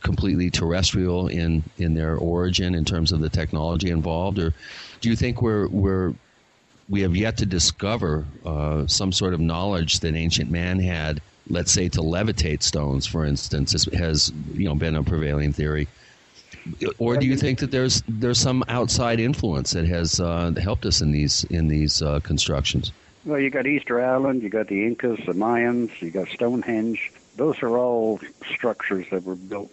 completely 0.02 0.50
terrestrial 0.50 1.28
in 1.28 1.64
in 1.78 1.94
their 1.96 2.16
origin 2.16 2.76
in 2.76 2.86
terms 2.86 3.12
of 3.12 3.20
the 3.20 3.30
technology 3.30 3.90
involved, 3.90 4.40
or 4.40 4.54
do 5.02 5.10
you 5.10 5.16
think 5.16 5.42
we're 5.42 5.68
we're 5.68 6.14
we 6.90 7.02
have 7.02 7.16
yet 7.16 7.38
to 7.38 7.46
discover 7.46 8.26
uh, 8.46 8.88
some 8.88 9.12
sort 9.12 9.34
of 9.34 9.40
knowledge 9.40 10.00
that 10.00 10.16
ancient 10.16 10.50
man 10.50 10.80
had. 10.80 11.22
Let's 11.50 11.72
say 11.72 11.90
to 11.90 12.02
levitate 12.02 12.64
stones, 12.64 13.08
for 13.08 13.26
instance, 13.26 13.72
has 13.94 14.32
you 14.54 14.66
know 14.66 14.76
been 14.76 14.96
a 14.96 15.04
prevailing 15.04 15.54
theory. 15.54 15.88
Or 16.98 17.18
do 17.18 17.26
you 17.26 17.38
think 17.38 17.60
that 17.60 17.72
there's 17.72 18.04
there's 18.08 18.40
some 18.40 18.64
outside 18.68 19.20
influence 19.20 19.72
that 19.72 19.86
has 19.86 20.20
uh, 20.20 20.52
helped 20.62 20.86
us 20.86 21.02
in 21.02 21.12
these 21.12 21.44
in 21.46 21.68
these 21.68 22.02
uh, 22.02 22.20
constructions? 22.20 22.92
Well, 23.26 23.40
you 23.40 23.50
got 23.50 23.68
Easter 23.68 24.04
Island, 24.04 24.44
you 24.44 24.50
got 24.50 24.68
the 24.68 24.86
Incas, 24.86 25.20
the 25.26 25.34
Mayans, 25.34 26.02
you 26.02 26.10
got 26.10 26.30
Stonehenge. 26.30 27.12
Those 27.36 27.62
are 27.62 27.78
all 27.78 28.20
structures 28.54 29.08
that 29.12 29.24
were 29.24 29.36
built 29.36 29.72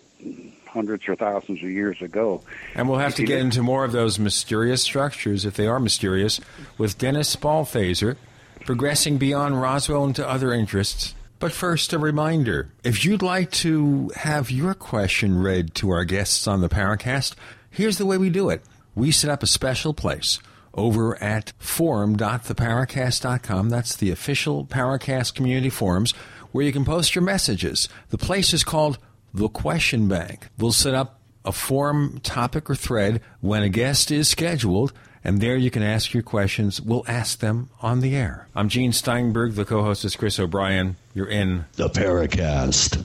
hundreds 0.76 1.08
or 1.08 1.16
thousands 1.16 1.62
of 1.62 1.70
years 1.70 2.02
ago. 2.02 2.42
And 2.74 2.86
we'll 2.88 2.98
have 2.98 3.14
to 3.16 3.24
get 3.24 3.40
into 3.40 3.62
more 3.62 3.84
of 3.84 3.92
those 3.92 4.18
mysterious 4.18 4.82
structures, 4.82 5.46
if 5.46 5.54
they 5.54 5.66
are 5.66 5.80
mysterious, 5.80 6.38
with 6.76 6.98
Dennis 6.98 7.34
Balthaser, 7.34 8.16
progressing 8.66 9.16
beyond 9.16 9.58
Roswell 9.60 10.04
into 10.04 10.28
other 10.28 10.52
interests. 10.52 11.14
But 11.38 11.52
first, 11.52 11.94
a 11.94 11.98
reminder 11.98 12.68
if 12.84 13.04
you'd 13.04 13.22
like 13.22 13.50
to 13.52 14.10
have 14.16 14.50
your 14.50 14.74
question 14.74 15.42
read 15.42 15.74
to 15.76 15.90
our 15.90 16.04
guests 16.04 16.46
on 16.46 16.60
the 16.60 16.68
Paracast, 16.68 17.34
here's 17.70 17.96
the 17.98 18.06
way 18.06 18.18
we 18.18 18.30
do 18.30 18.50
it. 18.50 18.62
We 18.94 19.10
set 19.10 19.30
up 19.30 19.42
a 19.42 19.46
special 19.46 19.94
place 19.94 20.38
over 20.74 21.22
at 21.22 21.52
forum.theparacast.com. 21.58 23.70
That's 23.70 23.96
the 23.96 24.10
official 24.10 24.66
Paracast 24.66 25.34
community 25.34 25.70
forums 25.70 26.12
where 26.52 26.64
you 26.64 26.72
can 26.72 26.84
post 26.84 27.14
your 27.14 27.24
messages. 27.24 27.88
The 28.10 28.18
place 28.18 28.54
is 28.54 28.64
called 28.64 28.98
the 29.36 29.48
question 29.48 30.08
bank. 30.08 30.48
We'll 30.58 30.72
set 30.72 30.94
up 30.94 31.20
a 31.44 31.52
forum 31.52 32.20
topic 32.22 32.70
or 32.70 32.74
thread 32.74 33.20
when 33.40 33.62
a 33.62 33.68
guest 33.68 34.10
is 34.10 34.28
scheduled, 34.28 34.92
and 35.22 35.40
there 35.40 35.56
you 35.56 35.70
can 35.70 35.82
ask 35.82 36.14
your 36.14 36.22
questions. 36.22 36.80
We'll 36.80 37.04
ask 37.06 37.38
them 37.38 37.68
on 37.82 38.00
the 38.00 38.16
air. 38.16 38.48
I'm 38.54 38.68
Gene 38.68 38.92
Steinberg. 38.92 39.52
The 39.52 39.64
co 39.64 39.82
host 39.82 40.04
is 40.04 40.16
Chris 40.16 40.40
O'Brien. 40.40 40.96
You're 41.14 41.28
in 41.28 41.66
the 41.74 41.88
Paracast. 41.88 43.04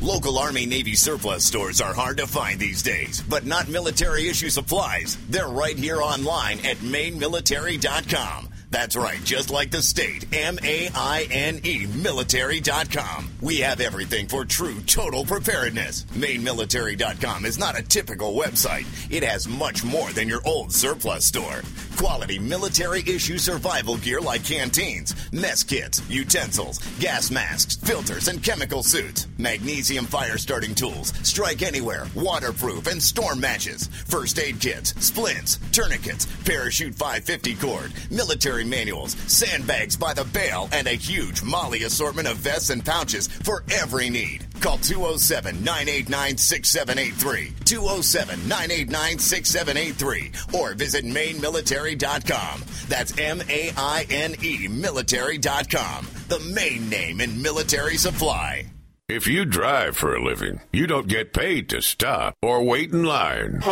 Local 0.00 0.38
Army 0.38 0.64
Navy 0.64 0.94
surplus 0.94 1.44
stores 1.44 1.80
are 1.80 1.92
hard 1.92 2.18
to 2.18 2.26
find 2.26 2.60
these 2.60 2.82
days, 2.82 3.20
but 3.20 3.46
not 3.46 3.68
military 3.68 4.28
issue 4.28 4.48
supplies. 4.48 5.18
They're 5.28 5.48
right 5.48 5.76
here 5.76 6.00
online 6.00 6.58
at 6.64 6.76
mainemilitary.com. 6.78 8.48
That's 8.70 8.96
right, 8.96 9.22
just 9.24 9.50
like 9.50 9.70
the 9.70 9.82
state. 9.82 10.26
M 10.32 10.58
A 10.62 10.90
I 10.94 11.26
N 11.30 11.60
E 11.64 11.86
military.com. 11.86 13.30
We 13.40 13.58
have 13.60 13.80
everything 13.80 14.28
for 14.28 14.44
true 14.44 14.80
total 14.82 15.24
preparedness. 15.24 16.04
Mainemilitary.com 16.12 17.46
is 17.46 17.58
not 17.58 17.78
a 17.78 17.82
typical 17.82 18.34
website. 18.34 18.86
It 19.10 19.22
has 19.22 19.48
much 19.48 19.84
more 19.84 20.10
than 20.12 20.28
your 20.28 20.42
old 20.44 20.72
surplus 20.72 21.24
store. 21.24 21.62
Quality 21.98 22.38
military 22.38 23.00
issue 23.00 23.38
survival 23.38 23.96
gear 23.96 24.20
like 24.20 24.44
canteens, 24.44 25.16
mess 25.32 25.64
kits, 25.64 26.00
utensils, 26.08 26.78
gas 27.00 27.28
masks, 27.28 27.74
filters, 27.74 28.28
and 28.28 28.40
chemical 28.40 28.84
suits. 28.84 29.26
Magnesium 29.36 30.04
fire 30.04 30.38
starting 30.38 30.76
tools, 30.76 31.12
strike 31.24 31.60
anywhere, 31.60 32.06
waterproof, 32.14 32.86
and 32.86 33.02
storm 33.02 33.40
matches. 33.40 33.88
First 34.06 34.38
aid 34.38 34.60
kits, 34.60 34.94
splints, 35.04 35.58
tourniquets, 35.72 36.28
parachute 36.44 36.94
550 36.94 37.56
cord, 37.56 37.92
military 38.12 38.64
manuals, 38.64 39.16
sandbags 39.26 39.96
by 39.96 40.14
the 40.14 40.24
bale, 40.26 40.68
and 40.70 40.86
a 40.86 40.92
huge 40.92 41.42
MOLLE 41.42 41.82
assortment 41.82 42.28
of 42.28 42.36
vests 42.36 42.70
and 42.70 42.86
pouches 42.86 43.26
for 43.26 43.64
every 43.72 44.08
need. 44.08 44.46
Call 44.60 44.78
207 44.78 45.62
989 45.62 46.36
6783, 46.36 47.52
207 47.64 48.48
989 48.48 49.18
6783, 49.18 50.58
or 50.58 50.74
visit 50.74 51.04
mainemilitary.com. 51.04 52.62
That's 52.88 53.18
M 53.18 53.42
A 53.48 53.72
I 53.76 54.06
N 54.10 54.34
E 54.42 54.68
military.com, 54.68 56.06
the 56.28 56.40
main 56.40 56.88
name 56.88 57.20
in 57.20 57.40
military 57.40 57.96
supply. 57.96 58.66
If 59.08 59.26
you 59.26 59.44
drive 59.46 59.96
for 59.96 60.14
a 60.14 60.22
living, 60.22 60.60
you 60.70 60.86
don't 60.86 61.08
get 61.08 61.32
paid 61.32 61.70
to 61.70 61.80
stop 61.80 62.34
or 62.42 62.62
wait 62.62 62.92
in 62.92 63.04
line. 63.04 63.62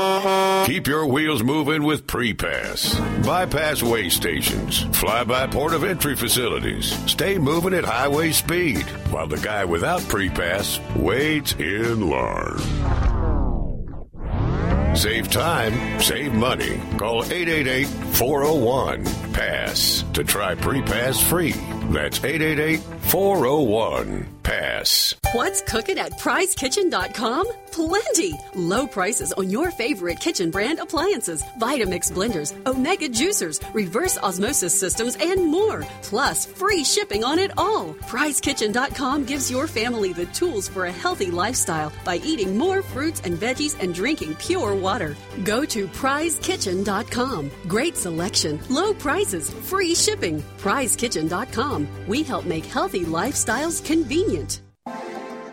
Keep 0.64 0.86
your 0.86 1.06
wheels 1.06 1.42
moving 1.42 1.82
with 1.82 2.06
pre-pass. 2.06 2.98
Bypass 3.22 3.82
way 3.82 4.08
stations, 4.08 4.84
fly-by 4.98 5.48
port 5.48 5.74
of 5.74 5.84
entry 5.84 6.16
facilities. 6.16 6.86
Stay 7.10 7.36
moving 7.36 7.74
at 7.74 7.84
highway 7.84 8.32
speed 8.32 8.86
while 9.10 9.26
the 9.26 9.36
guy 9.36 9.66
without 9.66 10.00
pre-pass 10.08 10.80
waits 10.96 11.52
in 11.58 12.08
line. 12.08 12.56
Save 14.96 15.30
time, 15.30 16.00
save 16.00 16.32
money. 16.32 16.80
Call 16.96 17.24
888-401-PASS 17.24 20.04
to 20.14 20.24
try 20.24 20.54
pre-pass 20.54 21.22
free. 21.22 21.52
That's 21.90 22.24
oh 22.24 22.86
888-401-PASS. 24.47 25.14
What's 25.32 25.60
cooking 25.62 25.98
at 25.98 26.12
PrizeKitchen.com? 26.12 27.47
Plenty! 27.73 28.32
Low 28.55 28.86
prices 28.86 29.32
on 29.35 29.51
your 29.51 29.70
favorite 29.70 30.20
kitchen 30.20 30.51
brand 30.51 30.78
appliances, 30.78 31.43
Vitamix 31.59 32.10
blenders, 32.10 32.55
Omega 32.66 33.09
juicers, 33.09 33.62
reverse 33.74 34.16
osmosis 34.18 34.78
systems, 34.78 35.16
and 35.20 35.44
more. 35.47 35.85
Plus, 36.02 36.47
free 36.47 36.85
shipping 36.85 37.23
on 37.23 37.39
it 37.39 37.51
all. 37.59 37.94
PrizeKitchen.com 38.09 39.24
gives 39.24 39.51
your 39.51 39.66
family 39.66 40.12
the 40.12 40.27
tools 40.27 40.68
for 40.68 40.86
a 40.86 40.93
healthy 40.93 41.31
lifestyle 41.31 41.93
by 42.05 42.16
eating 42.18 42.56
more 42.56 42.82
fruits 42.82 43.20
and 43.24 43.36
veggies 43.36 43.78
and 43.82 43.94
drinking 43.94 44.35
pure 44.36 44.74
water. 44.74 45.16
Go 45.44 45.64
to 45.66 45.86
PrizeKitchen.com. 45.89 47.51
Great 47.68 47.97
selection, 47.97 48.59
low 48.70 48.94
prices, 48.94 49.51
free 49.51 49.94
shipping. 49.94 50.43
PrizeKitchen.com. 50.59 51.89
We 52.06 52.23
help 52.23 52.44
make 52.44 52.64
healthy 52.64 53.05
lifestyles 53.05 53.85
convenient. 53.85 54.35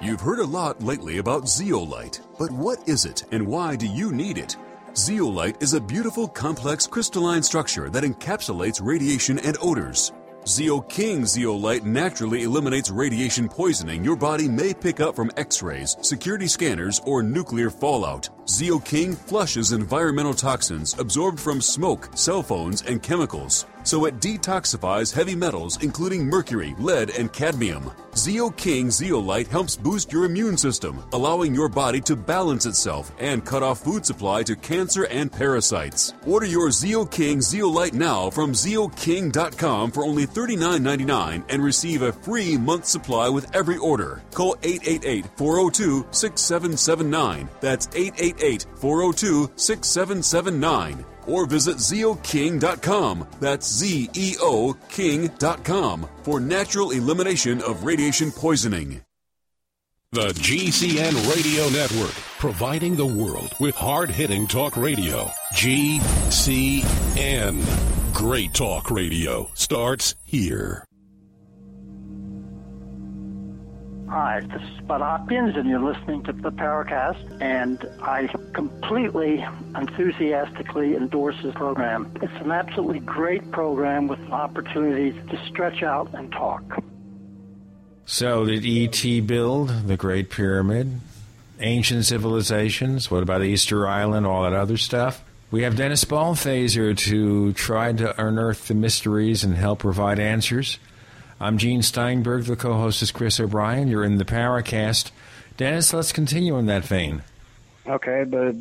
You've 0.02 0.20
heard 0.20 0.40
a 0.40 0.46
lot 0.46 0.84
lately 0.84 1.20
about 1.20 1.48
Zeolite, 1.48 2.20
but 2.38 2.52
what 2.52 2.86
is 2.88 3.06
it 3.06 3.24
and 3.32 3.48
why 3.48 3.78
do 3.78 3.88
you 3.88 4.12
need 4.12 4.38
it? 4.38 4.58
Zeolite 4.96 5.62
is 5.64 5.74
a 5.74 5.80
beautiful, 5.80 6.28
complex 6.28 6.86
crystalline 6.86 7.44
structure 7.44 7.90
that 7.90 8.04
encapsulates 8.04 8.82
radiation 8.84 9.40
and 9.40 9.58
odors. 9.62 10.12
Zeo 10.44 10.88
King 10.90 11.26
Zeolite 11.26 11.86
naturally 11.86 12.44
eliminates 12.44 12.92
radiation 12.92 13.48
poisoning 13.48 14.04
your 14.04 14.18
body 14.18 14.50
may 14.50 14.74
pick 14.74 15.00
up 15.00 15.16
from 15.16 15.32
x 15.38 15.64
rays, 15.64 15.96
security 16.02 16.48
scanners, 16.48 17.00
or 17.06 17.24
nuclear 17.24 17.70
fallout. 17.70 18.28
Zeo 18.46 18.84
King 18.84 19.16
flushes 19.16 19.72
environmental 19.72 20.34
toxins 20.34 21.00
absorbed 21.00 21.40
from 21.40 21.62
smoke, 21.62 22.10
cell 22.14 22.44
phones, 22.44 22.82
and 22.82 23.02
chemicals. 23.02 23.66
So 23.84 24.06
it 24.06 24.20
detoxifies 24.20 25.14
heavy 25.14 25.36
metals, 25.36 25.82
including 25.84 26.26
mercury, 26.26 26.74
lead, 26.80 27.10
and 27.12 27.32
cadmium. 27.32 27.92
Zeo 28.14 28.56
King 28.56 28.92
Zeolite 28.92 29.48
helps 29.48 29.76
boost 29.76 30.14
your 30.14 30.26
immune 30.26 30.56
system, 30.56 31.04
allowing 31.14 31.54
your 31.54 31.68
body 31.68 32.00
to 32.02 32.16
balance 32.16 32.66
itself 32.66 33.12
and 33.20 33.44
cut 33.44 33.64
off 33.64 33.84
food 33.84 34.06
supply 34.06 34.44
to 34.44 34.56
cancer 34.56 35.06
and 35.06 35.32
parasites. 35.32 36.14
Order 36.26 36.46
your 36.46 36.70
Zeo 36.70 37.10
King 37.10 37.42
Zeolite 37.42 37.94
now 37.94 38.30
from 38.30 38.54
zeoking.com 38.54 39.92
for 39.92 40.06
only 40.06 40.28
$39.99 40.28 41.44
and 41.50 41.64
receive 41.64 42.04
a 42.04 42.14
free 42.14 42.56
month 42.56 42.86
supply 42.86 43.28
with 43.28 43.54
every 43.56 43.78
order. 43.78 44.22
Call 44.32 44.56
888 44.64 45.26
402 45.36 46.06
6779. 46.12 47.50
That's 47.60 47.88
888 47.88 48.33
402 48.78 49.52
6779 49.56 51.06
or 51.28 51.46
visit 51.46 51.78
zeoking.com. 51.78 53.28
That's 53.40 53.72
Z 53.72 54.10
E 54.14 54.36
O 54.40 54.76
King.com 54.90 56.08
for 56.24 56.40
natural 56.40 56.92
elimination 56.92 57.62
of 57.62 57.86
radiation 57.86 58.32
poisoning. 58.32 59.02
The 60.12 60.28
GCN 60.28 61.34
Radio 61.36 61.70
Network, 61.70 62.14
providing 62.38 62.96
the 62.96 63.06
world 63.06 63.52
with 63.60 63.74
hard 63.74 64.12
hitting 64.12 64.46
talk 64.46 64.78
radio. 64.78 65.26
GCN. 65.56 66.94
Great 68.14 68.54
talk 68.54 68.92
radio 68.92 69.50
starts 69.56 70.14
here. 70.24 70.86
Hi, 74.14 74.42
this 74.42 74.62
is 74.62 74.82
Budd 74.82 75.02
Hopkins, 75.02 75.56
and 75.56 75.68
you're 75.68 75.80
listening 75.80 76.22
to 76.26 76.34
the 76.34 76.52
Paracast, 76.52 77.42
and 77.42 77.84
I 78.00 78.28
completely, 78.54 79.44
enthusiastically 79.76 80.96
endorse 80.96 81.36
this 81.42 81.56
program. 81.56 82.16
It's 82.22 82.32
an 82.34 82.52
absolutely 82.52 83.00
great 83.00 83.50
program 83.50 84.08
with 84.08 84.20
opportunities 84.30 85.16
to 85.32 85.46
stretch 85.48 85.82
out 85.82 86.14
and 86.14 86.32
talk. 86.32 86.62
So, 88.06 88.46
did 88.46 88.64
E.T. 88.64 89.22
build 89.22 89.88
the 89.88 89.98
Great 89.98 90.30
Pyramid? 90.30 91.00
Ancient 91.60 92.06
civilizations? 92.06 93.10
What 93.10 93.24
about 93.24 93.42
Easter 93.42 93.88
Island? 93.88 94.28
All 94.28 94.44
that 94.44 94.54
other 94.54 94.78
stuff? 94.78 95.24
We 95.50 95.64
have 95.64 95.76
Dennis 95.76 96.06
Balthaser 96.06 96.96
to 96.96 97.54
try 97.54 97.92
to 97.92 98.24
unearth 98.24 98.68
the 98.68 98.76
mysteries 98.76 99.44
and 99.44 99.56
help 99.56 99.80
provide 99.80 100.20
answers. 100.20 100.78
I'm 101.40 101.58
Gene 101.58 101.82
Steinberg. 101.82 102.44
The 102.44 102.56
co 102.56 102.74
host 102.74 103.02
is 103.02 103.12
Chris 103.12 103.40
O'Brien. 103.40 103.88
You're 103.88 104.04
in 104.04 104.18
the 104.18 104.26
Paracast. 104.26 105.12
Dennis, 105.58 105.94
let's 105.94 106.12
continue 106.12 106.58
in 106.58 106.68
that 106.68 106.86
vein. 106.86 107.24
Okay, 107.88 108.24
but 108.24 108.56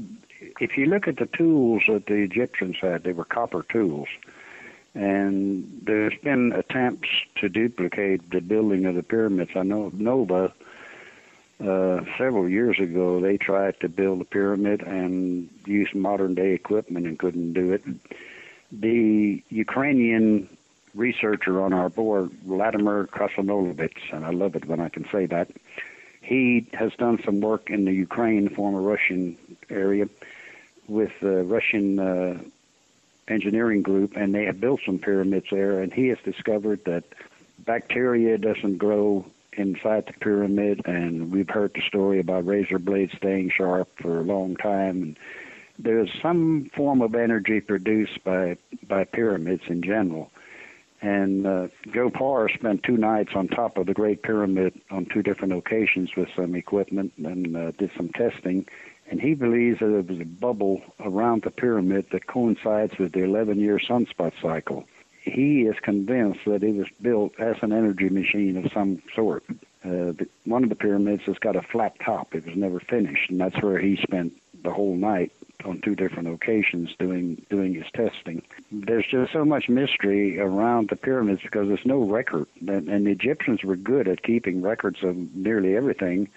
if 0.60 0.76
you 0.76 0.86
look 0.86 1.06
at 1.06 1.16
the 1.16 1.26
tools 1.26 1.82
that 1.88 2.06
the 2.06 2.16
Egyptians 2.16 2.76
had, 2.80 3.04
they 3.04 3.12
were 3.12 3.24
copper 3.24 3.64
tools. 3.68 4.08
And 4.94 5.80
there's 5.84 6.16
been 6.22 6.52
attempts 6.52 7.08
to 7.36 7.48
duplicate 7.48 8.30
the 8.30 8.40
building 8.40 8.84
of 8.84 8.94
the 8.94 9.02
pyramids. 9.02 9.52
I 9.54 9.62
know 9.62 9.84
of 9.84 9.94
Nova, 9.94 10.52
uh, 11.60 12.00
several 12.18 12.48
years 12.48 12.78
ago, 12.78 13.20
they 13.20 13.38
tried 13.38 13.80
to 13.80 13.88
build 13.88 14.20
a 14.20 14.24
pyramid 14.24 14.82
and 14.82 15.48
use 15.66 15.94
modern 15.94 16.34
day 16.34 16.52
equipment 16.52 17.06
and 17.06 17.18
couldn't 17.18 17.52
do 17.52 17.72
it. 17.72 17.82
The 18.72 19.42
Ukrainian 19.48 20.48
researcher 20.94 21.62
on 21.62 21.72
our 21.72 21.88
board, 21.88 22.30
Vladimir 22.44 23.06
Krasnolovich, 23.06 24.12
and 24.12 24.24
I 24.24 24.30
love 24.30 24.56
it 24.56 24.66
when 24.66 24.80
I 24.80 24.88
can 24.88 25.06
say 25.10 25.26
that, 25.26 25.48
he 26.20 26.66
has 26.74 26.92
done 26.94 27.20
some 27.24 27.40
work 27.40 27.70
in 27.70 27.84
the 27.84 27.92
Ukraine, 27.92 28.48
former 28.48 28.80
Russian 28.80 29.36
area, 29.68 30.08
with 30.86 31.12
the 31.20 31.42
Russian 31.44 31.98
uh, 31.98 32.40
engineering 33.28 33.82
group, 33.82 34.16
and 34.16 34.34
they 34.34 34.44
have 34.44 34.60
built 34.60 34.80
some 34.84 34.98
pyramids 34.98 35.46
there. 35.50 35.80
And 35.80 35.92
he 35.92 36.08
has 36.08 36.18
discovered 36.24 36.84
that 36.84 37.04
bacteria 37.58 38.38
doesn't 38.38 38.78
grow 38.78 39.24
inside 39.54 40.06
the 40.06 40.12
pyramid, 40.14 40.82
and 40.86 41.30
we've 41.30 41.50
heard 41.50 41.72
the 41.74 41.82
story 41.82 42.20
about 42.20 42.46
razor 42.46 42.78
blades 42.78 43.12
staying 43.16 43.50
sharp 43.50 43.88
for 44.00 44.18
a 44.18 44.22
long 44.22 44.56
time. 44.56 45.02
And 45.02 45.18
there's 45.78 46.10
some 46.20 46.70
form 46.74 47.02
of 47.02 47.14
energy 47.14 47.60
produced 47.60 48.22
by 48.24 48.56
by 48.86 49.04
pyramids 49.04 49.64
in 49.66 49.82
general. 49.82 50.30
And 51.02 51.46
uh, 51.46 51.68
Joe 51.92 52.10
Parr 52.10 52.48
spent 52.48 52.84
two 52.84 52.96
nights 52.96 53.32
on 53.34 53.48
top 53.48 53.76
of 53.76 53.86
the 53.86 53.94
Great 53.94 54.22
Pyramid 54.22 54.80
on 54.90 55.04
two 55.06 55.22
different 55.22 55.52
occasions 55.52 56.14
with 56.16 56.28
some 56.34 56.54
equipment 56.54 57.12
and 57.18 57.56
uh, 57.56 57.70
did 57.72 57.90
some 57.96 58.08
testing 58.08 58.66
and 59.12 59.20
he 59.20 59.34
believes 59.34 59.80
that 59.80 59.88
there 59.88 60.00
was 60.00 60.20
a 60.20 60.24
bubble 60.24 60.80
around 60.98 61.42
the 61.42 61.50
pyramid 61.50 62.06
that 62.12 62.26
coincides 62.26 62.96
with 62.98 63.12
the 63.12 63.22
11 63.22 63.60
year 63.60 63.78
sunspot 63.78 64.32
cycle. 64.40 64.84
He 65.20 65.62
is 65.62 65.78
convinced 65.80 66.40
that 66.46 66.64
it 66.64 66.74
was 66.74 66.88
built 67.00 67.38
as 67.38 67.56
an 67.62 67.72
energy 67.72 68.08
machine 68.08 68.56
of 68.56 68.72
some 68.72 69.02
sort. 69.14 69.44
Uh, 69.84 70.16
the, 70.16 70.28
one 70.44 70.62
of 70.62 70.70
the 70.70 70.74
pyramids 70.74 71.24
has 71.24 71.38
got 71.38 71.56
a 71.56 71.62
flat 71.62 71.94
top. 72.00 72.34
It 72.34 72.46
was 72.46 72.56
never 72.56 72.80
finished, 72.80 73.30
and 73.30 73.38
that's 73.38 73.60
where 73.60 73.78
he 73.78 73.96
spent 73.96 74.32
the 74.62 74.72
whole 74.72 74.96
night 74.96 75.30
on 75.64 75.80
two 75.80 75.94
different 75.94 76.28
occasions 76.28 76.94
doing 76.98 77.44
doing 77.50 77.74
his 77.74 77.86
testing. 77.92 78.42
There's 78.70 79.06
just 79.06 79.32
so 79.32 79.44
much 79.44 79.68
mystery 79.68 80.38
around 80.38 80.88
the 80.88 80.96
pyramids 80.96 81.42
because 81.42 81.68
there's 81.68 81.86
no 81.86 82.02
record, 82.02 82.46
and, 82.60 82.88
and 82.88 83.06
the 83.06 83.10
Egyptians 83.10 83.62
were 83.62 83.76
good 83.76 84.08
at 84.08 84.22
keeping 84.22 84.62
records 84.62 85.02
of 85.02 85.16
nearly 85.34 85.76
everything 85.76 86.28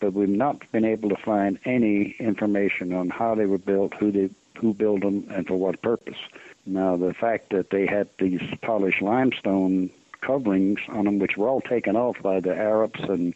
but 0.00 0.12
we've 0.12 0.28
not 0.28 0.70
been 0.70 0.84
able 0.84 1.08
to 1.08 1.16
find 1.16 1.58
any 1.64 2.14
information 2.18 2.92
on 2.92 3.08
how 3.08 3.34
they 3.34 3.46
were 3.46 3.56
built, 3.56 3.94
who 3.94 4.12
they 4.12 4.28
who 4.60 4.74
built 4.74 5.00
them, 5.00 5.26
and 5.30 5.46
for 5.46 5.56
what 5.56 5.80
purpose. 5.82 6.18
Now, 6.66 6.96
the 6.96 7.12
fact 7.14 7.50
that 7.50 7.70
they 7.70 7.86
had 7.86 8.08
these 8.18 8.42
polished 8.62 9.02
limestone 9.02 9.90
coverings 10.20 10.78
on 10.88 11.06
them, 11.06 11.18
which 11.18 11.36
were 11.36 11.48
all 11.48 11.60
taken 11.60 11.96
off 11.96 12.16
by 12.22 12.40
the 12.40 12.54
Arabs 12.54 13.00
and 13.00 13.34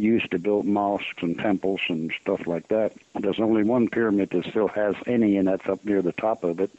used 0.00 0.30
to 0.30 0.38
build 0.38 0.66
mosques 0.66 1.22
and 1.22 1.38
temples 1.38 1.80
and 1.88 2.12
stuff 2.20 2.46
like 2.46 2.68
that. 2.68 2.92
There's 3.18 3.40
only 3.40 3.64
one 3.64 3.88
pyramid 3.88 4.30
that 4.30 4.46
still 4.46 4.68
has 4.68 4.94
any, 5.06 5.36
and 5.36 5.48
that's 5.48 5.68
up 5.68 5.84
near 5.84 6.02
the 6.02 6.12
top 6.12 6.44
of 6.44 6.60
it, 6.60 6.70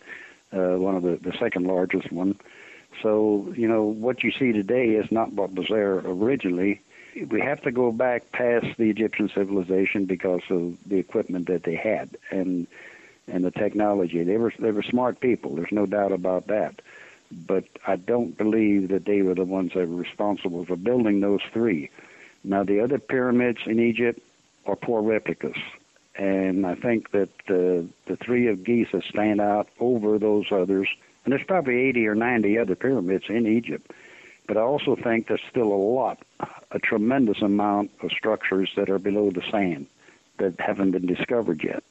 uh, 0.51 0.77
one 0.77 0.95
of 0.95 1.03
the, 1.03 1.17
the 1.17 1.37
second 1.37 1.67
largest 1.67 2.11
one. 2.11 2.39
So, 3.01 3.53
you 3.55 3.67
know, 3.67 3.83
what 3.83 4.23
you 4.23 4.31
see 4.31 4.51
today 4.51 4.91
is 4.91 5.11
not 5.11 5.31
what 5.33 5.53
was 5.53 5.67
there 5.69 5.99
originally 5.99 6.81
we 7.29 7.41
have 7.41 7.61
to 7.63 7.71
go 7.71 7.91
back 7.91 8.31
past 8.31 8.65
the 8.77 8.89
Egyptian 8.89 9.29
civilization 9.29 10.05
because 10.05 10.41
of 10.49 10.77
the 10.85 10.97
equipment 10.97 11.47
that 11.47 11.63
they 11.63 11.75
had 11.75 12.17
and 12.29 12.67
and 13.27 13.45
the 13.45 13.51
technology. 13.51 14.23
They 14.23 14.37
were 14.37 14.53
they 14.59 14.71
were 14.71 14.83
smart 14.83 15.19
people. 15.19 15.55
There's 15.55 15.71
no 15.71 15.85
doubt 15.85 16.11
about 16.11 16.47
that. 16.47 16.81
But 17.31 17.65
I 17.87 17.95
don't 17.95 18.37
believe 18.37 18.89
that 18.89 19.05
they 19.05 19.21
were 19.21 19.35
the 19.35 19.45
ones 19.45 19.71
that 19.73 19.87
were 19.87 19.95
responsible 19.95 20.65
for 20.65 20.75
building 20.75 21.21
those 21.21 21.41
three. 21.53 21.89
Now 22.43 22.63
the 22.63 22.79
other 22.81 22.99
pyramids 22.99 23.59
in 23.65 23.79
Egypt 23.79 24.19
are 24.65 24.75
poor 24.75 25.01
replicas, 25.01 25.57
and 26.15 26.65
I 26.65 26.75
think 26.75 27.11
that 27.11 27.29
the 27.47 27.87
the 28.05 28.17
three 28.17 28.47
of 28.47 28.63
Giza 28.63 29.01
stand 29.09 29.41
out 29.41 29.67
over 29.79 30.17
those 30.17 30.51
others. 30.51 30.87
And 31.23 31.31
there's 31.31 31.45
probably 31.45 31.75
80 31.89 32.07
or 32.07 32.15
90 32.15 32.57
other 32.57 32.75
pyramids 32.75 33.25
in 33.29 33.45
Egypt 33.45 33.91
but 34.51 34.57
I 34.57 34.63
also 34.63 34.97
think 34.97 35.29
there's 35.29 35.39
still 35.49 35.71
a 35.71 35.81
lot, 35.95 36.17
a 36.71 36.79
tremendous 36.79 37.41
amount 37.41 37.89
of 38.01 38.11
structures 38.11 38.69
that 38.75 38.89
are 38.89 38.99
below 38.99 39.31
the 39.31 39.41
sand 39.49 39.87
that 40.39 40.59
haven't 40.59 40.91
been 40.91 41.05
discovered 41.05 41.63
yet. 41.63 41.85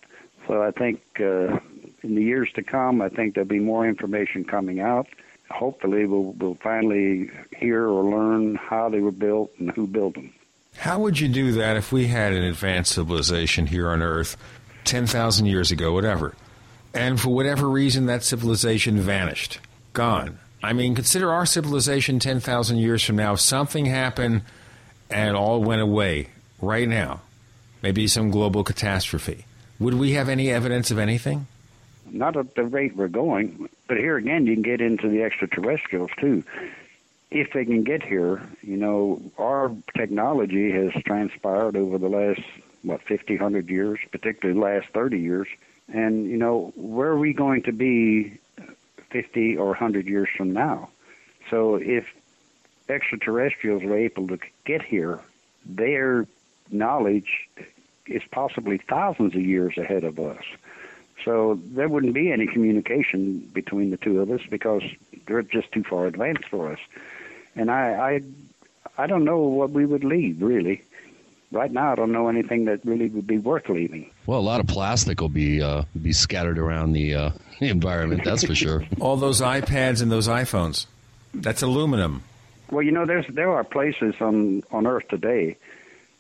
So 0.46 0.62
I 0.62 0.70
think 0.70 1.00
uh, 1.20 1.58
in 2.02 2.16
the 2.16 2.22
years 2.22 2.52
to 2.56 2.62
come, 2.62 3.00
I 3.00 3.08
think 3.08 3.34
there'll 3.34 3.48
be 3.48 3.60
more 3.60 3.88
information 3.88 4.44
coming 4.44 4.78
out. 4.78 5.06
Hopefully, 5.50 6.04
we'll, 6.04 6.32
we'll 6.32 6.56
finally 6.56 7.30
hear 7.56 7.88
or 7.88 8.04
learn 8.04 8.56
how 8.56 8.90
they 8.90 9.00
were 9.00 9.10
built 9.10 9.52
and 9.58 9.70
who 9.70 9.86
built 9.86 10.12
them. 10.12 10.32
How 10.80 10.98
would 10.98 11.20
you 11.20 11.28
do 11.28 11.52
that 11.52 11.76
if 11.76 11.92
we 11.92 12.06
had 12.06 12.32
an 12.32 12.42
advanced 12.42 12.92
civilization 12.92 13.66
here 13.66 13.90
on 13.90 14.00
Earth 14.00 14.38
10,000 14.84 15.44
years 15.44 15.70
ago, 15.70 15.92
whatever, 15.92 16.34
and 16.94 17.20
for 17.20 17.28
whatever 17.28 17.68
reason 17.68 18.06
that 18.06 18.24
civilization 18.24 18.98
vanished, 18.98 19.60
gone? 19.92 20.38
I 20.62 20.72
mean, 20.72 20.94
consider 20.94 21.30
our 21.30 21.44
civilization 21.44 22.18
10,000 22.18 22.78
years 22.78 23.04
from 23.04 23.16
now. 23.16 23.34
Something 23.34 23.84
happened 23.84 24.40
and 25.10 25.36
all 25.36 25.62
went 25.62 25.82
away 25.82 26.28
right 26.62 26.88
now. 26.88 27.20
Maybe 27.82 28.08
some 28.08 28.30
global 28.30 28.64
catastrophe. 28.64 29.44
Would 29.80 29.94
we 29.94 30.12
have 30.12 30.30
any 30.30 30.50
evidence 30.50 30.90
of 30.90 30.98
anything? 30.98 31.46
Not 32.10 32.38
at 32.38 32.54
the 32.54 32.64
rate 32.64 32.96
we're 32.96 33.08
going. 33.08 33.68
But 33.86 33.98
here 33.98 34.16
again, 34.16 34.46
you 34.46 34.54
can 34.54 34.62
get 34.62 34.80
into 34.80 35.10
the 35.10 35.24
extraterrestrials 35.24 36.10
too. 36.18 36.42
If 37.30 37.52
they 37.52 37.64
can 37.64 37.84
get 37.84 38.02
here, 38.02 38.42
you 38.62 38.76
know, 38.76 39.22
our 39.38 39.72
technology 39.96 40.72
has 40.72 40.92
transpired 41.04 41.76
over 41.76 41.98
the 41.98 42.08
last, 42.08 42.42
what, 42.82 43.02
50, 43.02 43.34
100 43.34 43.68
years, 43.68 44.00
particularly 44.10 44.58
the 44.58 44.64
last 44.64 44.88
30 44.92 45.20
years. 45.20 45.48
And, 45.92 46.26
you 46.26 46.36
know, 46.36 46.72
where 46.76 47.08
are 47.08 47.18
we 47.18 47.32
going 47.32 47.62
to 47.64 47.72
be 47.72 48.38
50 49.10 49.56
or 49.56 49.66
100 49.66 50.06
years 50.06 50.28
from 50.36 50.52
now. 50.52 50.88
So 51.50 51.76
if 51.76 52.06
extraterrestrials 52.88 53.82
are 53.82 53.96
able 53.96 54.28
to 54.28 54.38
get 54.64 54.82
here, 54.82 55.20
their 55.66 56.26
knowledge 56.70 57.48
is 58.06 58.22
possibly 58.30 58.78
thousands 58.78 59.34
of 59.34 59.40
years 59.40 59.76
ahead 59.78 60.04
of 60.04 60.18
us. 60.18 60.44
So 61.24 61.60
there 61.62 61.88
wouldn't 61.88 62.14
be 62.14 62.32
any 62.32 62.46
communication 62.46 63.40
between 63.52 63.90
the 63.90 63.96
two 63.96 64.20
of 64.20 64.30
us 64.30 64.40
because 64.48 64.82
they're 65.26 65.42
just 65.42 65.70
too 65.72 65.84
far 65.84 66.06
advanced 66.06 66.48
for 66.48 66.72
us. 66.72 66.78
And 67.60 67.70
I, 67.70 68.20
I, 68.96 69.02
I 69.02 69.06
don't 69.06 69.24
know 69.24 69.38
what 69.38 69.70
we 69.70 69.86
would 69.86 70.04
leave 70.04 70.42
really 70.42 70.82
right 71.52 71.70
now, 71.70 71.92
I 71.92 71.94
don't 71.94 72.12
know 72.12 72.28
anything 72.28 72.66
that 72.66 72.84
really 72.84 73.08
would 73.08 73.26
be 73.26 73.38
worth 73.38 73.68
leaving. 73.68 74.10
Well, 74.26 74.38
a 74.38 74.42
lot 74.42 74.60
of 74.60 74.66
plastic 74.66 75.20
will 75.20 75.28
be 75.28 75.62
uh, 75.62 75.84
be 76.00 76.12
scattered 76.12 76.58
around 76.58 76.92
the, 76.92 77.14
uh, 77.14 77.30
the 77.58 77.68
environment. 77.70 78.24
That's 78.24 78.44
for 78.44 78.54
sure. 78.54 78.84
All 79.00 79.16
those 79.16 79.40
iPads 79.40 80.02
and 80.02 80.10
those 80.10 80.28
iPhones. 80.28 80.86
That's 81.34 81.62
aluminum. 81.62 82.22
Well, 82.70 82.82
you 82.82 82.92
know, 82.92 83.06
there's 83.06 83.26
there 83.28 83.50
are 83.50 83.64
places 83.64 84.14
on 84.20 84.62
on 84.70 84.86
Earth 84.86 85.08
today, 85.08 85.56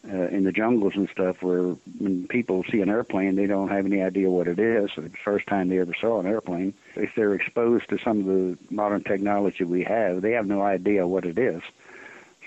uh, 0.08 0.28
in 0.28 0.44
the 0.44 0.52
jungles 0.52 0.94
and 0.96 1.08
stuff, 1.10 1.42
where 1.42 1.62
when 1.98 2.26
people 2.28 2.64
see 2.70 2.80
an 2.80 2.88
airplane, 2.88 3.36
they 3.36 3.46
don't 3.46 3.68
have 3.68 3.84
any 3.84 4.00
idea 4.00 4.30
what 4.30 4.48
it 4.48 4.58
is. 4.58 4.90
the 4.96 5.10
first 5.24 5.46
time 5.46 5.68
they 5.68 5.78
ever 5.78 5.94
saw 6.00 6.20
an 6.20 6.26
airplane. 6.26 6.72
If 6.96 7.14
they're 7.14 7.34
exposed 7.34 7.88
to 7.90 7.98
some 7.98 8.20
of 8.20 8.26
the 8.26 8.58
modern 8.70 9.04
technology 9.04 9.64
we 9.64 9.84
have, 9.84 10.22
they 10.22 10.32
have 10.32 10.46
no 10.46 10.62
idea 10.62 11.06
what 11.06 11.26
it 11.26 11.38
is. 11.38 11.62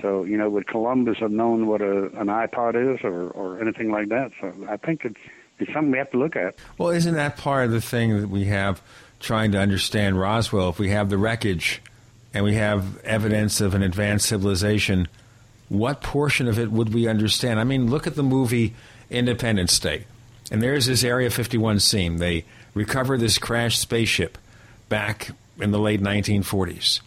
So, 0.02 0.24
you 0.24 0.38
know, 0.38 0.50
would 0.50 0.68
Columbus 0.68 1.20
have 1.20 1.32
known 1.32 1.68
what 1.68 1.82
a, 1.82 2.06
an 2.20 2.28
iPod 2.28 2.96
is 2.96 3.04
or, 3.04 3.30
or 3.30 3.62
anything 3.62 3.92
like 3.92 4.10
that? 4.10 4.32
So 4.42 4.52
I 4.68 4.78
think 4.78 5.06
it's, 5.06 5.20
it's 5.60 5.72
something 5.72 5.92
we 5.92 6.00
have 6.00 6.12
to 6.12 6.18
look 6.18 6.36
at. 6.36 6.56
Well, 6.80 6.90
isn't 6.90 7.14
that 7.14 7.38
part 7.38 7.66
of 7.66 7.72
the 7.72 7.82
thing 7.82 8.20
that 8.20 8.30
we 8.30 8.46
have 8.46 8.82
trying 9.20 9.52
to 9.52 9.60
understand 9.60 10.20
Roswell? 10.20 10.70
If 10.70 10.80
we 10.80 10.90
have 10.90 11.10
the 11.10 11.20
wreckage 11.20 11.82
and 12.34 12.44
we 12.44 12.56
have 12.56 12.98
evidence 13.04 13.62
of 13.62 13.76
an 13.76 13.84
advanced 13.84 14.26
civilization, 14.26 15.08
what 15.74 16.02
portion 16.02 16.48
of 16.48 16.60
it 16.60 16.72
would 16.72 16.94
we 16.94 17.08
understand? 17.08 17.60
I 17.60 17.64
mean, 17.64 17.90
look 17.90 18.08
at 18.08 18.16
the 18.16 18.24
movie 18.24 18.74
Independence 19.10 19.78
Day. 19.80 20.06
And 20.52 20.62
there's 20.62 20.86
this 20.86 21.04
Area 21.04 21.30
51 21.30 21.80
scene. 21.80 22.18
They 22.18 22.46
recover 22.74 23.18
this 23.18 23.38
crashed 23.38 23.80
spaceship 23.80 24.38
back 24.90 25.32
in 25.60 25.72
the 25.72 25.80
late 25.80 26.02
1940s. 26.02 27.02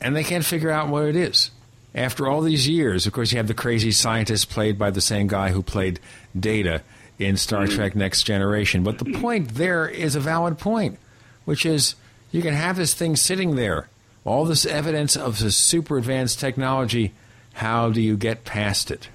And 0.00 0.16
they 0.16 0.24
can't 0.24 0.44
figure 0.44 0.70
out 0.70 0.88
what 0.88 1.04
it 1.04 1.16
is 1.16 1.50
after 1.94 2.28
all 2.28 2.40
these 2.40 2.68
years, 2.68 3.06
of 3.06 3.12
course, 3.12 3.32
you 3.32 3.38
have 3.38 3.48
the 3.48 3.54
crazy 3.54 3.92
scientist 3.92 4.48
played 4.48 4.78
by 4.78 4.90
the 4.90 5.00
same 5.00 5.26
guy 5.26 5.50
who 5.50 5.62
played 5.62 6.00
Data 6.38 6.82
in 7.18 7.36
Star 7.36 7.64
mm-hmm. 7.64 7.76
Trek 7.76 7.94
Next 7.94 8.22
Generation. 8.22 8.82
But 8.82 8.98
the 8.98 9.12
point 9.12 9.54
there 9.54 9.86
is 9.86 10.16
a 10.16 10.20
valid 10.20 10.58
point, 10.58 10.98
which 11.44 11.66
is 11.66 11.94
you 12.30 12.42
can 12.42 12.54
have 12.54 12.76
this 12.76 12.94
thing 12.94 13.16
sitting 13.16 13.56
there, 13.56 13.88
all 14.24 14.44
this 14.44 14.64
evidence 14.64 15.16
of 15.16 15.38
this 15.38 15.56
super 15.56 15.98
advanced 15.98 16.40
technology. 16.40 17.12
How 17.52 17.90
do 17.90 18.00
you 18.00 18.16
get 18.16 18.44
past 18.44 18.90
it? 18.90 19.08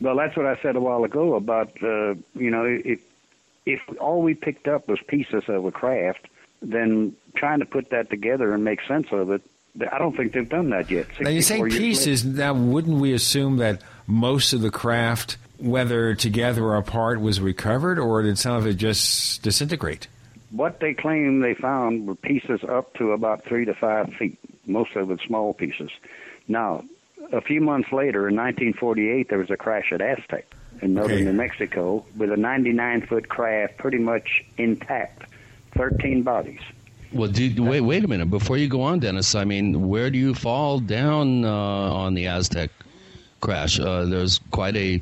Well, 0.00 0.16
that's 0.16 0.36
what 0.36 0.46
I 0.46 0.56
said 0.60 0.76
a 0.76 0.80
while 0.80 1.04
ago 1.04 1.34
about, 1.34 1.70
uh, 1.82 2.14
you 2.34 2.50
know, 2.50 2.64
if, 2.64 3.00
if 3.64 3.80
all 4.00 4.22
we 4.22 4.34
picked 4.34 4.68
up 4.68 4.88
was 4.88 4.98
pieces 5.06 5.44
of 5.48 5.64
a 5.64 5.70
craft, 5.70 6.26
then 6.60 7.14
trying 7.36 7.60
to 7.60 7.66
put 7.66 7.90
that 7.90 8.10
together 8.10 8.52
and 8.52 8.64
make 8.64 8.80
sense 8.86 9.06
of 9.12 9.30
it, 9.30 9.42
I 9.90 9.98
don't 9.98 10.16
think 10.16 10.32
they've 10.32 10.48
done 10.48 10.70
that 10.70 10.90
yet. 10.90 11.06
Now 11.20 11.30
you 11.30 11.42
say 11.42 11.56
64 11.56 11.68
years 11.68 11.78
pieces. 11.78 12.24
Now, 12.24 12.54
wouldn't 12.54 13.00
we 13.00 13.12
assume 13.12 13.56
that 13.56 13.82
most 14.06 14.52
of 14.52 14.60
the 14.60 14.70
craft, 14.70 15.36
whether 15.58 16.14
together 16.14 16.64
or 16.64 16.76
apart, 16.76 17.20
was 17.20 17.40
recovered, 17.40 17.98
or 17.98 18.22
did 18.22 18.38
some 18.38 18.54
of 18.56 18.66
it 18.66 18.74
just 18.74 19.42
disintegrate? 19.42 20.06
What 20.50 20.78
they 20.78 20.94
claim 20.94 21.40
they 21.40 21.54
found 21.54 22.06
were 22.06 22.14
pieces 22.14 22.60
up 22.62 22.94
to 22.94 23.12
about 23.12 23.44
three 23.44 23.64
to 23.64 23.74
five 23.74 24.12
feet, 24.14 24.38
most 24.66 24.94
of 24.94 25.10
it 25.10 25.20
small 25.26 25.52
pieces. 25.52 25.90
Now, 26.46 26.84
a 27.32 27.40
few 27.40 27.60
months 27.60 27.92
later, 27.92 28.28
in 28.28 28.36
1948, 28.36 29.28
there 29.28 29.38
was 29.38 29.50
a 29.50 29.56
crash 29.56 29.92
at 29.92 30.00
Aztec 30.00 30.46
in 30.82 30.94
northern 30.94 31.16
Okay. 31.16 31.24
New 31.24 31.32
Mexico 31.32 32.04
with 32.16 32.30
a 32.32 32.36
99 32.36 33.06
foot 33.06 33.28
craft 33.28 33.78
pretty 33.78 33.98
much 33.98 34.44
intact, 34.58 35.24
13 35.76 36.22
bodies. 36.22 36.60
Well, 37.12 37.30
dude, 37.30 37.60
wait, 37.60 37.80
wait 37.80 38.04
a 38.04 38.08
minute. 38.08 38.28
Before 38.28 38.56
you 38.56 38.66
go 38.66 38.82
on, 38.82 38.98
Dennis, 38.98 39.34
I 39.36 39.44
mean, 39.44 39.88
where 39.88 40.10
do 40.10 40.18
you 40.18 40.34
fall 40.34 40.80
down 40.80 41.44
uh, 41.44 41.48
on 41.48 42.14
the 42.14 42.26
Aztec 42.26 42.70
crash? 43.40 43.78
Uh, 43.78 44.04
there's 44.04 44.40
quite 44.50 44.76
a 44.76 45.00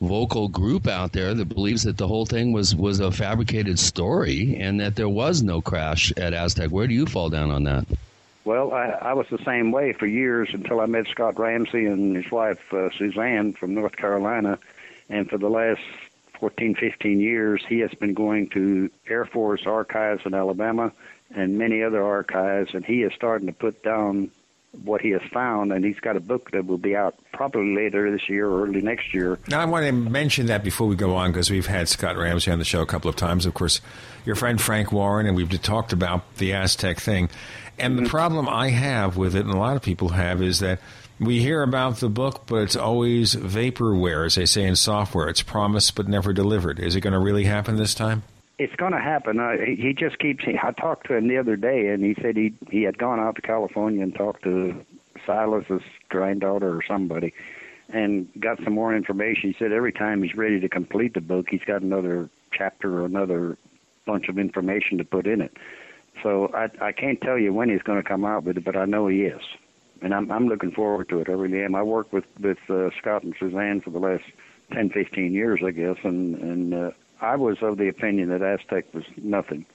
vocal 0.00 0.48
group 0.48 0.86
out 0.86 1.12
there 1.12 1.34
that 1.34 1.44
believes 1.46 1.82
that 1.82 1.98
the 1.98 2.08
whole 2.08 2.26
thing 2.26 2.52
was 2.52 2.74
was 2.74 3.00
a 3.00 3.10
fabricated 3.10 3.78
story 3.78 4.56
and 4.58 4.80
that 4.80 4.96
there 4.96 5.08
was 5.08 5.42
no 5.42 5.60
crash 5.60 6.12
at 6.16 6.32
Aztec. 6.32 6.70
Where 6.70 6.86
do 6.86 6.94
you 6.94 7.06
fall 7.06 7.28
down 7.28 7.50
on 7.50 7.64
that? 7.64 7.86
Well, 8.44 8.72
I, 8.72 8.88
I 9.00 9.12
was 9.14 9.26
the 9.30 9.42
same 9.44 9.72
way 9.72 9.94
for 9.94 10.06
years 10.06 10.50
until 10.52 10.80
I 10.80 10.86
met 10.86 11.06
Scott 11.08 11.38
Ramsey 11.38 11.86
and 11.86 12.14
his 12.14 12.30
wife, 12.30 12.72
uh, 12.72 12.90
Suzanne, 12.90 13.54
from 13.54 13.74
North 13.74 13.96
Carolina. 13.96 14.58
And 15.08 15.28
for 15.28 15.38
the 15.38 15.48
last 15.48 15.80
14, 16.40 16.74
15 16.74 17.20
years, 17.20 17.64
he 17.66 17.78
has 17.80 17.92
been 17.94 18.12
going 18.12 18.50
to 18.50 18.90
Air 19.08 19.24
Force 19.24 19.66
archives 19.66 20.26
in 20.26 20.34
Alabama 20.34 20.92
and 21.34 21.58
many 21.58 21.82
other 21.82 22.02
archives, 22.02 22.74
and 22.74 22.84
he 22.84 23.02
is 23.02 23.12
starting 23.14 23.46
to 23.46 23.52
put 23.52 23.82
down 23.82 24.30
what 24.82 25.00
he 25.00 25.10
has 25.10 25.22
found, 25.32 25.72
and 25.72 25.84
he's 25.84 26.00
got 26.00 26.16
a 26.16 26.20
book 26.20 26.50
that 26.50 26.66
will 26.66 26.78
be 26.78 26.96
out 26.96 27.14
probably 27.32 27.74
later 27.74 28.10
this 28.10 28.28
year 28.28 28.48
or 28.48 28.64
early 28.64 28.80
next 28.80 29.14
year. 29.14 29.38
Now, 29.48 29.60
I 29.60 29.64
want 29.66 29.86
to 29.86 29.92
mention 29.92 30.46
that 30.46 30.64
before 30.64 30.88
we 30.88 30.96
go 30.96 31.14
on 31.14 31.30
because 31.30 31.50
we've 31.50 31.66
had 31.66 31.88
Scott 31.88 32.16
Ramsey 32.16 32.50
on 32.50 32.58
the 32.58 32.64
show 32.64 32.82
a 32.82 32.86
couple 32.86 33.08
of 33.08 33.16
times. 33.16 33.46
Of 33.46 33.54
course, 33.54 33.80
your 34.26 34.34
friend 34.34 34.60
Frank 34.60 34.90
Warren, 34.92 35.26
and 35.26 35.36
we've 35.36 35.62
talked 35.62 35.92
about 35.92 36.36
the 36.36 36.52
Aztec 36.54 36.98
thing. 36.98 37.30
And 37.78 37.98
the 37.98 38.08
problem 38.08 38.48
I 38.48 38.70
have 38.70 39.16
with 39.16 39.34
it, 39.34 39.44
and 39.44 39.52
a 39.52 39.58
lot 39.58 39.76
of 39.76 39.82
people 39.82 40.10
have, 40.10 40.40
is 40.42 40.60
that 40.60 40.80
we 41.20 41.40
hear 41.40 41.62
about 41.62 41.96
the 41.96 42.08
book, 42.08 42.42
but 42.46 42.56
it's 42.56 42.76
always 42.76 43.34
vaporware, 43.34 44.26
as 44.26 44.34
they 44.34 44.46
say 44.46 44.64
in 44.64 44.76
software. 44.76 45.28
It's 45.28 45.42
promised 45.42 45.94
but 45.94 46.08
never 46.08 46.32
delivered. 46.32 46.78
Is 46.80 46.96
it 46.96 47.00
going 47.00 47.12
to 47.12 47.18
really 47.18 47.44
happen 47.44 47.76
this 47.76 47.94
time? 47.94 48.22
It's 48.58 48.74
going 48.76 48.92
to 48.92 49.00
happen. 49.00 49.40
Uh, 49.40 49.56
he 49.64 49.74
he 49.74 49.94
just 49.94 50.18
keeps. 50.18 50.44
I 50.46 50.70
talked 50.72 51.08
to 51.08 51.14
him 51.14 51.26
the 51.26 51.38
other 51.38 51.56
day, 51.56 51.88
and 51.88 52.04
he 52.04 52.14
said 52.20 52.36
he 52.36 52.54
he 52.70 52.82
had 52.82 52.98
gone 52.98 53.18
out 53.18 53.36
to 53.36 53.42
California 53.42 54.02
and 54.02 54.14
talked 54.14 54.44
to 54.44 54.84
Silas's 55.26 55.82
granddaughter 56.08 56.76
or 56.76 56.82
somebody, 56.82 57.34
and 57.88 58.28
got 58.38 58.62
some 58.62 58.72
more 58.72 58.94
information. 58.94 59.52
He 59.52 59.56
said 59.58 59.72
every 59.72 59.92
time 59.92 60.22
he's 60.22 60.36
ready 60.36 60.60
to 60.60 60.68
complete 60.68 61.14
the 61.14 61.20
book, 61.20 61.48
he's 61.50 61.64
got 61.64 61.82
another 61.82 62.28
chapter 62.52 63.00
or 63.00 63.06
another 63.06 63.56
bunch 64.06 64.28
of 64.28 64.38
information 64.38 64.98
to 64.98 65.04
put 65.04 65.26
in 65.26 65.40
it. 65.40 65.56
So 66.22 66.50
I 66.54 66.70
I 66.80 66.92
can't 66.92 67.20
tell 67.20 67.38
you 67.38 67.52
when 67.52 67.68
he's 67.68 67.82
going 67.82 68.00
to 68.02 68.08
come 68.08 68.24
out 68.24 68.44
with 68.44 68.56
it, 68.56 68.64
but 68.64 68.76
I 68.76 68.84
know 68.84 69.08
he 69.08 69.22
is, 69.22 69.42
and 70.00 70.14
I'm 70.14 70.30
I'm 70.30 70.48
looking 70.48 70.70
forward 70.70 71.08
to 71.10 71.20
it. 71.20 71.28
I 71.28 71.32
really 71.32 71.62
am. 71.62 71.74
I 71.74 71.82
worked 71.82 72.12
with 72.12 72.24
with 72.40 72.58
uh, 72.70 72.90
Scott 72.98 73.22
and 73.24 73.34
Suzanne 73.38 73.80
for 73.80 73.90
the 73.90 73.98
last 73.98 74.24
ten, 74.72 74.90
fifteen 74.90 75.32
years, 75.32 75.60
I 75.64 75.70
guess, 75.70 75.96
and 76.02 76.36
and 76.36 76.74
uh, 76.74 76.90
I 77.20 77.36
was 77.36 77.58
of 77.62 77.78
the 77.78 77.88
opinion 77.88 78.28
that 78.30 78.42
Aztec 78.42 78.92
was 78.94 79.04
nothing. 79.16 79.66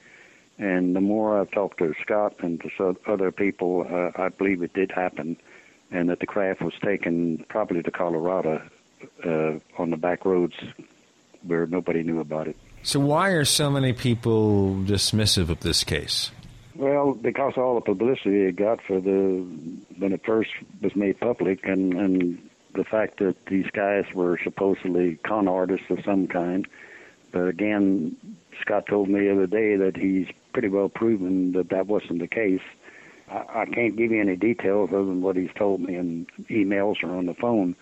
And 0.58 0.94
the 0.94 1.00
more 1.00 1.40
I've 1.40 1.50
talked 1.50 1.78
to 1.78 1.94
Scott 2.02 2.34
and 2.40 2.60
to 2.60 2.96
other 3.06 3.32
people, 3.32 3.86
uh, 3.90 4.10
I 4.22 4.28
believe 4.28 4.62
it 4.62 4.74
did 4.74 4.92
happen, 4.92 5.38
and 5.90 6.10
that 6.10 6.20
the 6.20 6.26
craft 6.26 6.60
was 6.60 6.74
taken 6.82 7.46
probably 7.48 7.82
to 7.82 7.90
Colorado 7.90 8.60
uh, 9.24 9.52
on 9.78 9.90
the 9.90 9.96
back 9.96 10.26
roads 10.26 10.54
where 11.42 11.66
nobody 11.66 12.02
knew 12.02 12.20
about 12.20 12.46
it. 12.46 12.56
So, 12.82 12.98
why 12.98 13.30
are 13.30 13.44
so 13.44 13.70
many 13.70 13.92
people 13.92 14.74
dismissive 14.74 15.50
of 15.50 15.60
this 15.60 15.84
case? 15.84 16.30
Well, 16.74 17.12
because 17.12 17.54
all 17.56 17.74
the 17.74 17.82
publicity 17.82 18.46
it 18.46 18.56
got 18.56 18.80
for 18.80 19.00
the 19.00 19.46
when 19.98 20.12
it 20.12 20.24
first 20.24 20.50
was 20.80 20.96
made 20.96 21.20
public, 21.20 21.66
and 21.66 21.92
and 21.92 22.50
the 22.74 22.84
fact 22.84 23.18
that 23.18 23.36
these 23.46 23.66
guys 23.70 24.06
were 24.14 24.38
supposedly 24.42 25.16
con 25.16 25.46
artists 25.46 25.90
of 25.90 26.02
some 26.04 26.26
kind. 26.26 26.66
But 27.32 27.48
again, 27.48 28.16
Scott 28.60 28.86
told 28.86 29.08
me 29.08 29.20
the 29.20 29.32
other 29.32 29.46
day 29.46 29.76
that 29.76 29.96
he's 29.96 30.28
pretty 30.52 30.68
well 30.68 30.88
proven 30.88 31.52
that 31.52 31.68
that 31.68 31.86
wasn't 31.86 32.20
the 32.20 32.28
case. 32.28 32.62
I, 33.30 33.62
I 33.62 33.66
can't 33.66 33.96
give 33.96 34.10
you 34.10 34.20
any 34.20 34.36
details 34.36 34.90
other 34.90 35.04
than 35.04 35.22
what 35.22 35.36
he's 35.36 35.52
told 35.54 35.80
me 35.80 35.96
in 35.96 36.26
emails 36.48 37.02
or 37.02 37.14
on 37.14 37.26
the 37.26 37.34
phone. 37.34 37.76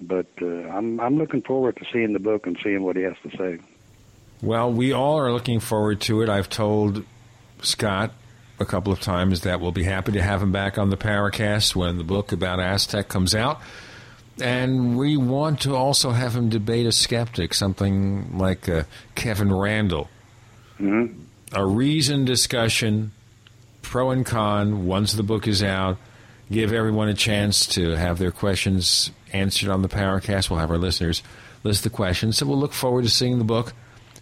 But 0.00 0.26
uh, 0.42 0.68
I'm 0.68 1.00
I'm 1.00 1.16
looking 1.16 1.42
forward 1.42 1.76
to 1.76 1.86
seeing 1.90 2.12
the 2.12 2.18
book 2.18 2.46
and 2.46 2.58
seeing 2.62 2.82
what 2.82 2.96
he 2.96 3.02
has 3.02 3.16
to 3.22 3.36
say. 3.36 3.60
Well, 4.42 4.72
we 4.72 4.92
all 4.92 5.18
are 5.18 5.32
looking 5.32 5.60
forward 5.60 6.00
to 6.02 6.22
it. 6.22 6.28
I've 6.28 6.48
told 6.48 7.04
Scott 7.62 8.12
a 8.58 8.64
couple 8.64 8.92
of 8.92 9.00
times 9.00 9.42
that 9.42 9.60
we'll 9.60 9.72
be 9.72 9.84
happy 9.84 10.12
to 10.12 10.22
have 10.22 10.42
him 10.42 10.52
back 10.52 10.78
on 10.78 10.90
the 10.90 10.96
Paracast 10.96 11.74
when 11.74 11.98
the 11.98 12.04
book 12.04 12.32
about 12.32 12.60
Aztec 12.60 13.08
comes 13.08 13.34
out. 13.34 13.60
And 14.40 14.98
we 14.98 15.16
want 15.16 15.62
to 15.62 15.74
also 15.74 16.10
have 16.10 16.36
him 16.36 16.50
debate 16.50 16.86
a 16.86 16.92
skeptic, 16.92 17.54
something 17.54 18.36
like 18.36 18.68
uh, 18.68 18.84
Kevin 19.14 19.52
Randle. 19.52 20.08
Mm-hmm. 20.78 21.22
A 21.52 21.64
reasoned 21.64 22.26
discussion, 22.26 23.12
pro 23.80 24.10
and 24.10 24.26
con, 24.26 24.86
once 24.86 25.12
the 25.12 25.22
book 25.22 25.48
is 25.48 25.62
out. 25.62 25.96
Give 26.50 26.72
everyone 26.72 27.08
a 27.08 27.14
chance 27.14 27.66
to 27.68 27.90
have 27.96 28.18
their 28.18 28.30
questions 28.30 29.10
answered 29.32 29.70
on 29.70 29.82
the 29.82 29.88
Paracast. 29.88 30.50
We'll 30.50 30.60
have 30.60 30.70
our 30.70 30.78
listeners 30.78 31.22
list 31.64 31.82
the 31.82 31.90
questions. 31.90 32.36
So 32.36 32.46
we'll 32.46 32.58
look 32.58 32.72
forward 32.72 33.04
to 33.04 33.10
seeing 33.10 33.38
the 33.38 33.44
book. 33.44 33.72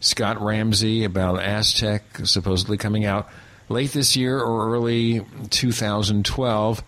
Scott 0.04 0.42
Ramsey 0.42 1.04
about 1.04 1.42
Aztec 1.42 2.02
supposedly 2.24 2.76
coming 2.76 3.06
out 3.06 3.26
late 3.70 3.90
this 3.92 4.16
year 4.16 4.38
or 4.38 4.74
early 4.74 5.24
2012. 5.48 6.84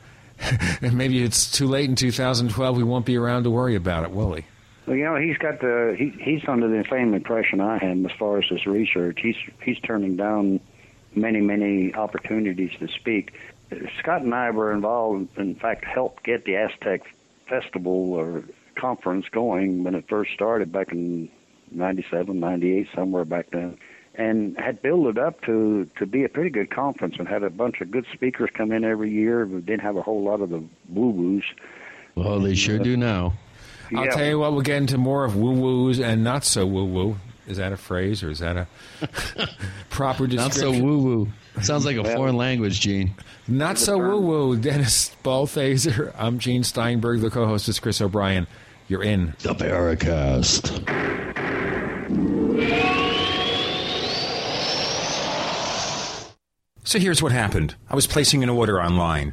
and 0.83 0.93
maybe 0.99 1.23
it's 1.23 1.51
too 1.51 1.67
late 1.67 1.89
in 1.89 1.97
2012. 1.97 2.77
We 2.77 2.85
won't 2.85 3.07
be 3.07 3.17
around 3.17 3.45
to 3.45 3.51
worry 3.51 3.75
about 3.75 4.05
it, 4.05 4.11
will 4.11 4.33
we? 4.33 4.45
Well, 4.87 4.97
you 4.97 5.05
know, 5.05 5.17
he's 5.17 5.39
got 5.39 5.61
the 5.61 5.97
he, 5.99 6.11
he's 6.23 6.47
under 6.47 6.69
the 6.69 6.85
same 6.91 7.15
impression 7.15 7.59
I 7.61 7.79
am 7.83 8.05
as 8.05 8.13
far 8.19 8.39
as 8.39 8.45
his 8.51 8.67
research. 8.67 9.19
He's 9.23 9.37
he's 9.63 9.81
turning 9.81 10.17
down 10.17 10.61
many 11.15 11.41
many 11.41 11.95
opportunities 11.95 12.73
to 12.81 12.89
speak. 12.89 13.33
Scott 13.99 14.23
and 14.23 14.35
I 14.35 14.51
were 14.51 14.73
involved, 14.73 15.39
in 15.39 15.55
fact, 15.55 15.87
helped 15.87 16.23
get 16.23 16.45
the 16.45 16.57
Aztec 16.57 17.01
Festival 17.49 18.13
or 18.13 18.45
conference 18.77 19.27
going 19.31 19.85
when 19.85 19.95
it 19.95 20.07
first 20.07 20.33
started 20.35 20.71
back 20.71 20.93
in 20.93 21.31
'97, 21.71 22.39
'98, 22.39 22.89
somewhere 22.95 23.25
back 23.25 23.47
then, 23.53 23.77
and 24.15 24.57
had 24.59 24.83
built 24.83 25.07
it 25.09 25.19
up 25.19 25.41
to 25.43 25.89
to 25.99 26.07
be 26.07 26.25
a 26.25 26.29
pretty 26.29 26.51
good 26.51 26.71
conference 26.71 27.17
and 27.19 27.27
had 27.29 27.43
a 27.43 27.51
bunch 27.51 27.81
of 27.81 27.91
good 27.91 28.07
speakers 28.13 28.51
come 28.55 28.73
in 28.73 28.85
every 28.85 29.11
year. 29.11 29.45
We 29.47 29.61
didn't 29.61 29.83
have 29.83 29.97
a 29.97 30.03
whole 30.03 30.23
lot 30.23 30.41
of 30.41 30.51
the 30.51 30.63
woo 30.89 31.11
woos. 31.11 31.45
Well, 32.15 32.41
they 32.41 32.55
sure 32.55 32.79
do 32.79 32.97
now. 32.97 33.35
I'll 33.95 34.05
Yeah. 34.07 34.11
tell 34.11 34.27
you 34.27 34.39
what, 34.39 34.53
we'll 34.53 34.63
get 34.63 34.79
into 34.79 34.99
more 34.99 35.25
of 35.25 35.37
woo 35.37 35.53
woos 35.53 36.01
and 36.01 36.25
not 36.25 36.45
so 36.45 36.67
woo 36.67 36.85
woo. 36.87 37.17
Is 37.47 37.59
that 37.59 37.73
a 37.73 37.77
phrase 37.77 38.25
or 38.25 38.31
is 38.31 38.41
that 38.41 38.57
a 38.57 38.67
proper 39.91 40.27
description? 40.27 40.37
Not 40.37 40.53
description? 40.53 40.81
so 40.81 40.85
woo 40.85 40.99
woo. 40.99 41.29
Sounds 41.63 41.85
like 41.87 41.97
a 41.97 42.05
foreign 42.05 42.37
language, 42.37 42.81
Gene. 42.81 43.15
Not 43.49 43.79
so 43.79 43.97
woo 43.99 44.21
woo. 44.21 44.57
Dennis 44.57 45.15
Balthaser. 45.23 46.13
I'm 46.19 46.39
Gene 46.41 46.65
Steinberg. 46.65 47.21
The 47.21 47.31
co 47.31 47.47
host 47.47 47.69
is 47.69 47.79
Chris 47.79 48.01
O'Brien. 48.01 48.47
You're 48.89 49.03
in 49.03 49.35
the 49.43 49.53
Paracast. 49.55 50.85
So 56.85 57.01
here's 57.01 57.21
what 57.21 57.33
happened. 57.33 57.75
I 57.91 57.97
was 57.97 58.07
placing 58.07 58.45
an 58.45 58.49
order 58.49 58.81
online. 58.81 59.33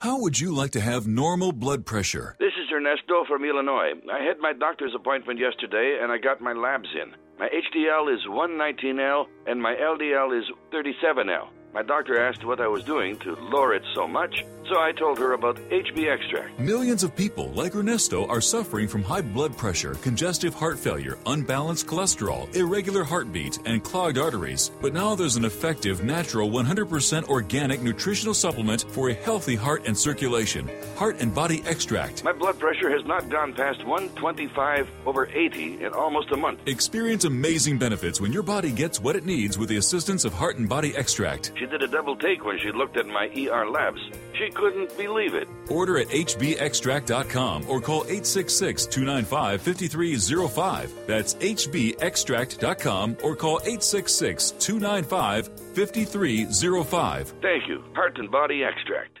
How 0.00 0.20
would 0.20 0.38
you 0.38 0.54
like 0.54 0.72
to 0.72 0.80
have 0.80 1.06
normal 1.06 1.52
blood 1.52 1.86
pressure? 1.86 2.36
This 2.38 2.52
is 2.62 2.70
Ernesto 2.70 3.24
from 3.26 3.44
Illinois. 3.44 3.92
I 4.12 4.22
had 4.22 4.38
my 4.38 4.52
doctor's 4.52 4.94
appointment 4.94 5.40
yesterday 5.40 6.00
and 6.02 6.12
I 6.12 6.18
got 6.18 6.42
my 6.42 6.52
labs 6.52 6.88
in. 6.94 7.14
My 7.38 7.48
HDL 7.48 8.14
is 8.14 8.20
119L 8.28 9.24
and 9.46 9.60
my 9.60 9.74
LDL 9.74 10.38
is 10.38 10.44
37L. 10.70 11.48
My 11.76 11.82
doctor 11.82 12.18
asked 12.18 12.42
what 12.42 12.58
I 12.58 12.68
was 12.68 12.82
doing 12.84 13.18
to 13.18 13.34
lower 13.34 13.74
it 13.74 13.82
so 13.94 14.08
much, 14.08 14.46
so 14.66 14.80
I 14.80 14.92
told 14.92 15.18
her 15.18 15.34
about 15.34 15.56
HB 15.68 16.10
Extract. 16.10 16.58
Millions 16.58 17.02
of 17.02 17.14
people 17.14 17.50
like 17.50 17.76
Ernesto 17.76 18.26
are 18.28 18.40
suffering 18.40 18.88
from 18.88 19.02
high 19.02 19.20
blood 19.20 19.54
pressure, 19.58 19.92
congestive 19.96 20.54
heart 20.54 20.78
failure, 20.78 21.18
unbalanced 21.26 21.86
cholesterol, 21.86 22.48
irregular 22.56 23.04
heartbeat, 23.04 23.58
and 23.66 23.84
clogged 23.84 24.16
arteries. 24.16 24.70
But 24.80 24.94
now 24.94 25.14
there's 25.14 25.36
an 25.36 25.44
effective, 25.44 26.02
natural, 26.02 26.48
100% 26.48 27.28
organic 27.28 27.82
nutritional 27.82 28.32
supplement 28.32 28.86
for 28.88 29.10
a 29.10 29.14
healthy 29.14 29.54
heart 29.54 29.86
and 29.86 29.94
circulation 29.94 30.70
Heart 30.96 31.20
and 31.20 31.34
Body 31.34 31.62
Extract. 31.66 32.24
My 32.24 32.32
blood 32.32 32.58
pressure 32.58 32.88
has 32.88 33.04
not 33.04 33.28
gone 33.28 33.52
past 33.52 33.84
125 33.84 34.88
over 35.04 35.26
80 35.26 35.84
in 35.84 35.92
almost 35.92 36.32
a 36.32 36.38
month. 36.38 36.66
Experience 36.66 37.26
amazing 37.26 37.76
benefits 37.76 38.18
when 38.18 38.32
your 38.32 38.42
body 38.42 38.72
gets 38.72 38.98
what 38.98 39.14
it 39.14 39.26
needs 39.26 39.58
with 39.58 39.68
the 39.68 39.76
assistance 39.76 40.24
of 40.24 40.32
Heart 40.32 40.56
and 40.56 40.66
Body 40.66 40.96
Extract. 40.96 41.52
She 41.58 41.65
did 41.66 41.82
a 41.82 41.88
double 41.88 42.16
take 42.16 42.44
when 42.44 42.58
she 42.58 42.72
looked 42.72 42.96
at 42.96 43.06
my 43.06 43.28
ER 43.36 43.68
labs. 43.68 44.00
She 44.34 44.50
couldn't 44.50 44.96
believe 44.96 45.34
it. 45.34 45.48
Order 45.68 45.98
at 45.98 46.08
hbextract.com 46.08 47.68
or 47.68 47.80
call 47.80 48.02
866 48.04 48.86
295 48.86 49.60
5305. 49.62 51.06
That's 51.06 51.34
hbextract.com 51.34 53.16
or 53.22 53.36
call 53.36 53.60
866 53.60 54.50
295 54.52 55.48
5305. 55.74 57.34
Thank 57.42 57.68
you. 57.68 57.84
Heart 57.94 58.18
and 58.18 58.30
Body 58.30 58.64
Extract. 58.64 59.20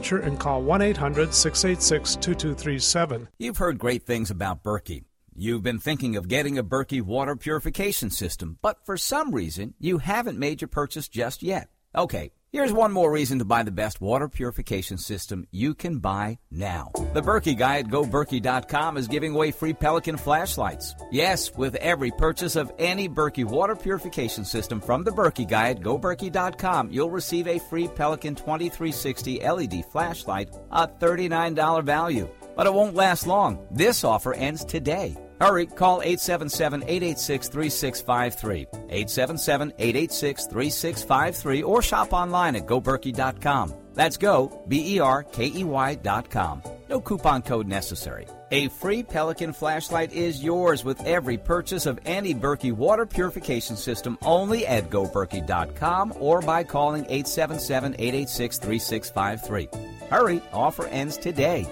and 0.09 0.39
call 0.39 0.61
1 0.63 0.81
800 0.81 1.33
686 1.33 2.15
2237. 2.15 3.27
You've 3.37 3.57
heard 3.57 3.77
great 3.77 4.03
things 4.03 4.31
about 4.31 4.63
Berkey. 4.63 5.03
You've 5.35 5.63
been 5.63 5.79
thinking 5.79 6.15
of 6.15 6.27
getting 6.27 6.57
a 6.57 6.63
Berkey 6.63 7.01
water 7.01 7.35
purification 7.35 8.09
system, 8.09 8.57
but 8.61 8.85
for 8.85 8.97
some 8.97 9.31
reason 9.33 9.75
you 9.79 9.99
haven't 9.99 10.39
made 10.39 10.61
your 10.61 10.67
purchase 10.67 11.07
just 11.07 11.43
yet. 11.43 11.69
Okay, 11.95 12.31
here's 12.51 12.73
one 12.73 12.91
more 12.91 13.11
reason 13.11 13.39
to 13.39 13.45
buy 13.45 13.63
the 13.63 13.71
best 13.71 14.01
water 14.01 14.27
purification 14.27 14.97
system 14.97 15.47
you 15.51 15.73
can 15.73 15.99
buy 15.99 16.37
now. 16.51 16.91
The 17.13 17.21
Berkey 17.21 17.57
guy 17.57 17.79
at 17.79 17.87
GoBerkey.com 17.87 18.97
is 18.97 19.07
giving 19.07 19.33
away 19.33 19.51
free 19.51 19.73
Pelican 19.73 20.17
flashlights. 20.17 20.93
Yes, 21.11 21.51
with 21.55 21.75
every 21.75 22.11
purchase 22.11 22.55
of 22.55 22.71
any 22.77 23.07
Berkey 23.09 23.45
water 23.45 23.75
purification 23.75 24.45
system 24.45 24.81
from 24.81 25.03
the 25.03 25.11
Berkey 25.11 25.47
guy 25.47 25.69
at 25.69 25.79
GoBerkey.com, 25.79 26.91
you'll 26.91 27.09
receive 27.09 27.47
a 27.47 27.59
free 27.59 27.87
Pelican 27.87 28.35
2360 28.35 29.39
LED 29.39 29.85
flashlight, 29.91 30.49
a 30.71 30.87
$39 30.87 31.83
value. 31.83 32.29
But 32.55 32.67
it 32.67 32.73
won't 32.73 32.95
last 32.95 33.27
long. 33.27 33.65
This 33.71 34.03
offer 34.03 34.33
ends 34.33 34.65
today. 34.65 35.15
Hurry, 35.41 35.65
call 35.65 36.03
877 36.03 36.83
886 36.83 37.47
3653. 37.49 38.67
877 38.89 39.73
886 39.79 40.45
3653 40.45 41.63
or 41.63 41.81
shop 41.81 42.13
online 42.13 42.55
at 42.55 42.67
goberkey.com. 42.67 43.73
That's 43.95 44.17
go, 44.17 44.63
B 44.67 44.95
E 44.95 44.99
R 44.99 45.23
K 45.23 45.47
E 45.47 45.63
Y.com. 45.63 46.61
No 46.89 47.01
coupon 47.01 47.41
code 47.41 47.67
necessary. 47.67 48.27
A 48.51 48.67
free 48.67 49.01
Pelican 49.01 49.51
flashlight 49.51 50.13
is 50.13 50.43
yours 50.43 50.83
with 50.83 51.03
every 51.05 51.39
purchase 51.39 51.87
of 51.87 51.99
any 52.05 52.35
Berkey 52.35 52.71
water 52.71 53.07
purification 53.07 53.75
system 53.75 54.19
only 54.21 54.67
at 54.67 54.91
goberkey.com 54.91 56.13
or 56.19 56.41
by 56.41 56.63
calling 56.63 57.05
877 57.05 57.95
886 57.95 58.59
3653. 58.59 59.69
Hurry, 60.07 60.41
offer 60.53 60.85
ends 60.85 61.17
today. 61.17 61.67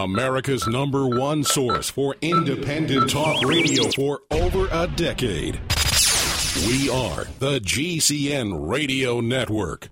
America's 0.00 0.66
number 0.66 1.06
one 1.06 1.44
source 1.44 1.90
for 1.90 2.16
independent 2.22 3.10
talk 3.10 3.44
radio 3.44 3.84
for 3.90 4.20
over 4.30 4.66
a 4.72 4.86
decade. 4.86 5.60
We 6.66 6.88
are 6.88 7.26
the 7.38 7.60
GCN 7.60 8.66
Radio 8.66 9.20
Network. 9.20 9.90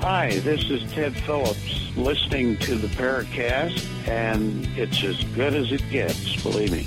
Hi, 0.00 0.38
this 0.38 0.70
is 0.70 0.90
Ted 0.92 1.14
Phillips 1.14 1.94
listening 1.94 2.56
to 2.58 2.74
the 2.74 2.88
Paracast, 2.88 3.86
and 4.08 4.66
it's 4.78 5.04
as 5.04 5.22
good 5.34 5.52
as 5.52 5.72
it 5.72 5.82
gets, 5.90 6.42
believe 6.42 6.72
me. 6.72 6.86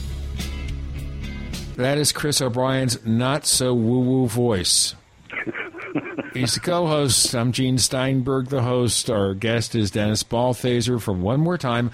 That 1.76 2.00
is 2.00 2.12
Chris 2.12 2.42
O'Brien's 2.42 3.06
not 3.06 3.46
so 3.46 3.76
woo 3.76 4.00
woo 4.00 4.28
voice. 4.28 4.96
He's 6.34 6.56
the 6.56 6.62
co 6.62 6.88
host. 6.88 7.36
I'm 7.36 7.52
Gene 7.52 7.78
Steinberg, 7.78 8.48
the 8.48 8.64
host. 8.64 9.08
Our 9.08 9.36
guest 9.36 9.76
is 9.76 9.92
Dennis 9.92 10.24
Balthaser 10.24 11.00
from 11.00 11.22
one 11.22 11.40
more 11.40 11.60
time 11.60 11.92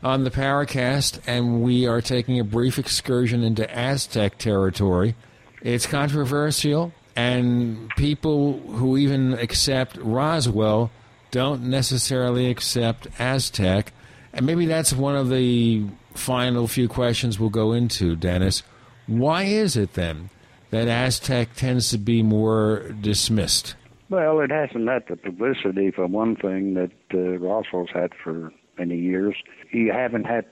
on 0.00 0.22
the 0.22 0.30
Paracast, 0.30 1.18
and 1.26 1.60
we 1.60 1.88
are 1.88 2.00
taking 2.00 2.38
a 2.38 2.44
brief 2.44 2.78
excursion 2.78 3.42
into 3.42 3.68
Aztec 3.76 4.38
territory. 4.38 5.16
It's 5.60 5.86
controversial, 5.86 6.92
and 7.16 7.90
people 7.96 8.60
who 8.60 8.96
even 8.96 9.34
accept 9.34 9.96
Roswell 9.96 10.92
don't 11.32 11.64
necessarily 11.64 12.48
accept 12.48 13.08
Aztec. 13.18 13.92
And 14.32 14.46
maybe 14.46 14.66
that's 14.66 14.92
one 14.92 15.16
of 15.16 15.30
the 15.30 15.84
final 16.14 16.68
few 16.68 16.86
questions 16.86 17.40
we'll 17.40 17.50
go 17.50 17.72
into, 17.72 18.14
Dennis. 18.14 18.62
Why 19.08 19.44
is 19.44 19.76
it 19.76 19.94
then 19.94 20.30
that 20.70 20.86
Aztec 20.86 21.54
tends 21.56 21.90
to 21.90 21.98
be 21.98 22.22
more 22.22 22.94
dismissed? 23.00 23.74
Well, 24.10 24.40
it 24.40 24.50
hasn't 24.50 24.88
had 24.88 25.04
the 25.08 25.14
publicity, 25.14 25.92
for 25.92 26.04
one 26.08 26.34
thing, 26.34 26.74
that 26.74 26.90
uh, 27.14 27.38
Roswell's 27.38 27.90
had 27.94 28.10
for 28.22 28.52
many 28.76 28.98
years. 28.98 29.36
You 29.70 29.92
haven't 29.92 30.24
had 30.24 30.46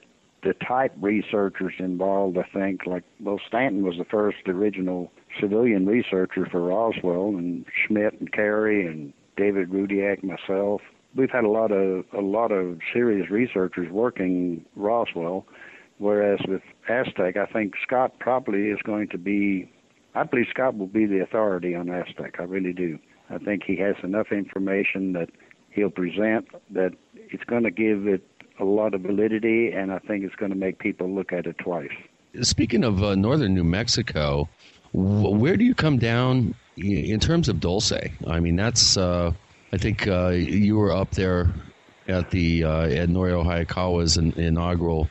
the 0.45 0.55
type 0.55 0.93
researchers 1.01 1.75
involved, 1.81 2.39
I 2.39 2.45
think. 2.57 2.87
Like, 2.87 3.03
well, 3.19 3.41
Stanton 3.49 3.83
was 3.83 3.97
the 3.99 4.05
first 4.05 4.47
original 4.47 5.11
civilian 5.41 5.87
researcher 5.87 6.47
for 6.47 6.63
Roswell, 6.63 7.31
and 7.37 7.67
Schmitt 7.85 8.21
and 8.21 8.31
Carey 8.31 8.87
and 8.87 9.13
David 9.37 9.71
Rudiak, 9.71 10.23
myself. 10.23 10.81
We've 11.17 11.31
had 11.31 11.43
a 11.43 11.49
lot 11.49 11.73
of 11.73 12.05
a 12.17 12.21
lot 12.21 12.53
of 12.53 12.79
serious 12.93 13.29
researchers 13.29 13.91
working 13.91 14.65
Roswell, 14.77 15.47
whereas 15.97 16.39
with 16.47 16.63
Aztec, 16.89 17.37
I 17.37 17.47
think 17.47 17.75
Scott 17.85 18.21
probably 18.21 18.69
is 18.69 18.79
going 18.85 19.09
to 19.09 19.19
be. 19.19 19.69
I 20.15 20.23
believe 20.23 20.47
Scott 20.51 20.77
will 20.79 20.87
be 20.87 21.07
the 21.07 21.23
authority 21.23 21.75
on 21.75 21.91
Aztec. 21.91 22.37
I 22.39 22.45
really 22.45 22.73
do. 22.73 23.01
I 23.31 23.39
think 23.39 23.65
he 23.65 23.77
has 23.77 23.97
enough 24.03 24.33
information 24.33 25.13
that 25.13 25.31
he'll 25.71 25.91
present 25.91 26.49
that 26.71 26.93
it's 27.15 27.45
going 27.45 27.65
to 27.65 27.71
give 27.71 28.07
it 28.07 28.23
a 28.59 28.65
lot 28.65 28.95
of 28.95 29.03
validity, 29.03 29.71
and 29.71 29.93
I 29.93 29.99
think 29.99 30.25
it's 30.25 30.35
going 30.35 30.51
to 30.51 30.57
make 30.57 30.79
people 30.79 31.11
look 31.11 31.33
at 31.33 31.47
it 31.47 31.59
twice. 31.59 31.93
Speaking 32.43 32.85
of 32.85 33.03
uh, 33.03 33.15
northern 33.15 33.55
New 33.55 33.65
Mexico, 33.65 34.49
wh- 34.93 35.33
where 35.33 35.57
do 35.57 35.65
you 35.65 35.75
come 35.75 35.99
down 35.99 36.55
in 36.77 37.21
terms 37.21 37.49
of 37.49 37.61
Dulce? 37.61 37.93
I 38.27 38.41
mean, 38.41 38.57
that's 38.57 38.97
uh, 38.97 39.33
I 39.73 39.77
think 39.77 40.07
uh, 40.07 40.29
you 40.29 40.77
were 40.77 40.93
up 40.93 41.13
there 41.13 41.53
at 42.09 42.31
the 42.31 42.65
uh, 42.65 42.83
at 42.87 43.09
Norio 43.09 43.45
Hayakawa's 43.45 44.17
in, 44.17 44.33
inaugural 44.33 45.09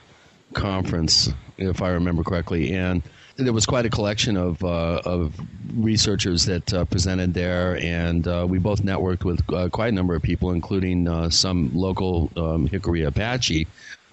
conference, 0.54 1.30
if 1.58 1.82
I 1.82 1.90
remember 1.90 2.24
correctly, 2.24 2.74
and 2.74 3.04
there 3.38 3.54
was 3.54 3.66
quite 3.66 3.86
a 3.86 3.90
collection 3.90 4.36
of 4.36 4.64
uh, 4.64 5.02
of 5.06 5.34
researchers 5.76 6.46
that 6.46 6.74
uh, 6.74 6.86
presented 6.86 7.34
there, 7.34 7.78
and 7.78 8.28
uh, 8.28 8.46
we 8.48 8.58
both 8.58 8.82
networked 8.84 9.24
with 9.24 9.42
uh, 9.54 9.70
quite 9.70 9.90
a 9.90 9.96
number 9.96 10.16
of 10.16 10.22
people, 10.22 10.52
including 10.52 11.08
uh, 11.08 11.30
some 11.30 11.72
local 11.74 12.32
um, 12.36 12.68
Jicarilla 12.68 13.08
Apache. 13.08 13.68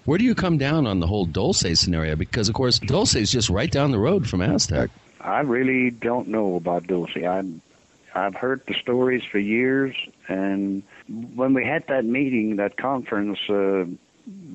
Where 0.05 0.19
do 0.19 0.23
you 0.23 0.35
come 0.35 0.59
down 0.59 0.85
on 0.85 0.99
the 0.99 1.07
whole 1.07 1.25
Dulce 1.25 1.79
scenario? 1.79 2.15
Because 2.15 2.47
of 2.47 2.55
course, 2.55 2.77
Dulce 2.79 3.15
is 3.15 3.31
just 3.31 3.49
right 3.49 3.71
down 3.71 3.91
the 3.91 3.99
road 3.99 4.29
from 4.29 4.41
Aztec. 4.41 4.91
I 5.19 5.39
really 5.39 5.89
don't 5.89 6.27
know 6.27 6.55
about 6.55 6.85
Dulce. 6.85 7.17
I 7.17 7.43
I've 8.13 8.35
heard 8.35 8.61
the 8.67 8.75
stories 8.75 9.23
for 9.29 9.39
years, 9.39 9.95
and 10.27 10.83
when 11.35 11.53
we 11.53 11.65
had 11.65 11.85
that 11.87 12.05
meeting, 12.05 12.57
that 12.57 12.77
conference, 12.77 13.39
uh, 13.49 13.85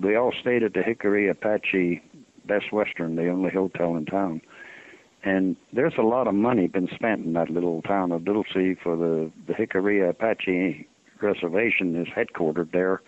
we 0.00 0.14
all 0.14 0.32
stayed 0.40 0.62
at 0.62 0.72
the 0.74 0.80
Jicarilla 0.80 1.32
Apache 1.32 2.02
Best 2.44 2.72
Western, 2.72 3.16
the 3.16 3.28
only 3.28 3.50
hotel 3.50 3.96
in 3.96 4.06
town. 4.06 4.40
And 5.22 5.56
there's 5.72 5.94
a 5.98 6.02
lot 6.02 6.26
of 6.26 6.34
money 6.34 6.66
been 6.66 6.88
spent 6.94 7.24
in 7.24 7.34
that 7.34 7.50
little 7.50 7.82
town 7.82 8.12
of 8.12 8.24
Dulce 8.24 8.76
for 8.82 8.96
the 8.96 9.30
the 9.46 9.52
Jicarilla 9.54 10.10
Apache 10.10 10.88
Reservation 11.20 11.94
is 11.96 12.08
headquartered 12.08 12.72
there, 12.72 13.02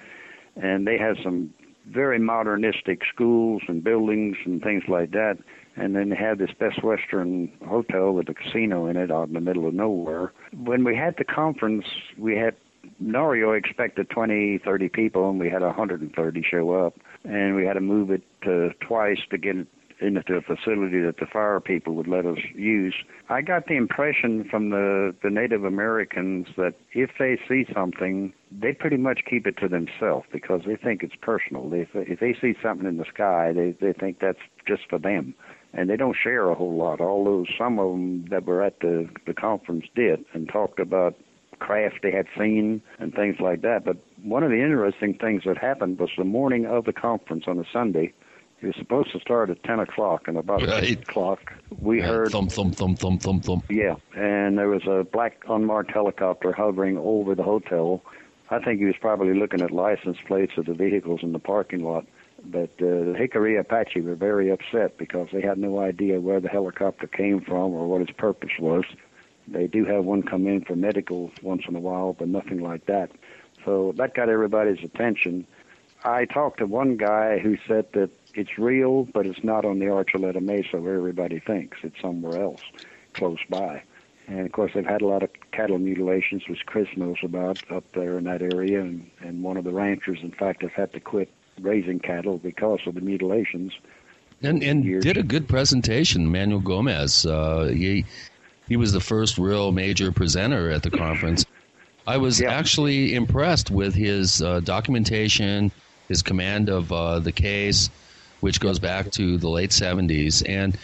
and 0.56 0.86
they 0.86 0.98
have 0.98 1.16
some 1.22 1.54
very 1.90 2.18
modernistic 2.18 3.02
schools 3.12 3.62
and 3.68 3.82
buildings 3.82 4.36
and 4.44 4.62
things 4.62 4.84
like 4.88 5.10
that. 5.12 5.38
And 5.74 5.96
then 5.96 6.10
they 6.10 6.16
have 6.16 6.38
this 6.38 6.50
Best 6.58 6.84
Western 6.84 7.50
hotel 7.66 8.12
with 8.12 8.28
a 8.28 8.34
casino 8.34 8.86
in 8.86 8.96
it 8.96 9.10
out 9.10 9.28
in 9.28 9.34
the 9.34 9.40
middle 9.40 9.66
of 9.66 9.74
nowhere. 9.74 10.32
When 10.54 10.84
we 10.84 10.94
had 10.94 11.16
the 11.16 11.24
conference, 11.24 11.86
we 12.18 12.36
had 12.36 12.54
Norio 13.02 13.56
expected 13.56 14.10
20, 14.10 14.58
30 14.58 14.88
people, 14.90 15.30
and 15.30 15.40
we 15.40 15.48
had 15.48 15.62
130 15.62 16.42
show 16.42 16.72
up. 16.72 16.94
And 17.24 17.56
we 17.56 17.64
had 17.64 17.74
to 17.74 17.80
move 17.80 18.10
it 18.10 18.22
uh, 18.46 18.74
twice 18.86 19.20
to 19.30 19.38
get 19.38 19.56
into 20.02 20.34
a 20.34 20.42
facility 20.42 21.00
that 21.00 21.16
the 21.18 21.26
fire 21.26 21.60
people 21.60 21.94
would 21.94 22.08
let 22.08 22.26
us 22.26 22.38
use. 22.54 22.94
I 23.28 23.40
got 23.40 23.66
the 23.66 23.76
impression 23.76 24.44
from 24.50 24.70
the, 24.70 25.14
the 25.22 25.30
Native 25.30 25.64
Americans 25.64 26.48
that 26.56 26.74
if 26.92 27.10
they 27.18 27.38
see 27.48 27.66
something, 27.72 28.32
they 28.50 28.72
pretty 28.72 28.96
much 28.96 29.20
keep 29.28 29.46
it 29.46 29.56
to 29.58 29.68
themselves 29.68 30.26
because 30.32 30.62
they 30.66 30.76
think 30.76 31.02
it's 31.02 31.14
personal. 31.20 31.68
They, 31.68 31.88
if 31.94 32.20
they 32.20 32.34
see 32.40 32.54
something 32.62 32.86
in 32.86 32.96
the 32.96 33.06
sky, 33.12 33.52
they, 33.54 33.74
they 33.80 33.92
think 33.92 34.18
that's 34.20 34.38
just 34.66 34.82
for 34.90 34.98
them. 34.98 35.34
And 35.72 35.88
they 35.88 35.96
don't 35.96 36.16
share 36.22 36.50
a 36.50 36.54
whole 36.54 36.76
lot, 36.76 37.00
although 37.00 37.46
some 37.56 37.78
of 37.78 37.92
them 37.92 38.26
that 38.30 38.44
were 38.44 38.62
at 38.62 38.80
the, 38.80 39.08
the 39.26 39.32
conference 39.32 39.86
did 39.94 40.24
and 40.34 40.48
talked 40.48 40.78
about 40.78 41.14
craft 41.62 42.00
they 42.02 42.10
had 42.10 42.26
seen 42.36 42.82
and 42.98 43.14
things 43.14 43.36
like 43.40 43.62
that. 43.62 43.84
But 43.84 43.96
one 44.22 44.42
of 44.42 44.50
the 44.50 44.62
interesting 44.62 45.14
things 45.14 45.42
that 45.46 45.56
happened 45.56 45.98
was 45.98 46.10
the 46.18 46.24
morning 46.24 46.66
of 46.66 46.84
the 46.84 46.92
conference 46.92 47.44
on 47.46 47.58
a 47.58 47.64
Sunday, 47.72 48.12
it 48.62 48.66
was 48.66 48.76
supposed 48.76 49.10
to 49.12 49.20
start 49.20 49.50
at 49.50 49.62
10 49.64 49.80
o'clock, 49.80 50.28
and 50.28 50.36
about 50.38 50.62
Right. 50.62 50.84
8 50.84 51.00
o'clock, 51.02 51.52
we 51.80 52.00
heard. 52.00 52.30
thump, 52.30 52.52
thump, 52.52 52.74
thump, 52.76 52.98
thump, 52.98 53.20
thump, 53.22 53.44
thump. 53.44 53.64
Yeah, 53.68 53.96
and 54.14 54.56
there 54.58 54.68
was 54.68 54.86
a 54.86 55.04
black 55.04 55.42
unmarked 55.48 55.90
helicopter 55.90 56.52
hovering 56.52 56.96
over 56.98 57.34
the 57.34 57.42
hotel. 57.42 58.02
I 58.50 58.58
think 58.60 58.78
he 58.80 58.84
was 58.86 58.96
probably 59.00 59.34
looking 59.34 59.62
at 59.62 59.70
license 59.70 60.18
plates 60.26 60.52
of 60.58 60.66
the 60.66 60.74
vehicles 60.74 61.22
in 61.22 61.32
the 61.32 61.38
parking 61.38 61.82
lot. 61.84 62.06
But 62.44 62.70
uh, 62.80 62.86
the 63.06 63.14
Jicarilla 63.18 63.60
Apache 63.60 64.00
were 64.00 64.14
very 64.16 64.50
upset 64.50 64.98
because 64.98 65.28
they 65.32 65.40
had 65.40 65.58
no 65.58 65.78
idea 65.80 66.20
where 66.20 66.40
the 66.40 66.48
helicopter 66.48 67.06
came 67.06 67.40
from 67.40 67.72
or 67.72 67.86
what 67.86 68.02
its 68.02 68.10
purpose 68.10 68.50
was. 68.58 68.84
They 69.48 69.66
do 69.68 69.84
have 69.84 70.04
one 70.04 70.22
come 70.22 70.46
in 70.46 70.62
for 70.64 70.74
medical 70.76 71.30
once 71.42 71.62
in 71.68 71.76
a 71.76 71.80
while, 71.80 72.12
but 72.14 72.28
nothing 72.28 72.60
like 72.60 72.86
that. 72.86 73.10
So 73.64 73.92
that 73.96 74.14
got 74.14 74.28
everybody's 74.28 74.82
attention. 74.84 75.46
I 76.04 76.24
talked 76.24 76.58
to 76.58 76.66
one 76.66 76.96
guy 76.96 77.38
who 77.38 77.56
said 77.68 77.86
that 77.92 78.10
it's 78.34 78.58
real, 78.58 79.04
but 79.04 79.26
it's 79.26 79.42
not 79.44 79.64
on 79.64 79.78
the 79.78 79.86
Archuleta 79.86 80.40
Mesa 80.40 80.80
where 80.80 80.96
everybody 80.96 81.40
thinks. 81.40 81.78
It's 81.82 82.00
somewhere 82.00 82.40
else, 82.40 82.62
close 83.14 83.38
by. 83.48 83.82
And 84.28 84.46
of 84.46 84.52
course, 84.52 84.72
they've 84.74 84.86
had 84.86 85.02
a 85.02 85.06
lot 85.06 85.22
of 85.22 85.30
cattle 85.52 85.78
mutilations, 85.78 86.44
which 86.48 86.64
Chris 86.66 86.88
knows 86.96 87.16
about 87.22 87.58
up 87.70 87.84
there 87.94 88.18
in 88.18 88.24
that 88.24 88.42
area. 88.42 88.80
And, 88.80 89.10
and 89.20 89.42
one 89.42 89.56
of 89.56 89.64
the 89.64 89.72
ranchers, 89.72 90.20
in 90.22 90.30
fact, 90.30 90.62
has 90.62 90.70
had 90.72 90.92
to 90.92 91.00
quit 91.00 91.28
raising 91.60 91.98
cattle 91.98 92.38
because 92.38 92.80
of 92.86 92.94
the 92.94 93.00
mutilations. 93.00 93.72
and 94.42 94.62
and 94.62 95.02
did 95.02 95.16
a 95.16 95.22
good 95.22 95.48
presentation. 95.48 96.30
Manuel 96.30 96.60
Gomez, 96.60 97.26
uh, 97.26 97.64
he 97.64 98.04
he 98.68 98.76
was 98.76 98.92
the 98.92 99.00
first 99.00 99.38
real 99.38 99.72
major 99.72 100.12
presenter 100.12 100.70
at 100.70 100.82
the 100.82 100.90
conference. 100.90 101.44
I 102.06 102.16
was 102.16 102.40
actually 102.40 103.14
impressed 103.14 103.70
with 103.70 103.94
his 103.94 104.42
uh, 104.42 104.60
documentation, 104.60 105.70
his 106.08 106.22
command 106.22 106.68
of 106.68 106.90
uh, 106.90 107.20
the 107.20 107.32
case, 107.32 107.90
which 108.42 108.60
goes 108.60 108.78
back 108.78 109.10
to 109.12 109.38
the 109.38 109.48
late 109.48 109.70
'70s, 109.70 110.42
and 110.48 110.76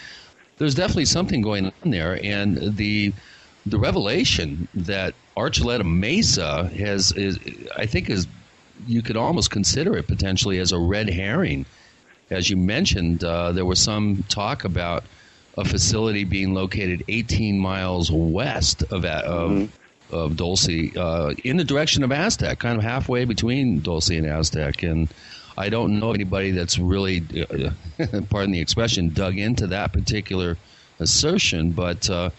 there's 0.57 0.75
definitely 0.75 1.05
something 1.05 1.41
going 1.41 1.65
on 1.65 1.91
there. 1.91 2.19
And 2.23 2.75
the 2.77 3.13
the 3.65 3.77
revelation 3.77 4.67
that 4.73 5.13
Archuleta 5.37 5.85
Mesa 5.85 6.67
has 6.69 7.11
is, 7.11 7.39
I 7.77 7.85
think, 7.85 8.09
is 8.09 8.27
you 8.87 9.01
could 9.01 9.17
almost 9.17 9.51
consider 9.51 9.97
it 9.97 10.07
potentially 10.07 10.59
as 10.59 10.71
a 10.71 10.79
red 10.79 11.09
herring. 11.09 11.65
As 12.29 12.49
you 12.49 12.57
mentioned, 12.57 13.23
uh, 13.23 13.51
there 13.51 13.65
was 13.65 13.79
some 13.79 14.23
talk 14.29 14.63
about 14.63 15.03
a 15.57 15.65
facility 15.65 16.23
being 16.23 16.53
located 16.53 17.03
18 17.07 17.59
miles 17.59 18.11
west 18.11 18.83
of 18.83 19.03
of, 19.05 19.69
of 20.11 20.35
Dulce, 20.35 20.95
uh, 20.95 21.33
in 21.43 21.57
the 21.57 21.63
direction 21.63 22.03
of 22.03 22.11
Aztec, 22.11 22.59
kind 22.59 22.77
of 22.77 22.83
halfway 22.83 23.25
between 23.25 23.79
Dulce 23.81 24.09
and 24.09 24.25
Aztec. 24.25 24.83
And 24.83 25.09
I 25.59 25.67
don't 25.67 25.99
know 25.99 26.13
anybody 26.13 26.51
that's 26.51 26.79
really, 26.79 27.21
uh, 27.51 27.71
pardon 28.29 28.51
the 28.51 28.61
expression, 28.61 29.09
dug 29.09 29.37
into 29.37 29.67
that 29.67 29.91
particular 29.91 30.57
assertion. 30.99 31.71
But 31.71 32.09
uh, 32.09 32.29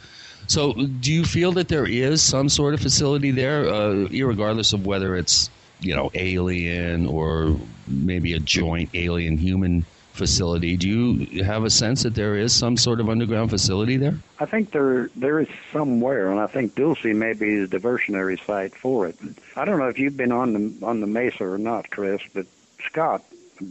so, 0.46 0.72
do 0.72 1.12
you 1.12 1.24
feel 1.24 1.52
that 1.52 1.68
there 1.68 1.86
is 1.86 2.22
some 2.22 2.48
sort 2.48 2.72
of 2.72 2.80
facility 2.80 3.30
there, 3.30 3.68
uh, 3.68 4.08
regardless 4.08 4.72
of 4.72 4.86
whether 4.86 5.16
it's 5.16 5.50
you 5.80 5.94
know 5.94 6.10
alien 6.14 7.06
or 7.06 7.56
maybe 7.86 8.32
a 8.32 8.40
joint 8.40 8.88
alien 8.94 9.36
human 9.36 9.84
facility? 10.14 10.78
Do 10.78 10.88
you 10.88 11.44
have 11.44 11.64
a 11.64 11.70
sense 11.70 12.02
that 12.04 12.14
there 12.14 12.36
is 12.36 12.54
some 12.54 12.78
sort 12.78 13.00
of 13.00 13.10
underground 13.10 13.50
facility 13.50 13.98
there? 13.98 14.18
I 14.38 14.46
think 14.46 14.72
there 14.72 15.10
there 15.14 15.40
is 15.40 15.48
somewhere, 15.74 16.30
and 16.30 16.40
I 16.40 16.46
think 16.46 16.74
Dulce 16.74 17.04
may 17.04 17.34
be 17.34 17.66
the 17.66 17.78
diversionary 17.78 18.42
site 18.46 18.74
for 18.74 19.08
it. 19.08 19.16
I 19.56 19.66
don't 19.66 19.78
know 19.78 19.88
if 19.88 19.98
you've 19.98 20.16
been 20.16 20.32
on 20.32 20.54
the 20.54 20.86
on 20.86 21.00
the 21.00 21.06
mesa 21.06 21.44
or 21.44 21.58
not, 21.58 21.90
Chris, 21.90 22.22
but 22.32 22.46
Scott, 22.80 23.24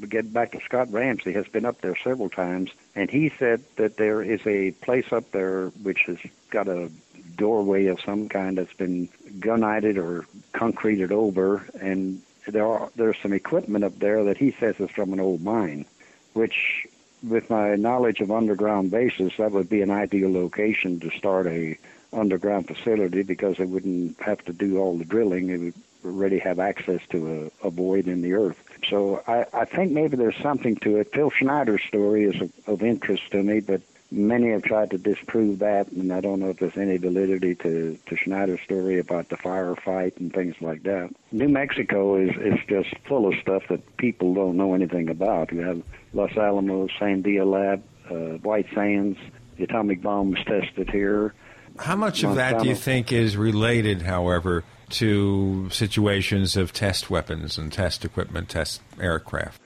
get 0.07 0.31
back 0.31 0.51
to 0.51 0.61
Scott 0.61 0.91
Ramsey, 0.91 1.33
has 1.33 1.47
been 1.47 1.65
up 1.65 1.81
there 1.81 1.95
several 1.95 2.29
times, 2.29 2.71
and 2.95 3.09
he 3.09 3.31
said 3.37 3.63
that 3.77 3.97
there 3.97 4.21
is 4.21 4.45
a 4.45 4.71
place 4.71 5.11
up 5.11 5.31
there 5.31 5.67
which 5.81 6.03
has 6.07 6.17
got 6.49 6.67
a 6.67 6.91
doorway 7.35 7.85
of 7.85 8.01
some 8.01 8.29
kind 8.29 8.57
that's 8.57 8.73
been 8.73 9.09
gunited 9.39 9.97
or 9.97 10.25
concreted 10.53 11.11
over, 11.11 11.65
and 11.81 12.21
there 12.47 12.67
are 12.67 12.89
there's 12.95 13.17
some 13.21 13.33
equipment 13.33 13.83
up 13.83 13.97
there 13.99 14.25
that 14.25 14.37
he 14.37 14.51
says 14.51 14.79
is 14.79 14.89
from 14.91 15.13
an 15.13 15.19
old 15.19 15.41
mine, 15.41 15.85
which 16.33 16.87
with 17.23 17.49
my 17.49 17.75
knowledge 17.75 18.21
of 18.21 18.31
underground 18.31 18.91
bases, 18.91 19.33
that 19.37 19.51
would 19.51 19.69
be 19.69 19.81
an 19.81 19.91
ideal 19.91 20.31
location 20.31 20.99
to 20.99 21.09
start 21.11 21.47
a 21.47 21.77
underground 22.13 22.67
facility 22.67 23.23
because 23.23 23.57
they 23.57 23.65
wouldn't 23.65 24.19
have 24.21 24.43
to 24.45 24.53
do 24.53 24.77
all 24.79 24.97
the 24.97 25.05
drilling. 25.05 25.49
It 25.49 25.59
would 25.59 25.73
already 26.05 26.39
have 26.39 26.59
access 26.59 27.01
to 27.09 27.51
a, 27.63 27.67
a 27.67 27.69
void 27.69 28.07
in 28.07 28.21
the 28.21 28.33
earth. 28.33 28.57
So 28.87 29.23
I, 29.27 29.45
I 29.53 29.65
think 29.65 29.91
maybe 29.91 30.17
there's 30.17 30.37
something 30.41 30.75
to 30.77 30.97
it. 30.97 31.11
Phil 31.13 31.29
Schneider's 31.29 31.81
story 31.87 32.25
is 32.25 32.41
of, 32.41 32.51
of 32.67 32.83
interest 32.83 33.31
to 33.31 33.43
me, 33.43 33.59
but 33.59 33.81
many 34.11 34.51
have 34.51 34.63
tried 34.63 34.91
to 34.91 34.97
disprove 34.97 35.59
that, 35.59 35.91
and 35.91 36.11
I 36.11 36.21
don't 36.21 36.39
know 36.39 36.49
if 36.49 36.57
there's 36.57 36.77
any 36.77 36.97
validity 36.97 37.55
to, 37.55 37.97
to 38.07 38.15
Schneider's 38.15 38.61
story 38.61 38.99
about 38.99 39.29
the 39.29 39.37
firefight 39.37 40.17
and 40.17 40.33
things 40.33 40.55
like 40.61 40.83
that. 40.83 41.13
New 41.31 41.49
Mexico 41.49 42.15
is, 42.15 42.35
is 42.37 42.59
just 42.67 42.89
full 43.05 43.27
of 43.27 43.35
stuff 43.39 43.63
that 43.69 43.97
people 43.97 44.33
don't 44.33 44.57
know 44.57 44.73
anything 44.73 45.09
about. 45.09 45.51
You 45.51 45.61
have 45.61 45.83
Los 46.13 46.35
Alamos, 46.35 46.91
Sandia 46.99 47.45
Lab, 47.45 47.83
uh, 48.09 48.37
White 48.39 48.67
Sands, 48.73 49.19
the 49.57 49.65
atomic 49.65 50.01
bomb 50.01 50.31
was 50.31 50.43
tested 50.45 50.89
here. 50.89 51.33
How 51.77 51.95
much 51.95 52.23
of 52.23 52.35
that 52.35 52.61
do 52.61 52.67
you 52.67 52.75
think 52.75 53.11
is 53.11 53.37
related, 53.37 54.01
however, 54.01 54.63
to 54.91 55.69
situations 55.69 56.55
of 56.55 56.73
test 56.73 57.09
weapons 57.09 57.57
and 57.57 57.71
test 57.71 58.05
equipment, 58.05 58.49
test 58.49 58.81
aircraft? 58.99 59.61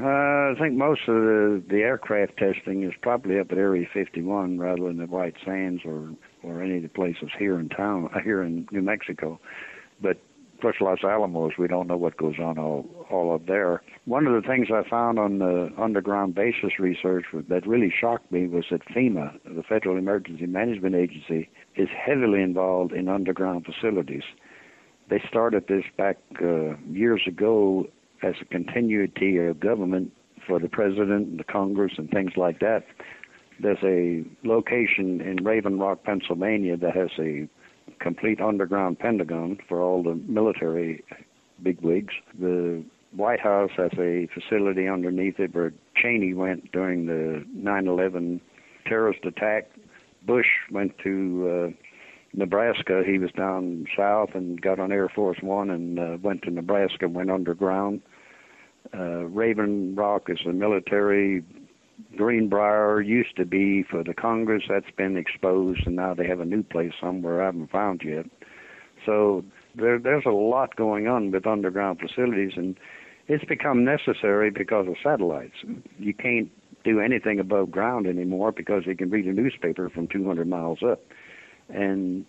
Uh, 0.00 0.52
I 0.52 0.54
think 0.58 0.74
most 0.74 1.00
of 1.08 1.16
the, 1.16 1.62
the 1.68 1.78
aircraft 1.78 2.36
testing 2.36 2.84
is 2.84 2.92
probably 3.02 3.40
up 3.40 3.50
at 3.50 3.58
Area 3.58 3.86
51 3.92 4.58
rather 4.58 4.84
than 4.84 5.00
at 5.00 5.08
White 5.08 5.34
Sands 5.44 5.82
or, 5.84 6.10
or 6.44 6.62
any 6.62 6.76
of 6.76 6.82
the 6.84 6.88
places 6.88 7.30
here 7.36 7.58
in 7.58 7.68
town, 7.68 8.08
here 8.22 8.42
in 8.42 8.68
New 8.70 8.82
Mexico. 8.82 9.40
But 10.00 10.18
Plus 10.60 10.74
Los 10.80 11.04
Alamos, 11.04 11.52
we 11.56 11.68
don't 11.68 11.86
know 11.86 11.96
what 11.96 12.16
goes 12.16 12.38
on 12.40 12.58
all 12.58 13.06
all 13.10 13.34
up 13.34 13.46
there. 13.46 13.82
One 14.06 14.26
of 14.26 14.40
the 14.40 14.46
things 14.46 14.68
I 14.72 14.88
found 14.88 15.18
on 15.18 15.38
the 15.38 15.72
underground 15.78 16.34
basis 16.34 16.78
research 16.78 17.26
that 17.32 17.66
really 17.66 17.92
shocked 17.96 18.32
me 18.32 18.48
was 18.48 18.64
that 18.70 18.84
FEMA, 18.86 19.38
the 19.44 19.62
Federal 19.62 19.96
Emergency 19.96 20.46
Management 20.46 20.94
Agency, 20.94 21.48
is 21.76 21.88
heavily 21.88 22.42
involved 22.42 22.92
in 22.92 23.08
underground 23.08 23.66
facilities. 23.66 24.24
They 25.08 25.22
started 25.28 25.68
this 25.68 25.84
back 25.96 26.18
uh, 26.42 26.76
years 26.90 27.22
ago 27.26 27.86
as 28.22 28.34
a 28.40 28.44
continuity 28.44 29.38
of 29.38 29.60
government 29.60 30.12
for 30.46 30.58
the 30.58 30.68
president 30.68 31.28
and 31.28 31.38
the 31.38 31.44
Congress 31.44 31.92
and 31.98 32.10
things 32.10 32.32
like 32.36 32.58
that. 32.60 32.84
There's 33.60 33.82
a 33.82 34.24
location 34.46 35.20
in 35.20 35.44
Raven 35.44 35.78
Rock, 35.78 36.04
Pennsylvania 36.04 36.76
that 36.76 36.94
has 36.94 37.10
a 37.18 37.48
complete 38.00 38.40
underground 38.40 38.98
Pentagon 38.98 39.58
for 39.68 39.80
all 39.80 40.02
the 40.02 40.14
military 40.14 41.04
bigwigs. 41.62 42.14
The 42.38 42.84
White 43.12 43.40
House 43.40 43.70
has 43.76 43.90
a 43.98 44.28
facility 44.34 44.88
underneath 44.88 45.38
it 45.38 45.54
where 45.54 45.72
Cheney 45.96 46.34
went 46.34 46.72
during 46.72 47.06
the 47.06 47.44
9/11 47.56 48.40
terrorist 48.86 49.24
attack. 49.24 49.70
Bush 50.26 50.46
went 50.70 50.98
to 50.98 51.72
uh, 51.74 51.88
Nebraska. 52.34 53.02
He 53.06 53.18
was 53.18 53.30
down 53.32 53.86
south 53.96 54.30
and 54.34 54.60
got 54.60 54.78
on 54.78 54.92
Air 54.92 55.08
Force 55.08 55.38
One 55.40 55.70
and 55.70 55.98
uh, 55.98 56.18
went 56.22 56.42
to 56.42 56.50
Nebraska 56.50 57.08
went 57.08 57.30
underground. 57.30 58.02
Uh, 58.94 59.24
Raven 59.26 59.94
Rock 59.94 60.28
is 60.28 60.38
a 60.46 60.52
military. 60.52 61.42
Greenbrier 62.16 63.00
used 63.00 63.36
to 63.36 63.44
be 63.44 63.82
for 63.82 64.02
the 64.02 64.14
Congress. 64.14 64.64
That's 64.68 64.90
been 64.96 65.16
exposed, 65.16 65.86
and 65.86 65.96
now 65.96 66.14
they 66.14 66.26
have 66.26 66.40
a 66.40 66.44
new 66.44 66.62
place 66.62 66.92
somewhere 67.00 67.42
I 67.42 67.46
haven't 67.46 67.70
found 67.70 68.02
yet. 68.04 68.26
So 69.04 69.44
there, 69.74 69.98
there's 69.98 70.26
a 70.26 70.30
lot 70.30 70.76
going 70.76 71.08
on 71.08 71.30
with 71.30 71.46
underground 71.46 72.00
facilities, 72.00 72.52
and 72.56 72.76
it's 73.26 73.44
become 73.44 73.84
necessary 73.84 74.50
because 74.50 74.86
of 74.88 74.96
satellites. 75.02 75.56
You 75.98 76.14
can't 76.14 76.50
do 76.84 77.00
anything 77.00 77.38
above 77.38 77.70
ground 77.70 78.06
anymore 78.06 78.52
because 78.52 78.86
you 78.86 78.96
can 78.96 79.10
read 79.10 79.26
a 79.26 79.32
newspaper 79.32 79.88
from 79.90 80.08
200 80.08 80.46
miles 80.48 80.78
up. 80.82 81.00
And 81.68 82.24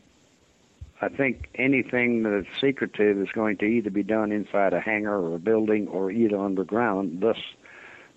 I 1.01 1.07
think 1.07 1.47
anything 1.55 2.23
that's 2.23 2.47
secretive 2.59 3.17
is 3.21 3.29
going 3.33 3.57
to 3.57 3.65
either 3.65 3.89
be 3.89 4.03
done 4.03 4.31
inside 4.31 4.73
a 4.73 4.81
hangar 4.81 5.17
or 5.17 5.35
a 5.35 5.39
building 5.39 5.87
or 5.87 6.11
either 6.11 6.37
underground. 6.37 7.21
Thus, 7.21 7.37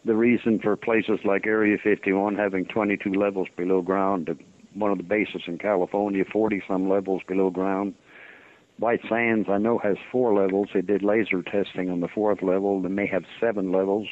the 0.04 0.14
reason 0.14 0.58
for 0.58 0.76
places 0.76 1.20
like 1.24 1.46
Area 1.46 1.78
51 1.82 2.34
having 2.36 2.66
22 2.66 3.12
levels 3.12 3.48
below 3.56 3.82
ground, 3.82 4.28
one 4.74 4.90
of 4.90 4.98
the 4.98 5.04
bases 5.04 5.42
in 5.46 5.58
California, 5.58 6.24
40 6.30 6.62
some 6.66 6.88
levels 6.88 7.22
below 7.26 7.50
ground. 7.50 7.94
White 8.78 9.02
Sands, 9.08 9.48
I 9.48 9.58
know, 9.58 9.78
has 9.78 9.96
four 10.10 10.34
levels. 10.34 10.68
They 10.74 10.80
did 10.80 11.02
laser 11.02 11.42
testing 11.42 11.90
on 11.90 12.00
the 12.00 12.08
fourth 12.08 12.42
level. 12.42 12.82
They 12.82 12.88
may 12.88 13.06
have 13.06 13.24
seven 13.38 13.70
levels. 13.70 14.08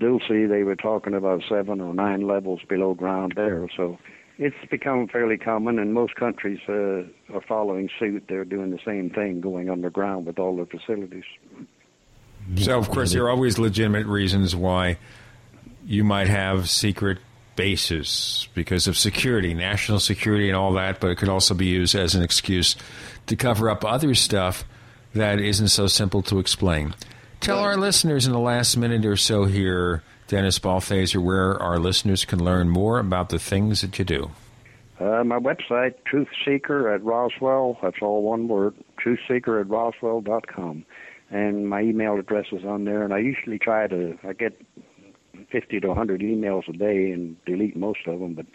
Dulce, 0.00 0.28
they 0.28 0.62
were 0.62 0.76
talking 0.76 1.14
about 1.14 1.42
seven 1.48 1.80
or 1.80 1.94
nine 1.94 2.26
levels 2.26 2.60
below 2.68 2.94
ground 2.94 3.34
there. 3.36 3.68
So 3.76 3.98
it's 4.38 4.56
become 4.70 5.08
fairly 5.08 5.38
common, 5.38 5.78
and 5.78 5.94
most 5.94 6.16
countries 6.16 6.58
uh, 6.68 7.04
are 7.32 7.40
following 7.46 7.88
suit. 7.98 8.24
They're 8.28 8.44
doing 8.44 8.70
the 8.70 8.80
same 8.84 9.10
thing, 9.10 9.40
going 9.40 9.70
underground 9.70 10.26
with 10.26 10.38
all 10.38 10.56
their 10.56 10.66
facilities. 10.66 11.24
So, 12.56 12.78
of 12.78 12.90
course, 12.90 13.12
there 13.12 13.24
are 13.24 13.30
always 13.30 13.58
legitimate 13.58 14.06
reasons 14.06 14.54
why 14.54 14.98
you 15.84 16.04
might 16.04 16.28
have 16.28 16.70
secret 16.70 17.18
bases 17.56 18.48
because 18.54 18.86
of 18.86 18.96
security, 18.96 19.54
national 19.54 19.98
security, 19.98 20.48
and 20.48 20.56
all 20.56 20.72
that, 20.74 21.00
but 21.00 21.10
it 21.10 21.16
could 21.16 21.28
also 21.28 21.54
be 21.54 21.66
used 21.66 21.94
as 21.94 22.14
an 22.14 22.22
excuse 22.22 22.76
to 23.26 23.34
cover 23.36 23.68
up 23.68 23.84
other 23.84 24.14
stuff 24.14 24.64
that 25.14 25.40
isn't 25.40 25.68
so 25.68 25.86
simple 25.86 26.22
to 26.22 26.38
explain. 26.38 26.94
Tell 27.40 27.58
our 27.58 27.76
listeners 27.76 28.26
in 28.26 28.32
the 28.32 28.38
last 28.38 28.76
minute 28.76 29.04
or 29.04 29.16
so 29.16 29.44
here, 29.44 30.02
Dennis 30.28 30.58
Balthaser, 30.58 31.22
where 31.22 31.60
our 31.60 31.78
listeners 31.78 32.24
can 32.24 32.42
learn 32.44 32.68
more 32.68 32.98
about 32.98 33.30
the 33.30 33.38
things 33.38 33.80
that 33.80 33.98
you 33.98 34.04
do. 34.04 34.30
Uh, 34.98 35.22
my 35.24 35.38
website, 35.38 35.94
Truthseeker 36.10 36.94
at 36.94 37.04
Roswell, 37.04 37.78
that's 37.82 37.98
all 38.00 38.22
one 38.22 38.48
word, 38.48 38.74
truthseeker 38.98 39.60
at 39.60 39.68
roswell.com. 39.68 40.84
And 41.30 41.68
my 41.68 41.82
email 41.82 42.18
address 42.18 42.46
is 42.52 42.64
on 42.64 42.84
there, 42.84 43.02
and 43.02 43.12
I 43.12 43.18
usually 43.18 43.58
try 43.58 43.88
to, 43.88 44.16
I 44.22 44.32
get 44.32 44.60
50 45.50 45.80
to 45.80 45.88
100 45.88 46.20
emails 46.20 46.68
a 46.68 46.72
day 46.72 47.10
and 47.10 47.36
delete 47.44 47.76
most 47.76 48.06
of 48.06 48.20
them, 48.20 48.34
but 48.34 48.46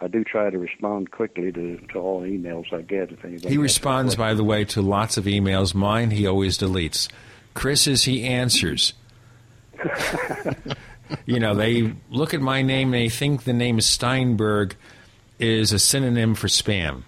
I 0.00 0.08
do 0.08 0.24
try 0.24 0.50
to 0.50 0.58
respond 0.58 1.10
quickly 1.10 1.52
to, 1.52 1.78
to 1.92 1.98
all 1.98 2.22
emails 2.22 2.72
I 2.72 2.82
get. 2.82 3.12
If 3.12 3.24
anybody 3.24 3.48
he 3.48 3.58
responds, 3.58 4.14
by 4.16 4.34
the 4.34 4.44
way, 4.44 4.64
to 4.66 4.82
lots 4.82 5.16
of 5.16 5.24
emails. 5.24 5.74
Mine, 5.74 6.10
he 6.10 6.26
always 6.26 6.58
deletes. 6.58 7.08
Chris's, 7.54 8.04
he 8.04 8.24
answers. 8.24 8.92
you 11.26 11.40
know, 11.40 11.54
they 11.54 11.94
look 12.10 12.34
at 12.34 12.40
my 12.40 12.62
name 12.62 12.88
and 12.88 13.02
they 13.02 13.08
think 13.08 13.44
the 13.44 13.52
name 13.52 13.80
Steinberg 13.80 14.76
is 15.38 15.72
a 15.72 15.78
synonym 15.78 16.34
for 16.34 16.46
spam. 16.46 17.02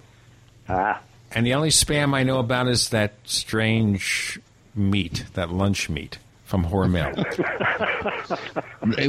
Ah. 0.69 1.01
And 1.33 1.47
the 1.47 1.55
only 1.55 1.71
spam 1.71 2.15
I 2.15 2.25
know 2.25 2.39
about 2.39 2.67
is 2.67 2.89
that 2.89 3.15
strange 3.25 4.41
meat, 4.75 5.25
that 5.35 5.51
lunch 5.51 5.89
meat 5.89 6.19
from 6.45 6.67
Hormel. 6.67 7.15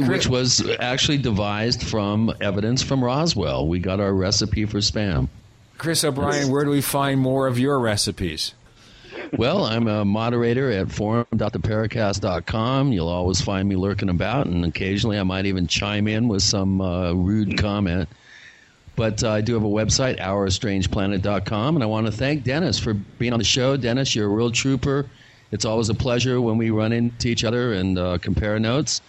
Which 0.08 0.28
was 0.28 0.64
actually 0.78 1.18
devised 1.18 1.82
from 1.82 2.32
evidence 2.40 2.82
from 2.82 3.02
Roswell. 3.02 3.66
We 3.66 3.80
got 3.80 3.98
our 3.98 4.14
recipe 4.14 4.64
for 4.64 4.78
spam. 4.78 5.28
Chris 5.76 6.04
O'Brien, 6.04 6.50
where 6.50 6.64
do 6.64 6.70
we 6.70 6.80
find 6.80 7.20
more 7.20 7.48
of 7.48 7.58
your 7.58 7.80
recipes? 7.80 8.54
Well, 9.36 9.64
I'm 9.64 9.88
a 9.88 10.04
moderator 10.04 10.70
at 10.70 10.92
forum.theparacast.com. 10.92 12.92
You'll 12.92 13.08
always 13.08 13.40
find 13.40 13.68
me 13.68 13.76
lurking 13.76 14.08
about, 14.08 14.46
and 14.46 14.64
occasionally 14.64 15.18
I 15.18 15.22
might 15.24 15.46
even 15.46 15.66
chime 15.66 16.06
in 16.06 16.28
with 16.28 16.42
some 16.42 16.80
uh, 16.80 17.12
rude 17.12 17.58
comment. 17.58 18.08
But 18.94 19.24
uh, 19.24 19.30
I 19.30 19.40
do 19.40 19.54
have 19.54 19.64
a 19.64 19.68
website, 19.68 20.20
OurStrangePlanet.com, 20.20 21.76
and 21.76 21.82
I 21.82 21.86
want 21.86 22.06
to 22.06 22.12
thank 22.12 22.44
Dennis 22.44 22.78
for 22.78 22.94
being 22.94 23.32
on 23.32 23.38
the 23.38 23.44
show. 23.44 23.76
Dennis, 23.76 24.14
you're 24.14 24.26
a 24.26 24.28
real 24.28 24.50
trooper. 24.50 25.06
It's 25.52 25.64
always 25.64 25.90
a 25.90 25.94
pleasure 25.94 26.40
when 26.40 26.56
we 26.56 26.70
run 26.70 26.92
into 26.92 27.28
each 27.28 27.44
other 27.44 27.74
and 27.74 27.98
uh, 27.98 28.18
compare 28.18 28.58
notes. 28.58 29.00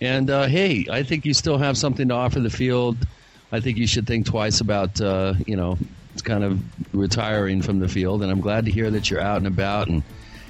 And 0.00 0.30
uh, 0.30 0.46
hey, 0.46 0.86
I 0.90 1.02
think 1.02 1.26
you 1.26 1.34
still 1.34 1.58
have 1.58 1.76
something 1.76 2.08
to 2.08 2.14
offer 2.14 2.40
the 2.40 2.50
field. 2.50 2.96
I 3.52 3.60
think 3.60 3.76
you 3.76 3.86
should 3.86 4.06
think 4.06 4.26
twice 4.26 4.60
about, 4.60 5.00
uh, 5.00 5.34
you 5.46 5.56
know, 5.56 5.76
kind 6.24 6.42
of 6.42 6.60
retiring 6.94 7.62
from 7.62 7.80
the 7.80 7.88
field. 7.88 8.22
And 8.22 8.32
I'm 8.32 8.40
glad 8.40 8.64
to 8.64 8.70
hear 8.70 8.90
that 8.90 9.10
you're 9.10 9.20
out 9.20 9.38
and 9.38 9.46
about 9.46 9.88
and 9.88 10.02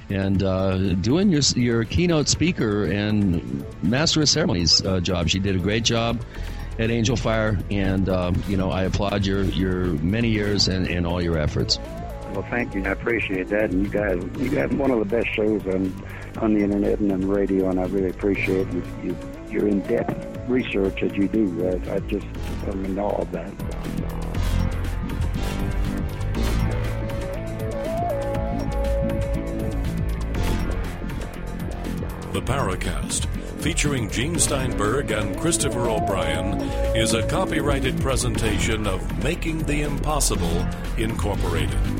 and 0.09 0.43
uh, 0.43 0.95
doing 0.95 1.31
your 1.31 1.43
your 1.55 1.85
keynote 1.85 2.29
speaker 2.29 2.85
and 2.85 3.65
master 3.83 4.23
of 4.23 4.29
ceremonies 4.29 4.85
uh, 4.85 5.01
jobs. 5.01 5.35
You 5.35 5.41
did 5.41 5.57
a 5.57 5.59
great 5.59 5.85
job 5.85 6.21
at 6.79 6.91
Angel 6.91 7.17
Fire, 7.17 7.59
and 7.71 8.09
um, 8.09 8.43
you 8.49 8.57
know 8.57 8.71
I 8.71 8.85
applaud 8.85 9.25
your 9.25 9.43
your 9.43 9.87
many 10.03 10.29
years 10.29 10.69
and, 10.69 10.89
and 10.89 11.07
all 11.07 11.23
your 11.23 11.39
efforts. 11.39 11.79
Well, 12.33 12.47
thank 12.49 12.75
you. 12.75 12.85
I 12.85 12.91
appreciate 12.91 13.49
that. 13.49 13.71
And 13.71 13.85
you 13.85 13.91
guys, 13.91 14.23
you 14.39 14.51
got 14.51 14.73
one 14.73 14.91
of 14.91 14.99
the 14.99 15.05
best 15.05 15.29
shows 15.35 15.67
on 15.67 15.93
on 16.39 16.55
the 16.55 16.61
internet 16.61 17.01
and 17.01 17.11
on 17.13 17.21
the 17.21 17.27
radio, 17.27 17.69
and 17.69 17.81
I 17.81 17.85
really 17.87 18.11
appreciate 18.11 18.73
you, 18.73 18.83
you, 19.03 19.17
your 19.51 19.67
in-depth 19.67 20.49
research 20.49 21.01
that 21.01 21.15
you 21.17 21.29
do. 21.29 21.69
I, 21.69 21.95
I 21.95 21.99
just 22.01 22.27
I'm 22.67 22.85
in 22.85 22.99
awe 22.99 23.21
of 23.21 23.33
that. 23.33 23.53
The 32.33 32.41
Paracast, 32.43 33.27
featuring 33.61 34.09
Gene 34.09 34.39
Steinberg 34.39 35.11
and 35.11 35.37
Christopher 35.37 35.89
O'Brien, 35.89 36.61
is 36.97 37.13
a 37.13 37.27
copyrighted 37.27 38.01
presentation 38.01 38.87
of 38.87 39.25
Making 39.25 39.59
the 39.65 39.83
Impossible 39.83 40.65
Incorporated. 40.97 42.00